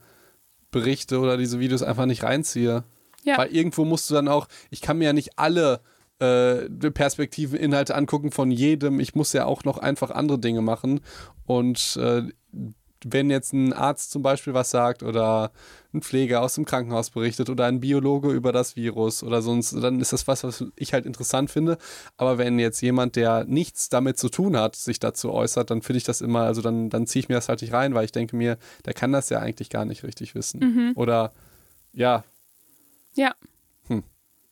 Berichte 0.71 1.19
oder 1.19 1.37
diese 1.37 1.59
Videos 1.59 1.83
einfach 1.83 2.05
nicht 2.05 2.23
reinziehe. 2.23 2.83
Ja. 3.23 3.37
Weil 3.37 3.53
irgendwo 3.55 3.85
musst 3.85 4.09
du 4.09 4.15
dann 4.15 4.27
auch, 4.27 4.47
ich 4.69 4.81
kann 4.81 4.97
mir 4.97 5.05
ja 5.05 5.13
nicht 5.13 5.39
alle 5.39 5.81
äh, 6.19 6.69
Perspektiven, 6.91 7.57
Inhalte 7.57 7.95
angucken 7.95 8.31
von 8.31 8.51
jedem. 8.51 8.99
Ich 8.99 9.15
muss 9.15 9.33
ja 9.33 9.45
auch 9.45 9.63
noch 9.63 9.77
einfach 9.77 10.11
andere 10.11 10.39
Dinge 10.39 10.61
machen. 10.61 11.01
Und 11.45 11.97
äh, 11.97 12.23
wenn 13.11 13.29
jetzt 13.29 13.53
ein 13.53 13.73
Arzt 13.73 14.11
zum 14.11 14.21
Beispiel 14.21 14.53
was 14.53 14.71
sagt 14.71 15.03
oder 15.03 15.51
ein 15.93 16.01
Pfleger 16.01 16.41
aus 16.41 16.55
dem 16.55 16.65
Krankenhaus 16.65 17.11
berichtet 17.11 17.49
oder 17.49 17.65
ein 17.65 17.79
Biologe 17.79 18.31
über 18.31 18.51
das 18.51 18.75
Virus 18.75 19.23
oder 19.23 19.41
sonst, 19.41 19.73
dann 19.73 19.99
ist 19.99 20.13
das 20.13 20.27
was, 20.27 20.43
was 20.43 20.65
ich 20.75 20.93
halt 20.93 21.05
interessant 21.05 21.51
finde. 21.51 21.77
Aber 22.17 22.37
wenn 22.37 22.57
jetzt 22.57 22.81
jemand, 22.81 23.15
der 23.15 23.45
nichts 23.45 23.89
damit 23.89 24.17
zu 24.17 24.29
tun 24.29 24.57
hat, 24.57 24.75
sich 24.75 24.99
dazu 24.99 25.31
äußert, 25.31 25.69
dann 25.69 25.81
finde 25.81 25.97
ich 25.97 26.03
das 26.03 26.21
immer, 26.21 26.41
also 26.41 26.61
dann, 26.61 26.89
dann 26.89 27.05
ziehe 27.05 27.21
ich 27.21 27.29
mir 27.29 27.35
das 27.35 27.49
halt 27.49 27.61
nicht 27.61 27.73
rein, 27.73 27.93
weil 27.93 28.05
ich 28.05 28.11
denke 28.11 28.35
mir, 28.35 28.57
der 28.85 28.93
kann 28.93 29.11
das 29.11 29.29
ja 29.29 29.39
eigentlich 29.39 29.69
gar 29.69 29.85
nicht 29.85 30.03
richtig 30.03 30.33
wissen. 30.35 30.93
Oder 30.95 31.31
ja, 31.93 32.23
Ja. 33.15 33.35
Hm. 33.87 34.03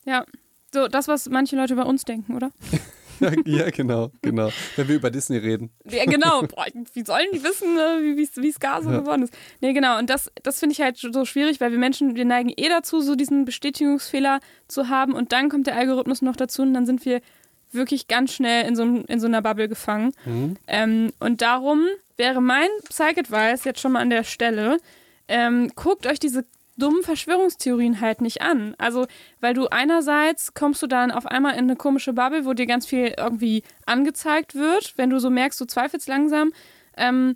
Ja. 0.06 0.26
So, 0.74 0.88
das, 0.88 1.08
was 1.08 1.28
manche 1.28 1.56
Leute 1.56 1.74
über 1.74 1.86
uns 1.86 2.04
denken, 2.04 2.36
oder? 2.36 2.52
ja, 3.20 3.32
ja, 3.46 3.70
genau, 3.70 4.12
genau. 4.22 4.50
Wenn 4.76 4.88
wir 4.88 4.96
über 4.96 5.12
Disney 5.12 5.38
reden. 5.38 5.72
Ja, 5.90 6.06
genau. 6.06 6.42
Boah, 6.42 6.66
wie 6.94 7.04
sollen 7.04 7.28
die 7.34 7.44
wissen, 7.44 7.78
äh, 7.78 8.16
wie 8.42 8.50
es 8.50 8.60
gar 8.60 8.82
so 8.82 8.90
Ja. 8.92 9.00
geworden 9.00 9.24
ist? 9.24 9.34
Nee, 9.60 9.74
genau. 9.74 10.00
Und 10.00 10.10
das, 10.10 10.32
das 10.44 10.60
finde 10.60 10.74
ich 10.74 10.82
halt 10.82 10.98
so 10.98 11.26
schwierig, 11.26 11.60
weil 11.62 11.72
wir 11.72 11.80
Menschen, 11.80 12.16
wir 12.16 12.26
neigen 12.26 12.50
eh 12.56 12.70
dazu, 12.70 13.02
so 13.02 13.16
diesen 13.16 13.46
Bestätigungsfehler 13.46 14.40
zu 14.68 14.90
haben. 14.90 15.14
Und 15.14 15.32
dann 15.32 15.50
kommt 15.50 15.68
der 15.68 15.76
Algorithmus 15.76 16.22
noch 16.22 16.36
dazu 16.36 16.62
und 16.62 16.74
dann 16.74 16.86
sind 16.86 17.06
wir 17.06 17.22
wirklich 17.72 18.08
ganz 18.08 18.34
schnell 18.34 18.68
in 18.68 18.76
so, 18.76 18.84
in 18.84 19.20
so 19.20 19.28
einer 19.28 19.42
Bubble 19.42 19.70
gefangen. 19.70 20.14
Mhm. 20.26 20.58
Ähm, 20.68 21.14
und 21.20 21.42
darum 21.42 21.86
wäre 22.18 22.42
mein 22.42 22.68
Psych-Advice 22.90 23.64
jetzt 23.64 23.80
schon 23.80 23.94
mal 23.94 24.00
an 24.02 24.10
der 24.10 24.24
Stelle, 24.24 24.78
ähm, 25.28 25.72
guckt 25.76 26.06
euch 26.08 26.20
diese 26.20 26.46
dummen 26.82 27.04
Verschwörungstheorien 27.04 28.02
halt 28.02 28.22
nicht 28.22 28.42
an. 28.42 28.76
Also, 28.78 29.08
weil 29.40 29.54
du 29.54 29.68
einerseits 29.68 30.54
kommst 30.54 30.82
du 30.82 30.88
dann 30.88 31.12
auf 31.12 31.26
einmal 31.26 31.54
in 31.54 31.66
eine 31.66 31.76
komische 31.76 32.14
Bubble, 32.14 32.46
wo 32.46 32.54
dir 32.54 32.66
ganz 32.66 32.86
viel 32.86 33.14
irgendwie 33.18 33.64
angezeigt 33.86 34.56
wird, 34.56 34.98
wenn 34.98 35.10
du 35.10 35.20
so 35.20 35.30
merkst, 35.30 35.60
du 35.62 35.66
zweifelst 35.66 36.08
langsam. 36.08 36.52
Ähm, 36.98 37.36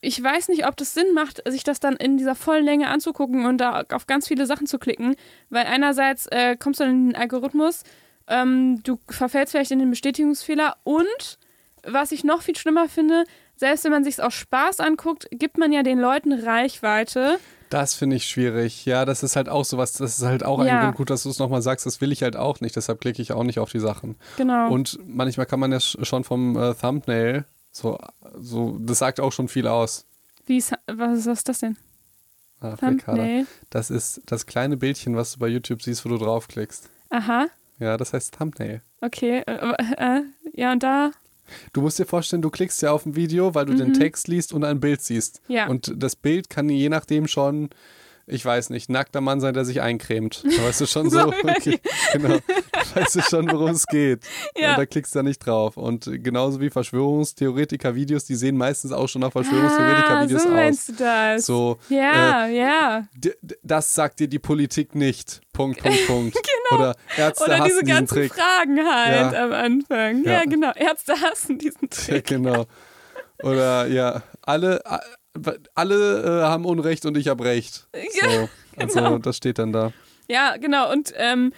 ich 0.00 0.22
weiß 0.22 0.48
nicht, 0.48 0.66
ob 0.66 0.76
das 0.76 0.94
Sinn 0.94 1.14
macht, 1.14 1.42
sich 1.48 1.64
das 1.64 1.80
dann 1.80 1.96
in 1.96 2.18
dieser 2.18 2.34
vollen 2.34 2.64
Länge 2.64 2.88
anzugucken 2.88 3.46
und 3.46 3.58
da 3.58 3.84
auf 3.90 4.06
ganz 4.06 4.28
viele 4.28 4.46
Sachen 4.46 4.66
zu 4.66 4.78
klicken, 4.78 5.16
weil 5.48 5.66
einerseits 5.66 6.26
äh, 6.26 6.56
kommst 6.56 6.80
du 6.80 6.84
dann 6.84 6.92
in 6.92 7.06
den 7.10 7.16
Algorithmus, 7.16 7.84
ähm, 8.26 8.82
du 8.82 8.98
verfällst 9.08 9.52
vielleicht 9.52 9.70
in 9.70 9.78
den 9.78 9.90
Bestätigungsfehler 9.90 10.76
und 10.84 11.38
was 11.84 12.12
ich 12.12 12.24
noch 12.24 12.42
viel 12.42 12.56
schlimmer 12.56 12.88
finde, 12.88 13.24
selbst 13.56 13.84
wenn 13.84 13.92
man 13.92 14.04
sich 14.04 14.22
aus 14.22 14.34
Spaß 14.34 14.80
anguckt, 14.80 15.28
gibt 15.30 15.58
man 15.58 15.72
ja 15.72 15.82
den 15.82 15.98
Leuten 15.98 16.32
Reichweite. 16.32 17.38
Das 17.70 17.94
finde 17.94 18.16
ich 18.16 18.26
schwierig. 18.26 18.84
Ja, 18.86 19.04
das 19.04 19.22
ist 19.22 19.36
halt 19.36 19.48
auch 19.48 19.64
sowas, 19.64 19.92
das 19.92 20.18
ist 20.18 20.24
halt 20.24 20.44
auch 20.44 20.64
Ja. 20.64 20.78
ein 20.78 20.84
Grund, 20.86 20.96
gut, 20.96 21.10
dass 21.10 21.22
du 21.24 21.30
es 21.30 21.38
nochmal 21.38 21.62
sagst, 21.62 21.84
das 21.86 22.00
will 22.00 22.12
ich 22.12 22.22
halt 22.22 22.36
auch 22.36 22.60
nicht, 22.60 22.76
deshalb 22.76 23.00
klicke 23.00 23.20
ich 23.22 23.32
auch 23.32 23.44
nicht 23.44 23.58
auf 23.58 23.70
die 23.70 23.80
Sachen. 23.80 24.16
Genau. 24.36 24.70
Und 24.70 24.98
manchmal 25.06 25.46
kann 25.46 25.60
man 25.60 25.72
ja 25.72 25.78
sch- 25.78 26.04
schon 26.04 26.24
vom 26.24 26.56
äh, 26.56 26.74
Thumbnail, 26.74 27.44
so, 27.70 27.98
so, 28.38 28.78
das 28.80 28.98
sagt 28.98 29.20
auch 29.20 29.32
schon 29.32 29.48
viel 29.48 29.66
aus. 29.68 30.04
Wie 30.46 30.56
ist, 30.56 30.72
was, 30.86 31.26
was 31.26 31.38
ist 31.38 31.48
das 31.48 31.58
denn? 31.60 31.76
Ah. 32.60 32.74
Thumbnail. 32.76 33.46
Das 33.70 33.90
ist 33.90 34.22
das 34.26 34.46
kleine 34.46 34.76
Bildchen, 34.76 35.14
was 35.14 35.32
du 35.32 35.38
bei 35.38 35.48
YouTube 35.48 35.82
siehst, 35.82 36.04
wo 36.04 36.08
du 36.08 36.18
draufklickst. 36.18 36.88
Aha, 37.10 37.46
Ja, 37.78 37.96
das 37.96 38.12
heißt 38.14 38.34
Thumbnail. 38.36 38.82
okay. 39.00 39.42
Äh, 39.46 39.74
äh, 39.96 40.22
ja, 40.54 40.72
und 40.72 40.82
da. 40.82 41.10
Du 41.72 41.80
musst 41.80 41.98
dir 41.98 42.06
vorstellen, 42.06 42.42
du 42.42 42.50
klickst 42.50 42.82
ja 42.82 42.92
auf 42.92 43.06
ein 43.06 43.16
Video, 43.16 43.54
weil 43.54 43.66
du 43.66 43.74
den 43.74 43.94
Text 43.94 44.28
liest 44.28 44.52
und 44.52 44.64
ein 44.64 44.80
Bild 44.80 45.02
siehst. 45.02 45.40
Mhm. 45.48 45.54
Ja. 45.54 45.68
Und 45.68 45.92
das 45.96 46.16
Bild 46.16 46.50
kann 46.50 46.68
je 46.68 46.88
nachdem 46.88 47.26
schon, 47.26 47.70
ich 48.28 48.44
weiß 48.44 48.70
nicht, 48.70 48.88
nackter 48.90 49.20
Mann 49.20 49.40
sein, 49.40 49.54
der 49.54 49.64
sich 49.64 49.80
eincremt. 49.80 50.44
Da 50.44 50.62
weißt 50.66 50.80
du 50.82 50.86
schon 50.86 51.10
so, 51.10 51.28
okay, 51.28 51.80
genau. 52.12 52.38
Da 52.38 53.00
weißt 53.00 53.16
du 53.16 53.22
schon, 53.22 53.50
worum 53.50 53.70
es 53.70 53.86
geht. 53.86 54.24
Ja. 54.56 54.70
Und 54.72 54.78
da 54.78 54.86
klickst 54.86 55.14
du 55.14 55.20
da 55.20 55.22
nicht 55.22 55.38
drauf. 55.38 55.76
Und 55.76 56.10
genauso 56.24 56.60
wie 56.60 56.68
Verschwörungstheoretiker-Videos, 56.70 58.24
die 58.24 58.34
sehen 58.34 58.56
meistens 58.56 58.90
auch 58.92 59.06
schon 59.08 59.20
nach 59.20 59.28
ah, 59.28 59.30
Verschwörungstheoretiker-Videos 59.30 60.42
so 60.42 60.48
aus. 60.48 60.54
meinst 60.54 60.88
du 60.88 60.92
das. 60.94 61.46
So, 61.46 61.78
Ja, 61.88 62.46
ja. 62.48 63.04
d- 63.14 63.34
d- 63.40 63.56
das 63.62 63.94
sagt 63.94 64.18
dir 64.20 64.26
die 64.28 64.38
Politik 64.40 64.94
nicht. 64.94 65.40
Punkt, 65.52 65.80
Punkt, 65.82 66.06
Punkt. 66.06 66.36
Oder 66.72 66.94
Ärzte 67.16 67.44
Genau. 67.44 67.54
Oder 67.56 67.64
hassen 67.64 67.68
diese 67.70 67.84
ganzen 67.84 68.14
Trick. 68.16 68.34
Fragen 68.34 68.78
halt 68.84 69.32
Ja. 69.32 69.44
am 69.44 69.52
Anfang. 69.52 70.24
Ja. 70.24 70.32
Ja. 70.32 70.44
genau. 70.44 70.72
Ärzte 70.74 71.14
hassen 71.20 71.58
diesen 71.58 71.82
Ja, 71.82 71.88
Trick. 71.88 72.26
genau. 72.26 72.66
Oder 73.42 73.86
ja, 73.86 74.22
alle, 74.42 74.82
alle 75.74 76.22
äh, 76.22 76.42
haben 76.44 76.64
Unrecht 76.64 77.06
und 77.06 77.16
ich 77.16 77.28
habe 77.28 77.44
Recht. 77.44 77.86
Ja, 77.94 78.30
So, 78.30 78.48
also 78.76 78.94
genau. 78.98 79.18
das 79.18 79.36
steht 79.36 79.58
dann 79.58 79.72
da. 79.72 79.92
Ja, 80.28 80.56
genau. 80.56 80.92
Und 80.92 81.12
ähm, 81.16 81.52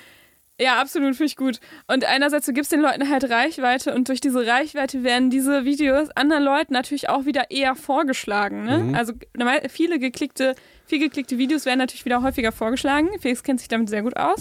Ja, 0.60 0.78
absolut, 0.78 1.16
finde 1.16 1.24
ich 1.24 1.36
gut. 1.36 1.58
Und 1.86 2.04
einerseits, 2.04 2.44
du 2.44 2.52
gibst 2.52 2.70
den 2.70 2.82
Leuten 2.82 3.08
halt 3.08 3.30
Reichweite 3.30 3.94
und 3.94 4.08
durch 4.08 4.20
diese 4.20 4.46
Reichweite 4.46 5.02
werden 5.02 5.30
diese 5.30 5.64
Videos 5.64 6.10
anderen 6.10 6.44
Leuten 6.44 6.74
natürlich 6.74 7.08
auch 7.08 7.24
wieder 7.24 7.50
eher 7.50 7.74
vorgeschlagen. 7.74 8.66
Ne? 8.66 8.78
Mhm. 8.78 8.94
Also 8.94 9.14
viele 9.70 9.98
geklickte, 9.98 10.54
viel 10.84 10.98
geklickte 10.98 11.38
Videos 11.38 11.64
werden 11.64 11.78
natürlich 11.78 12.04
wieder 12.04 12.22
häufiger 12.22 12.52
vorgeschlagen. 12.52 13.08
Felix 13.20 13.42
kennt 13.42 13.60
sich 13.60 13.68
damit 13.68 13.88
sehr 13.88 14.02
gut 14.02 14.18
aus. 14.18 14.40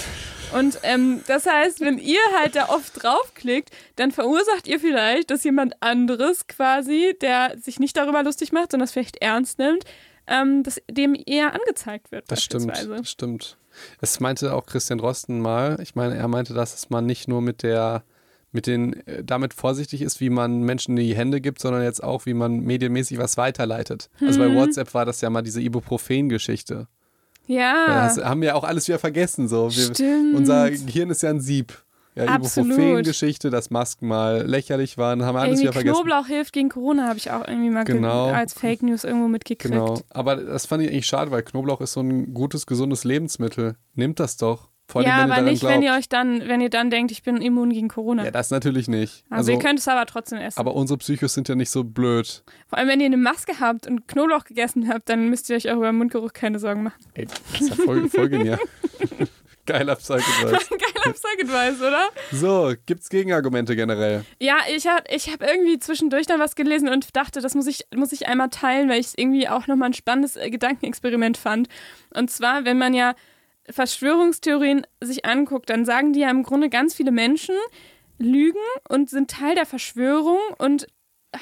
Und 0.54 0.80
ähm, 0.84 1.22
das 1.28 1.46
heißt, 1.46 1.80
wenn 1.80 1.98
ihr 1.98 2.20
halt 2.38 2.58
da 2.58 2.68
oft 2.68 3.02
draufklickt, 3.02 3.70
dann 3.96 4.12
verursacht 4.12 4.68
ihr 4.68 4.82
vielleicht, 4.82 5.32
dass 5.32 5.46
jemand 5.46 5.82
anderes 5.82 6.48
quasi, 6.48 7.16
der 7.22 7.58
sich 7.58 7.80
nicht 7.80 7.96
darüber 7.96 8.24
lustig 8.24 8.52
macht, 8.52 8.72
sondern 8.72 8.88
das 8.88 8.92
vielleicht 8.92 9.22
ernst 9.22 9.58
nimmt, 9.58 9.86
ähm, 10.28 10.64
dass 10.64 10.82
dem 10.92 11.16
eher 11.26 11.54
angezeigt 11.54 12.12
wird. 12.12 12.30
Das 12.30 12.44
stimmt, 12.44 12.68
das 12.68 13.10
stimmt. 13.10 13.58
Es 14.02 14.20
meinte 14.20 14.54
auch 14.54 14.66
Christian 14.66 15.00
Drosten 15.00 15.40
mal, 15.40 15.78
ich 15.82 15.96
meine, 15.96 16.16
er 16.16 16.28
meinte, 16.28 16.54
dass 16.54 16.90
man 16.90 17.06
nicht 17.06 17.28
nur 17.28 17.42
mit 17.42 17.64
der 17.64 18.04
mit 18.52 18.66
den 18.66 18.94
äh, 19.06 19.24
damit 19.24 19.54
vorsichtig 19.54 20.02
ist, 20.02 20.20
wie 20.22 20.32
man 20.32 20.62
Menschen 20.62 20.98
in 20.98 21.06
die 21.06 21.16
Hände 21.16 21.40
gibt, 21.40 21.62
sondern 21.62 21.84
jetzt 21.84 22.04
auch, 22.04 22.26
wie 22.26 22.34
man 22.34 22.62
medienmäßig 22.62 23.20
was 23.20 23.38
weiterleitet. 23.38 24.10
Also 24.22 24.40
bei 24.40 24.50
Mhm. 24.50 24.56
WhatsApp 24.56 24.94
war 24.96 25.06
das 25.06 25.22
ja 25.22 25.30
mal 25.30 25.44
diese 25.44 25.62
Ibuprofen-Geschichte. 25.62 26.88
Ja, 27.46 28.06
Das 28.08 28.18
haben 28.24 28.42
wir 28.42 28.56
auch 28.56 28.64
alles 28.64 28.88
wieder 28.88 29.00
vergessen. 29.00 29.48
So. 29.48 29.70
Wir, 29.76 29.94
stimmt. 29.94 30.36
unser 30.36 30.70
Gehirn 30.72 31.10
ist 31.12 31.22
ja 31.24 31.30
ein 31.30 31.42
Sieb. 31.42 31.74
Ja. 32.26 32.36
Ibuprofen-Geschichte, 32.36 33.50
dass 33.50 33.70
Masken 33.70 34.08
mal 34.08 34.46
lächerlich 34.46 34.98
waren, 34.98 35.24
haben 35.24 35.36
wir 35.36 35.42
alles 35.42 35.60
irgendwie 35.60 35.64
wieder 35.64 35.74
vergessen. 35.74 35.96
Knoblauch 35.96 36.28
hilft 36.28 36.54
gegen 36.54 36.70
Corona, 36.70 37.08
habe 37.08 37.18
ich 37.18 37.32
auch 37.32 37.48
irgendwie 37.48 37.70
mal 37.70 37.84
ge- 37.86 37.96
Genau. 37.96 38.28
als 38.28 38.54
Fake 38.54 38.84
News 38.84 39.04
irgendwo 39.04 39.28
mitgekriegt. 39.28 39.74
Genau. 39.74 40.00
Aber 40.10 40.36
das 40.36 40.66
fand 40.66 40.84
ich 40.84 40.90
eigentlich 40.90 41.06
schade, 41.08 41.32
weil 41.32 41.44
Knoblauch 41.44 41.82
ist 41.82 41.94
so 41.94 42.02
ein 42.02 42.34
gutes, 42.34 42.66
gesundes 42.66 43.04
Lebensmittel. 43.04 43.76
Nehmt 43.96 44.20
das 44.20 44.38
doch. 44.38 44.70
Vor 44.88 45.02
allem, 45.02 45.08
ja, 45.08 45.18
aber 45.24 45.42
nicht, 45.44 45.60
glaubt. 45.60 45.76
wenn 45.76 45.84
ihr 45.84 45.94
euch 45.94 46.10
dann, 46.10 46.48
wenn 46.48 46.62
ihr 46.62 46.72
dann 46.72 46.90
denkt, 46.90 47.12
ich 47.12 47.22
bin 47.22 47.38
immun 47.38 47.70
gegen 47.70 47.90
Corona. 47.90 48.26
Ja, 48.26 48.32
das 48.32 48.50
natürlich 48.50 48.88
nicht. 48.88 49.24
also, 49.30 49.52
ihr 49.52 49.60
könnt 49.60 49.78
es 49.78 49.88
aber 49.88 50.04
trotzdem 50.08 50.40
essen. 50.40 50.58
aber 50.60 50.74
unsere 50.74 50.98
Psychos 50.98 51.36
sind 51.36 51.48
ja 51.48 51.54
nicht 51.54 51.70
so 51.70 51.84
blöd. 51.84 52.44
Vor 52.68 52.80
allem, 52.80 52.88
wenn 52.88 53.00
ihr 53.00 53.06
eine 53.06 53.18
Maske 53.18 53.60
habt 53.60 53.86
und 53.86 54.08
Knoblauch 54.08 54.46
gegessen 54.46 54.90
habt, 54.92 55.08
dann 55.08 55.30
müsst 55.30 55.48
ihr 55.52 55.58
euch 55.58 55.70
auch 55.70 55.76
über 55.78 55.92
Mundgeruch 55.92 56.34
keine 56.34 56.58
Sorgen 56.58 56.82
machen. 56.82 56.98
Ey, 57.14 57.28
das 57.28 57.62
ist 57.62 57.70
ja 57.70 57.76
voll, 57.76 58.10
voll 58.10 58.30
genial. 58.30 58.58
Geiler 59.70 59.96
Psych-Advice. 59.98 60.70
Geiler 60.70 61.14
Psych-Advice, 61.14 61.82
oder? 61.82 62.10
So, 62.32 62.74
gibt's 62.88 63.08
Gegenargumente 63.10 63.76
generell? 63.76 64.26
Ja, 64.40 64.58
ich 64.74 64.88
habe 64.88 65.04
ich 65.10 65.32
hab 65.32 65.44
irgendwie 65.44 65.78
zwischendurch 65.78 66.26
dann 66.26 66.40
was 66.40 66.56
gelesen 66.56 66.90
und 66.90 67.16
dachte, 67.16 67.40
das 67.40 67.54
muss 67.54 67.68
ich, 67.68 67.86
muss 67.96 68.12
ich 68.12 68.28
einmal 68.28 68.50
teilen, 68.50 68.90
weil 68.90 69.00
ich 69.00 69.08
es 69.08 69.14
irgendwie 69.16 69.48
auch 69.48 69.68
nochmal 69.68 69.90
ein 69.90 69.94
spannendes 69.94 70.38
äh, 70.38 70.50
Gedankenexperiment 70.50 71.38
fand. 71.38 71.68
Und 72.16 72.32
zwar, 72.32 72.66
wenn 72.66 72.80
man 72.80 72.96
ja 72.96 73.14
Verschwörungstheorien 73.70 74.88
sich 75.02 75.26
anguckt, 75.26 75.70
dann 75.70 75.86
sagen 75.86 76.14
die 76.14 76.22
ja 76.22 76.32
im 76.32 76.42
Grunde 76.42 76.70
ganz 76.70 76.96
viele 76.96 77.12
Menschen 77.12 77.56
lügen 78.18 78.58
und 78.90 79.12
sind 79.12 79.30
Teil 79.30 79.54
der 79.54 79.68
Verschwörung 79.68 80.40
und 80.58 80.88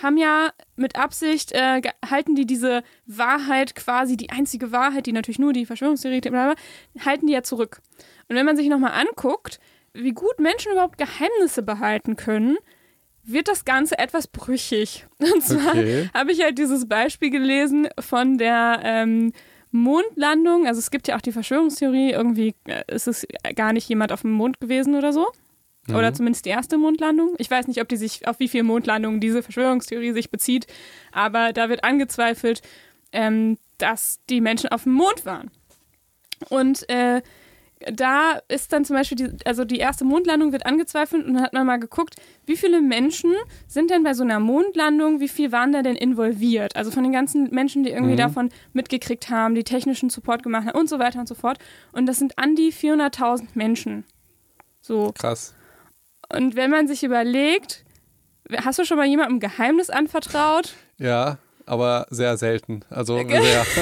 haben 0.01 0.17
ja 0.17 0.51
mit 0.75 0.97
Absicht, 0.97 1.53
äh, 1.53 1.81
halten 2.05 2.35
die 2.35 2.45
diese 2.45 2.83
Wahrheit 3.05 3.73
quasi, 3.73 4.17
die 4.17 4.31
einzige 4.31 4.73
Wahrheit, 4.73 5.05
die 5.05 5.13
natürlich 5.13 5.39
nur 5.39 5.53
die 5.53 5.65
Verschwörungstheorie, 5.65 6.21
halten 7.05 7.27
die 7.27 7.33
ja 7.33 7.41
zurück. 7.41 7.81
Und 8.29 8.35
wenn 8.35 8.45
man 8.45 8.57
sich 8.57 8.67
nochmal 8.67 8.91
anguckt, 8.93 9.59
wie 9.93 10.11
gut 10.11 10.39
Menschen 10.39 10.71
überhaupt 10.71 10.97
Geheimnisse 10.97 11.63
behalten 11.63 12.15
können, 12.15 12.57
wird 13.23 13.47
das 13.47 13.65
Ganze 13.65 13.97
etwas 13.97 14.27
brüchig. 14.27 15.05
Und 15.19 15.43
zwar 15.43 15.71
Okay. 15.73 16.09
habe 16.13 16.31
ich 16.31 16.41
halt 16.41 16.57
dieses 16.57 16.87
Beispiel 16.87 17.29
gelesen 17.29 17.87
von 17.99 18.37
der 18.37 18.79
ähm, 18.83 19.33
Mondlandung. 19.71 20.65
Also 20.67 20.79
es 20.79 20.91
gibt 20.91 21.07
ja 21.07 21.15
auch 21.15 21.21
die 21.21 21.31
Verschwörungstheorie, 21.31 22.11
irgendwie 22.11 22.55
äh, 22.65 22.83
ist 22.87 23.07
es 23.07 23.25
gar 23.55 23.73
nicht 23.73 23.87
jemand 23.89 24.11
auf 24.11 24.21
dem 24.21 24.31
Mond 24.31 24.59
gewesen 24.59 24.95
oder 24.95 25.13
so. 25.13 25.27
Oder 25.89 26.13
zumindest 26.13 26.43
die 26.45 26.49
erste 26.49 26.77
Mondlandung. 26.77 27.35
Ich 27.37 27.49
weiß 27.49 27.67
nicht, 27.67 27.79
ob 27.81 27.87
die 27.87 27.95
sich, 27.95 28.27
auf 28.27 28.39
wie 28.41 28.49
viele 28.49 28.63
Mondlandungen 28.65 29.21
diese 29.21 29.41
Verschwörungstheorie 29.41 30.11
sich 30.11 30.29
bezieht, 30.29 30.67
aber 31.13 31.53
da 31.53 31.69
wird 31.69 31.85
angezweifelt, 31.85 32.61
ähm, 33.13 33.57
dass 33.77 34.19
die 34.29 34.41
Menschen 34.41 34.69
auf 34.69 34.83
dem 34.83 34.91
Mond 34.91 35.25
waren. 35.25 35.49
Und 36.49 36.89
äh, 36.89 37.21
da 37.91 38.39
ist 38.47 38.73
dann 38.73 38.85
zum 38.85 38.95
Beispiel, 38.95 39.17
die, 39.17 39.45
also 39.45 39.63
die 39.65 39.77
erste 39.77 40.03
Mondlandung 40.03 40.51
wird 40.51 40.65
angezweifelt 40.65 41.25
und 41.25 41.35
dann 41.35 41.43
hat 41.43 41.53
man 41.53 41.65
mal 41.67 41.77
geguckt, 41.77 42.15
wie 42.45 42.57
viele 42.57 42.81
Menschen 42.81 43.33
sind 43.67 43.91
denn 43.91 44.03
bei 44.03 44.13
so 44.13 44.23
einer 44.23 44.39
Mondlandung, 44.39 45.19
wie 45.19 45.27
viel 45.27 45.51
waren 45.51 45.71
da 45.71 45.83
denn 45.83 45.95
involviert? 45.95 46.75
Also 46.75 46.89
von 46.91 47.03
den 47.03 47.11
ganzen 47.11 47.49
Menschen, 47.53 47.83
die 47.83 47.91
irgendwie 47.91 48.13
Mhm. 48.13 48.17
davon 48.17 48.49
mitgekriegt 48.73 49.29
haben, 49.29 49.53
die 49.53 49.63
technischen 49.63 50.09
Support 50.09 50.41
gemacht 50.43 50.67
haben 50.67 50.77
und 50.79 50.89
so 50.89 50.97
weiter 50.99 51.19
und 51.19 51.27
so 51.27 51.35
fort. 51.35 51.59
Und 51.91 52.07
das 52.07 52.17
sind 52.17 52.37
an 52.39 52.55
die 52.55 52.71
400.000 52.71 53.49
Menschen. 53.55 54.03
So. 54.81 55.11
Krass. 55.17 55.53
Und 56.35 56.55
wenn 56.55 56.71
man 56.71 56.87
sich 56.87 57.03
überlegt, 57.03 57.85
hast 58.65 58.79
du 58.79 58.85
schon 58.85 58.97
mal 58.97 59.05
jemandem 59.07 59.37
ein 59.37 59.39
Geheimnis 59.39 59.89
anvertraut? 59.89 60.73
Ja, 60.97 61.37
aber 61.67 62.07
sehr 62.09 62.37
selten. 62.37 62.81
Also 62.89 63.17
sehr. 63.27 63.65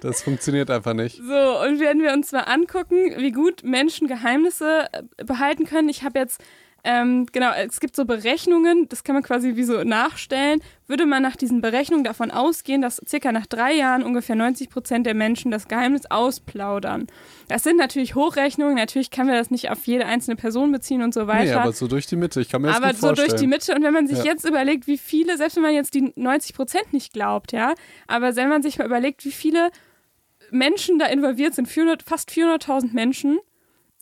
Das 0.00 0.22
funktioniert 0.22 0.70
einfach 0.70 0.94
nicht. 0.94 1.16
So, 1.16 1.60
und 1.60 1.80
wenn 1.80 2.00
wir 2.00 2.12
uns 2.12 2.30
mal 2.32 2.42
angucken, 2.42 3.14
wie 3.16 3.32
gut 3.32 3.64
Menschen 3.64 4.06
Geheimnisse 4.06 4.86
äh, 4.92 5.24
behalten 5.24 5.64
können. 5.64 5.88
Ich 5.88 6.04
habe 6.04 6.18
jetzt, 6.18 6.40
ähm, 6.84 7.26
genau, 7.32 7.50
es 7.52 7.80
gibt 7.80 7.96
so 7.96 8.04
Berechnungen, 8.04 8.88
das 8.88 9.04
kann 9.04 9.14
man 9.14 9.22
quasi 9.22 9.56
wie 9.56 9.64
so 9.64 9.82
nachstellen. 9.82 10.60
Würde 10.86 11.04
man 11.06 11.22
nach 11.22 11.36
diesen 11.36 11.60
Berechnungen 11.60 12.04
davon 12.04 12.30
ausgehen, 12.30 12.80
dass 12.80 13.00
circa 13.06 13.32
nach 13.32 13.46
drei 13.46 13.74
Jahren 13.74 14.02
ungefähr 14.02 14.36
90 14.36 14.70
Prozent 14.70 15.04
der 15.06 15.14
Menschen 15.14 15.50
das 15.50 15.68
Geheimnis 15.68 16.06
ausplaudern. 16.10 17.06
Das 17.48 17.62
sind 17.62 17.76
natürlich 17.76 18.14
Hochrechnungen, 18.14 18.76
natürlich 18.76 19.10
kann 19.10 19.26
man 19.26 19.34
das 19.34 19.50
nicht 19.50 19.70
auf 19.70 19.86
jede 19.86 20.06
einzelne 20.06 20.36
Person 20.36 20.72
beziehen 20.72 21.02
und 21.02 21.12
so 21.12 21.26
weiter. 21.26 21.44
Nee, 21.44 21.52
aber 21.52 21.72
so 21.72 21.88
durch 21.88 22.06
die 22.06 22.16
Mitte. 22.16 22.40
Ich 22.40 22.48
kann 22.48 22.62
mir 22.62 22.68
das 22.68 22.76
Aber 22.76 22.94
so 22.94 23.12
durch 23.12 23.34
die 23.34 23.46
Mitte. 23.46 23.74
Und 23.74 23.82
wenn 23.82 23.92
man 23.92 24.06
sich 24.06 24.18
Ja. 24.18 24.24
jetzt 24.24 24.48
überlegt, 24.48 24.86
wie 24.86 24.98
viele, 24.98 25.36
selbst 25.36 25.56
wenn 25.56 25.64
man 25.64 25.74
jetzt 25.74 25.94
die 25.94 26.12
90 26.16 26.54
Prozent 26.54 26.92
nicht 26.92 27.12
glaubt, 27.12 27.52
ja, 27.52 27.74
aber 28.06 28.36
wenn 28.36 28.48
man 28.48 28.62
sich 28.62 28.78
mal 28.78 28.86
überlegt, 28.86 29.24
wie 29.24 29.32
viele 29.32 29.70
Menschen 30.50 30.98
da 30.98 31.06
involviert 31.06 31.54
sind, 31.54 31.66
400, 31.68 32.02
fast 32.02 32.30
400.000 32.30 32.94
Menschen. 32.94 33.38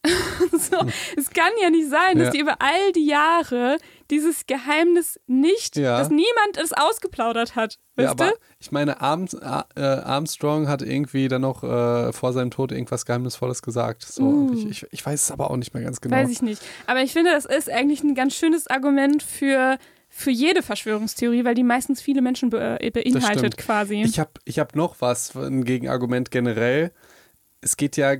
so, 0.52 0.76
es 1.16 1.30
kann 1.30 1.50
ja 1.62 1.70
nicht 1.70 1.88
sein, 1.90 2.18
dass 2.18 2.26
Ja. 2.26 2.30
die 2.32 2.40
über 2.40 2.56
all 2.60 2.92
die 2.94 3.06
Jahre 3.06 3.78
dieses 4.10 4.46
Geheimnis 4.46 5.18
nicht, 5.26 5.76
Ja. 5.76 5.98
dass 5.98 6.10
niemand 6.10 6.56
es 6.62 6.72
ausgeplaudert 6.72 7.56
hat. 7.56 7.78
Ja, 7.98 8.10
aber 8.10 8.32
ich 8.58 8.70
meine, 8.72 8.92
äh, 9.00 9.80
Armstrong 9.80 10.68
hat 10.68 10.82
irgendwie 10.82 11.28
dann 11.28 11.42
noch 11.42 11.64
äh, 11.64 12.12
vor 12.12 12.32
seinem 12.32 12.50
Tod 12.50 12.72
irgendwas 12.72 13.04
Geheimnisvolles 13.06 13.62
gesagt. 13.62 14.02
So, 14.04 14.22
Uh. 14.22 14.52
ich, 14.54 14.66
ich, 14.68 14.86
ich 14.92 15.04
weiß 15.06 15.22
es 15.24 15.30
aber 15.30 15.50
auch 15.50 15.56
nicht 15.56 15.74
mehr 15.74 15.82
ganz 15.82 16.00
genau. 16.00 16.16
Weiß 16.16 16.30
ich 16.30 16.42
nicht. 16.42 16.62
Aber 16.86 17.00
ich 17.02 17.12
finde, 17.12 17.30
das 17.32 17.44
ist 17.46 17.70
eigentlich 17.70 18.02
ein 18.04 18.14
ganz 18.14 18.34
schönes 18.34 18.66
Argument 18.68 19.22
für, 19.22 19.78
für 20.08 20.30
jede 20.30 20.62
Verschwörungstheorie, 20.62 21.44
weil 21.44 21.54
die 21.54 21.64
meistens 21.64 22.00
viele 22.00 22.22
Menschen 22.22 22.50
be 22.50 22.78
äh, 22.80 22.90
beinhaltet 22.90 23.56
quasi. 23.56 24.02
Ich 24.02 24.18
habe 24.20 24.30
ich 24.44 24.58
hab 24.58 24.76
noch 24.76 24.96
was, 25.00 25.34
ein 25.34 25.64
Gegenargument 25.64 26.30
generell. 26.30 26.92
Es 27.60 27.76
geht 27.76 27.96
ja, 27.96 28.14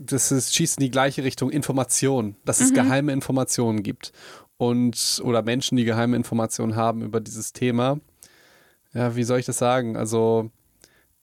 das 0.00 0.32
ist, 0.32 0.54
schießt 0.54 0.78
in 0.78 0.84
die 0.84 0.90
gleiche 0.90 1.24
Richtung, 1.24 1.50
Information, 1.50 2.36
dass 2.44 2.60
Mhm. 2.60 2.66
es 2.66 2.72
geheime 2.74 3.12
Informationen 3.12 3.82
gibt. 3.82 4.12
Und, 4.56 5.20
oder 5.24 5.42
Menschen, 5.42 5.76
die 5.76 5.84
geheime 5.84 6.16
Informationen 6.16 6.76
haben 6.76 7.02
über 7.02 7.20
dieses 7.20 7.52
Thema. 7.52 7.98
Ja, 8.94 9.16
wie 9.16 9.24
soll 9.24 9.38
ich 9.40 9.46
das 9.46 9.58
sagen? 9.58 9.96
Also, 9.96 10.50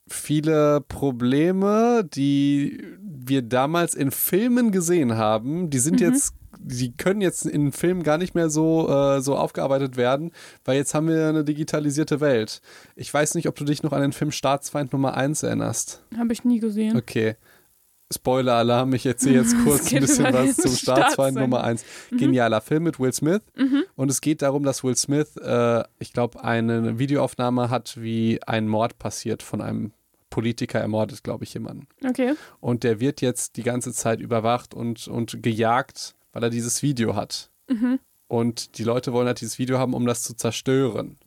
viele 0.08 0.82
Probleme, 0.82 2.04
die 2.04 2.84
wir 3.02 3.42
damals 3.44 3.94
in 3.94 4.12
Filmen 4.12 4.72
gesehen 4.72 5.16
haben, 5.16 5.70
die 5.70 5.80
sind 5.80 6.00
Mhm. 6.02 6.08
jetzt, 6.08 6.34
die 6.58 6.92
können 6.98 7.22
jetzt 7.22 7.46
in 7.46 7.72
Filmen 7.72 8.02
gar 8.04 8.18
nicht 8.18 8.34
mehr 8.34 8.50
so, 8.50 8.90
äh, 8.90 9.22
so 9.22 9.36
aufgearbeitet 9.38 9.98
werden, 9.98 10.32
weil 10.66 10.78
jetzt 10.78 10.94
haben 10.96 11.08
wir 11.08 11.28
eine 11.30 11.44
digitalisierte 11.44 12.20
Welt. 12.22 12.62
Ich 12.96 13.14
weiß 13.14 13.36
nicht, 13.36 13.48
ob 13.48 13.56
du 13.56 13.64
dich 13.66 13.84
noch 13.84 13.94
an 13.94 14.02
den 14.02 14.14
Film 14.14 14.32
Staatsfeind 14.32 14.92
Nummer 14.92 15.14
1 15.16 15.44
erinnerst. 15.44 16.04
Habe 16.18 16.34
ich 16.34 16.44
nie 16.44 16.60
gesehen. 16.60 16.98
Okay. 16.98 17.36
Spoiler-Alarm, 18.12 18.94
ich 18.94 19.06
erzähle 19.06 19.40
jetzt 19.40 19.56
kurz 19.64 19.94
ein 19.94 20.02
bisschen 20.02 20.34
was 20.34 20.56
zum 20.58 20.72
Staatsfeind. 20.72 21.38
Nummer 21.38 21.64
1. 21.64 21.84
Genialer 22.12 22.62
Film 22.62 22.84
mit 22.84 23.00
Will 23.00 23.14
Smith. 23.14 23.42
Und 23.96 24.10
es 24.10 24.22
geht 24.22 24.42
darum, 24.42 24.64
dass 24.64 24.84
Will 24.84 24.96
Smith, 24.96 25.38
äh, 25.38 25.84
ich 26.00 26.14
glaube, 26.14 26.44
eine 26.44 26.98
Videoaufnahme 26.98 27.70
hat, 27.70 28.02
wie 28.02 28.42
ein 28.44 28.68
Mord 28.68 28.98
passiert 28.98 29.44
von 29.44 29.62
einem 29.62 29.92
Politiker 30.30 30.80
ermordet, 30.80 31.24
glaube 31.24 31.44
ich, 31.44 31.54
jemanden. 31.54 31.88
Okay. 32.08 32.34
Und 32.60 32.84
der 32.84 33.00
wird 33.00 33.22
jetzt 33.22 33.58
die 33.58 33.64
ganze 33.64 33.94
Zeit 33.94 34.20
überwacht 34.20 34.74
und, 34.74 35.08
und 35.08 35.42
gejagt, 35.44 36.16
weil 36.34 36.44
er 36.44 36.50
dieses 36.50 36.82
Video 36.82 37.16
hat. 37.16 37.50
Und 38.28 38.78
die 38.78 38.84
Leute 38.84 39.12
wollen 39.12 39.28
halt 39.28 39.42
dieses 39.42 39.60
Video 39.60 39.80
haben, 39.80 39.94
um 39.94 40.06
das 40.06 40.24
zu 40.24 40.36
zerstören. 40.36 41.18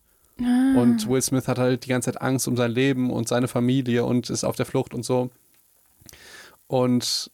Und 0.76 1.08
Will 1.08 1.22
Smith 1.22 1.46
hat 1.46 1.58
halt 1.58 1.84
die 1.84 1.88
ganze 1.88 2.12
Zeit 2.12 2.22
Angst 2.22 2.48
um 2.48 2.56
sein 2.56 2.70
Leben 2.70 3.10
und 3.10 3.28
seine 3.28 3.48
Familie 3.48 4.04
und 4.04 4.30
ist 4.30 4.44
auf 4.44 4.56
der 4.56 4.66
Flucht 4.66 4.94
und 4.94 5.04
so. 5.04 5.30
Und 6.72 7.30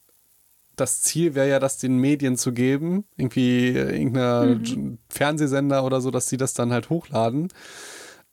das 0.74 1.00
Ziel 1.00 1.36
wäre 1.36 1.48
ja, 1.48 1.60
das 1.60 1.78
den 1.78 1.96
Medien 1.98 2.36
zu 2.36 2.52
geben, 2.52 3.04
irgendwie 3.16 3.68
irgendeiner 3.68 4.58
Fernsehsender 5.08 5.84
oder 5.84 6.00
so, 6.00 6.10
dass 6.10 6.28
sie 6.28 6.36
das 6.36 6.54
dann 6.54 6.72
halt 6.72 6.90
hochladen. 6.90 7.46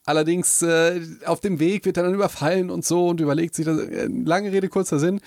Allerdings 0.04 0.64
äh, 0.64 1.00
auf 1.28 1.42
dem 1.42 1.60
Weg 1.60 1.86
wird 1.86 1.98
er 1.98 2.04
dann 2.04 2.16
überfallen 2.16 2.72
und 2.72 2.86
so 2.86 3.08
und 3.08 3.22
überlegt 3.22 3.54
sich, 3.54 3.66
das, 3.66 3.78
äh, 3.82 4.08
lange 4.08 4.52
Rede, 4.52 4.68
kurzer 4.68 4.98
Sinn, 4.98 5.22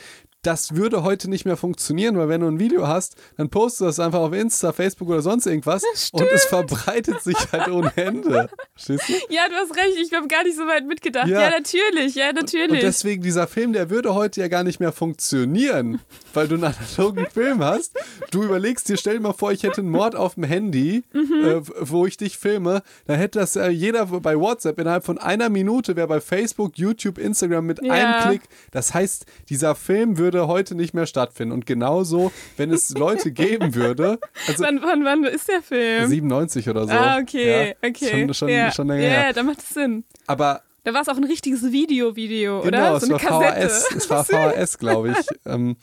das 0.49 0.74
würde 0.74 1.03
heute 1.03 1.28
nicht 1.28 1.44
mehr 1.44 1.59
funktionieren, 1.59 2.16
weil 2.16 2.30
wenn 2.30 2.40
du 2.40 2.46
ein 2.49 2.59
Video 2.59 2.88
hast, 2.88 3.16
dann 3.36 3.51
postest 3.51 3.80
du 3.82 3.84
das 3.84 4.01
einfach 4.01 4.20
auf 4.20 4.32
Insta, 4.32 4.72
Facebook 4.72 5.09
oder 5.11 5.20
sonst 5.20 5.44
irgendwas 5.46 5.82
und 6.12 6.26
es 6.32 6.46
verbreitet 6.46 7.22
sich 7.22 7.36
halt 7.53 7.68
ohne 7.68 7.92
Ende. 7.96 8.49
Verstehst 8.74 9.09
du? 9.09 9.12
Ja, 9.34 9.46
du 9.49 9.55
hast 9.57 9.76
recht, 9.76 9.99
ich 10.01 10.12
habe 10.14 10.26
gar 10.26 10.44
nicht 10.44 10.57
so 10.57 10.62
weit 10.66 10.86
mitgedacht. 10.86 11.28
Ja, 11.28 11.42
Ja. 11.42 11.51
natürlich, 11.51 12.14
ja, 12.14 12.32
natürlich. 12.32 12.70
Und 12.70 12.82
deswegen 12.82 13.22
dieser 13.22 13.46
Film, 13.46 13.74
der 13.74 13.90
würde 13.90 14.14
heute 14.14 14.40
ja 14.40 14.49
gar 14.49 14.64
nicht 14.64 14.80
mehr 14.80 14.92
funktionieren, 14.92 16.01
weil 16.39 16.49
du 16.49 16.55
einen 16.55 16.64
analogen 16.64 17.26
Film 17.32 17.62
hast. 17.64 17.99
Du 18.30 18.43
überlegst 18.45 18.89
dir, 18.89 18.97
stell 18.97 19.14
dir 19.14 19.20
mal 19.20 19.32
vor, 19.32 19.53
ich 19.53 19.62
hätte 19.64 19.80
einen 19.80 19.91
Mord 19.91 20.14
auf 20.16 20.34
dem 20.34 20.45
Handy, 20.45 21.03
Mhm. 21.12 21.45
äh, 21.45 21.61
wo 21.80 22.07
ich 22.07 22.16
dich 22.16 22.39
filme. 22.39 22.82
Dann 23.07 23.18
hätte 23.18 23.39
das 23.41 23.57
äh, 23.57 23.68
jeder 23.68 24.07
bei 24.07 24.39
WhatsApp 24.39 24.78
innerhalb 24.78 25.05
von 25.05 25.18
einer 25.18 25.49
Minute, 25.49 25.97
wäre 25.97 26.07
bei 26.07 26.20
Facebook, 26.20 26.78
YouTube, 26.78 27.18
Instagram 27.18 27.66
mit 27.66 27.82
Ja. 27.84 27.93
einem 27.93 28.28
Klick. 28.28 28.43
Das 28.70 28.95
heißt, 28.95 29.26
dieser 29.49 29.74
Film 29.74 30.16
würde 30.18 30.47
heute 30.47 30.74
nicht 30.74 30.95
mehr 30.95 31.07
stattfinden. 31.07 31.53
Und 31.53 31.66
genauso, 31.66 32.32
wenn 32.57 32.70
es 32.72 32.91
Leute 32.91 33.32
geben 33.32 33.74
würde, 33.74 34.18
also 34.47 34.62
wann, 34.64 34.80
wann, 34.82 35.05
wann 35.05 35.24
ist 35.24 35.49
der 35.49 35.62
Film? 35.62 36.09
97 36.09 36.68
oder 36.68 36.86
so. 36.86 36.93
ah, 36.93 37.18
okay, 37.20 37.68
ja, 37.82 37.89
okay. 37.89 38.11
Schon, 38.26 38.34
schon, 38.34 38.49
ja. 38.49 38.70
schon 38.72 38.86
länger 38.89 39.03
ja, 39.03 39.09
her. 39.09 39.26
ja, 39.28 39.32
da 39.32 39.43
macht 39.43 39.59
es 39.59 39.70
Sinn. 39.70 40.05
Aber 40.26 40.62
Da 40.84 40.95
war 40.95 41.03
es 41.03 41.09
auch 41.09 41.16
ein 41.16 41.24
richtiges 41.24 41.62
Video-Video, 41.70 42.61
Genau, 42.62 42.78
oder? 42.78 42.97
es 42.97 43.03
So 43.03 43.14
eine 43.14 43.24
war 43.24 43.41
Kassette. 43.43 43.68
VHS. 43.68 43.95
Es 43.97 44.11
war 44.11 44.24
VHS, 44.64 44.78
glaube 44.78 45.11
ich. 45.11 45.26
ähm, 45.47 45.76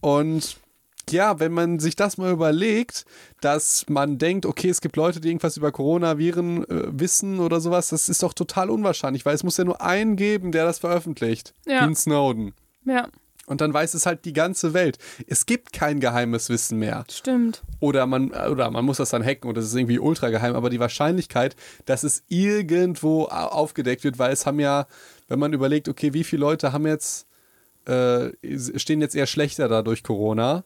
und 0.00 0.56
ja, 1.08 1.40
wenn 1.40 1.50
man 1.52 1.80
sich 1.80 1.96
das 1.96 2.18
mal 2.18 2.30
überlegt, 2.30 3.04
dass 3.40 3.86
man 3.88 4.18
denkt, 4.18 4.46
okay, 4.46 4.68
es 4.68 4.80
gibt 4.80 4.94
Leute, 4.96 5.20
die 5.20 5.28
irgendwas 5.28 5.56
über 5.56 5.72
Coronaviren 5.72 6.64
äh, 6.68 6.84
wissen 6.92 7.40
oder 7.40 7.60
sowas, 7.60 7.88
das 7.88 8.08
ist 8.08 8.22
doch 8.22 8.32
total 8.32 8.70
unwahrscheinlich, 8.70 9.26
weil 9.26 9.34
es 9.34 9.42
muss 9.42 9.56
ja 9.56 9.64
nur 9.64 9.80
einen 9.80 10.14
geben, 10.14 10.52
der 10.52 10.64
das 10.66 10.78
veröffentlicht. 10.78 11.52
Ja. 11.66 11.80
Dean 11.80 11.96
Snowden. 11.96 12.52
Ja, 12.84 13.08
Und 13.46 13.60
dann 13.60 13.74
weiß 13.74 13.94
es 13.94 14.06
halt 14.06 14.24
die 14.24 14.32
ganze 14.32 14.72
Welt. 14.72 14.98
Es 15.26 15.46
gibt 15.46 15.72
kein 15.72 15.98
geheimes 15.98 16.48
Wissen 16.48 16.78
mehr. 16.78 17.04
stimmt. 17.10 17.62
Oder 17.80 18.06
man, 18.06 18.30
oder 18.30 18.70
man 18.70 18.84
muss 18.84 18.98
das 18.98 19.10
dann 19.10 19.24
hacken 19.24 19.48
und 19.48 19.56
das 19.56 19.64
ist 19.64 19.74
irgendwie 19.74 19.98
ultra 19.98 20.28
geheim, 20.30 20.54
aber 20.54 20.70
die 20.70 20.78
Wahrscheinlichkeit, 20.80 21.56
dass 21.86 22.04
es 22.04 22.22
irgendwo 22.28 23.24
au- 23.24 23.28
aufgedeckt 23.48 24.04
wird, 24.04 24.18
weil 24.20 24.32
es 24.32 24.46
haben 24.46 24.60
ja, 24.60 24.86
wenn 25.26 25.40
man 25.40 25.52
überlegt, 25.52 25.88
okay, 25.88 26.12
wie 26.12 26.22
viele 26.24 26.40
Leute 26.40 26.72
haben 26.72 26.86
jetzt, 26.86 27.26
äh, 27.90 28.78
stehen 28.78 29.00
jetzt 29.00 29.16
eher 29.16 29.26
schlechter 29.26 29.68
da 29.68 29.82
durch 29.82 30.02
Corona 30.02 30.64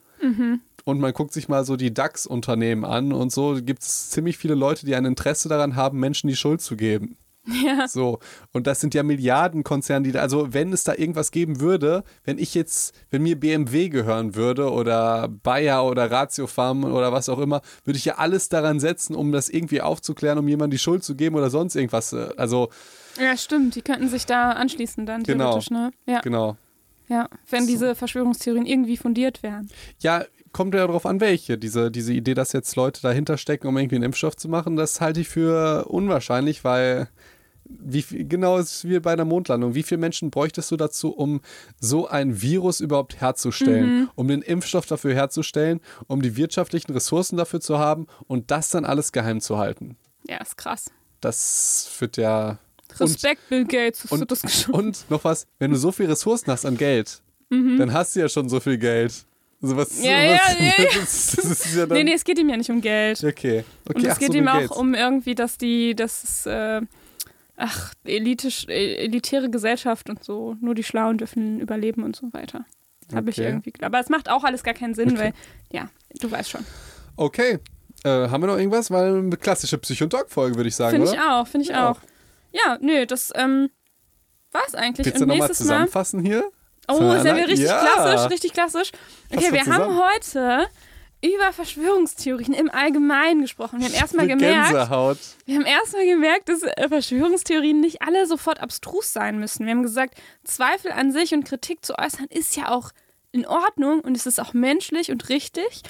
und 0.84 1.00
man 1.00 1.12
guckt 1.12 1.32
sich 1.32 1.48
mal 1.48 1.64
so 1.64 1.76
die 1.76 1.92
DAX-Unternehmen 1.92 2.84
an 2.84 3.12
und 3.12 3.30
so 3.32 3.58
gibt 3.62 3.82
es 3.82 4.10
ziemlich 4.10 4.38
viele 4.38 4.54
Leute, 4.54 4.86
die 4.86 4.94
ein 4.94 5.04
Interesse 5.04 5.48
daran 5.48 5.76
haben, 5.76 6.00
Menschen 6.00 6.28
die 6.28 6.36
Schuld 6.36 6.60
zu 6.62 6.76
geben. 6.76 7.16
Ja. 7.46 7.86
So, 7.88 8.20
und 8.54 8.66
das 8.66 8.80
sind 8.80 8.94
ja 8.94 9.02
Milliardenkonzerne, 9.02 10.02
die 10.06 10.12
da, 10.12 10.20
also 10.20 10.54
wenn 10.54 10.72
es 10.72 10.82
da 10.84 10.94
irgendwas 10.94 11.30
geben 11.30 11.60
würde, 11.60 12.02
wenn 12.24 12.38
ich 12.38 12.54
jetzt, 12.54 12.94
wenn 13.10 13.22
mir 13.22 13.38
BMW 13.38 13.90
gehören 13.90 14.34
würde 14.34 14.70
oder 14.72 15.28
Bayer 15.28 15.84
oder 15.84 16.10
Ratiofarm 16.10 16.84
oder 16.84 17.12
was 17.12 17.28
auch 17.28 17.38
immer, 17.38 17.60
würde 17.84 17.98
ich 17.98 18.06
ja 18.06 18.14
alles 18.14 18.48
daran 18.48 18.80
setzen, 18.80 19.14
um 19.14 19.30
das 19.30 19.50
irgendwie 19.50 19.82
aufzuklären, 19.82 20.38
um 20.38 20.48
jemandem 20.48 20.70
die 20.70 20.78
Schuld 20.78 21.04
zu 21.04 21.16
geben 21.16 21.36
oder 21.36 21.50
sonst 21.50 21.76
irgendwas. 21.76 22.14
äh, 22.14 22.28
Also, 22.38 22.70
ja, 23.20 23.36
stimmt. 23.36 23.74
Die 23.74 23.82
könnten 23.82 24.08
sich 24.08 24.24
da 24.24 24.52
anschließen 24.52 25.04
dann 25.04 25.22
Genau. 25.22 25.44
theoretisch, 25.50 25.70
ne? 25.70 25.90
Ja, 26.06 26.20
genau. 26.22 26.56
Ja. 27.08 27.28
Wenn 27.48 27.64
So. 27.64 27.70
diese 27.70 27.94
Verschwörungstheorien 27.94 28.66
irgendwie 28.66 28.96
fundiert 28.96 29.42
wären. 29.42 29.68
Ja, 30.00 30.24
kommt 30.52 30.74
ja 30.74 30.86
darauf 30.86 31.06
an, 31.06 31.20
welche. 31.20 31.58
Diese, 31.58 31.90
diese 31.90 32.12
Idee, 32.12 32.34
dass 32.34 32.52
jetzt 32.52 32.76
Leute 32.76 33.02
dahinter 33.02 33.36
stecken, 33.36 33.66
um 33.66 33.76
irgendwie 33.76 33.96
einen 33.96 34.04
Impfstoff 34.04 34.36
zu 34.36 34.48
machen, 34.48 34.76
das 34.76 35.00
halte 35.00 35.20
ich 35.20 35.28
für 35.28 35.86
unwahrscheinlich, 35.88 36.64
weil 36.64 37.08
wie 37.66 38.02
viel, 38.02 38.26
genau 38.26 38.58
ist 38.58 38.86
wie 38.88 39.00
bei 39.00 39.16
der 39.16 39.24
Mondlandung. 39.24 39.74
Wie 39.74 39.82
viele 39.82 39.98
Menschen 39.98 40.30
bräuchtest 40.30 40.70
du 40.70 40.76
dazu, 40.76 41.10
um 41.14 41.40
so 41.80 42.06
ein 42.06 42.40
Virus 42.42 42.80
überhaupt 42.80 43.20
herzustellen, 43.20 44.10
um 44.14 44.28
den 44.28 44.42
Impfstoff 44.42 44.86
dafür 44.86 45.14
herzustellen, 45.14 45.80
um 46.06 46.20
die 46.22 46.36
wirtschaftlichen 46.36 46.92
Ressourcen 46.92 47.36
dafür 47.36 47.60
zu 47.60 47.78
haben 47.78 48.06
und 48.26 48.50
das 48.50 48.70
dann 48.70 48.84
alles 48.84 49.12
geheim 49.12 49.40
zu 49.40 49.58
halten? 49.58 49.96
Ja, 50.28 50.38
ist 50.38 50.56
krass. 50.56 50.90
Das 51.20 51.88
führt 51.90 52.16
ja. 52.16 52.58
Respekt, 53.00 53.48
Bill 53.48 53.64
Gates, 53.64 54.02
dass 54.02 54.10
du 54.10 54.16
Und, 54.16 54.30
das 54.30 54.42
geschoben 54.42 54.78
und 54.86 55.10
noch 55.10 55.24
was, 55.24 55.46
wenn 55.58 55.70
du 55.70 55.76
so 55.76 55.92
viel 55.92 56.06
Ressourcen 56.06 56.50
hast 56.50 56.64
an 56.66 56.76
Geld, 56.76 57.20
dann 57.50 57.92
hast 57.92 58.16
du 58.16 58.20
ja 58.20 58.28
schon 58.28 58.48
so 58.48 58.58
viel 58.60 58.78
Geld. 58.78 59.12
Also 59.62 59.76
was, 59.76 59.98
Mhm. 59.98 60.04
Ja, 60.04 60.10
ja, 60.22 60.40
ja, 60.58 60.64
ja. 60.78 60.84
Das, 61.00 61.36
das 61.36 61.74
ja 61.74 61.86
Nee, 61.86 62.04
nee, 62.04 62.12
es 62.14 62.24
geht 62.24 62.38
ihm 62.38 62.48
ja 62.50 62.56
nicht 62.56 62.68
um 62.70 62.80
Geld. 62.80 63.22
Okay. 63.24 63.64
okay 63.88 63.98
Und 63.98 64.04
es 64.04 64.18
geht 64.18 64.32
so, 64.32 64.38
ihm 64.38 64.48
auch 64.48 64.54
Gates. 64.60 64.70
um 64.76 64.94
irgendwie, 64.94 65.34
dass 65.34 65.56
die, 65.56 65.94
das 65.94 66.24
ist, 66.24 66.46
äh, 66.46 66.80
ach, 67.56 67.94
elitisch, 68.04 68.66
äh, 68.68 68.96
elitäre 69.04 69.48
Gesellschaft 69.50 70.10
und 70.10 70.22
so, 70.24 70.56
nur 70.60 70.74
die 70.74 70.82
Schlauen 70.82 71.16
dürfen 71.18 71.60
überleben 71.60 72.02
und 72.02 72.14
so 72.16 72.32
weiter. 72.32 72.64
Habe 73.14 73.30
ich 73.30 73.38
Okay. 73.38 73.48
irgendwie. 73.48 73.72
Aber 73.82 74.00
es 74.00 74.08
macht 74.08 74.28
auch 74.30 74.44
alles 74.44 74.62
gar 74.64 74.74
keinen 74.74 74.94
Sinn, 74.94 75.10
Okay. 75.12 75.18
weil, 75.18 75.32
ja, 75.72 75.88
du 76.20 76.30
weißt 76.30 76.50
schon. 76.50 76.64
Okay. 77.16 77.58
Äh, 78.02 78.08
haben 78.28 78.42
wir 78.42 78.48
noch 78.48 78.58
irgendwas? 78.58 78.90
Weil 78.90 79.16
eine 79.16 79.36
klassische 79.36 79.78
Psycho- 79.78 80.04
und 80.04 80.10
Talk-Folge, 80.10 80.56
würde 80.56 80.68
ich 80.68 80.76
sagen, 80.76 80.96
Finde 80.96 81.12
ich 81.14 81.20
auch, 81.20 81.46
finde 81.46 81.64
ich 81.64 81.70
Ja. 81.70 81.90
auch. 81.90 82.00
Ja, 82.54 82.78
nö, 82.80 83.04
das 83.04 83.32
ähm, 83.34 83.70
war's 84.52 84.74
eigentlich. 84.74 85.06
Willst 85.06 85.20
du 85.20 85.26
nochmal 85.26 85.48
nächstes 85.48 85.66
Mal. 85.66 85.74
zusammenfassen 85.74 86.20
hier? 86.20 86.44
Oh, 86.88 87.12
ist 87.12 87.24
ja 87.24 87.34
richtig 87.34 87.60
Ja. 87.60 87.80
klassisch, 87.80 88.30
richtig 88.30 88.52
klassisch. 88.52 88.92
Okay, 89.34 89.52
wir 89.52 89.66
haben 89.66 89.98
heute 89.98 90.68
über 91.24 91.52
Verschwörungstheorien 91.52 92.52
im 92.52 92.70
Allgemeinen 92.70 93.40
gesprochen. 93.40 93.80
Wir 93.80 93.86
haben 93.86 93.94
erstmal 93.94 94.26
gemerkt, 94.28 94.70
Gänsehaut. 94.70 95.18
wir 95.46 95.54
haben 95.56 95.64
erstmal 95.64 96.04
gemerkt, 96.06 96.48
dass 96.50 96.62
äh, 96.62 96.88
Verschwörungstheorien 96.88 97.80
nicht 97.80 98.02
alle 98.02 98.26
sofort 98.26 98.60
abstrus 98.60 99.12
sein 99.12 99.38
müssen. 99.40 99.64
Wir 99.64 99.72
haben 99.72 99.82
gesagt, 99.82 100.20
Zweifel 100.44 100.92
an 100.92 101.12
sich 101.12 101.32
und 101.32 101.44
Kritik 101.44 101.84
zu 101.84 101.98
äußern 101.98 102.26
ist 102.28 102.56
ja 102.56 102.68
auch 102.68 102.90
in 103.32 103.46
Ordnung 103.46 104.00
und 104.00 104.16
es 104.16 104.26
ist 104.26 104.38
auch 104.38 104.52
menschlich 104.52 105.10
und 105.10 105.28
richtig. 105.30 105.82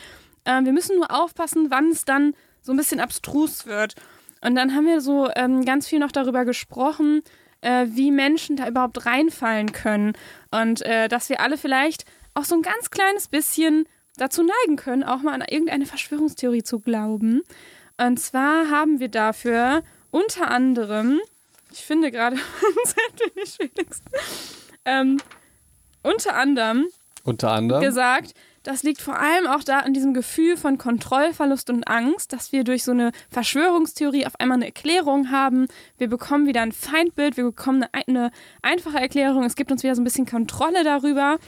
Ähm, 0.44 0.64
wir 0.64 0.72
müssen 0.72 0.96
nur 0.96 1.10
aufpassen, 1.10 1.66
wann 1.70 1.90
es 1.90 2.04
dann 2.04 2.34
so 2.62 2.72
ein 2.72 2.76
bisschen 2.76 3.00
abstrus 3.00 3.66
wird. 3.66 3.96
Und 4.44 4.54
dann 4.56 4.74
haben 4.74 4.86
wir 4.86 5.00
so 5.00 5.28
ähm, 5.34 5.64
ganz 5.64 5.88
viel 5.88 5.98
noch 5.98 6.12
darüber 6.12 6.44
gesprochen, 6.44 7.22
äh, 7.62 7.86
wie 7.88 8.10
Menschen 8.10 8.56
da 8.56 8.68
überhaupt 8.68 9.06
reinfallen 9.06 9.72
können. 9.72 10.12
Und 10.50 10.82
äh, 10.82 11.08
dass 11.08 11.30
wir 11.30 11.40
alle 11.40 11.56
vielleicht 11.56 12.04
auch 12.34 12.44
so 12.44 12.54
ein 12.54 12.62
ganz 12.62 12.90
kleines 12.90 13.28
bisschen 13.28 13.86
dazu 14.16 14.42
neigen 14.42 14.76
können, 14.76 15.02
auch 15.02 15.22
mal 15.22 15.32
an 15.34 15.44
irgendeine 15.48 15.86
Verschwörungstheorie 15.86 16.62
zu 16.62 16.78
glauben. 16.78 17.42
Und 17.96 18.20
zwar 18.20 18.70
haben 18.70 19.00
wir 19.00 19.08
dafür 19.08 19.82
unter 20.10 20.50
anderem, 20.50 21.20
ich 21.72 21.80
finde 21.80 22.10
gerade 22.10 22.36
nicht 23.36 23.56
Felix, 23.56 24.02
ähm, 24.84 25.20
unter 26.02 26.36
anderem 26.36 26.86
Unter 27.24 27.50
anderem. 27.52 27.80
gesagt, 27.82 28.34
das 28.64 28.82
liegt 28.82 29.00
vor 29.00 29.18
allem 29.18 29.46
auch 29.46 29.62
da 29.62 29.80
an 29.80 29.92
diesem 29.92 30.14
Gefühl 30.14 30.56
von 30.56 30.78
Kontrollverlust 30.78 31.70
und 31.70 31.86
Angst, 31.86 32.32
dass 32.32 32.50
wir 32.50 32.64
durch 32.64 32.82
so 32.82 32.92
eine 32.92 33.12
Verschwörungstheorie 33.28 34.26
auf 34.26 34.40
einmal 34.40 34.56
eine 34.56 34.66
Erklärung 34.66 35.30
haben. 35.30 35.68
Wir 35.98 36.08
bekommen 36.08 36.46
wieder 36.46 36.62
ein 36.62 36.72
Feindbild, 36.72 37.36
wir 37.36 37.44
bekommen 37.44 37.84
eine, 37.92 38.06
eine 38.06 38.30
einfache 38.62 38.98
Erklärung, 38.98 39.44
es 39.44 39.54
gibt 39.54 39.70
uns 39.70 39.82
wieder 39.82 39.94
so 39.94 40.00
ein 40.00 40.04
bisschen 40.04 40.26
Kontrolle 40.26 40.82
darüber. 40.82 41.38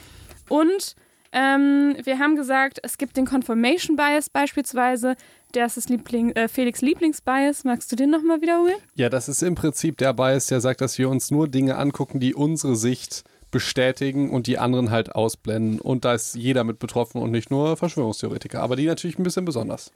Und 0.47 0.95
ähm, 1.31 1.95
wir 2.03 2.19
haben 2.19 2.35
gesagt, 2.35 2.79
es 2.83 2.97
gibt 2.97 3.17
den 3.17 3.25
Confirmation 3.25 3.95
Bias 3.95 4.29
beispielsweise. 4.29 5.15
Das 5.53 5.75
ist 5.75 5.89
Liebling, 5.89 6.31
äh, 6.31 6.47
Felix 6.47 6.81
Lieblingsbias. 6.81 7.63
Magst 7.63 7.91
du 7.91 7.95
den 7.95 8.11
nochmal 8.11 8.41
wiederholen? 8.41 8.75
Ja, 8.95 9.09
das 9.09 9.27
ist 9.27 9.41
im 9.41 9.55
Prinzip 9.55 9.97
der 9.97 10.13
Bias, 10.13 10.47
der 10.47 10.61
sagt, 10.61 10.81
dass 10.81 10.97
wir 10.99 11.09
uns 11.09 11.31
nur 11.31 11.47
Dinge 11.47 11.77
angucken, 11.77 12.19
die 12.19 12.35
unsere 12.35 12.75
Sicht 12.75 13.23
bestätigen 13.51 14.29
und 14.29 14.47
die 14.47 14.57
anderen 14.57 14.91
halt 14.91 15.15
ausblenden. 15.15 15.79
Und 15.79 16.05
da 16.05 16.13
ist 16.13 16.35
jeder 16.35 16.63
mit 16.63 16.79
betroffen 16.79 17.21
und 17.21 17.31
nicht 17.31 17.51
nur 17.51 17.77
Verschwörungstheoretiker. 17.77 18.61
Aber 18.61 18.75
die 18.75 18.85
natürlich 18.85 19.17
ein 19.17 19.23
bisschen 19.23 19.45
besonders. 19.45 19.91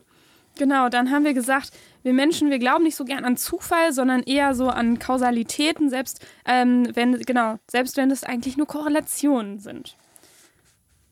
Genau, 0.58 0.90
dann 0.90 1.12
haben 1.12 1.24
wir 1.24 1.34
gesagt, 1.34 1.72
wir 2.04 2.14
Menschen, 2.14 2.50
wir 2.50 2.60
glauben 2.60 2.84
nicht 2.84 2.96
so 2.96 3.06
gern 3.06 3.24
an 3.24 3.38
Zufall, 3.38 3.94
sondern 3.94 4.22
eher 4.24 4.54
so 4.54 4.68
an 4.68 5.00
Kausalitäten, 5.00 5.90
selbst 5.90 6.26
ähm, 6.46 6.90
wenn, 6.94 7.20
genau, 7.20 7.58
selbst 7.70 7.98
wenn 7.98 8.12
es 8.12 8.24
eigentlich 8.24 8.58
nur 8.58 8.68
Korrelationen 8.68 9.60
sind. 9.60 9.96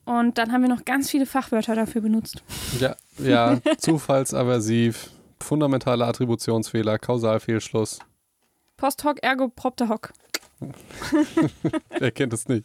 Und 0.04 0.38
dann 0.38 0.52
haben 0.52 0.62
wir 0.62 0.68
noch 0.68 0.84
ganz 0.84 1.10
viele 1.10 1.26
Fachwörter 1.26 1.74
dafür 1.74 2.00
benutzt. 2.00 2.42
Ja, 2.80 2.96
ja 3.18 3.58
zufallsaversiv, 3.78 5.10
fundamentale 5.40 6.04
Attributionsfehler, 6.04 6.98
Kausalfehlschluss. 6.98 8.00
Post 8.76 9.04
hoc 9.04 9.22
ergo 9.22 9.48
propter 9.48 9.88
hoc. 9.88 10.12
Wer 11.98 12.10
kennt 12.12 12.32
es 12.32 12.48
nicht? 12.48 12.64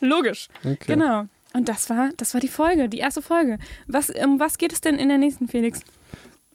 Logisch. 0.00 0.48
Okay. 0.64 0.94
Genau. 0.94 1.26
Und 1.54 1.68
das 1.68 1.90
war, 1.90 2.10
das 2.16 2.34
war 2.34 2.40
die 2.40 2.48
Folge, 2.48 2.88
die 2.88 2.98
erste 2.98 3.22
Folge. 3.22 3.58
Was, 3.86 4.10
um 4.10 4.38
was 4.38 4.58
geht 4.58 4.72
es 4.72 4.80
denn 4.80 4.96
in 4.96 5.08
der 5.08 5.18
nächsten, 5.18 5.48
Felix? 5.48 5.80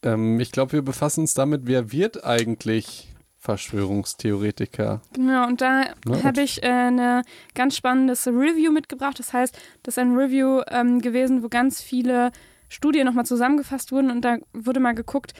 Ähm, 0.03 0.39
ich 0.39 0.51
glaube, 0.51 0.73
wir 0.73 0.81
befassen 0.81 1.21
uns 1.21 1.33
damit, 1.33 1.61
wer 1.65 1.91
wird 1.91 2.23
eigentlich 2.23 3.13
Verschwörungstheoretiker? 3.43 5.01
Genau, 5.13 5.47
und 5.47 5.59
da 5.59 5.87
habe 6.23 6.41
ich 6.41 6.63
äh, 6.63 6.67
eine 6.67 7.23
ganz 7.53 7.75
spannendes 7.75 8.25
Review 8.27 8.71
mitgebracht. 8.71 9.19
Das 9.19 9.33
heißt, 9.33 9.57
das 9.83 9.95
ist 9.95 9.99
ein 9.99 10.15
Review 10.15 10.61
ähm, 10.69 11.01
gewesen, 11.01 11.43
wo 11.43 11.49
ganz 11.49 11.81
viele 11.81 12.31
Studien 12.69 13.05
nochmal 13.05 13.25
zusammengefasst 13.25 13.91
wurden 13.91 14.11
und 14.11 14.21
da 14.21 14.37
wurde 14.53 14.79
mal 14.79 14.95
geguckt, 14.95 15.33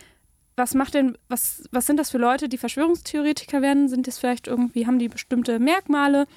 was 0.55 0.73
macht 0.73 0.93
denn, 0.93 1.17
was, 1.29 1.63
was 1.71 1.85
sind 1.85 1.97
das 1.97 2.11
für 2.11 2.17
Leute, 2.17 2.49
die 2.49 2.57
Verschwörungstheoretiker 2.57 3.61
werden? 3.61 3.89
Sind 3.89 4.07
das 4.07 4.19
vielleicht 4.19 4.47
irgendwie, 4.47 4.85
haben 4.85 4.99
die 4.99 5.09
bestimmte 5.09 5.59
Merkmale? 5.59 6.27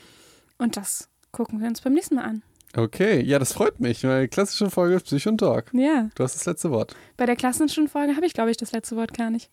Und 0.59 0.77
das 0.77 1.09
gucken 1.33 1.61
wir 1.61 1.69
uns 1.69 1.81
beim 1.81 1.93
nächsten 1.93 2.15
Mal 2.15 2.25
an. 2.25 2.43
Okay, 2.77 3.23
ja, 3.23 3.39
das 3.39 3.53
freut 3.53 3.81
mich, 3.81 4.05
weil 4.05 4.29
klassische 4.29 4.71
Folge 4.71 5.01
Psych 5.01 5.27
und 5.27 5.39
Talk. 5.39 5.73
Ja. 5.73 6.11
Du 6.15 6.23
hast 6.23 6.35
das 6.35 6.45
letzte 6.45 6.71
Wort. 6.71 6.95
Bei 7.17 7.25
der 7.25 7.37
klassischen 7.37 7.89
Folge 7.89 8.17
habe 8.17 8.27
ich, 8.27 8.35
glaube 8.35 8.51
ich, 8.51 8.59
das 8.59 8.73
letzte 8.73 8.97
Wort 8.97 9.17
gar 9.17 9.31
nicht. 9.31 9.51